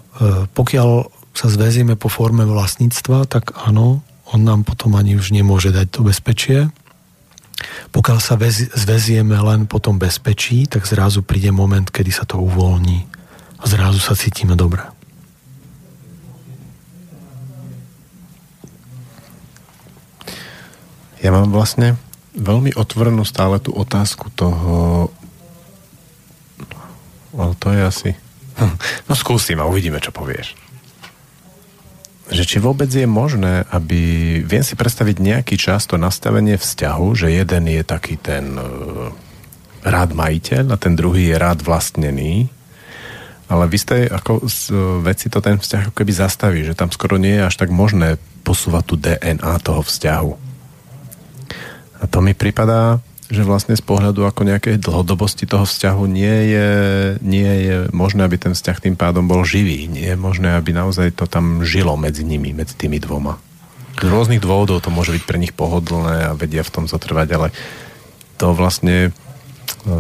pokiaľ 0.49 0.89
sa 1.37 1.47
zväzieme 1.53 2.01
po 2.01 2.09
forme 2.09 2.49
vlastníctva, 2.49 3.29
tak 3.29 3.53
áno, 3.61 4.01
on 4.31 4.41
nám 4.47 4.63
potom 4.63 4.95
ani 4.95 5.19
už 5.19 5.35
nemôže 5.35 5.75
dať 5.75 5.87
to 5.91 6.01
bezpečie. 6.07 6.71
Pokiaľ 7.91 8.19
sa 8.23 8.39
väzi, 8.39 8.71
zväzieme 8.71 9.37
len 9.37 9.67
po 9.67 9.83
tom 9.83 9.99
bezpečí, 9.99 10.71
tak 10.71 10.87
zrazu 10.87 11.21
príde 11.21 11.51
moment, 11.51 11.85
kedy 11.85 12.15
sa 12.15 12.25
to 12.25 12.39
uvoľní 12.41 13.05
a 13.61 13.65
zrazu 13.69 14.01
sa 14.01 14.17
cítime 14.17 14.57
dobre. 14.57 14.81
Ja 21.21 21.37
mám 21.37 21.53
vlastne 21.53 22.01
veľmi 22.33 22.73
otvorenú 22.73 23.29
stále 23.29 23.61
tú 23.61 23.77
otázku 23.77 24.33
toho... 24.33 25.09
Ale 27.37 27.53
to 27.61 27.69
je 27.75 27.83
asi... 27.85 28.11
No 29.09 29.13
skúsim 29.13 29.61
a 29.61 29.69
uvidíme, 29.69 30.01
čo 30.01 30.15
povieš. 30.15 30.70
Že 32.31 32.47
či 32.47 32.63
vôbec 32.63 32.87
je 32.87 33.05
možné, 33.11 33.67
aby... 33.75 34.01
Viem 34.47 34.63
si 34.63 34.79
predstaviť 34.79 35.19
nejaký 35.19 35.59
čas 35.59 35.91
to 35.91 35.99
nastavenie 35.99 36.55
vzťahu, 36.55 37.07
že 37.19 37.35
jeden 37.35 37.67
je 37.67 37.83
taký 37.83 38.15
ten 38.15 38.55
uh, 38.55 39.11
rád 39.83 40.15
majiteľ 40.15 40.71
a 40.71 40.77
ten 40.79 40.95
druhý 40.95 41.35
je 41.35 41.37
rád 41.37 41.67
vlastnený, 41.67 42.47
ale 43.51 43.67
v 43.67 43.75
istej 43.75 44.03
ako 44.15 44.47
z, 44.47 44.71
uh, 44.71 45.03
veci 45.03 45.27
to 45.27 45.43
ten 45.43 45.59
vzťah 45.59 45.91
ako 45.91 45.95
keby 45.99 46.13
zastaví, 46.15 46.63
že 46.63 46.79
tam 46.79 46.95
skoro 46.95 47.19
nie 47.19 47.35
je 47.35 47.47
až 47.51 47.55
tak 47.59 47.75
možné 47.75 48.23
posúvať 48.47 48.85
tú 48.87 48.95
DNA 48.95 49.55
toho 49.67 49.83
vzťahu. 49.83 50.33
A 52.01 52.05
to 52.09 52.19
mi 52.23 52.33
pripadá, 52.33 53.03
že 53.31 53.47
vlastne 53.47 53.79
z 53.79 53.85
pohľadu 53.87 54.27
ako 54.27 54.43
nejakej 54.43 54.83
dlhodobosti 54.83 55.47
toho 55.47 55.63
vzťahu 55.63 56.03
nie 56.11 56.51
je, 56.51 56.69
nie 57.23 57.53
je 57.63 57.77
možné, 57.95 58.27
aby 58.27 58.35
ten 58.43 58.59
vzťah 58.59 58.83
tým 58.83 58.97
pádom 58.99 59.31
bol 59.31 59.47
živý. 59.47 59.87
Nie 59.87 60.15
je 60.15 60.19
možné, 60.19 60.59
aby 60.59 60.75
naozaj 60.75 61.15
to 61.15 61.31
tam 61.31 61.63
žilo 61.63 61.95
medzi 61.95 62.27
nimi, 62.27 62.51
medzi 62.51 62.75
tými 62.75 62.99
dvoma. 62.99 63.39
Z 64.03 64.11
rôznych 64.11 64.43
dôvodov 64.43 64.83
to 64.83 64.91
môže 64.91 65.15
byť 65.15 65.23
pre 65.23 65.39
nich 65.39 65.55
pohodlné 65.55 66.35
a 66.35 66.37
vedia 66.37 66.67
v 66.67 66.75
tom 66.75 66.85
zotrvať, 66.91 67.29
ale 67.31 67.49
to 68.35 68.51
vlastne 68.51 69.15
e, 69.87 69.91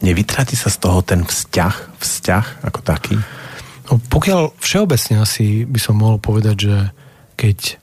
nevytratí 0.00 0.56
sa 0.56 0.72
z 0.72 0.80
toho 0.80 1.04
ten 1.04 1.28
vzťah, 1.28 2.00
vzťah 2.00 2.44
ako 2.64 2.80
taký? 2.80 3.16
No, 3.92 4.00
pokiaľ 4.00 4.56
všeobecne 4.56 5.20
asi 5.20 5.68
by 5.68 5.76
som 5.76 6.00
mohol 6.00 6.16
povedať, 6.16 6.56
že 6.56 6.76
keď 7.36 7.58
e, 7.68 7.74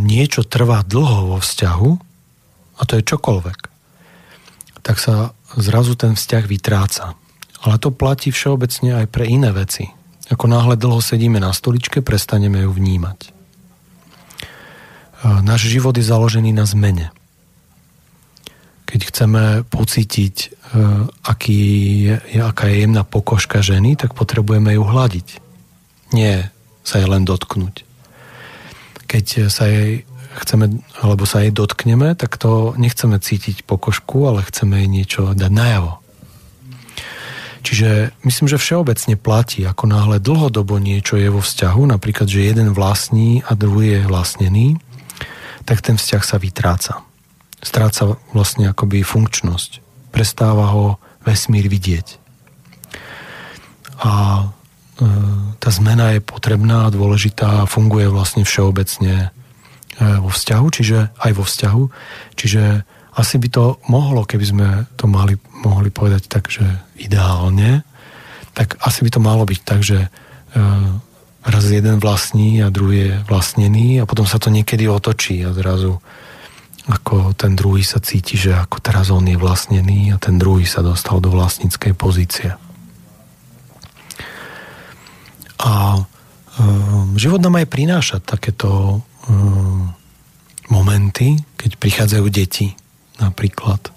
niečo 0.00 0.40
trvá 0.40 0.80
dlho 0.80 1.36
vo 1.36 1.38
vzťahu, 1.44 2.09
a 2.80 2.82
to 2.88 2.96
je 2.96 3.04
čokoľvek, 3.04 3.60
tak 4.80 4.96
sa 4.96 5.36
zrazu 5.60 5.92
ten 6.00 6.16
vzťah 6.16 6.44
vytráca. 6.48 7.12
Ale 7.60 7.76
to 7.76 7.92
platí 7.92 8.32
všeobecne 8.32 9.04
aj 9.04 9.06
pre 9.12 9.28
iné 9.28 9.52
veci. 9.52 9.92
Ako 10.32 10.48
náhle 10.48 10.80
dlho 10.80 11.04
sedíme 11.04 11.36
na 11.36 11.52
stoličke, 11.52 12.00
prestaneme 12.00 12.64
ju 12.64 12.72
vnímať. 12.72 13.18
E, 13.20 13.30
náš 15.44 15.68
život 15.68 15.92
je 15.92 16.06
založený 16.06 16.56
na 16.56 16.64
zmene. 16.64 17.12
Keď 18.88 19.00
chceme 19.12 19.42
pocítiť, 19.68 20.36
e, 20.40 20.48
aký 21.26 21.60
je, 22.08 22.40
aká 22.40 22.72
je 22.72 22.76
jemná 22.86 23.04
pokožka 23.04 23.60
ženy, 23.60 24.00
tak 24.00 24.16
potrebujeme 24.16 24.72
ju 24.72 24.82
hľadiť. 24.86 25.28
Nie 26.16 26.48
sa 26.86 27.02
jej 27.02 27.08
len 27.10 27.28
dotknúť. 27.28 27.84
Keď 29.04 29.50
sa 29.52 29.68
jej 29.68 30.08
chceme, 30.38 30.78
alebo 31.02 31.26
sa 31.26 31.42
jej 31.42 31.50
dotkneme, 31.50 32.14
tak 32.14 32.38
to 32.38 32.78
nechceme 32.78 33.18
cítiť 33.18 33.66
pokožku, 33.66 34.30
ale 34.30 34.46
chceme 34.46 34.78
jej 34.82 34.88
niečo 34.90 35.22
dať 35.34 35.50
najavo. 35.50 35.98
Čiže 37.60 38.16
myslím, 38.24 38.48
že 38.48 38.56
všeobecne 38.56 39.20
platí, 39.20 39.60
ako 39.68 39.84
náhle 39.84 40.16
dlhodobo 40.16 40.80
niečo 40.80 41.20
je 41.20 41.28
vo 41.28 41.44
vzťahu, 41.44 41.92
napríklad, 41.92 42.24
že 42.24 42.48
jeden 42.48 42.72
vlastní 42.72 43.44
a 43.44 43.52
druhý 43.52 44.00
je 44.00 44.08
vlastnený, 44.08 44.66
tak 45.68 45.84
ten 45.84 46.00
vzťah 46.00 46.22
sa 46.24 46.36
vytráca. 46.40 47.04
Stráca 47.60 48.16
vlastne 48.32 48.72
akoby 48.72 49.04
funkčnosť. 49.04 49.84
Prestáva 50.08 50.72
ho 50.72 50.96
vesmír 51.20 51.68
vidieť. 51.68 52.16
A 54.00 54.12
e, 54.40 54.44
tá 55.60 55.68
zmena 55.68 56.16
je 56.16 56.24
potrebná 56.24 56.88
a 56.88 56.94
dôležitá 56.94 57.68
a 57.68 57.68
funguje 57.68 58.08
vlastne 58.08 58.48
všeobecne 58.48 59.28
vo 60.00 60.30
vzťahu, 60.32 60.66
čiže 60.72 60.98
aj 61.12 61.32
vo 61.36 61.44
vzťahu. 61.44 61.82
Čiže 62.34 62.62
asi 63.14 63.36
by 63.36 63.48
to 63.52 63.64
mohlo, 63.90 64.24
keby 64.24 64.46
sme 64.46 64.68
to 64.96 65.04
mali, 65.10 65.36
mohli 65.60 65.92
povedať 65.92 66.30
tak, 66.30 66.48
že 66.48 66.64
ideálne, 66.96 67.84
tak 68.56 68.80
asi 68.80 69.04
by 69.04 69.10
to 69.12 69.20
malo 69.20 69.44
byť 69.44 69.60
tak, 69.60 69.80
že 69.84 69.98
e, 70.06 70.08
raz 71.44 71.64
jeden 71.66 71.98
vlastní 71.98 72.62
a 72.64 72.72
druhý 72.72 73.12
je 73.12 73.14
vlastnený 73.26 74.00
a 74.00 74.08
potom 74.08 74.24
sa 74.24 74.38
to 74.38 74.48
niekedy 74.48 74.86
otočí 74.86 75.42
a 75.44 75.52
zrazu 75.52 75.98
ako 76.90 77.36
ten 77.36 77.54
druhý 77.54 77.84
sa 77.84 78.02
cíti, 78.02 78.40
že 78.40 78.56
ako 78.56 78.82
teraz 78.82 79.12
on 79.12 79.22
je 79.28 79.38
vlastnený 79.38 80.10
a 80.10 80.16
ten 80.18 80.40
druhý 80.40 80.66
sa 80.66 80.82
dostal 80.82 81.22
do 81.22 81.30
vlastníckej 81.30 81.92
pozície. 81.94 82.50
A 85.60 86.00
um, 86.00 87.14
život 87.20 87.38
nám 87.44 87.60
aj 87.60 87.68
prináša 87.68 88.16
takéto 88.18 89.04
momenty, 90.70 91.36
keď 91.58 91.70
prichádzajú 91.76 92.26
deti 92.30 92.72
napríklad, 93.20 93.92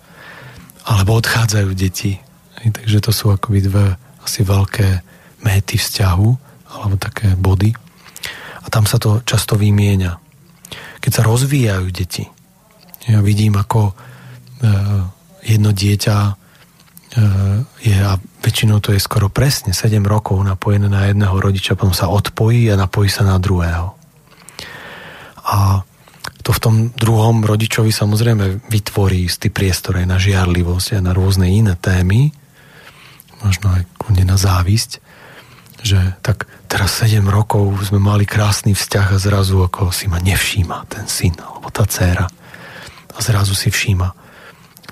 alebo 0.84 1.16
odchádzajú 1.16 1.70
deti. 1.78 2.20
Takže 2.60 3.00
to 3.00 3.12
sú 3.16 3.32
akoby 3.32 3.60
dve 3.64 3.86
asi 4.24 4.44
veľké 4.44 4.88
méty 5.44 5.80
vzťahu, 5.80 6.30
alebo 6.74 6.96
také 7.00 7.36
body. 7.36 7.72
A 8.64 8.68
tam 8.68 8.88
sa 8.88 9.00
to 9.00 9.24
často 9.24 9.56
vymieňa. 9.56 10.20
Keď 11.00 11.12
sa 11.12 11.28
rozvíjajú 11.28 11.88
deti, 11.92 12.24
ja 13.08 13.20
vidím, 13.20 13.60
ako 13.60 13.92
e, 13.92 13.94
jedno 15.44 15.76
dieťa 15.76 16.18
e, 16.24 16.34
je, 17.84 17.96
a 18.00 18.16
väčšinou 18.40 18.80
to 18.80 18.96
je 18.96 19.04
skoro 19.04 19.28
presne 19.28 19.76
7 19.76 20.00
rokov 20.08 20.40
napojené 20.40 20.88
na 20.88 21.12
jedného 21.12 21.36
rodiča, 21.36 21.76
potom 21.76 21.92
sa 21.92 22.08
odpojí 22.08 22.72
a 22.72 22.80
napojí 22.80 23.12
sa 23.12 23.28
na 23.28 23.36
druhého. 23.36 24.03
A 25.44 25.84
to 26.44 26.52
v 26.52 26.60
tom 26.60 26.76
druhom 26.92 27.44
rodičovi 27.48 27.92
samozrejme 27.92 28.68
vytvorí 28.68 29.32
istý 29.32 29.48
priestor 29.48 30.00
aj 30.00 30.08
na 30.08 30.18
žiarlivosť 30.20 31.00
a 31.00 31.06
na 31.06 31.16
rôzne 31.16 31.48
iné 31.48 31.80
témy, 31.80 32.36
možno 33.44 33.72
aj 33.76 33.84
kľudne 34.00 34.28
na 34.28 34.36
závisť, 34.40 35.00
že 35.84 36.00
tak 36.24 36.48
teraz 36.72 36.96
7 37.04 37.24
rokov 37.28 37.92
sme 37.92 38.00
mali 38.00 38.24
krásny 38.24 38.72
vzťah 38.72 39.16
a 39.16 39.18
zrazu 39.20 39.60
ako 39.60 39.92
si 39.92 40.08
ma 40.08 40.20
nevšíma 40.20 40.88
ten 40.88 41.08
syn 41.08 41.36
alebo 41.40 41.68
tá 41.72 41.84
dcéra 41.84 42.28
a 43.14 43.18
zrazu 43.20 43.56
si 43.56 43.68
všíma 43.68 44.16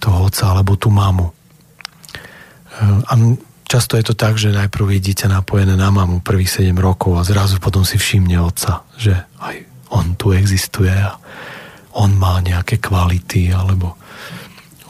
toho 0.03 0.27
otca 0.27 0.51
alebo 0.51 0.75
tú 0.75 0.91
mamu. 0.91 1.31
A 2.81 3.13
často 3.67 3.95
je 3.95 4.03
to 4.03 4.15
tak, 4.15 4.35
že 4.35 4.51
najprv 4.51 4.97
je 4.97 4.99
dieťa 5.11 5.31
napojené 5.31 5.79
na 5.79 5.91
mamu 5.91 6.19
prvých 6.19 6.63
7 6.63 6.75
rokov 6.75 7.15
a 7.19 7.27
zrazu 7.27 7.59
potom 7.59 7.87
si 7.87 7.95
všimne 7.95 8.35
otca, 8.43 8.83
že 8.99 9.15
aj 9.39 9.70
on 9.91 10.15
tu 10.15 10.31
existuje 10.31 10.91
a 10.91 11.19
on 11.91 12.15
má 12.15 12.39
nejaké 12.39 12.79
kvality, 12.79 13.51
alebo 13.51 13.99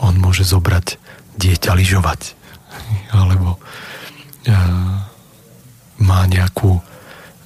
on 0.01 0.17
môže 0.21 0.45
zobrať 0.45 1.01
dieťa 1.37 1.73
lyžovať, 1.73 2.37
alebo 3.13 3.57
uh, 3.57 4.97
má 6.01 6.21
nejakú 6.29 6.77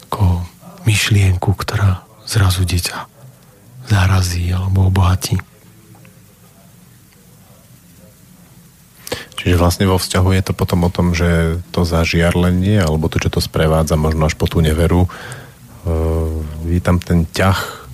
ako 0.08 0.44
myšlienku, 0.88 1.52
ktorá 1.56 2.04
zrazu 2.28 2.68
dieťa 2.68 3.16
zarazí 3.86 4.50
alebo 4.50 4.90
obohatí. 4.90 5.38
Čiže 9.36 9.62
vlastne 9.62 9.86
vo 9.86 10.02
vzťahu 10.02 10.30
je 10.34 10.42
to 10.42 10.54
potom 10.58 10.90
o 10.90 10.90
tom, 10.90 11.14
že 11.14 11.62
to 11.70 11.86
zažiarlenie 11.86 12.82
alebo 12.82 13.06
to, 13.14 13.22
čo 13.22 13.30
to 13.30 13.38
sprevádza 13.38 13.94
možno 13.94 14.26
až 14.26 14.34
po 14.34 14.50
tú 14.50 14.58
neveru, 14.58 15.06
je 16.66 16.82
tam 16.82 16.98
ten 16.98 17.30
ťah 17.30 17.86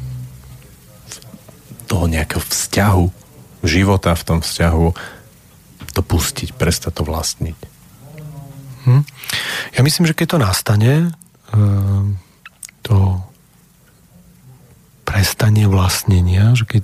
toho 1.92 2.08
nejakého 2.08 2.40
vzťahu, 2.40 3.06
života 3.68 4.16
v 4.16 4.24
tom 4.24 4.40
vzťahu, 4.40 4.88
to 5.92 6.02
pustiť, 6.02 6.56
prestať 6.56 6.92
to 6.96 7.04
vlastniť. 7.04 7.58
Hm. 8.88 9.04
Ja 9.76 9.82
myslím, 9.84 10.08
že 10.08 10.16
keď 10.16 10.28
to 10.34 10.38
nastane, 10.40 10.94
ehm, 11.52 12.18
to 12.82 13.20
prestanie 15.04 15.68
vlastnenia, 15.68 16.56
že 16.56 16.64
keď 16.64 16.84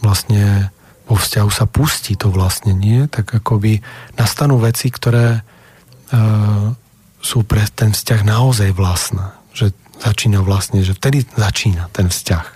vlastne 0.00 0.72
vo 1.04 1.20
vzťahu 1.20 1.50
sa 1.52 1.68
pustí 1.68 2.16
to 2.16 2.32
vlastnenie, 2.32 3.06
tak 3.12 3.28
akoby 3.28 3.84
nastanú 4.16 4.56
veci, 4.56 4.88
ktoré 4.88 5.44
ehm, 6.10 6.74
sú 7.20 7.44
pre 7.44 7.68
ten 7.76 7.92
vzťah 7.92 8.20
naozaj 8.24 8.72
vlastné. 8.72 9.36
Že 9.52 9.76
začína 10.00 10.42
vlastne, 10.42 10.82
že 10.82 10.96
vtedy 10.96 11.26
začína 11.36 11.90
ten 11.94 12.10
vzťah. 12.10 12.46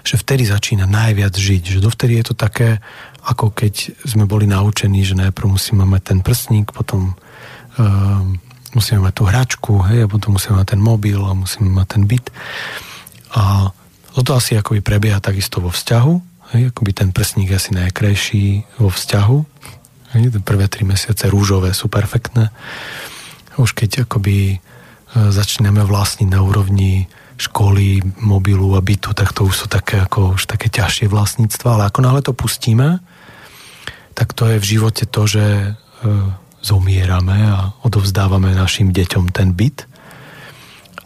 Že 0.00 0.14
vtedy 0.16 0.42
začína 0.48 0.88
najviac 0.88 1.34
žiť. 1.36 1.76
Že 1.76 1.84
dovtedy 1.84 2.20
je 2.20 2.24
to 2.32 2.34
také, 2.34 2.80
ako 3.24 3.52
keď 3.52 3.92
sme 4.08 4.24
boli 4.24 4.48
naučení, 4.48 5.04
že 5.04 5.18
najprv 5.18 5.60
musíme 5.60 5.84
mať 5.84 6.02
ten 6.14 6.18
prstník, 6.24 6.72
potom 6.72 7.12
uh, 7.12 8.24
musíme 8.72 9.04
mať 9.04 9.14
tú 9.14 9.24
hračku, 9.28 9.72
hej, 9.92 10.06
a 10.06 10.10
potom 10.10 10.40
musíme 10.40 10.56
mať 10.56 10.78
ten 10.78 10.80
mobil 10.80 11.20
a 11.20 11.36
musíme 11.36 11.68
mať 11.68 11.86
ten 11.86 12.02
byt. 12.08 12.26
A 13.36 13.70
toto 14.10 14.34
asi 14.34 14.58
akoby 14.58 14.80
prebieha 14.82 15.22
takisto 15.22 15.60
vo 15.62 15.70
vzťahu. 15.70 16.14
Hej, 16.56 16.74
akoby 16.74 16.90
ten 16.90 17.14
prstník 17.14 17.54
je 17.54 17.58
asi 17.60 17.70
najkrajší 17.78 18.44
vo 18.82 18.90
vzťahu. 18.90 19.38
Hej, 20.18 20.42
prvé 20.42 20.66
tri 20.66 20.82
mesiace 20.82 21.30
rúžové 21.30 21.70
sú 21.70 21.86
perfektné. 21.86 22.50
Už 23.54 23.70
keď 23.76 24.08
akoby 24.08 24.58
E, 25.10 25.34
začneme 25.34 25.82
vlastniť 25.82 26.28
na 26.30 26.40
úrovni 26.42 27.10
školy, 27.40 28.04
mobilu 28.20 28.76
a 28.76 28.84
bytu, 28.84 29.16
tak 29.16 29.32
to 29.32 29.48
už 29.48 29.64
sú 29.64 29.66
také, 29.66 30.04
ako, 30.04 30.36
už 30.36 30.44
také 30.44 30.68
ťažšie 30.68 31.08
vlastníctva, 31.08 31.68
ale 31.72 31.82
ako 31.88 31.98
náhle 32.04 32.20
to 32.20 32.36
pustíme, 32.36 33.00
tak 34.12 34.36
to 34.36 34.44
je 34.44 34.60
v 34.60 34.68
živote 34.76 35.08
to, 35.08 35.22
že 35.24 35.44
e, 35.44 35.68
zomierame 36.60 37.38
a 37.48 37.72
odovzdávame 37.82 38.52
našim 38.52 38.92
deťom 38.92 39.32
ten 39.32 39.56
byt 39.56 39.88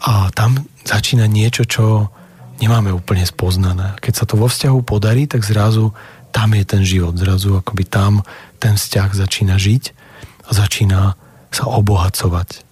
A 0.03 0.27
tam 0.35 0.67
začína 0.83 1.25
niečo, 1.25 1.63
čo 1.63 2.11
nemáme 2.59 2.91
úplne 2.91 3.23
spoznané. 3.23 3.95
Keď 4.03 4.13
sa 4.13 4.25
to 4.27 4.35
vo 4.35 4.51
vzťahu 4.51 4.83
podarí, 4.83 5.25
tak 5.25 5.47
zrazu 5.47 5.95
tam 6.35 6.51
je 6.53 6.63
ten 6.67 6.83
život. 6.83 7.15
Zrazu 7.15 7.55
akoby 7.55 7.87
tam 7.87 8.21
ten 8.59 8.75
vzťah 8.75 9.09
začína 9.15 9.55
žiť 9.55 9.83
a 10.45 10.49
začína 10.51 11.15
sa 11.55 11.63
obohacovať. 11.71 12.67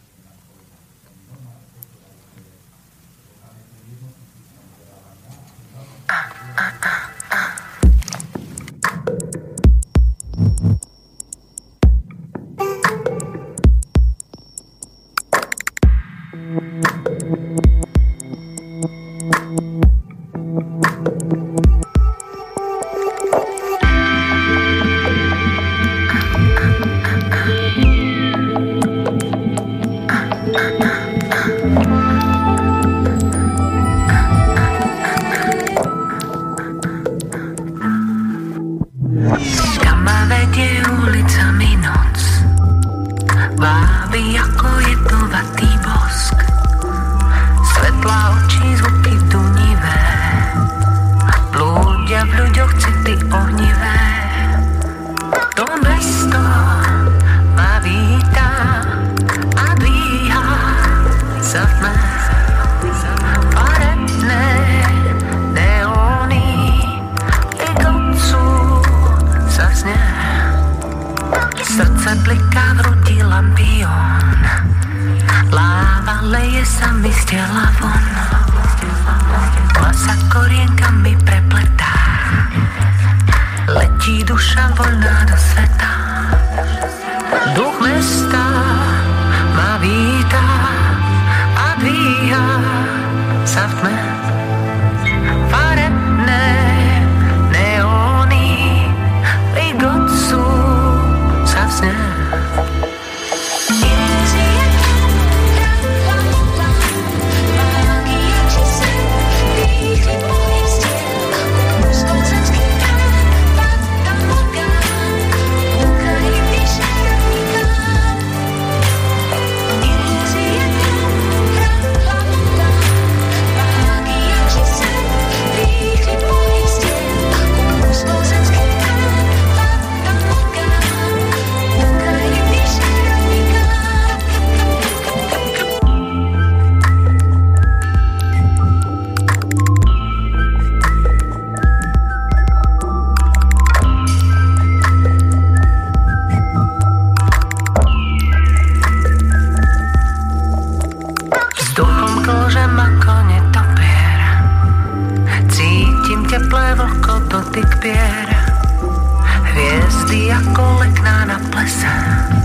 Listen. 161.52 162.43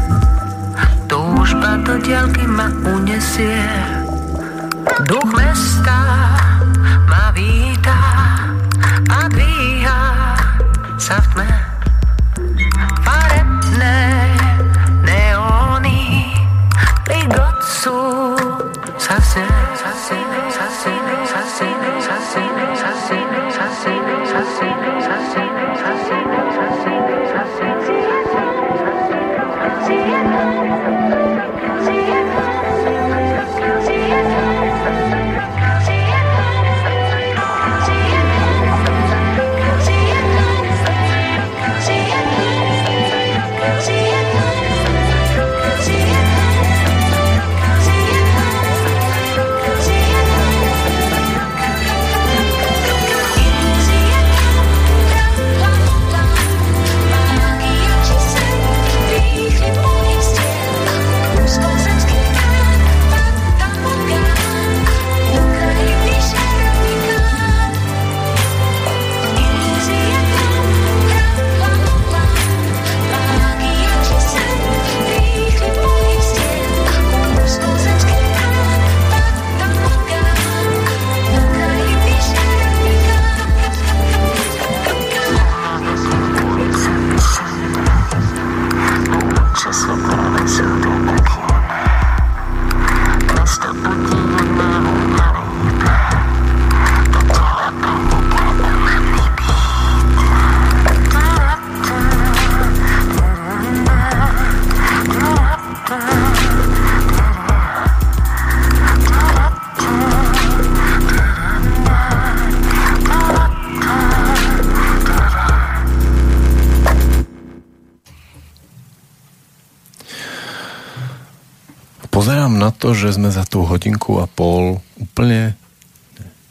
Že 122.98 123.14
sme 123.14 123.30
za 123.30 123.46
tú 123.46 123.62
hodinku 123.62 124.18
a 124.18 124.26
pol 124.26 124.82
úplne 124.98 125.54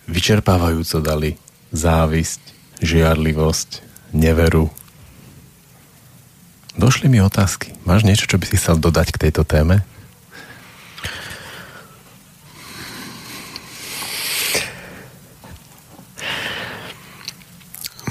vyčerpávajúco 0.08 1.04
dali 1.04 1.36
závisť, 1.76 2.40
žiarlivosť, 2.80 3.70
neveru. 4.16 4.72
Došli 6.80 7.12
mi 7.12 7.20
otázky. 7.20 7.76
Máš 7.84 8.08
niečo, 8.08 8.32
čo 8.32 8.40
by 8.40 8.46
si 8.48 8.56
chcel 8.56 8.80
dodať 8.80 9.12
k 9.12 9.22
tejto 9.28 9.44
téme? 9.44 9.84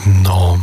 No, 0.06 0.60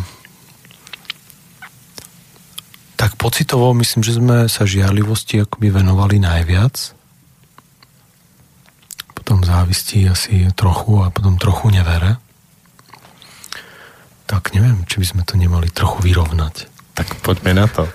tak 2.95 3.17
pocitovo 3.19 3.73
myslím, 3.75 4.05
že 4.05 4.15
sme 4.15 4.47
sa 4.47 4.63
žiarlivosti 4.63 5.41
akoby 5.43 5.73
venovali 5.73 6.21
najviac. 6.21 7.02
Závisti 9.73 10.05
asi 10.05 10.53
trochu 10.53 11.01
a 11.01 11.09
potom 11.09 11.41
trochu 11.41 11.73
nevere. 11.73 12.21
Tak 14.29 14.53
neviem, 14.53 14.85
či 14.85 15.01
by 15.01 15.05
sme 15.09 15.23
to 15.25 15.33
nemali 15.33 15.65
trochu 15.73 15.97
vyrovnať. 16.05 16.69
Tak 16.93 17.17
poďme 17.25 17.57
na 17.57 17.65
to. 17.65 17.89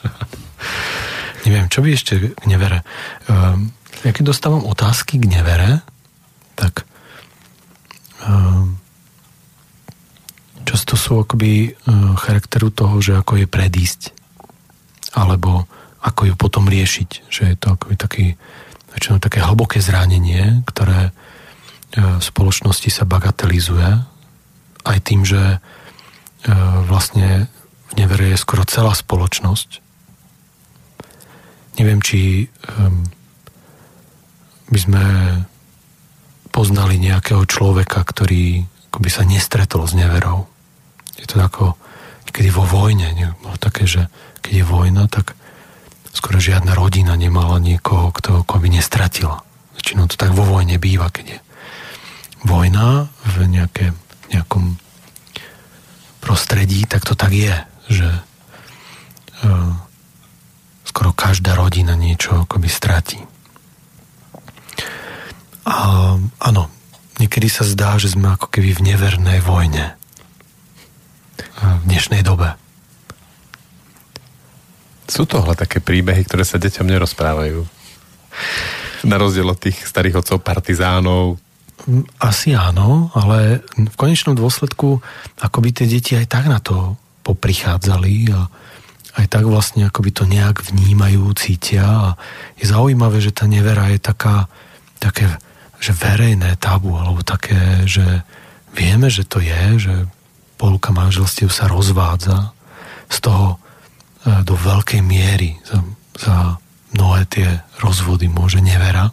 neviem, 1.44 1.68
čo 1.68 1.84
by 1.84 1.92
ešte 1.92 2.32
k 2.32 2.44
nevere. 2.48 2.80
Um, 3.28 3.76
ja 4.08 4.16
keď 4.16 4.32
dostávam 4.32 4.64
otázky 4.64 5.20
k 5.20 5.28
nevere, 5.28 5.84
tak 6.56 6.88
um, 8.24 8.80
často 10.64 10.96
sú 10.96 11.20
akoby 11.20 11.76
uh, 11.76 12.16
charakteru 12.16 12.72
toho, 12.72 13.04
že 13.04 13.20
ako 13.20 13.44
je 13.44 13.44
predísť 13.44 14.16
alebo 15.12 15.68
ako 16.00 16.32
ju 16.32 16.34
potom 16.40 16.72
riešiť. 16.72 17.28
Že 17.28 17.42
je 17.52 17.56
to 17.60 17.68
akoby 17.76 17.94
taký, 18.00 18.26
väčšinou 18.96 19.20
také 19.20 19.44
hlboké 19.44 19.78
zranenie, 19.84 20.64
ktoré 20.64 21.08
e, 21.08 21.12
v 22.00 22.22
spoločnosti 22.24 22.88
sa 22.88 23.04
bagatelizuje 23.04 24.02
aj 24.88 24.98
tým, 25.04 25.22
že 25.28 25.40
e, 25.46 25.58
vlastne 26.88 27.52
v 27.92 27.92
nevere 28.00 28.32
je 28.32 28.40
skoro 28.40 28.64
celá 28.64 28.96
spoločnosť. 28.96 29.84
Neviem, 31.76 32.00
či 32.00 32.48
by 34.72 34.78
sme 34.80 35.04
poznali 36.48 36.96
nejakého 36.96 37.44
človeka, 37.44 38.00
ktorý 38.00 38.64
by 38.96 39.10
sa 39.12 39.28
nestretol 39.28 39.84
s 39.84 39.92
neverou. 39.92 40.48
Je 41.20 41.28
to 41.28 41.36
ako 41.36 41.76
kedy 42.32 42.52
vo 42.52 42.68
vojne, 42.68 43.16
ne, 43.16 43.32
také, 43.56 43.88
že 43.88 44.12
keď 44.44 44.52
je 44.60 44.64
vojna, 44.68 45.04
tak 45.08 45.32
skoro 46.16 46.40
žiadna 46.40 46.72
rodina 46.72 47.12
nemala 47.12 47.60
niekoho, 47.60 48.08
kto 48.08 48.48
by 48.48 48.68
nestratila. 48.72 49.44
Väčšinou 49.76 50.08
to 50.08 50.16
tak 50.16 50.32
vo 50.32 50.48
vojne 50.48 50.80
býva, 50.80 51.12
keď 51.12 51.36
je 51.36 51.38
vojna 52.48 53.12
v 53.36 53.36
nejaké, 53.52 53.92
nejakom 54.32 54.80
prostredí, 56.24 56.88
tak 56.88 57.04
to 57.04 57.12
tak 57.12 57.36
je, 57.36 57.54
že 57.92 58.08
uh, 59.44 59.72
skoro 60.88 61.12
každá 61.12 61.52
rodina 61.52 61.92
niečo 61.92 62.48
akoby 62.48 62.72
stratí. 62.72 63.20
A 65.66 65.76
áno, 66.40 66.62
niekedy 67.20 67.50
sa 67.52 67.66
zdá, 67.66 67.98
že 68.00 68.14
sme 68.14 68.32
ako 68.32 68.48
keby 68.48 68.72
v 68.72 68.84
nevernej 68.94 69.44
vojne 69.44 69.98
v 71.56 71.82
dnešnej 71.84 72.22
dobe. 72.22 72.54
Sú 75.06 75.22
tohle 75.24 75.54
také 75.54 75.78
príbehy, 75.78 76.26
ktoré 76.26 76.42
sa 76.42 76.58
deťom 76.58 76.86
nerozprávajú. 76.86 77.62
Na 79.06 79.16
rozdiel 79.16 79.46
od 79.46 79.58
tých 79.58 79.86
starých 79.86 80.20
otcov 80.22 80.42
partizánov. 80.42 81.38
Asi 82.18 82.56
áno, 82.56 83.14
ale 83.14 83.62
v 83.78 83.94
konečnom 83.94 84.34
dôsledku 84.34 84.98
akoby 85.38 85.70
tie 85.70 85.86
deti 85.86 86.18
aj 86.18 86.26
tak 86.26 86.44
na 86.50 86.58
to 86.58 86.98
poprichádzali 87.22 88.34
a 88.34 88.50
aj 89.16 89.26
tak 89.32 89.44
vlastne 89.48 89.88
akoby 89.88 90.10
to 90.12 90.24
nejak 90.28 90.60
vnímajú, 90.66 91.32
cítia 91.38 91.86
a 91.86 92.08
je 92.60 92.68
zaujímavé, 92.68 93.22
že 93.22 93.32
tá 93.32 93.48
nevera 93.48 93.88
je 93.94 94.00
taká, 94.02 94.50
také, 95.00 95.24
že 95.80 95.96
verejné 95.96 96.60
tabu, 96.60 96.98
alebo 96.98 97.24
také, 97.24 97.88
že 97.88 98.04
vieme, 98.76 99.08
že 99.08 99.24
to 99.24 99.40
je, 99.40 99.80
že 99.80 99.94
polka 100.60 100.92
manželstiev 100.92 101.48
sa 101.48 101.68
rozvádza 101.68 102.52
z 103.08 103.18
toho 103.24 103.60
do 104.26 104.54
veľkej 104.58 105.00
miery 105.06 105.54
za, 105.62 105.78
za 106.18 106.36
mnohé 106.98 107.22
tie 107.30 107.48
rozvody 107.78 108.26
môže 108.26 108.58
nevera, 108.58 109.10
e, 109.10 109.12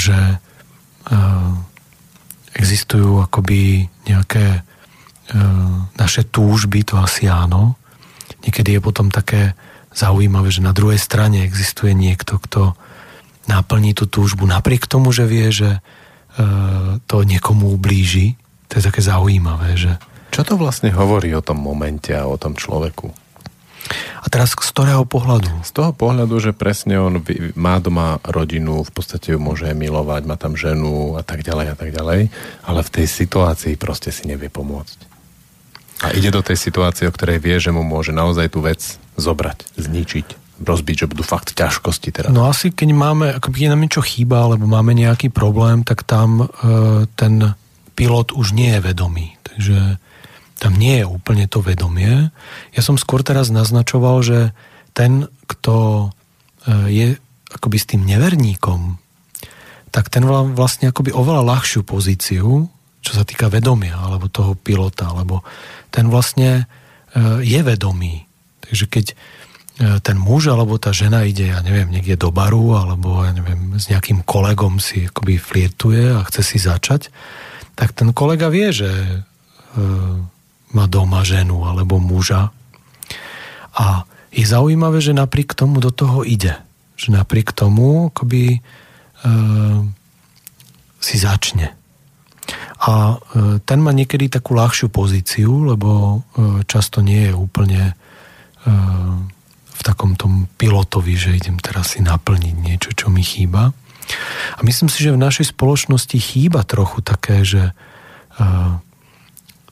že 0.00 0.16
e, 0.16 0.36
existujú 2.56 3.20
akoby 3.20 3.88
nejaké 4.08 4.64
naše 5.94 6.26
túžby, 6.26 6.82
to 6.82 6.98
asi 6.98 7.30
áno. 7.30 7.78
Niekedy 8.42 8.78
je 8.78 8.80
potom 8.82 9.12
také 9.12 9.54
zaujímavé, 9.94 10.50
že 10.50 10.64
na 10.64 10.74
druhej 10.74 10.98
strane 10.98 11.46
existuje 11.46 11.94
niekto, 11.94 12.42
kto 12.42 12.74
naplní 13.46 13.94
tú 13.94 14.10
túžbu 14.10 14.46
napriek 14.46 14.86
tomu, 14.86 15.14
že 15.14 15.30
vie, 15.30 15.50
že 15.50 15.82
to 17.06 17.16
niekomu 17.26 17.74
ublíži. 17.74 18.38
To 18.70 18.78
je 18.78 18.86
také 18.86 19.02
zaujímavé, 19.02 19.74
že 19.74 19.98
čo 20.30 20.46
to 20.46 20.54
vlastne 20.56 20.94
hovorí 20.94 21.34
o 21.34 21.44
tom 21.44 21.58
momente 21.58 22.14
a 22.14 22.26
o 22.26 22.38
tom 22.38 22.54
človeku? 22.54 23.10
A 24.20 24.26
teraz 24.28 24.52
z 24.52 24.60
ktorého 24.70 25.08
pohľadu? 25.08 25.64
Z 25.64 25.72
toho 25.72 25.90
pohľadu, 25.96 26.36
že 26.38 26.52
presne 26.52 27.00
on 27.00 27.24
má 27.56 27.80
doma 27.80 28.20
rodinu, 28.22 28.84
v 28.84 28.92
podstate 28.92 29.34
ju 29.34 29.40
môže 29.40 29.66
milovať, 29.72 30.22
má 30.28 30.36
tam 30.36 30.54
ženu 30.54 31.16
a 31.16 31.24
tak 31.24 31.42
ďalej 31.42 31.66
a 31.72 31.76
tak 31.76 31.90
ďalej, 31.90 32.20
ale 32.62 32.80
v 32.84 32.90
tej 32.92 33.06
situácii 33.08 33.74
proste 33.80 34.12
si 34.12 34.28
nevie 34.28 34.52
pomôcť. 34.52 35.08
A 36.00 36.16
ide 36.16 36.32
do 36.32 36.40
tej 36.40 36.56
situácie, 36.56 37.08
o 37.08 37.12
ktorej 37.12 37.40
vie, 37.44 37.60
že 37.60 37.72
mu 37.72 37.84
môže 37.84 38.12
naozaj 38.12 38.52
tú 38.52 38.64
vec 38.64 38.80
zobrať, 39.20 39.76
zničiť, 39.76 40.60
rozbiť, 40.64 40.96
že 41.04 41.10
budú 41.10 41.24
fakt 41.24 41.52
ťažkosti 41.52 42.08
teraz. 42.12 42.32
No 42.32 42.48
asi 42.48 42.72
keď 42.72 42.88
máme, 42.92 43.26
ako 43.36 43.52
keď 43.52 43.72
nám 43.72 43.84
niečo 43.84 44.04
chýba, 44.04 44.48
alebo 44.48 44.64
máme 44.64 44.96
nejaký 44.96 45.28
problém, 45.28 45.84
tak 45.84 46.04
tam 46.08 46.48
e, 46.48 47.04
ten 47.20 47.52
pilot 47.96 48.32
už 48.32 48.56
nie 48.56 48.72
je 48.76 48.80
vedomý. 48.80 49.36
Takže 49.44 50.00
tam 50.60 50.76
nie 50.76 51.00
je 51.00 51.08
úplne 51.08 51.48
to 51.48 51.64
vedomie. 51.64 52.28
Ja 52.76 52.82
som 52.84 53.00
skôr 53.00 53.24
teraz 53.24 53.48
naznačoval, 53.48 54.20
že 54.20 54.38
ten, 54.92 55.32
kto 55.48 55.76
e, 56.04 56.08
je 56.92 57.06
akoby 57.56 57.76
s 57.80 57.88
tým 57.88 58.04
neverníkom, 58.04 59.00
tak 59.88 60.12
ten 60.12 60.22
vlastne 60.28 60.92
akoby 60.92 61.16
oveľa 61.16 61.42
ľahšiu 61.48 61.82
pozíciu, 61.82 62.68
čo 63.00 63.12
sa 63.16 63.24
týka 63.24 63.48
vedomia, 63.48 63.96
alebo 63.96 64.28
toho 64.28 64.52
pilota, 64.52 65.08
alebo 65.08 65.40
ten 65.88 66.12
vlastne 66.12 66.68
e, 67.16 67.40
je 67.40 67.60
vedomý. 67.64 68.28
Takže 68.60 68.84
keď 68.84 69.06
e, 69.08 69.14
ten 70.04 70.20
muž 70.20 70.52
alebo 70.52 70.76
tá 70.76 70.92
žena 70.92 71.24
ide, 71.24 71.56
ja 71.56 71.64
neviem, 71.64 71.88
niekde 71.88 72.20
do 72.20 72.28
baru, 72.28 72.76
alebo 72.76 73.24
ja 73.24 73.32
neviem, 73.32 73.80
s 73.80 73.88
nejakým 73.88 74.28
kolegom 74.28 74.76
si 74.76 75.08
akoby 75.08 75.40
flirtuje 75.40 76.12
a 76.12 76.20
chce 76.28 76.44
si 76.44 76.58
začať, 76.60 77.08
tak 77.80 77.96
ten 77.96 78.12
kolega 78.12 78.52
vie, 78.52 78.76
že 78.76 78.92
má 80.70 80.86
doma 80.86 81.26
ženu 81.26 81.66
alebo 81.66 81.98
muža. 81.98 82.54
A 83.74 84.06
je 84.30 84.46
zaujímavé, 84.46 85.02
že 85.02 85.16
napriek 85.16 85.58
tomu 85.58 85.82
do 85.82 85.90
toho 85.90 86.22
ide. 86.22 86.54
Že 86.94 87.22
napriek 87.22 87.50
tomu 87.50 88.14
akoby 88.14 88.56
e, 88.56 88.58
si 91.02 91.16
začne. 91.18 91.74
A 92.80 92.92
e, 92.92 93.16
ten 93.66 93.78
má 93.82 93.90
niekedy 93.90 94.30
takú 94.30 94.54
ľahšiu 94.54 94.88
pozíciu, 94.94 95.74
lebo 95.74 95.90
e, 95.90 96.18
často 96.70 97.02
nie 97.02 97.30
je 97.30 97.34
úplne 97.34 97.82
e, 97.90 97.94
v 99.66 99.80
takom 99.82 100.14
tom 100.14 100.46
pilotovi, 100.60 101.16
že 101.16 101.34
idem 101.34 101.58
teraz 101.58 101.96
si 101.96 102.00
naplniť 102.04 102.54
niečo, 102.54 102.90
čo 102.94 103.10
mi 103.10 103.24
chýba. 103.24 103.74
A 104.56 104.60
myslím 104.62 104.92
si, 104.92 105.02
že 105.02 105.14
v 105.14 105.22
našej 105.22 105.56
spoločnosti 105.56 106.18
chýba 106.20 106.62
trochu 106.62 107.02
také, 107.02 107.42
že 107.42 107.70
e, 107.70 107.72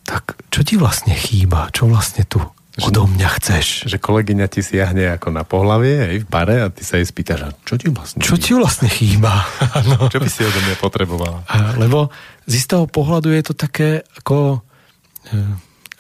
tak 0.08 0.40
čo 0.48 0.64
ti 0.64 0.80
vlastne 0.80 1.12
chýba? 1.12 1.68
Čo 1.68 1.92
vlastne 1.92 2.24
tu 2.24 2.40
odo 2.80 3.04
mňa 3.04 3.28
chceš? 3.36 3.84
Že 3.84 4.00
kolegyňa 4.00 4.46
ti 4.48 4.64
siahne 4.64 5.12
ako 5.20 5.28
na 5.28 5.44
pohlavie 5.44 6.16
aj 6.16 6.16
v 6.24 6.26
bare 6.26 6.56
a 6.64 6.72
ty 6.72 6.80
sa 6.80 6.96
jej 6.96 7.04
spýtaš, 7.04 7.52
čo 7.68 7.76
ti 7.76 7.92
vlastne 7.92 8.24
Čo 8.24 8.34
ti 8.40 8.56
vlastne 8.56 8.88
chýba? 8.88 9.44
no. 9.92 10.08
Čo 10.08 10.24
by 10.24 10.30
si 10.32 10.48
odo 10.48 10.58
mňa 10.64 10.76
potrebovala? 10.80 11.44
Lebo 11.76 12.08
z 12.48 12.52
istého 12.56 12.88
pohľadu 12.88 13.28
je 13.36 13.42
to 13.44 13.54
také 13.54 14.00
ako, 14.16 14.64
e, 15.28 15.38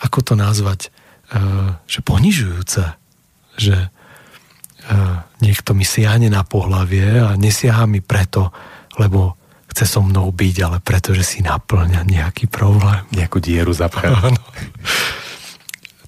ako 0.00 0.18
to 0.24 0.34
nazvať, 0.34 0.88
e, 0.88 1.38
že 1.84 2.00
ponižujúce, 2.00 2.82
že 3.60 3.76
e, 3.76 3.88
niekto 5.44 5.76
mi 5.76 5.84
siahne 5.84 6.32
na 6.32 6.48
pohlavie 6.48 7.20
a 7.20 7.36
nesiaha 7.36 7.84
mi 7.84 8.00
preto, 8.00 8.56
lebo 8.96 9.37
chce 9.78 9.94
so 9.94 10.02
mnou 10.02 10.34
byť, 10.34 10.56
ale 10.66 10.82
pretože 10.82 11.22
si 11.22 11.38
naplňa 11.38 12.02
nejaký 12.02 12.50
problém. 12.50 13.06
Nejakú 13.14 13.38
dieru 13.38 13.70
zapchá. 13.70 14.10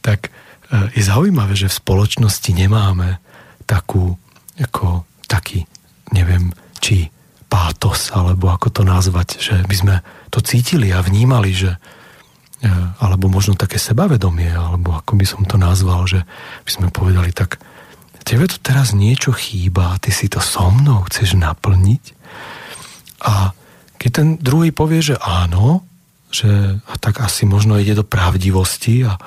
tak 0.06 0.26
e, 0.26 0.90
je 0.98 1.06
zaujímavé, 1.06 1.54
že 1.54 1.70
v 1.70 1.78
spoločnosti 1.78 2.50
nemáme 2.50 3.22
takú, 3.70 4.18
ako, 4.58 5.06
taký 5.30 5.70
neviem, 6.10 6.50
či 6.82 7.14
pátos, 7.46 8.10
alebo 8.10 8.50
ako 8.50 8.74
to 8.74 8.82
nazvať, 8.82 9.38
že 9.38 9.54
by 9.62 9.76
sme 9.78 9.94
to 10.34 10.42
cítili 10.42 10.90
a 10.90 10.98
vnímali, 10.98 11.54
že 11.54 11.70
e, 11.70 12.74
alebo 12.98 13.30
možno 13.30 13.54
také 13.54 13.78
sebavedomie, 13.78 14.50
alebo 14.50 14.98
ako 14.98 15.14
by 15.14 15.26
som 15.30 15.46
to 15.46 15.54
nazval, 15.54 16.10
že 16.10 16.26
by 16.66 16.70
sme 16.74 16.86
povedali 16.90 17.30
tak, 17.30 17.62
tebe 18.26 18.50
tu 18.50 18.58
teraz 18.58 18.98
niečo 18.98 19.30
chýba, 19.30 19.94
ty 20.02 20.10
si 20.10 20.26
to 20.26 20.42
so 20.42 20.74
mnou 20.74 21.06
chceš 21.06 21.38
naplniť 21.38 22.18
a 23.22 23.54
keď 24.00 24.10
ten 24.10 24.28
druhý 24.40 24.72
povie, 24.72 25.04
že 25.04 25.20
áno, 25.20 25.84
že 26.32 26.80
a 26.80 26.94
tak 26.96 27.20
asi 27.20 27.44
možno 27.44 27.76
ide 27.76 27.92
do 27.92 28.06
pravdivosti 28.06 29.04
a 29.04 29.12
e, 29.14 29.20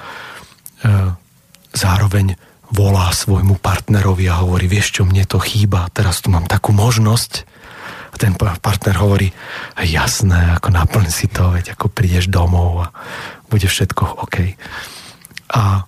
zároveň 1.78 2.34
volá 2.74 3.14
svojmu 3.14 3.62
partnerovi 3.62 4.26
a 4.34 4.42
hovorí, 4.42 4.66
vieš 4.66 4.98
čo, 4.98 5.02
mne 5.06 5.30
to 5.30 5.38
chýba, 5.38 5.94
teraz 5.94 6.26
tu 6.26 6.34
mám 6.34 6.50
takú 6.50 6.74
možnosť, 6.74 7.46
a 8.14 8.16
ten 8.22 8.38
partner 8.38 8.96
hovorí, 9.02 9.34
jasné, 9.82 10.58
ako 10.58 10.70
naplň 10.70 11.10
si 11.10 11.26
to, 11.26 11.50
veď 11.50 11.74
ako 11.74 11.90
prídeš 11.90 12.30
domov 12.30 12.86
a 12.86 12.88
bude 13.50 13.66
všetko 13.66 14.22
OK. 14.30 14.54
A 15.54 15.86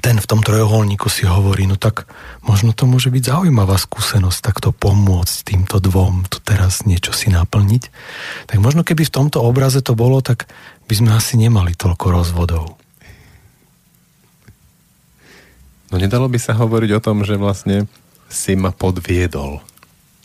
ten 0.00 0.16
v 0.16 0.24
tom 0.24 0.40
trojuholníku 0.40 1.12
si 1.12 1.28
hovorí, 1.28 1.68
no 1.68 1.76
tak 1.76 2.08
možno 2.40 2.72
to 2.72 2.88
môže 2.88 3.12
byť 3.12 3.28
zaujímavá 3.28 3.76
skúsenosť 3.76 4.40
takto 4.40 4.72
pomôcť 4.72 5.52
týmto 5.52 5.84
dvom 5.84 6.24
tu 6.32 6.40
teraz 6.40 6.88
niečo 6.88 7.12
si 7.12 7.28
naplniť. 7.28 7.92
Tak 8.48 8.56
možno 8.56 8.88
keby 8.88 9.04
v 9.04 9.12
tomto 9.12 9.44
obraze 9.44 9.84
to 9.84 9.92
bolo, 9.92 10.24
tak 10.24 10.48
by 10.88 10.94
sme 10.96 11.10
asi 11.12 11.36
nemali 11.36 11.76
toľko 11.76 12.06
rozvodov. 12.08 12.64
No 15.92 16.00
nedalo 16.00 16.24
by 16.24 16.40
sa 16.40 16.56
hovoriť 16.56 16.90
o 16.96 17.04
tom, 17.04 17.20
že 17.20 17.36
vlastne 17.36 17.84
si 18.32 18.56
ma 18.56 18.72
podviedol. 18.72 19.60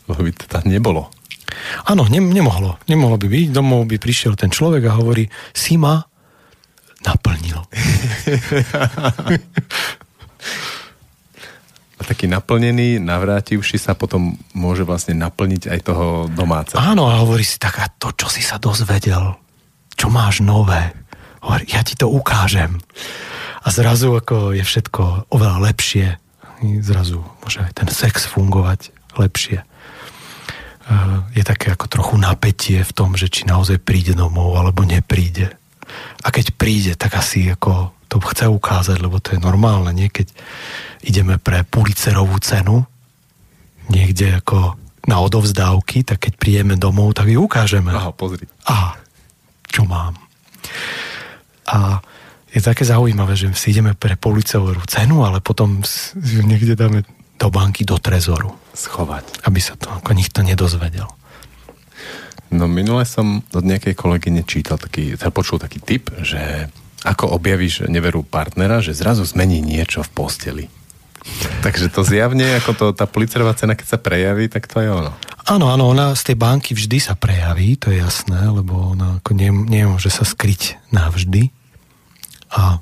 Lebo 0.08 0.20
by 0.24 0.32
to 0.32 0.44
tam 0.48 0.64
nebolo. 0.64 1.12
Áno, 1.84 2.08
ne, 2.08 2.24
nemohlo. 2.24 2.80
Nemohlo 2.88 3.20
by 3.20 3.28
byť. 3.28 3.46
Domov 3.52 3.84
by 3.84 4.00
prišiel 4.00 4.32
ten 4.32 4.48
človek 4.48 4.88
a 4.88 4.96
hovorí, 4.96 5.28
si 5.52 5.76
ma 5.76 6.07
naplnil. 7.02 7.60
a 11.98 12.02
taký 12.06 12.30
naplnený, 12.30 13.02
navrátivši 13.02 13.78
sa 13.78 13.98
potom 13.98 14.38
môže 14.54 14.86
vlastne 14.86 15.18
naplniť 15.18 15.62
aj 15.70 15.80
toho 15.82 16.30
domáca. 16.30 16.78
Áno, 16.78 17.10
a 17.10 17.18
hovorí 17.22 17.42
si 17.42 17.58
tak, 17.58 17.78
a 17.82 17.90
to, 17.90 18.14
čo 18.14 18.30
si 18.30 18.42
sa 18.42 18.62
dozvedel, 18.62 19.34
čo 19.98 20.06
máš 20.10 20.40
nové, 20.42 20.94
hovorí, 21.42 21.66
ja 21.70 21.82
ti 21.82 21.98
to 21.98 22.06
ukážem. 22.06 22.78
A 23.66 23.68
zrazu 23.74 24.14
ako 24.14 24.54
je 24.54 24.62
všetko 24.62 25.28
oveľa 25.34 25.58
lepšie. 25.70 26.16
Zrazu 26.80 27.20
môže 27.42 27.60
aj 27.62 27.72
ten 27.84 27.88
sex 27.90 28.26
fungovať 28.30 28.94
lepšie. 29.18 29.66
Eh, 30.88 31.18
je 31.36 31.42
také 31.44 31.76
ako 31.76 31.84
trochu 31.84 32.16
napätie 32.16 32.80
v 32.80 32.92
tom, 32.96 33.12
že 33.12 33.28
či 33.28 33.44
naozaj 33.44 33.76
príde 33.84 34.16
domov 34.16 34.56
alebo 34.56 34.88
nepríde. 34.88 35.57
A 36.22 36.28
keď 36.34 36.54
príde, 36.58 36.92
tak 36.98 37.14
asi 37.14 37.52
ako 37.54 37.94
to 38.08 38.18
chce 38.24 38.48
ukázať, 38.48 38.98
lebo 38.98 39.20
to 39.20 39.36
je 39.36 39.40
normálne. 39.40 39.92
Niekedy 39.92 40.32
ideme 41.04 41.36
pre 41.36 41.62
pulicerovú 41.62 42.40
cenu, 42.40 42.88
niekde 43.92 44.40
ako 44.40 44.74
na 45.08 45.16
odovzdávky, 45.24 46.04
tak 46.04 46.28
keď 46.28 46.32
príjeme 46.36 46.74
domov, 46.76 47.16
tak 47.16 47.32
ju 47.32 47.44
ukážeme. 47.44 47.92
Aha, 47.92 48.12
pozri. 48.12 48.44
A 48.68 48.96
čo 49.68 49.88
mám. 49.88 50.16
A 51.68 52.00
je 52.48 52.60
také 52.64 52.84
zaujímavé, 52.84 53.36
že 53.36 53.52
si 53.52 53.76
ideme 53.76 53.92
pre 53.92 54.16
policovú 54.16 54.72
cenu, 54.88 55.24
ale 55.24 55.44
potom 55.44 55.84
ju 56.16 56.40
niekde 56.44 56.76
dáme 56.76 57.04
do 57.36 57.48
banky, 57.52 57.84
do 57.84 58.00
trezoru. 58.00 58.56
Schovať. 58.72 59.44
Aby 59.44 59.60
sa 59.60 59.76
to 59.76 59.92
ako 59.92 60.16
nikto 60.16 60.40
nedozvedel. 60.40 61.06
No 62.48 62.64
minule 62.64 63.04
som 63.04 63.44
od 63.52 63.64
nejakej 63.64 63.92
kolegyne 63.92 64.42
čítal 64.44 64.80
taký, 64.80 65.20
teda 65.20 65.28
počul 65.28 65.60
taký 65.60 65.84
tip, 65.84 66.08
že 66.24 66.72
ako 67.04 67.36
objavíš 67.36 67.86
neveru 67.86 68.24
partnera, 68.24 68.82
že 68.82 68.96
zrazu 68.96 69.22
zmení 69.22 69.60
niečo 69.60 70.00
v 70.02 70.10
posteli. 70.10 70.64
Takže 71.64 71.92
to 71.92 72.02
zjavne, 72.02 72.58
ako 72.58 72.70
to, 72.74 72.86
tá 72.96 73.04
policerová 73.04 73.52
cena, 73.52 73.76
keď 73.76 73.86
sa 73.86 73.98
prejaví, 74.00 74.48
tak 74.48 74.66
to 74.66 74.80
je 74.80 74.88
ono. 74.88 75.12
Áno, 75.48 75.72
áno, 75.72 75.88
ona 75.88 76.12
z 76.12 76.32
tej 76.32 76.36
banky 76.36 76.76
vždy 76.76 76.98
sa 77.00 77.16
prejaví, 77.16 77.80
to 77.80 77.88
je 77.88 78.04
jasné, 78.04 78.48
lebo 78.52 78.92
ona 78.92 79.20
ako 79.20 79.32
nie, 79.32 79.48
nemôže 79.48 80.12
sa 80.12 80.24
skryť 80.24 80.92
navždy. 80.92 81.48
A 82.52 82.80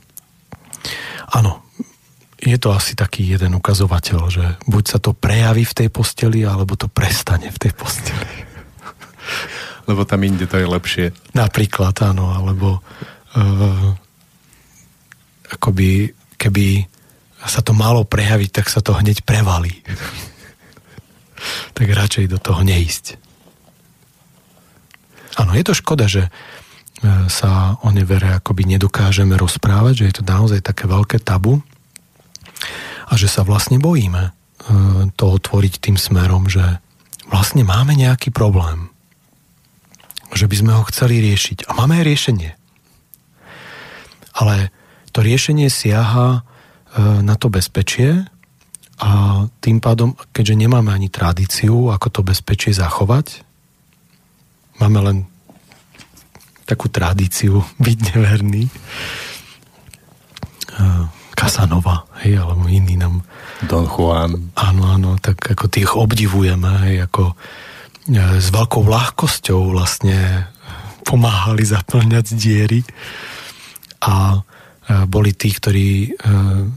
áno, 1.31 1.63
je 2.43 2.59
to 2.59 2.75
asi 2.75 2.99
taký 2.99 3.23
jeden 3.27 3.55
ukazovateľ, 3.55 4.21
že 4.31 4.45
buď 4.67 4.85
sa 4.87 4.99
to 4.99 5.15
prejaví 5.15 5.63
v 5.63 5.77
tej 5.79 5.89
posteli, 5.95 6.43
alebo 6.43 6.75
to 6.75 6.91
prestane 6.91 7.51
v 7.51 7.59
tej 7.59 7.73
posteli. 7.75 8.46
Lebo 9.87 10.03
tam 10.03 10.27
inde 10.27 10.47
to 10.51 10.59
je 10.59 10.67
lepšie. 10.67 11.07
Napríklad, 11.35 11.95
áno, 12.03 12.35
alebo 12.35 12.83
uh, 13.39 13.91
akoby, 15.55 16.11
keby 16.37 16.87
sa 17.47 17.63
to 17.63 17.71
malo 17.71 18.03
prejaviť, 18.03 18.51
tak 18.51 18.67
sa 18.67 18.83
to 18.83 18.99
hneď 18.99 19.23
prevalí. 19.23 19.71
tak 21.77 21.87
radšej 21.87 22.27
do 22.27 22.39
toho 22.43 22.67
neísť. 22.67 23.23
Áno, 25.37 25.53
je 25.53 25.63
to 25.63 25.77
škoda, 25.77 26.09
že 26.09 26.27
e, 26.27 26.31
sa 27.29 27.77
o 27.85 27.93
nevere 27.93 28.41
akoby 28.41 28.65
nedokážeme 28.65 29.37
rozprávať, 29.37 29.95
že 30.03 30.07
je 30.09 30.15
to 30.17 30.25
naozaj 30.25 30.65
také 30.65 30.89
veľké 30.89 31.21
tabu, 31.21 31.61
a 33.07 33.13
že 33.15 33.31
sa 33.31 33.47
vlastne 33.47 33.79
bojíme 33.79 34.23
e, 34.27 34.31
to 35.15 35.25
otvoriť 35.31 35.75
tým 35.79 35.97
smerom, 36.01 36.51
že 36.51 36.83
vlastne 37.31 37.63
máme 37.63 37.95
nejaký 37.95 38.35
problém. 38.35 38.91
Že 40.35 40.47
by 40.51 40.57
sme 40.57 40.73
ho 40.75 40.83
chceli 40.91 41.23
riešiť. 41.23 41.69
A 41.69 41.77
máme 41.77 42.03
aj 42.03 42.05
riešenie. 42.07 42.51
Ale 44.37 44.71
to 45.17 45.25
riešenie 45.25 45.73
siaha 45.73 46.41
e, 46.41 46.41
na 47.25 47.41
to 47.41 47.49
bezpečie 47.49 48.29
a 49.01 49.45
tým 49.61 49.81
pádom, 49.81 50.17
keďže 50.33 50.61
nemáme 50.61 50.93
ani 50.93 51.09
tradíciu, 51.09 51.93
ako 51.93 52.09
to 52.09 52.21
bezpečie 52.21 52.73
zachovať, 52.73 53.45
máme 54.81 55.01
len 55.01 55.19
takú 56.69 56.93
tradíciu 56.93 57.65
byť 57.85 57.99
neverný, 58.13 58.69
e, 58.69 58.73
Casanova, 61.37 62.09
hej, 62.25 62.41
alebo 62.41 62.65
iný 62.65 62.97
nám... 62.97 63.21
Don 63.69 63.85
Juan. 63.85 64.57
Áno, 64.57 64.89
áno, 64.89 65.21
tak 65.21 65.37
ako 65.53 65.69
tých 65.69 65.93
obdivujeme, 65.93 66.89
hej, 66.89 67.05
ako 67.05 67.33
e, 67.33 67.35
s 68.11 68.47
veľkou 68.55 68.87
ľahkosťou 68.87 69.75
vlastne 69.75 70.47
pomáhali 71.03 71.63
zaplňať 71.63 72.35
diery 72.35 72.83
a 74.03 74.35
e, 74.35 74.39
boli 75.07 75.35
tí, 75.35 75.55
ktorí 75.55 75.89
e, 76.07 76.09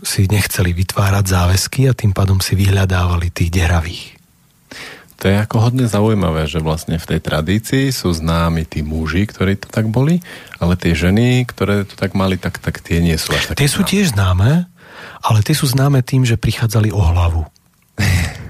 si 0.01 0.30
nechceli 0.30 0.73
vytvárať 0.73 1.26
záväzky 1.26 1.89
a 1.89 1.97
tým 1.97 2.14
pádom 2.14 2.38
si 2.38 2.53
vyhľadávali 2.53 3.34
tých 3.34 3.49
deravých. 3.49 4.03
To 5.19 5.27
je 5.27 5.35
ako 5.35 5.57
hodne 5.60 5.84
zaujímavé, 5.84 6.47
že 6.47 6.64
vlastne 6.64 6.95
v 6.95 7.03
tej 7.03 7.19
tradícii 7.19 7.91
sú 7.91 8.14
známi 8.15 8.64
tí 8.64 8.80
muži, 8.85 9.27
ktorí 9.27 9.60
to 9.60 9.68
tak 9.68 9.91
boli, 9.91 10.23
ale 10.64 10.80
tie 10.80 10.95
ženy, 10.95 11.43
ktoré 11.43 11.84
to 11.84 11.99
tak 11.99 12.15
mali, 12.15 12.39
tak, 12.39 12.56
tak 12.64 12.80
tie 12.80 13.03
nie 13.03 13.19
sú 13.19 13.35
až 13.35 13.51
také 13.51 13.65
Tie 13.65 13.69
sú 13.69 13.84
známe. 13.84 13.91
tiež 13.91 14.06
známe, 14.15 14.51
ale 15.19 15.39
tie 15.43 15.56
sú 15.57 15.68
známe 15.68 15.99
tým, 16.07 16.23
že 16.23 16.39
prichádzali 16.39 16.95
o 16.95 17.01
hlavu. 17.03 17.43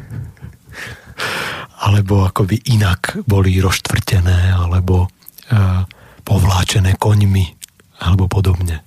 alebo 2.00 2.24
akoby 2.24 2.64
inak 2.72 3.20
boli 3.28 3.60
rozštvrtené, 3.60 4.56
alebo 4.56 5.06
uh, 5.06 5.84
povláčené 6.24 6.96
koňmi, 6.96 7.46
alebo 8.00 8.32
podobne. 8.32 8.80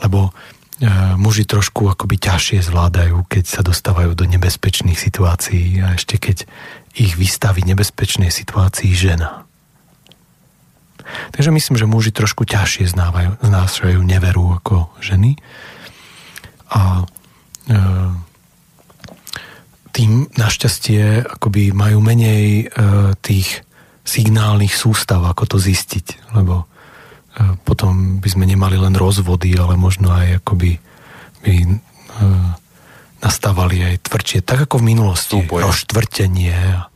Lebo 0.00 0.30
E, 0.82 0.90
muži 1.14 1.46
trošku 1.46 1.86
akoby 1.86 2.18
ťažšie 2.18 2.66
zvládajú, 2.66 3.22
keď 3.30 3.44
sa 3.46 3.62
dostávajú 3.62 4.18
do 4.18 4.26
nebezpečných 4.26 4.98
situácií 4.98 5.78
a 5.78 5.94
ešte 5.94 6.18
keď 6.18 6.50
ich 6.98 7.14
vystaví 7.14 7.62
nebezpečnej 7.62 8.34
situácii 8.34 8.90
žena. 8.90 9.46
Takže 11.30 11.54
myslím, 11.54 11.78
že 11.78 11.86
muži 11.86 12.10
trošku 12.10 12.42
ťažšie 12.42 12.90
znávajú, 12.90 13.38
znášajú 13.38 14.00
neveru 14.02 14.58
ako 14.58 14.90
ženy. 14.98 15.38
A 16.74 17.06
e, 17.70 17.74
tým 19.94 20.26
našťastie 20.34 21.22
akoby 21.38 21.70
majú 21.70 22.02
menej 22.02 22.66
e, 22.66 23.14
tých 23.22 23.62
signálnych 24.02 24.74
sústav, 24.74 25.22
ako 25.22 25.56
to 25.56 25.58
zistiť, 25.62 26.36
lebo 26.36 26.68
potom 27.66 28.22
by 28.22 28.28
sme 28.30 28.46
nemali 28.46 28.78
len 28.78 28.94
rozvody, 28.94 29.58
ale 29.58 29.74
možno 29.74 30.14
aj 30.14 30.44
akoby 30.44 30.78
by 31.42 31.54
e, 31.60 31.68
nastávali 33.18 33.82
aj 33.82 34.06
tvrdšie, 34.06 34.38
tak 34.46 34.70
ako 34.70 34.78
v 34.78 34.88
minulosti. 34.94 35.42
Súboje. 35.42 35.66
Roštvrtenie 35.66 36.54
a 36.54 36.86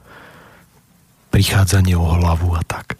prichádzanie 1.34 1.98
o 1.98 2.06
hlavu 2.06 2.54
a 2.54 2.62
tak. 2.62 2.94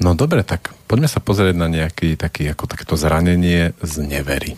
No 0.00 0.16
dobre, 0.16 0.40
tak 0.40 0.72
poďme 0.88 1.12
sa 1.12 1.20
pozrieť 1.20 1.54
na 1.54 1.68
nejaký 1.68 2.16
taký, 2.16 2.48
ako 2.48 2.64
takéto 2.66 2.96
zranenie 2.96 3.76
z 3.84 3.94
nevery. 4.00 4.56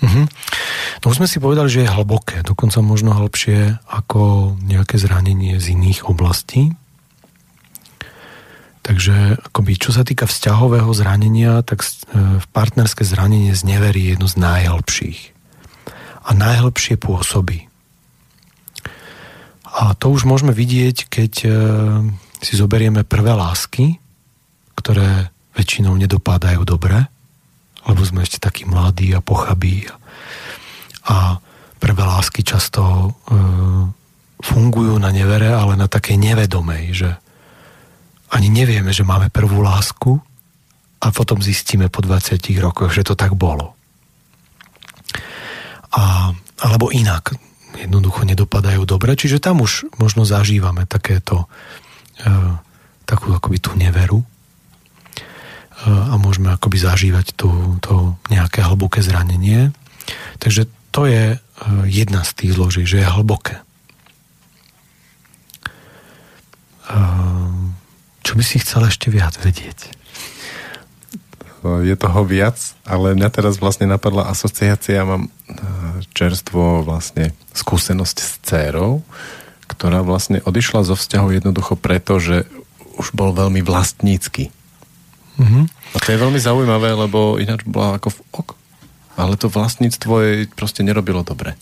Uh-huh. 0.00 0.24
No 1.04 1.04
už 1.12 1.20
sme 1.20 1.28
si 1.28 1.36
povedali, 1.40 1.68
že 1.68 1.84
je 1.84 1.92
hlboké, 1.92 2.40
dokonca 2.40 2.80
možno 2.80 3.12
hlbšie 3.12 3.84
ako 3.84 4.56
nejaké 4.64 4.96
zranenie 4.96 5.60
z 5.60 5.76
iných 5.76 6.08
oblastí. 6.08 6.72
Takže 8.80 9.36
akoby, 9.52 9.76
čo 9.76 9.92
sa 9.92 10.02
týka 10.08 10.24
vzťahového 10.24 10.88
zranenia, 10.96 11.60
tak 11.60 11.84
e, 11.84 11.88
v 12.40 12.46
partnerské 12.50 13.04
zranenie 13.04 13.52
z 13.52 13.62
neverí 13.68 14.08
je 14.08 14.10
jedno 14.16 14.26
z 14.26 14.40
najhlbších. 14.40 15.20
A 16.24 16.30
najhlbšie 16.32 16.96
pôsobí. 16.96 17.68
A 19.70 19.94
to 19.94 20.10
už 20.10 20.24
môžeme 20.24 20.56
vidieť, 20.56 21.12
keď 21.12 21.32
e, 21.44 21.50
si 22.40 22.56
zoberieme 22.56 23.04
prvé 23.04 23.36
lásky, 23.36 24.00
ktoré 24.80 25.28
väčšinou 25.54 25.92
nedopádajú 26.00 26.64
dobre, 26.64 27.04
lebo 27.88 28.00
sme 28.04 28.24
ešte 28.24 28.42
takí 28.42 28.68
mladí 28.68 29.12
a 29.16 29.24
pochabí. 29.24 29.88
A 31.08 31.40
prvé 31.80 32.02
lásky 32.04 32.44
často 32.44 32.82
e, 32.84 33.08
fungujú 34.44 35.00
na 35.00 35.08
nevere, 35.12 35.52
ale 35.52 35.76
na 35.76 35.88
takej 35.88 36.20
nevedomej, 36.20 36.84
že 36.92 37.10
ani 38.30 38.48
nevieme, 38.52 38.92
že 38.92 39.02
máme 39.02 39.32
prvú 39.32 39.64
lásku 39.64 40.20
a 41.00 41.06
potom 41.10 41.40
zistíme 41.40 41.88
po 41.88 42.04
20 42.04 42.36
rokoch, 42.60 42.92
že 42.92 43.02
to 43.02 43.16
tak 43.16 43.32
bolo. 43.34 43.74
A, 45.90 46.30
alebo 46.62 46.92
inak, 46.94 47.34
jednoducho 47.74 48.22
nedopadajú 48.28 48.84
dobre, 48.86 49.16
čiže 49.16 49.42
tam 49.42 49.64
už 49.64 49.88
možno 49.96 50.22
zažívame 50.22 50.84
takéto 50.86 51.48
e, 52.20 52.26
takú 53.08 53.34
akoby 53.34 53.58
tú 53.58 53.74
neveru 53.74 54.22
a 55.86 56.14
môžeme 56.20 56.52
akoby 56.52 56.76
zažívať 56.76 57.32
tú, 57.40 57.48
to 57.80 58.20
nejaké 58.28 58.60
hlboké 58.60 59.00
zranenie. 59.00 59.72
Takže 60.36 60.68
to 60.90 61.06
je 61.06 61.36
e, 61.36 61.38
jedna 61.88 62.26
z 62.26 62.30
tých 62.36 62.52
zloží, 62.58 62.82
že 62.84 63.00
je 63.00 63.08
hlboké. 63.08 63.62
E, 66.84 66.96
čo 68.20 68.32
by 68.36 68.42
si 68.44 68.60
chcel 68.60 68.90
ešte 68.90 69.08
viac 69.08 69.38
vedieť? 69.40 69.96
Je 71.60 71.92
toho 71.92 72.24
viac, 72.24 72.56
ale 72.88 73.12
mňa 73.12 73.28
teraz 73.28 73.60
vlastne 73.60 73.84
napadla 73.84 74.32
asociácia, 74.32 75.04
mám 75.04 75.28
e, 75.28 75.30
čerstvo 76.12 76.84
vlastne 76.84 77.32
skúsenosť 77.52 78.16
s 78.16 78.30
dcérou, 78.44 79.04
ktorá 79.68 80.04
vlastne 80.04 80.42
odišla 80.44 80.84
zo 80.84 80.96
vzťahu 80.96 81.40
jednoducho 81.40 81.76
preto, 81.76 82.20
že 82.20 82.48
už 83.00 83.16
bol 83.16 83.32
veľmi 83.32 83.64
vlastnícky. 83.64 84.52
Mm-hmm. 85.40 85.64
A 85.96 85.96
to 86.04 86.08
je 86.12 86.20
veľmi 86.20 86.36
zaujímavé, 86.36 86.92
lebo 86.92 87.40
ináč 87.40 87.64
bola 87.64 87.96
ako 87.96 88.12
v 88.12 88.18
ok. 88.36 88.48
Ale 89.16 89.34
to 89.40 89.48
vlastníctvo 89.48 90.12
jej 90.20 90.38
proste 90.52 90.84
nerobilo 90.84 91.24
dobre. 91.24 91.56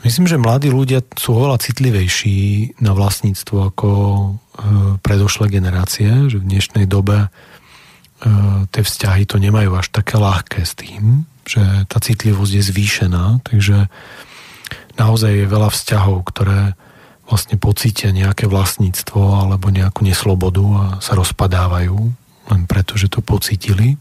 Myslím, 0.00 0.26
že 0.26 0.40
mladí 0.40 0.72
ľudia 0.72 1.04
sú 1.14 1.36
oveľa 1.36 1.60
citlivejší 1.60 2.72
na 2.80 2.96
vlastníctvo 2.96 3.56
ako 3.68 3.88
e, 3.92 4.28
predošlé 5.04 5.52
generácie, 5.52 6.08
že 6.32 6.40
v 6.40 6.48
dnešnej 6.48 6.88
dobe 6.88 7.28
e, 7.28 7.28
tie 8.72 8.82
vzťahy 8.82 9.28
to 9.28 9.36
nemajú 9.36 9.76
až 9.76 9.92
také 9.92 10.16
ľahké 10.16 10.64
s 10.64 10.72
tým, 10.72 11.28
že 11.44 11.60
tá 11.84 12.00
citlivosť 12.00 12.52
je 12.56 12.62
zvýšená, 12.64 13.44
takže 13.44 13.92
naozaj 14.96 15.44
je 15.44 15.52
veľa 15.52 15.68
vzťahov, 15.68 16.24
ktoré 16.32 16.72
vlastne 17.28 17.60
pocítia 17.60 18.08
nejaké 18.10 18.48
vlastníctvo 18.48 19.20
alebo 19.46 19.68
nejakú 19.68 20.02
neslobodu 20.02 20.64
a 20.64 20.84
sa 21.04 21.12
rozpadávajú 21.12 22.19
len 22.50 22.66
preto, 22.66 22.98
že 22.98 23.08
to 23.08 23.22
pocítili. 23.22 23.96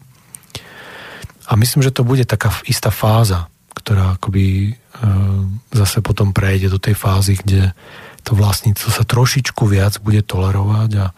A 1.49 1.57
myslím, 1.57 1.81
že 1.81 1.93
to 1.93 2.05
bude 2.05 2.25
taká 2.29 2.53
istá 2.69 2.93
fáza, 2.93 3.49
ktorá 3.73 4.17
akoby 4.17 4.69
e, 4.69 4.71
zase 5.73 6.01
potom 6.05 6.29
prejde 6.29 6.69
do 6.69 6.77
tej 6.77 6.93
fázy, 6.93 7.37
kde 7.39 7.73
to 8.21 8.37
vlastníctvo 8.37 8.89
sa 8.91 9.07
trošičku 9.07 9.63
viac 9.65 9.97
bude 10.03 10.21
tolerovať 10.21 10.89
a 11.01 11.05
e, 11.09 11.13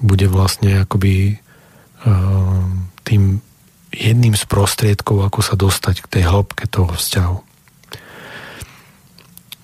bude 0.00 0.26
vlastne 0.30 0.88
akoby 0.88 1.14
e, 1.32 1.34
tým 3.04 3.44
jedným 3.94 4.34
z 4.34 4.44
prostriedkov, 4.48 5.28
ako 5.28 5.40
sa 5.44 5.54
dostať 5.54 6.04
k 6.04 6.10
tej 6.18 6.22
hĺbke 6.26 6.64
toho 6.66 6.90
vzťahu. 6.96 7.53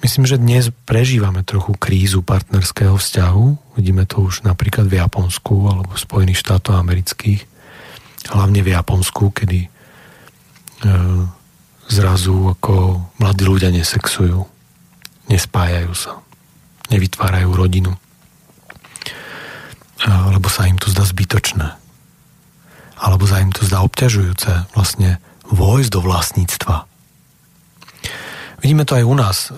Myslím, 0.00 0.24
že 0.24 0.40
dnes 0.40 0.72
prežívame 0.88 1.44
trochu 1.44 1.76
krízu 1.76 2.24
partnerského 2.24 2.96
vzťahu. 2.96 3.76
Vidíme 3.76 4.08
to 4.08 4.24
už 4.24 4.48
napríklad 4.48 4.88
v 4.88 4.96
Japonsku 4.96 5.68
alebo 5.68 5.92
v 5.92 6.00
Spojených 6.00 6.40
štátoch 6.40 6.80
amerických. 6.80 7.44
Hlavne 8.32 8.64
v 8.64 8.72
Japonsku, 8.72 9.28
kedy 9.32 9.68
E, 10.80 10.88
zrazu 11.92 12.56
ako 12.56 13.04
mladí 13.20 13.44
ľudia 13.44 13.68
nesexujú, 13.68 14.48
nespájajú 15.28 15.92
sa, 15.92 16.24
nevytvárajú 16.88 17.50
rodinu. 17.52 17.92
Alebo 20.00 20.48
sa 20.48 20.64
im 20.64 20.80
to 20.80 20.88
zdá 20.88 21.04
zbytočné. 21.04 21.76
Alebo 22.96 23.28
sa 23.28 23.44
im 23.44 23.52
to 23.52 23.68
zdá 23.68 23.84
obťažujúce 23.84 24.72
vlastne 24.72 25.20
vojsť 25.50 25.90
do 25.92 26.00
vlastníctva. 26.00 26.88
Vidíme 28.60 28.84
to 28.84 28.96
aj 28.96 29.04
u 29.08 29.16
nás. 29.16 29.38
E, 29.48 29.56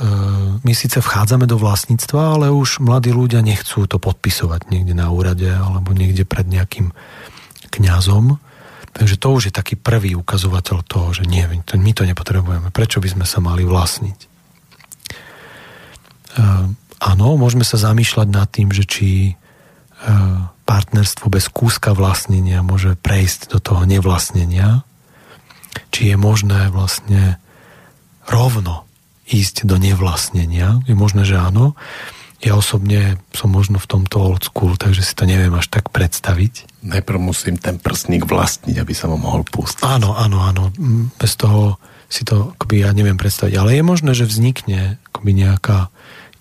my 0.62 0.72
síce 0.72 1.02
vchádzame 1.02 1.50
do 1.50 1.58
vlastníctva, 1.58 2.38
ale 2.38 2.54
už 2.54 2.78
mladí 2.78 3.10
ľudia 3.10 3.42
nechcú 3.42 3.86
to 3.90 3.98
podpisovať 3.98 4.70
niekde 4.70 4.94
na 4.94 5.10
úrade 5.10 5.50
alebo 5.50 5.90
niekde 5.90 6.22
pred 6.22 6.46
nejakým 6.46 6.94
kňazom, 7.72 8.38
Takže 8.92 9.16
to 9.16 9.32
už 9.32 9.42
je 9.48 9.52
taký 9.56 9.74
prvý 9.80 10.12
ukazovateľ 10.12 10.84
toho, 10.84 11.16
že 11.16 11.24
nie, 11.24 11.48
my 11.48 11.92
to 11.96 12.04
nepotrebujeme. 12.04 12.68
Prečo 12.68 13.00
by 13.00 13.08
sme 13.08 13.24
sa 13.24 13.40
mali 13.40 13.64
vlastniť? 13.64 14.18
Uh, 16.32 16.68
áno, 17.00 17.40
môžeme 17.40 17.64
sa 17.64 17.80
zamýšľať 17.80 18.28
nad 18.28 18.48
tým, 18.52 18.68
že 18.68 18.84
či 18.84 19.32
uh, 19.32 20.44
partnerstvo 20.68 21.32
bez 21.32 21.48
kúska 21.48 21.96
vlastnenia 21.96 22.60
môže 22.60 22.92
prejsť 23.00 23.56
do 23.56 23.58
toho 23.64 23.88
nevlastnenia, 23.88 24.84
či 25.88 26.12
je 26.12 26.16
možné 26.20 26.68
vlastne 26.68 27.40
rovno 28.28 28.84
ísť 29.32 29.64
do 29.64 29.80
nevlastnenia. 29.80 30.84
Je 30.84 30.92
možné, 30.92 31.24
že 31.24 31.40
áno. 31.40 31.72
Ja 32.42 32.58
osobne 32.58 33.22
som 33.32 33.54
možno 33.54 33.78
v 33.78 33.88
tomto 33.88 34.18
old 34.18 34.42
school, 34.44 34.76
takže 34.76 35.00
si 35.00 35.14
to 35.16 35.24
neviem 35.24 35.54
až 35.54 35.70
tak 35.72 35.88
predstaviť. 35.94 36.84
Najprv 36.84 37.18
musím 37.22 37.56
ten 37.56 37.78
prstník 37.78 38.28
vlastniť, 38.28 38.76
aby 38.76 38.92
sa 38.92 39.08
ho 39.08 39.16
mohol 39.16 39.46
pustiť. 39.46 39.86
Áno, 39.86 40.12
áno, 40.18 40.42
áno. 40.42 40.74
Bez 41.16 41.38
toho 41.38 41.78
si 42.10 42.26
to 42.28 42.52
akoby 42.58 42.82
ja 42.82 42.90
neviem 42.92 43.16
predstaviť. 43.16 43.54
Ale 43.56 43.78
je 43.78 43.84
možné, 43.86 44.12
že 44.12 44.28
vznikne 44.28 45.00
akoby 45.14 45.32
nejaká 45.38 45.88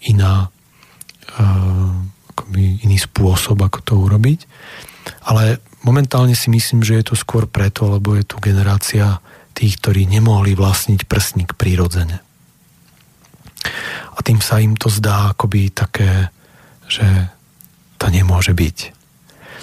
iná 0.03 0.49
uh, 1.37 1.93
akoby 2.33 2.81
iný 2.81 2.97
spôsob, 2.97 3.61
ako 3.61 3.79
to 3.85 3.93
urobiť. 4.01 4.49
Ale 5.29 5.61
momentálne 5.85 6.33
si 6.33 6.49
myslím, 6.49 6.81
že 6.81 6.97
je 6.97 7.13
to 7.13 7.15
skôr 7.15 7.45
preto, 7.45 7.85
lebo 7.93 8.17
je 8.17 8.25
tu 8.25 8.41
generácia 8.41 9.21
tých, 9.53 9.77
ktorí 9.77 10.09
nemohli 10.09 10.57
vlastniť 10.57 11.05
prstník 11.05 11.53
prírodzene 11.53 12.25
a 14.11 14.19
tým 14.23 14.41
sa 14.41 14.59
im 14.59 14.75
to 14.75 14.89
zdá 14.89 15.33
akoby 15.33 15.71
také, 15.71 16.29
že 16.89 17.05
to 18.01 18.09
nemôže 18.09 18.51
byť. 18.51 18.77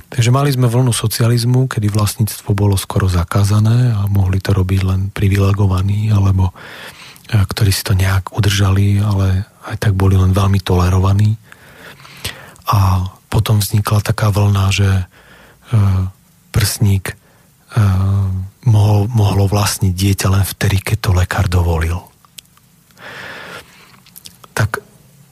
Takže 0.09 0.33
mali 0.33 0.49
sme 0.49 0.73
vlnu 0.73 0.95
socializmu, 0.95 1.69
kedy 1.69 1.93
vlastníctvo 1.93 2.57
bolo 2.57 2.81
skoro 2.81 3.13
zakázané 3.13 3.93
a 3.93 4.09
mohli 4.09 4.41
to 4.41 4.57
robiť 4.57 4.81
len 4.89 5.01
privilegovaní, 5.13 6.09
alebo 6.09 6.49
e, 6.49 6.55
ktorí 7.45 7.69
si 7.69 7.85
to 7.85 7.93
nejak 7.93 8.33
udržali, 8.33 9.05
ale 9.05 9.45
aj 9.69 9.77
tak 9.77 9.93
boli 9.93 10.17
len 10.17 10.33
veľmi 10.33 10.65
tolerovaní. 10.65 11.37
A 12.73 13.05
potom 13.29 13.61
vznikla 13.61 14.01
taká 14.01 14.33
vlna, 14.33 14.65
že 14.73 14.89
e, 14.89 15.05
prsník 16.57 17.13
e, 17.13 17.15
mohol, 18.65 19.13
mohlo 19.13 19.45
vlastniť 19.45 19.93
dieťa 19.93 20.29
len 20.33 20.45
vtedy, 20.49 20.81
keď 20.81 20.99
to 21.05 21.11
lekár 21.13 21.53
dovolil 21.53 22.08
tak 24.59 24.83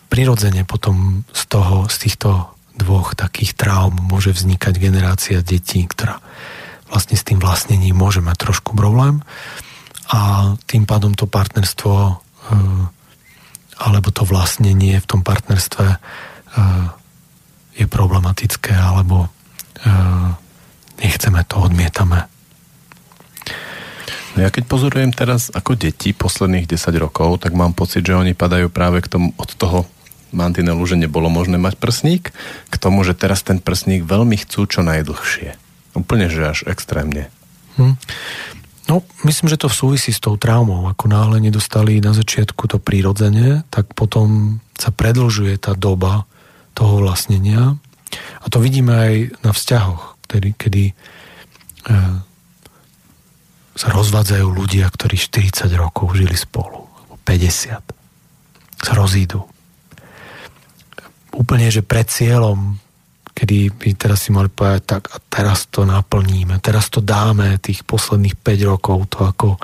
prirodzene 0.07 0.63
potom 0.63 1.27
z 1.35 1.43
toho, 1.51 1.91
z 1.91 1.97
týchto 2.07 2.55
dvoch 2.79 3.19
takých 3.19 3.59
traum 3.59 3.99
môže 4.07 4.31
vznikať 4.31 4.79
generácia 4.79 5.43
detí, 5.43 5.83
ktorá 5.83 6.23
vlastne 6.87 7.19
s 7.19 7.27
tým 7.27 7.43
vlastnením 7.43 7.99
môže 7.99 8.23
mať 8.23 8.47
trošku 8.47 8.79
problém 8.79 9.27
a 10.07 10.55
tým 10.71 10.87
pádom 10.87 11.19
to 11.19 11.27
partnerstvo 11.27 11.95
e, 11.99 12.15
alebo 13.83 14.09
to 14.15 14.23
vlastnenie 14.23 15.03
v 15.03 15.09
tom 15.11 15.27
partnerstve 15.27 15.87
e, 15.91 15.97
je 17.83 17.87
problematické 17.91 18.71
alebo 18.71 19.27
e, 19.27 19.29
nechceme 21.03 21.43
to, 21.51 21.67
odmietame. 21.67 22.31
No 24.37 24.45
ja 24.45 24.53
keď 24.53 24.69
pozorujem 24.69 25.17
teraz 25.17 25.49
ako 25.49 25.81
deti 25.81 26.13
posledných 26.13 26.69
10 26.69 26.93
rokov, 27.01 27.41
tak 27.41 27.57
mám 27.57 27.73
pocit, 27.73 28.05
že 28.05 28.13
oni 28.13 28.37
padajú 28.37 28.69
práve 28.69 29.01
k 29.01 29.09
tomu, 29.09 29.33
od 29.41 29.49
toho 29.57 29.89
mantinelu, 30.37 30.85
že 30.85 31.01
nebolo 31.01 31.33
možné 31.33 31.57
mať 31.57 31.81
prsník, 31.81 32.37
k 32.69 32.77
tomu, 32.77 33.01
že 33.01 33.17
teraz 33.17 33.41
ten 33.41 33.57
prsník 33.57 34.05
veľmi 34.05 34.37
chcú 34.45 34.69
čo 34.69 34.85
najdlhšie. 34.85 35.57
Úplne, 35.97 36.29
že 36.29 36.53
až 36.53 36.69
extrémne. 36.69 37.33
Hm. 37.81 37.97
No, 38.87 39.03
myslím, 39.27 39.51
že 39.51 39.59
to 39.59 39.73
súvisí 39.73 40.15
s 40.15 40.23
tou 40.23 40.39
traumou. 40.39 40.87
Ako 40.87 41.11
náhle 41.11 41.43
nedostali 41.43 41.99
na 41.99 42.15
začiatku 42.15 42.71
to 42.71 42.79
prírodzenie, 42.79 43.67
tak 43.73 43.91
potom 43.97 44.61
sa 44.79 44.95
predlžuje 44.95 45.59
tá 45.59 45.75
doba 45.75 46.29
toho 46.77 47.03
vlastnenia. 47.03 47.81
A 48.45 48.47
to 48.47 48.63
vidíme 48.63 48.95
aj 48.95 49.15
na 49.43 49.51
vzťahoch, 49.51 50.21
kedy, 50.31 50.55
kedy 50.55 50.85
e, 50.93 50.95
sa 53.77 53.93
rozvádzajú 53.93 54.47
ľudia, 54.49 54.89
ktorí 54.89 55.21
40 55.21 55.69
rokov 55.77 56.17
žili 56.17 56.35
spolu, 56.35 56.89
50. 57.29 57.77
Sa 58.81 58.93
rozídu. 58.97 59.45
Úplne, 61.37 61.69
že 61.69 61.85
pred 61.85 62.09
cieľom 62.09 62.81
kedy 63.37 63.69
by 63.69 63.89
teraz 64.01 64.25
si 64.25 64.33
mali 64.33 64.49
povedať, 64.49 64.83
tak 64.89 65.03
a 65.13 65.21
teraz 65.29 65.69
to 65.69 65.85
naplníme, 65.85 66.57
teraz 66.65 66.89
to 66.89 67.05
dáme, 67.05 67.61
tých 67.61 67.85
posledných 67.85 68.33
5 68.33 68.73
rokov, 68.73 69.13
to 69.13 69.29
ako 69.29 69.61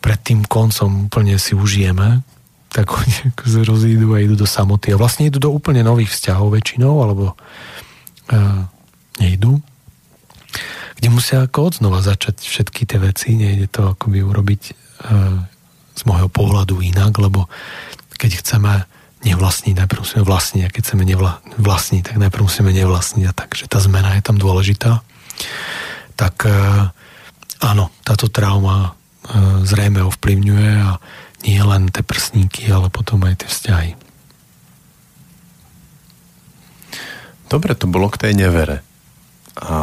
pred 0.00 0.16
tým 0.24 0.40
koncom 0.48 1.12
úplne 1.12 1.36
si 1.36 1.52
užijeme, 1.52 2.24
tak 2.72 2.96
oni 2.96 3.12
sa 3.52 3.60
rozídu 3.60 4.16
a 4.16 4.24
idú 4.24 4.40
do 4.40 4.48
samoty. 4.48 4.96
A 4.96 5.00
vlastne 5.00 5.28
idú 5.28 5.36
do 5.36 5.52
úplne 5.52 5.84
nových 5.84 6.16
vzťahov 6.16 6.56
väčšinou, 6.56 7.04
alebo 7.04 7.36
uh, 8.32 8.64
nejdu, 9.20 9.60
kde 11.10 11.48
ako 11.48 11.74
odznova 11.74 12.00
začať 12.00 12.40
všetky 12.40 12.88
tie 12.88 12.98
veci, 13.02 13.36
nejde 13.36 13.68
to 13.68 13.92
akoby 13.92 14.24
urobiť 14.24 14.62
uh, 14.70 15.42
z 15.94 16.02
môjho 16.08 16.28
pohľadu 16.32 16.80
inak, 16.80 17.12
lebo 17.20 17.46
keď 18.16 18.40
chceme 18.40 18.88
nevlastniť, 19.24 19.74
najprv 19.80 20.00
musíme 20.04 20.24
vlastniť 20.24 20.62
a 20.64 20.72
keď 20.72 20.80
chceme 20.84 21.04
nevla, 21.04 21.40
tak 22.04 22.16
najprv 22.20 22.44
musíme 22.44 22.70
nevlastniť 22.70 23.24
a 23.24 23.32
takže 23.32 23.64
tá 23.68 23.80
zmena 23.80 24.20
je 24.20 24.22
tam 24.22 24.36
dôležitá. 24.36 25.00
Tak 26.14 26.44
e, 26.44 26.52
áno, 27.64 27.84
táto 28.04 28.28
trauma 28.28 28.92
e, 28.92 29.64
zrejme 29.64 30.04
ovplyvňuje 30.04 30.72
a 30.84 31.00
nie 31.48 31.60
len 31.60 31.88
tie 31.88 32.04
prsníky, 32.04 32.68
ale 32.68 32.92
potom 32.92 33.24
aj 33.24 33.44
tie 33.44 33.48
vzťahy. 33.48 33.90
Dobre, 37.48 37.72
to 37.76 37.88
bolo 37.88 38.12
k 38.12 38.28
tej 38.28 38.32
nevere. 38.36 38.84
A 39.54 39.74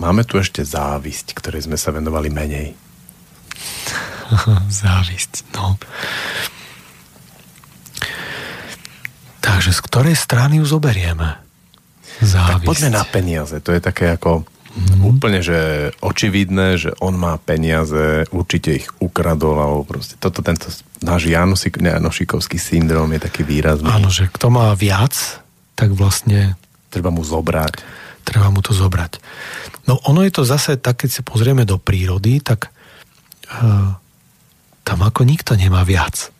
máme 0.00 0.24
tu 0.24 0.40
ešte 0.40 0.64
závisť, 0.64 1.36
ktorej 1.36 1.68
sme 1.68 1.76
sa 1.76 1.92
venovali 1.92 2.32
menej. 2.32 2.72
závisť, 4.84 5.44
no. 5.52 5.76
Takže 9.40 9.72
z 9.76 9.80
ktorej 9.84 10.16
strany 10.16 10.60
ju 10.60 10.66
zoberieme? 10.68 11.36
Závisť. 12.20 12.64
Tak 12.64 12.68
poďme 12.68 12.90
na 12.92 13.04
peniaze. 13.04 13.56
To 13.60 13.72
je 13.72 13.80
také 13.80 14.12
ako 14.12 14.44
mm. 14.76 15.00
úplne, 15.04 15.40
že 15.40 15.90
očividné, 16.04 16.76
že 16.76 16.90
on 17.00 17.16
má 17.16 17.40
peniaze, 17.40 18.28
určite 18.32 18.84
ich 18.84 18.86
ukradol, 19.00 19.56
alebo 19.56 19.82
proste 19.88 20.20
toto, 20.20 20.44
tento 20.44 20.68
náš 21.00 21.28
Janusik, 21.28 21.80
Janošikovský 21.80 22.60
syndrom 22.60 23.08
je 23.16 23.20
taký 23.20 23.42
výrazný. 23.44 23.88
Áno, 23.88 24.12
že 24.12 24.28
kto 24.28 24.52
má 24.52 24.72
viac, 24.76 25.40
tak 25.76 25.96
vlastne... 25.96 26.56
Treba 26.92 27.08
mu 27.14 27.22
zobrať. 27.22 27.80
Treba 28.24 28.52
mu 28.52 28.60
to 28.62 28.76
zobrať. 28.76 29.18
No 29.88 29.98
ono 30.06 30.22
je 30.22 30.32
to 30.32 30.42
zase 30.46 30.78
tak, 30.78 31.02
keď 31.02 31.10
si 31.10 31.22
pozrieme 31.26 31.66
do 31.66 31.80
prírody, 31.80 32.38
tak 32.38 32.70
uh, 33.50 33.96
tam 34.84 34.98
ako 35.02 35.22
nikto 35.26 35.54
nemá 35.54 35.82
viac. 35.82 36.30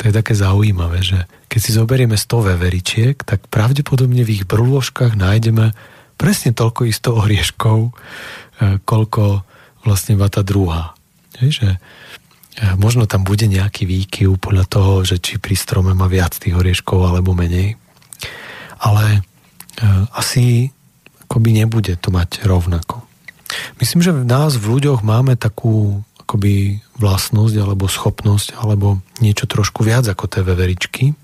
To 0.00 0.08
je 0.08 0.16
také 0.16 0.32
zaujímavé, 0.32 1.04
že 1.04 1.28
keď 1.52 1.60
si 1.60 1.76
zoberieme 1.76 2.16
100 2.16 2.56
veveričiek, 2.56 3.20
tak 3.20 3.44
pravdepodobne 3.52 4.24
v 4.24 4.40
ich 4.40 4.44
brúložkách 4.48 5.12
nájdeme 5.12 5.76
presne 6.16 6.56
toľko 6.56 6.88
isto 6.88 7.12
orieškov, 7.12 7.78
e, 7.84 7.90
koľko 8.80 9.44
vlastne 9.84 10.16
má 10.16 10.32
tá 10.32 10.40
druhá. 10.40 10.96
že 11.36 11.76
e, 11.76 11.78
možno 12.80 13.04
tam 13.04 13.28
bude 13.28 13.44
nejaký 13.44 13.84
výkyv 13.84 14.40
podľa 14.40 14.64
toho, 14.72 14.92
že 15.04 15.20
či 15.20 15.36
pri 15.36 15.52
strome 15.52 15.92
má 15.92 16.08
viac 16.08 16.32
tých 16.32 16.56
orieškov 16.56 16.96
alebo 17.04 17.36
menej. 17.36 17.76
Ale 18.80 19.20
asi 20.16 20.72
akoby 21.30 21.54
nebude 21.54 21.94
to 21.94 22.10
mať 22.10 22.42
rovnako. 22.42 23.06
Myslím, 23.78 24.02
že 24.02 24.10
v 24.10 24.26
nás, 24.26 24.58
v 24.58 24.66
ľuďoch 24.66 25.06
máme 25.06 25.38
takú 25.38 26.02
akoby 26.26 26.82
vlastnosť 26.98 27.54
alebo 27.62 27.86
schopnosť 27.86 28.58
alebo 28.58 28.98
niečo 29.22 29.46
trošku 29.46 29.86
viac 29.86 30.10
ako 30.10 30.26
tie 30.26 30.42
veveričky. 30.42 31.14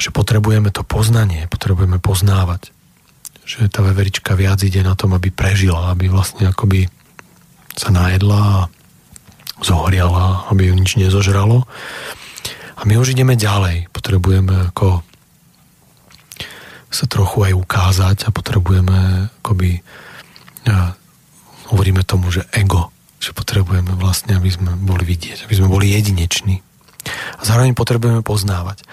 Že 0.00 0.08
potrebujeme 0.16 0.72
to 0.72 0.80
poznanie, 0.80 1.44
potrebujeme 1.44 2.00
poznávať. 2.00 2.72
Že 3.44 3.68
tá 3.68 3.84
veverička 3.84 4.32
viac 4.32 4.64
ide 4.64 4.80
na 4.80 4.96
tom, 4.96 5.12
aby 5.12 5.28
prežila, 5.28 5.92
aby 5.92 6.08
vlastne 6.08 6.48
akoby 6.48 6.88
sa 7.76 7.92
najedla 7.92 8.40
a 8.40 8.60
zohriala, 9.60 10.48
aby 10.48 10.72
ju 10.72 10.74
nič 10.76 10.96
nezožralo. 10.96 11.68
A 12.78 12.80
my 12.88 12.96
už 12.96 13.12
ideme 13.12 13.36
ďalej. 13.36 13.92
Potrebujeme 13.92 14.72
ako 14.72 15.07
sa 16.88 17.04
trochu 17.04 17.52
aj 17.52 17.52
ukázať 17.56 18.16
a 18.26 18.34
potrebujeme 18.34 19.28
akoby 19.44 19.80
ja, 20.64 20.96
hovoríme 21.72 22.04
tomu, 22.04 22.32
že 22.32 22.44
ego 22.52 22.92
že 23.18 23.34
potrebujeme 23.34 23.98
vlastne, 23.98 24.38
aby 24.38 24.46
sme 24.46 24.78
boli 24.78 25.02
vidieť, 25.02 25.50
aby 25.50 25.54
sme 25.58 25.66
boli 25.66 25.90
jedineční. 25.90 26.62
A 27.38 27.42
zároveň 27.42 27.74
potrebujeme 27.74 28.22
poznávať. 28.22 28.86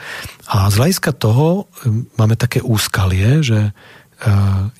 A 0.50 0.70
z 0.74 0.82
hľadiska 0.82 1.14
toho 1.14 1.70
máme 2.18 2.34
také 2.34 2.62
úskalie, 2.62 3.46
že 3.46 3.74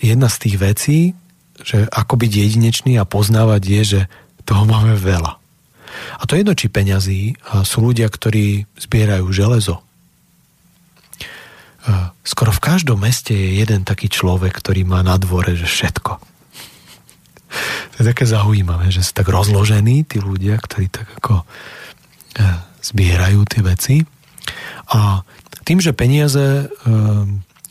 jedna 0.02 0.28
z 0.34 0.38
tých 0.42 0.56
vecí, 0.58 1.00
že 1.62 1.86
ako 1.94 2.18
byť 2.18 2.32
jedinečný 2.34 2.98
a 2.98 3.06
poznávať 3.06 3.62
je, 3.64 3.82
že 3.86 4.02
toho 4.50 4.66
máme 4.66 4.98
veľa. 4.98 5.38
A 6.20 6.24
to 6.28 6.36
jedno, 6.36 6.58
či 6.58 6.74
peňazí 6.74 7.38
sú 7.64 7.86
ľudia, 7.86 8.10
ktorí 8.10 8.66
zbierajú 8.82 9.30
železo. 9.30 9.85
Skoro 12.26 12.50
v 12.50 12.64
každom 12.64 13.06
meste 13.06 13.34
je 13.38 13.62
jeden 13.62 13.86
taký 13.86 14.10
človek, 14.10 14.58
ktorý 14.58 14.84
má 14.86 15.06
na 15.06 15.22
dvore 15.22 15.54
že 15.54 15.70
všetko 15.70 16.36
to 17.96 18.04
je 18.04 18.12
také 18.12 18.26
zaujímavé, 18.28 18.92
že 18.92 19.08
sú 19.08 19.16
tak 19.16 19.32
rozložení 19.32 20.04
tí 20.04 20.20
ľudia, 20.20 20.60
ktorí 20.60 20.92
tak 20.92 21.08
ako 21.24 21.42
e, 21.42 21.46
zbierajú 22.84 23.42
tie 23.48 23.62
veci. 23.64 23.96
A 24.92 25.24
tým, 25.64 25.80
že 25.80 25.96
peniaze 25.96 26.44
e, 26.44 26.66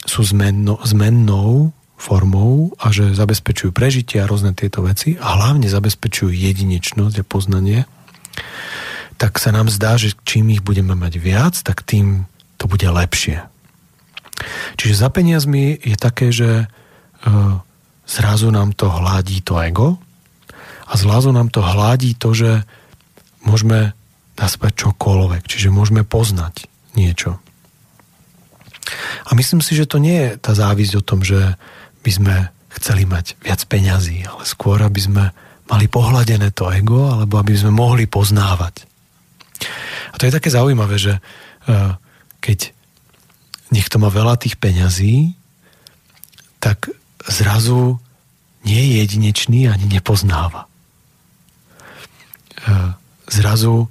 sú 0.09 0.21
zmenno, 0.25 0.81
zmennou 0.81 1.77
formou 2.01 2.73
a 2.81 2.89
že 2.93 3.13
zabezpečujú 3.13 3.73
prežitie 3.73 4.21
a 4.21 4.29
rôzne 4.29 4.53
tieto 4.57 4.85
veci 4.85 5.17
a 5.21 5.37
hlavne 5.41 5.69
zabezpečujú 5.69 6.33
jedinečnosť 6.33 7.21
a 7.21 7.29
poznanie, 7.29 7.81
tak 9.21 9.39
sa 9.39 9.55
nám 9.55 9.71
zdá, 9.71 10.01
že 10.01 10.13
čím 10.27 10.53
ich 10.53 10.61
budeme 10.61 10.93
mať 10.99 11.21
viac, 11.21 11.55
tak 11.61 11.87
tým 11.87 12.29
to 12.57 12.67
bude 12.67 12.85
lepšie. 12.85 13.54
Čiže 14.77 14.95
za 14.95 15.09
peniazmi 15.09 15.79
je 15.81 15.97
také, 15.97 16.31
že 16.31 16.67
uh, 16.67 17.59
zrazu 18.05 18.49
nám 18.53 18.77
to 18.77 18.89
hladí 18.89 19.41
to 19.41 19.57
ego 19.61 19.97
a 20.89 20.93
zrazu 20.95 21.33
nám 21.33 21.49
to 21.49 21.65
hladí 21.65 22.15
to, 22.15 22.37
že 22.37 22.65
môžeme 23.45 23.97
nazvať 24.35 24.73
čokoľvek, 24.89 25.43
čiže 25.47 25.73
môžeme 25.73 26.03
poznať 26.03 26.67
niečo. 26.99 27.39
A 29.25 29.31
myslím 29.33 29.65
si, 29.65 29.73
že 29.73 29.89
to 29.89 29.97
nie 29.97 30.17
je 30.17 30.31
tá 30.37 30.53
závisť 30.53 31.01
o 31.01 31.07
tom, 31.07 31.25
že 31.25 31.57
by 32.05 32.11
sme 32.11 32.37
chceli 32.77 33.09
mať 33.09 33.41
viac 33.41 33.65
peňazí, 33.65 34.27
ale 34.27 34.45
skôr, 34.45 34.83
aby 34.83 35.01
sme 35.01 35.25
mali 35.71 35.87
pohľadené 35.89 36.53
to 36.53 36.69
ego, 36.69 37.09
alebo 37.09 37.41
aby 37.41 37.57
sme 37.57 37.73
mohli 37.73 38.05
poznávať. 38.05 38.85
A 40.13 40.15
to 40.21 40.29
je 40.29 40.37
také 40.37 40.53
zaujímavé, 40.53 41.01
že 41.01 41.17
eh, 41.17 41.97
keď 42.45 42.77
niekto 43.75 43.99
má 43.99 44.07
veľa 44.07 44.39
tých 44.39 44.55
peňazí, 44.63 45.35
tak 46.63 46.95
zrazu 47.27 47.99
nie 48.65 48.81
je 48.81 48.93
jedinečný 49.05 49.69
ani 49.69 49.91
nepoznáva. 49.91 50.65
E, 50.65 50.69
zrazu 53.29 53.85
e, 53.85 53.87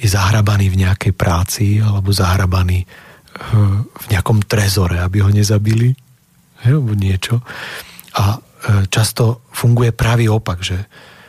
je 0.00 0.08
zahrabaný 0.10 0.72
v 0.72 0.80
nejakej 0.82 1.12
práci 1.14 1.78
alebo 1.78 2.10
zahrabaný 2.10 2.82
e, 2.82 2.86
v 3.86 4.06
nejakom 4.10 4.42
trezore, 4.48 4.98
aby 4.98 5.22
ho 5.22 5.30
nezabili 5.30 5.94
alebo 6.66 6.98
niečo. 6.98 7.44
A 8.16 8.40
často 8.90 9.46
funguje 9.54 9.94
pravý 9.94 10.26
opak, 10.26 10.64
že 10.64 10.88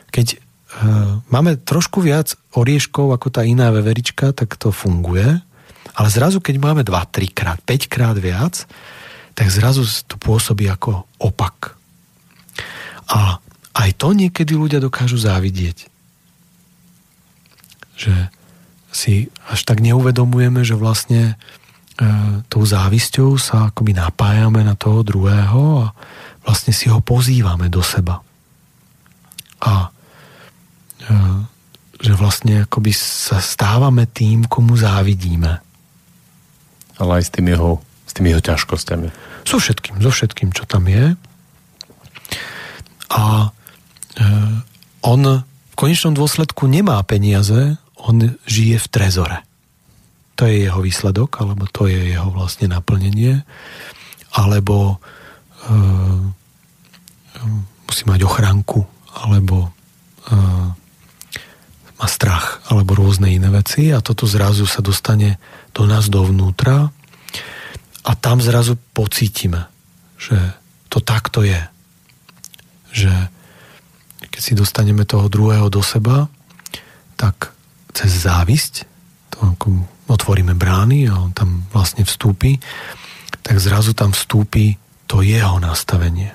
keď 0.10 0.42
máme 1.30 1.62
trošku 1.62 2.02
viac 2.02 2.34
orieškov 2.58 3.14
ako 3.14 3.28
tá 3.30 3.46
iná 3.46 3.70
veverička, 3.70 4.34
tak 4.34 4.58
to 4.58 4.74
funguje, 4.74 5.46
ale 5.98 6.14
zrazu, 6.14 6.38
keď 6.38 6.56
máme 6.62 6.82
2, 6.86 6.94
3 6.94 7.34
krát, 7.34 7.60
5 7.66 7.90
krát 7.90 8.14
viac, 8.14 8.70
tak 9.34 9.50
zrazu 9.50 9.82
to 10.06 10.22
pôsobí 10.22 10.70
ako 10.70 11.10
opak. 11.18 11.74
A 13.10 13.42
aj 13.74 13.90
to 13.98 14.14
niekedy 14.14 14.54
ľudia 14.54 14.78
dokážu 14.78 15.18
závidieť. 15.18 15.90
Že 17.98 18.14
si 18.94 19.34
až 19.50 19.60
tak 19.66 19.82
neuvedomujeme, 19.82 20.62
že 20.62 20.78
vlastne 20.78 21.34
e, 21.34 21.36
tou 22.50 22.62
závisťou 22.62 23.38
sa 23.38 23.74
akoby 23.74 23.98
napájame 23.98 24.62
na 24.62 24.78
toho 24.78 25.02
druhého 25.02 25.86
a 25.86 25.88
vlastne 26.46 26.74
si 26.74 26.90
ho 26.90 27.02
pozývame 27.02 27.70
do 27.74 27.82
seba. 27.82 28.22
A 29.66 29.90
že 31.98 32.14
vlastne 32.14 32.68
akoby 32.68 32.94
sa 32.94 33.42
stávame 33.42 34.06
tým, 34.06 34.46
komu 34.46 34.78
závidíme. 34.78 35.67
Ale 36.98 37.22
aj 37.22 37.24
s 37.30 37.32
tými 37.34 37.54
jeho, 37.54 37.82
s 38.06 38.12
tými 38.18 38.34
jeho 38.34 38.44
ťažkosťami. 38.44 39.10
So 39.48 39.62
všetkým, 39.62 40.02
so 40.04 40.12
všetkým, 40.12 40.50
čo 40.52 40.68
tam 40.68 40.90
je. 40.90 41.14
A 43.14 43.24
e, 43.44 44.28
on 45.06 45.22
v 45.46 45.76
konečnom 45.78 46.18
dôsledku 46.18 46.68
nemá 46.68 47.00
peniaze, 47.08 47.80
on 47.98 48.38
žije 48.50 48.78
v 48.82 48.88
trezore. 48.92 49.38
To 50.38 50.46
je 50.46 50.70
jeho 50.70 50.82
výsledok, 50.84 51.42
alebo 51.42 51.66
to 51.70 51.90
je 51.90 52.14
jeho 52.14 52.30
vlastne 52.30 52.70
naplnenie. 52.70 53.42
Alebo 54.38 54.98
e, 55.66 55.76
musí 57.88 58.04
mať 58.06 58.22
ochránku, 58.28 58.86
alebo 59.18 59.72
e, 60.28 60.36
má 61.98 62.06
strach, 62.06 62.62
alebo 62.70 62.94
rôzne 62.94 63.34
iné 63.34 63.50
veci 63.50 63.90
a 63.90 64.06
toto 64.06 64.30
zrazu 64.30 64.70
sa 64.70 64.86
dostane 64.86 65.42
do 65.78 65.86
nás 65.86 66.10
dovnútra 66.10 66.90
a 68.02 68.12
tam 68.18 68.42
zrazu 68.42 68.82
pocítime, 68.98 69.70
že 70.18 70.34
to 70.90 70.98
takto 70.98 71.46
je. 71.46 71.62
Že 72.98 73.14
keď 74.34 74.42
si 74.42 74.54
dostaneme 74.58 75.06
toho 75.06 75.30
druhého 75.30 75.70
do 75.70 75.86
seba, 75.86 76.26
tak 77.14 77.54
cez 77.94 78.26
závisť, 78.26 78.90
to 79.30 79.54
ako 79.54 79.86
otvoríme 80.10 80.58
brány 80.58 81.14
a 81.14 81.22
on 81.22 81.30
tam 81.38 81.70
vlastne 81.70 82.02
vstúpi, 82.02 82.58
tak 83.46 83.62
zrazu 83.62 83.94
tam 83.94 84.18
vstúpi 84.18 84.82
to 85.06 85.22
jeho 85.22 85.62
nastavenie. 85.62 86.34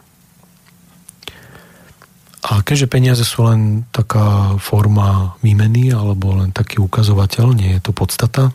A 2.43 2.63
keďže 2.63 2.91
peniaze 2.91 3.23
sú 3.23 3.47
len 3.47 3.87
taká 3.95 4.59
forma 4.59 5.39
výmeny 5.43 5.95
alebo 5.95 6.35
len 6.35 6.51
taký 6.51 6.83
ukazovateľ, 6.83 7.55
nie 7.55 7.79
je 7.79 7.81
to 7.81 7.95
podstata, 7.95 8.51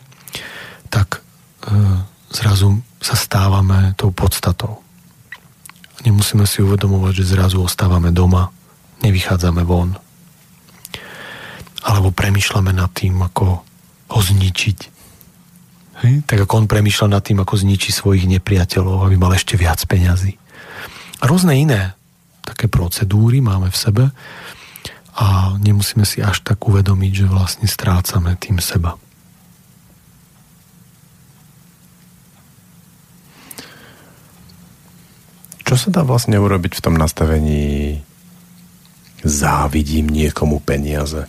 tak 0.90 1.20
e, 1.20 1.72
zrazu 2.32 2.80
sa 2.98 3.14
stávame 3.14 3.94
tou 3.94 4.10
podstatou. 4.10 4.82
Nemusíme 6.02 6.46
si 6.46 6.62
uvedomovať, 6.62 7.12
že 7.22 7.34
zrazu 7.34 7.62
ostávame 7.62 8.14
doma, 8.14 8.50
nevychádzame 9.02 9.62
von. 9.66 9.94
Alebo 11.82 12.10
premyšľame 12.10 12.74
nad 12.74 12.90
tým, 12.90 13.18
ako 13.22 13.46
ho 14.08 14.20
zničiť. 14.20 14.78
Hej? 16.04 16.14
Tak 16.26 16.38
ako 16.46 16.64
on 16.64 16.66
premyšľa 16.70 17.18
nad 17.18 17.22
tým, 17.22 17.42
ako 17.42 17.54
zničí 17.58 17.90
svojich 17.90 18.30
nepriateľov, 18.30 19.06
aby 19.06 19.16
mal 19.18 19.34
ešte 19.34 19.58
viac 19.58 19.82
peňazí. 19.82 20.38
A 21.18 21.26
rôzne 21.26 21.58
iné 21.58 21.98
také 22.46 22.70
procedúry 22.70 23.42
máme 23.42 23.68
v 23.68 23.78
sebe 23.78 24.04
a 25.18 25.58
nemusíme 25.58 26.06
si 26.06 26.22
až 26.22 26.46
tak 26.46 26.62
uvedomiť, 26.62 27.12
že 27.12 27.26
vlastne 27.26 27.66
strácame 27.66 28.38
tým 28.38 28.62
seba. 28.62 28.94
Čo 35.68 35.76
sa 35.76 35.88
dá 35.92 36.00
vlastne 36.00 36.40
urobiť 36.40 36.80
v 36.80 36.84
tom 36.84 36.96
nastavení 36.96 38.00
závidím 39.20 40.08
niekomu 40.08 40.64
peniaze? 40.64 41.28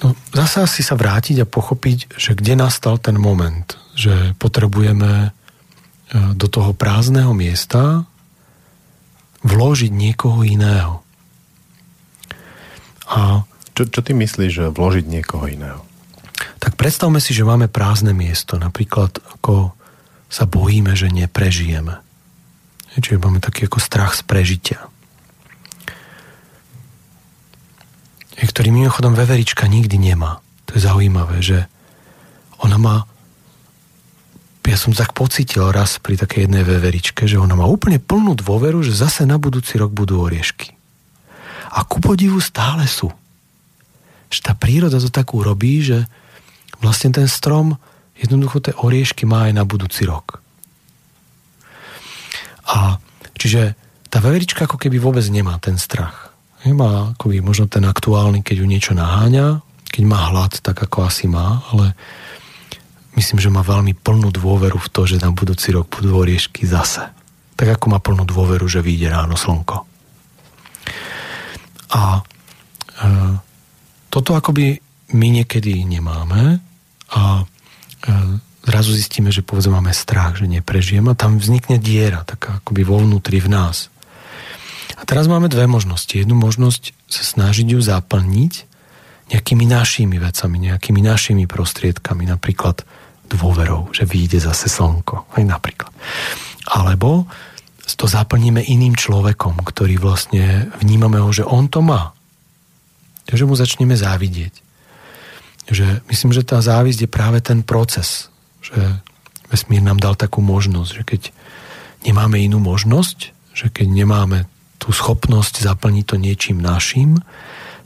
No, 0.00 0.16
zase 0.32 0.64
asi 0.64 0.80
sa 0.80 0.96
vrátiť 0.96 1.44
a 1.44 1.50
pochopiť, 1.50 2.16
že 2.16 2.32
kde 2.32 2.56
nastal 2.56 2.96
ten 2.96 3.20
moment, 3.20 3.76
že 3.92 4.32
potrebujeme 4.40 5.36
do 6.14 6.46
toho 6.48 6.72
prázdneho 6.72 7.36
miesta 7.36 8.08
vložiť 9.44 9.92
niekoho 9.92 10.48
iného. 10.48 11.04
A 13.12 13.44
čo, 13.76 13.84
čo 13.84 14.00
ty 14.00 14.16
myslíš, 14.16 14.50
že 14.50 14.72
vložiť 14.72 15.04
niekoho 15.04 15.44
iného? 15.44 15.84
Tak 16.56 16.80
predstavme 16.80 17.20
si, 17.20 17.36
že 17.36 17.44
máme 17.44 17.68
prázdne 17.68 18.16
miesto. 18.16 18.56
Napríklad 18.56 19.20
ako 19.36 19.76
sa 20.28 20.44
bojíme, 20.44 20.92
že 20.92 21.08
neprežijeme. 21.08 22.00
Čiže 22.98 23.20
máme 23.20 23.38
taký 23.38 23.70
ako 23.70 23.78
strach 23.80 24.12
z 24.18 24.22
prežitia. 24.26 24.80
Ktorý 28.38 28.74
mimochodom 28.74 29.14
veverička 29.14 29.70
nikdy 29.70 29.98
nemá. 29.98 30.42
To 30.66 30.78
je 30.78 30.82
zaujímavé, 30.82 31.38
že 31.42 31.66
ona 32.58 32.78
má 32.78 32.96
ja 34.68 34.76
som 34.76 34.92
tak 34.92 35.16
pocitil 35.16 35.64
raz 35.72 35.96
pri 35.96 36.20
takej 36.20 36.44
jednej 36.44 36.60
veveričke, 36.60 37.24
že 37.24 37.40
ona 37.40 37.56
má 37.56 37.64
úplne 37.64 37.96
plnú 37.96 38.36
dôveru, 38.36 38.84
že 38.84 38.92
zase 38.92 39.24
na 39.24 39.40
budúci 39.40 39.80
rok 39.80 39.96
budú 39.96 40.20
oriešky. 40.20 40.76
A 41.72 41.88
ku 41.88 42.04
podivu 42.04 42.36
stále 42.44 42.84
sú. 42.84 43.08
Že 44.28 44.38
tá 44.44 44.52
príroda 44.52 45.00
to 45.00 45.08
tak 45.08 45.32
urobí, 45.32 45.80
že 45.80 46.04
vlastne 46.84 47.16
ten 47.16 47.24
strom 47.24 47.80
jednoducho 48.18 48.58
tie 48.62 48.74
oriešky 48.74 49.24
má 49.24 49.48
aj 49.48 49.52
na 49.56 49.64
budúci 49.64 50.04
rok. 50.04 50.42
A 52.68 53.00
čiže 53.38 53.78
tá 54.12 54.20
veverička 54.20 54.68
ako 54.68 54.76
keby 54.76 55.00
vôbec 55.00 55.24
nemá 55.30 55.56
ten 55.62 55.80
strach. 55.80 56.34
Má 56.68 57.16
akoby 57.16 57.40
možno 57.40 57.70
ten 57.70 57.86
aktuálny, 57.86 58.44
keď 58.44 58.56
ju 58.60 58.66
niečo 58.68 58.92
naháňa, 58.92 59.62
keď 59.88 60.02
má 60.04 60.28
hlad, 60.28 60.60
tak 60.60 60.76
ako 60.76 61.08
asi 61.08 61.24
má, 61.30 61.64
ale 61.72 61.96
myslím, 63.16 63.40
že 63.40 63.48
má 63.48 63.64
veľmi 63.64 63.96
plnú 63.96 64.28
dôveru 64.28 64.76
v 64.76 64.88
to, 64.92 65.08
že 65.08 65.22
na 65.22 65.32
budúci 65.32 65.72
rok 65.72 65.88
budú 65.88 66.12
oriešky 66.18 66.68
zase. 66.68 67.08
Tak 67.56 67.80
ako 67.80 67.86
má 67.88 67.98
plnú 68.02 68.28
dôveru, 68.28 68.68
že 68.68 68.84
vyjde 68.84 69.08
ráno 69.08 69.34
slnko. 69.34 69.86
A 71.88 72.20
e, 72.20 72.22
toto 74.12 74.36
akoby 74.36 74.76
my 75.16 75.28
niekedy 75.40 75.88
nemáme 75.88 76.60
a 77.16 77.48
zrazu 78.68 78.90
zistíme, 78.92 79.32
že 79.32 79.40
povedzme 79.40 79.80
máme 79.80 79.96
strach, 79.96 80.36
že 80.36 80.50
neprežijeme 80.50 81.12
a 81.12 81.18
tam 81.18 81.40
vznikne 81.40 81.80
diera, 81.80 82.22
taká 82.22 82.60
akoby 82.60 82.82
vo 82.84 83.00
vnútri 83.00 83.40
v 83.40 83.48
nás. 83.48 83.88
A 84.98 85.06
teraz 85.06 85.30
máme 85.30 85.46
dve 85.46 85.70
možnosti. 85.70 86.10
Jednu 86.10 86.34
možnosť 86.34 86.92
sa 87.06 87.22
snažiť 87.22 87.66
ju 87.72 87.80
zaplniť 87.80 88.52
nejakými 89.28 89.64
našimi 89.68 90.16
vecami, 90.18 90.56
nejakými 90.72 91.00
našimi 91.04 91.44
prostriedkami, 91.44 92.24
napríklad 92.26 92.82
dôverou, 93.28 93.92
že 93.92 94.08
vyjde 94.08 94.40
zase 94.40 94.72
slnko. 94.72 95.28
Aj 95.36 95.44
napríklad. 95.44 95.92
Alebo 96.68 97.28
to 97.98 98.04
zaplníme 98.04 98.60
iným 98.60 98.96
človekom, 98.96 99.64
ktorý 99.64 99.96
vlastne 99.96 100.68
vnímame 100.80 101.20
ho, 101.20 101.30
že 101.32 101.44
on 101.44 101.72
to 101.72 101.80
má. 101.80 102.12
Takže 103.28 103.44
mu 103.44 103.56
začneme 103.56 103.96
závidieť. 103.96 104.67
Že 105.68 106.00
myslím, 106.08 106.32
že 106.32 106.48
tá 106.48 106.64
závisť 106.64 107.04
je 107.04 107.10
práve 107.10 107.38
ten 107.44 107.60
proces. 107.60 108.32
Že 108.64 109.04
vesmír 109.52 109.84
nám 109.84 110.00
dal 110.00 110.16
takú 110.16 110.40
možnosť, 110.40 110.90
že 110.90 111.02
keď 111.04 111.22
nemáme 112.08 112.40
inú 112.40 112.60
možnosť, 112.60 113.36
že 113.52 113.66
keď 113.68 113.86
nemáme 113.90 114.48
tú 114.78 114.94
schopnosť 114.94 115.60
zaplniť 115.66 116.04
to 116.06 116.16
niečím 116.16 116.58
našim, 116.62 117.20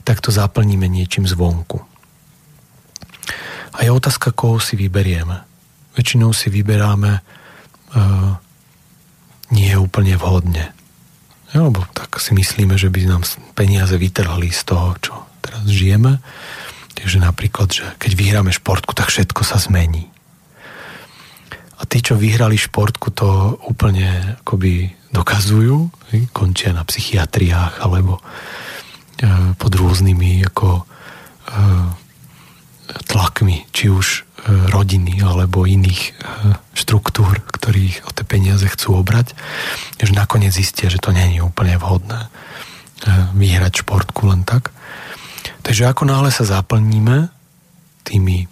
tak 0.03 0.21
to 0.21 0.29
zaplníme 0.29 0.85
niečím 0.85 1.25
zvonku. 1.25 1.81
A 3.73 3.77
je 3.81 3.89
otázka, 3.89 4.35
koho 4.35 4.61
si 4.61 4.77
vyberieme. 4.77 5.41
Väčšinou 5.97 6.29
si 6.29 6.53
vyberáme 6.53 7.19
uh, 7.19 8.37
nie 9.49 9.73
úplne 9.73 10.13
vhodne. 10.13 10.69
Ja, 11.53 11.69
lebo 11.69 11.85
tak 11.93 12.17
si 12.21 12.33
myslíme, 12.37 12.77
že 12.77 12.89
by 12.89 13.09
nám 13.09 13.25
peniaze 13.57 13.93
vytrhli 13.97 14.49
z 14.53 14.61
toho, 14.65 14.93
čo 15.01 15.13
teraz 15.41 15.65
žijeme. 15.65 16.21
Takže 17.03 17.19
napríklad, 17.19 17.67
že 17.67 17.83
keď 17.99 18.11
vyhráme 18.15 18.55
športku, 18.55 18.95
tak 18.95 19.11
všetko 19.11 19.43
sa 19.43 19.59
zmení. 19.59 20.07
A 21.77 21.83
tí, 21.83 21.99
čo 21.99 22.15
vyhrali 22.15 22.55
športku, 22.55 23.11
to 23.11 23.59
úplne 23.67 24.39
akoby 24.39 24.87
dokazujú, 25.11 25.91
končia 26.31 26.71
na 26.71 26.87
psychiatriách 26.87 27.83
alebo 27.83 28.23
uh, 28.23 29.51
pod 29.59 29.71
rôznymi 29.75 30.47
ako 30.47 30.79
uh, 30.79 31.91
tlakmi, 33.07 33.65
či 33.71 33.89
už 33.89 34.07
e, 34.11 34.21
rodiny 34.69 35.23
alebo 35.23 35.63
iných 35.63 36.01
e, 36.03 36.11
štruktúr, 36.75 37.41
ktorých 37.47 38.05
o 38.05 38.11
tie 38.11 38.25
peniaze 38.27 38.67
chcú 38.67 38.99
obrať, 38.99 39.33
že 39.97 40.11
nakoniec 40.13 40.51
zistia, 40.51 40.91
že 40.91 40.99
to 40.99 41.15
nie 41.15 41.39
je 41.39 41.41
úplne 41.41 41.79
vhodné 41.79 42.27
e, 42.27 42.29
vyhrať 43.33 43.87
športku 43.87 44.29
len 44.29 44.43
tak. 44.43 44.75
Takže 45.63 45.87
ako 45.87 46.03
náhle 46.05 46.29
sa 46.29 46.43
zaplníme 46.43 47.31
tými 48.03 48.51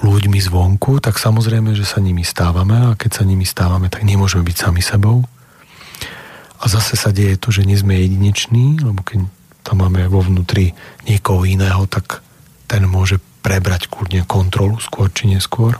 ľuďmi 0.00 0.38
zvonku, 0.40 1.00
tak 1.04 1.20
samozrejme, 1.20 1.76
že 1.76 1.84
sa 1.84 2.00
nimi 2.00 2.24
stávame 2.24 2.92
a 2.92 2.96
keď 2.96 3.20
sa 3.20 3.24
nimi 3.28 3.44
stávame, 3.44 3.92
tak 3.92 4.04
nemôžeme 4.04 4.44
byť 4.44 4.56
sami 4.56 4.80
sebou. 4.80 5.24
A 6.56 6.64
zase 6.72 6.96
sa 6.96 7.12
deje 7.12 7.36
to, 7.36 7.52
že 7.52 7.68
nie 7.68 7.76
sme 7.76 8.00
jedineční, 8.00 8.80
lebo 8.80 9.04
keď 9.04 9.28
tam 9.60 9.84
máme 9.84 10.08
vo 10.08 10.24
vnútri 10.24 10.72
niekoho 11.04 11.44
iného, 11.44 11.84
tak 11.84 12.24
ten 12.64 12.88
môže 12.88 13.20
prebrať 13.44 13.92
kľudne 13.92 14.24
kontrolu 14.24 14.80
skôr 14.80 15.12
či 15.12 15.28
neskôr. 15.28 15.76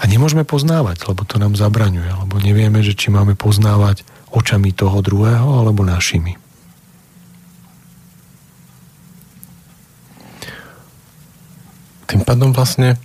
A 0.00 0.08
nemôžeme 0.08 0.48
poznávať, 0.48 1.04
lebo 1.12 1.28
to 1.28 1.36
nám 1.36 1.52
zabraňuje, 1.52 2.08
lebo 2.08 2.40
nevieme, 2.40 2.80
že 2.80 2.96
či 2.96 3.12
máme 3.12 3.36
poznávať 3.36 4.08
očami 4.32 4.72
toho 4.72 5.04
druhého 5.04 5.44
alebo 5.44 5.84
našimi. 5.84 6.40
Tým 12.10 12.26
pádom 12.26 12.50
vlastne 12.50 12.98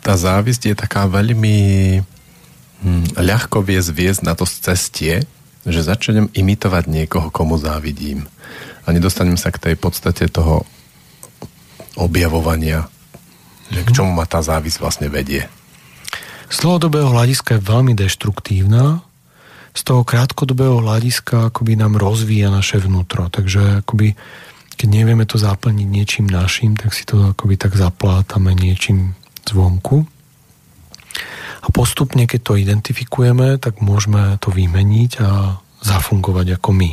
tá 0.00 0.16
závisť 0.16 0.72
je 0.72 0.74
taká 0.74 1.04
veľmi 1.04 1.56
hm, 2.80 3.20
ľahko 3.20 3.60
vie 3.60 3.76
zviesť 3.76 4.24
na 4.24 4.32
to 4.32 4.48
cestie, 4.48 5.28
že 5.68 5.84
začnem 5.84 6.32
imitovať 6.32 6.88
niekoho, 6.88 7.28
komu 7.28 7.60
závidím. 7.60 8.24
A 8.88 8.96
nedostanem 8.96 9.36
sa 9.36 9.52
k 9.52 9.60
tej 9.60 9.74
podstate 9.76 10.32
toho 10.32 10.64
objavovania, 12.00 12.88
že 13.68 13.84
k 13.84 13.92
čomu 13.92 14.16
ma 14.16 14.24
tá 14.24 14.40
závisť 14.40 14.80
vlastne 14.80 15.08
vedie. 15.12 15.44
Z 16.48 16.64
dlhodobého 16.64 17.12
hľadiska 17.12 17.60
je 17.60 17.68
veľmi 17.68 17.92
deštruktívna, 17.92 19.04
z 19.70 19.80
toho 19.86 20.02
krátkodobého 20.02 20.82
hľadiska 20.82 21.54
akoby 21.54 21.78
nám 21.78 21.94
rozvíja 21.94 22.50
naše 22.50 22.82
vnútro. 22.82 23.30
Takže 23.30 23.86
akoby, 23.86 24.18
keď 24.80 24.88
nevieme 24.88 25.28
to 25.28 25.36
zaplniť 25.36 25.84
niečím 25.84 26.24
našim, 26.24 26.72
tak 26.72 26.96
si 26.96 27.04
to 27.04 27.36
akoby 27.36 27.60
tak 27.60 27.76
zaplátame 27.76 28.56
niečím 28.56 29.12
zvonku. 29.44 30.08
A 31.60 31.68
postupne, 31.68 32.24
keď 32.24 32.40
to 32.40 32.56
identifikujeme, 32.56 33.60
tak 33.60 33.84
môžeme 33.84 34.40
to 34.40 34.48
vymeniť 34.48 35.12
a 35.20 35.60
zafungovať 35.84 36.56
ako 36.56 36.70
my. 36.72 36.90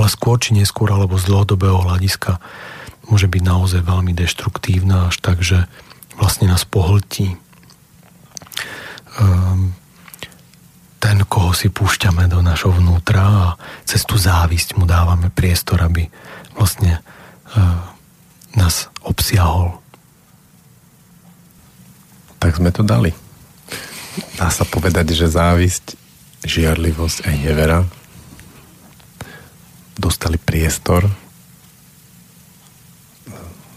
Ale 0.00 0.08
skôr 0.08 0.40
či 0.40 0.56
neskôr, 0.56 0.88
alebo 0.88 1.20
z 1.20 1.28
dlhodobého 1.28 1.84
hľadiska, 1.84 2.40
môže 3.12 3.28
byť 3.28 3.42
naozaj 3.44 3.84
veľmi 3.84 4.16
deštruktívna 4.16 5.12
až 5.12 5.20
tak, 5.20 5.44
že 5.44 5.68
vlastne 6.16 6.48
nás 6.48 6.64
pohltí. 6.64 7.36
Um, 9.20 9.76
ten, 10.98 11.22
koho 11.24 11.54
si 11.54 11.70
púšťame 11.70 12.26
do 12.26 12.42
našho 12.42 12.74
vnútra 12.74 13.22
a 13.22 13.46
cez 13.86 14.02
tú 14.02 14.18
závisť 14.18 14.74
mu 14.74 14.84
dávame 14.84 15.30
priestor, 15.30 15.78
aby 15.82 16.10
vlastne 16.58 16.98
uh, 17.54 17.80
nás 18.58 18.90
obsiahol. 19.06 19.78
Tak 22.42 22.58
sme 22.58 22.74
to 22.74 22.82
dali. 22.82 23.14
Dá 24.34 24.50
sa 24.50 24.66
povedať, 24.66 25.14
že 25.14 25.30
závisť, 25.30 25.94
žiarlivosť 26.42 27.26
aj 27.26 27.34
nevera 27.38 27.80
dostali 29.98 30.38
priestor, 30.38 31.10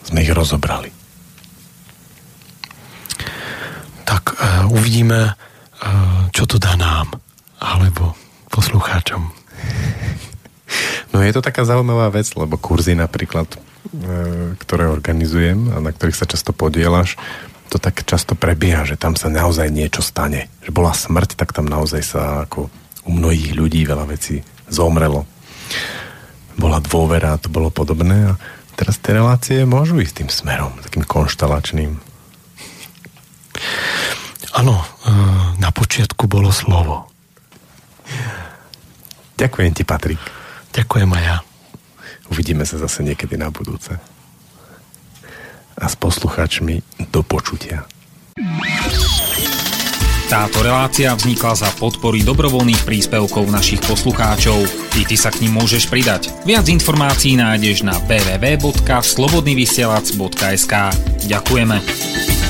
sme 0.05 0.21
ich 0.21 0.29
rozobrali. 0.29 0.93
Tak 4.05 4.23
uh, 4.37 4.69
uvidíme, 4.69 5.33
čo 6.31 6.43
to 6.45 6.61
dá 6.61 6.77
nám, 6.77 7.09
alebo 7.57 8.13
poslucháčom. 8.53 9.31
No 11.11 11.19
je 11.19 11.31
to 11.35 11.43
taká 11.43 11.67
zaujímavá 11.67 12.07
vec, 12.13 12.31
lebo 12.39 12.55
kurzy 12.55 12.95
napríklad, 12.95 13.47
e, 13.51 13.57
ktoré 14.55 14.87
organizujem 14.87 15.75
a 15.75 15.83
na 15.83 15.91
ktorých 15.91 16.15
sa 16.15 16.29
často 16.29 16.55
podielaš, 16.55 17.19
to 17.71 17.79
tak 17.79 18.03
často 18.03 18.35
prebieha, 18.35 18.83
že 18.83 18.99
tam 18.99 19.15
sa 19.15 19.31
naozaj 19.31 19.71
niečo 19.71 20.03
stane. 20.03 20.51
Že 20.63 20.71
bola 20.75 20.91
smrť, 20.91 21.39
tak 21.39 21.55
tam 21.55 21.67
naozaj 21.67 22.03
sa 22.03 22.21
ako 22.47 22.67
u 23.07 23.11
mnohých 23.11 23.55
ľudí 23.55 23.87
veľa 23.87 24.05
vecí 24.11 24.43
zomrelo. 24.67 25.23
Bola 26.59 26.83
dôvera, 26.83 27.39
to 27.39 27.47
bolo 27.47 27.71
podobné 27.71 28.35
a 28.35 28.39
teraz 28.75 28.99
tie 28.99 29.15
relácie 29.15 29.63
môžu 29.63 30.03
ísť 30.03 30.23
tým 30.23 30.29
smerom, 30.31 30.75
takým 30.83 31.07
konštalačným. 31.07 31.95
Áno, 34.51 34.75
e, 34.75 34.85
na 35.59 35.71
počiatku 35.71 36.27
bolo 36.27 36.51
slovo. 36.51 37.07
Ďakujem 39.39 39.71
ti, 39.73 39.83
Patrik. 39.87 40.19
Ďakujem 40.75 41.09
aj 41.17 41.23
ja. 41.23 41.37
Uvidíme 42.31 42.65
sa 42.67 42.77
zase 42.79 43.03
niekedy 43.03 43.37
na 43.39 43.51
budúce. 43.51 43.99
A 45.75 45.87
s 45.87 45.95
poslucháčmi 45.97 46.81
do 47.09 47.23
počutia. 47.23 47.87
Táto 50.31 50.63
relácia 50.63 51.11
vznikla 51.11 51.59
za 51.59 51.67
podpory 51.75 52.23
dobrovoľných 52.23 52.87
príspevkov 52.87 53.51
našich 53.51 53.83
poslucháčov. 53.83 54.63
I 54.95 55.03
ty 55.03 55.19
sa 55.19 55.27
k 55.27 55.43
ním 55.43 55.59
môžeš 55.59 55.91
pridať. 55.91 56.31
Viac 56.47 56.71
informácií 56.71 57.35
nájdeš 57.35 57.83
na 57.83 57.99
www.slobodnyvysielac.sk 58.07 60.73
Ďakujeme. 61.27 62.40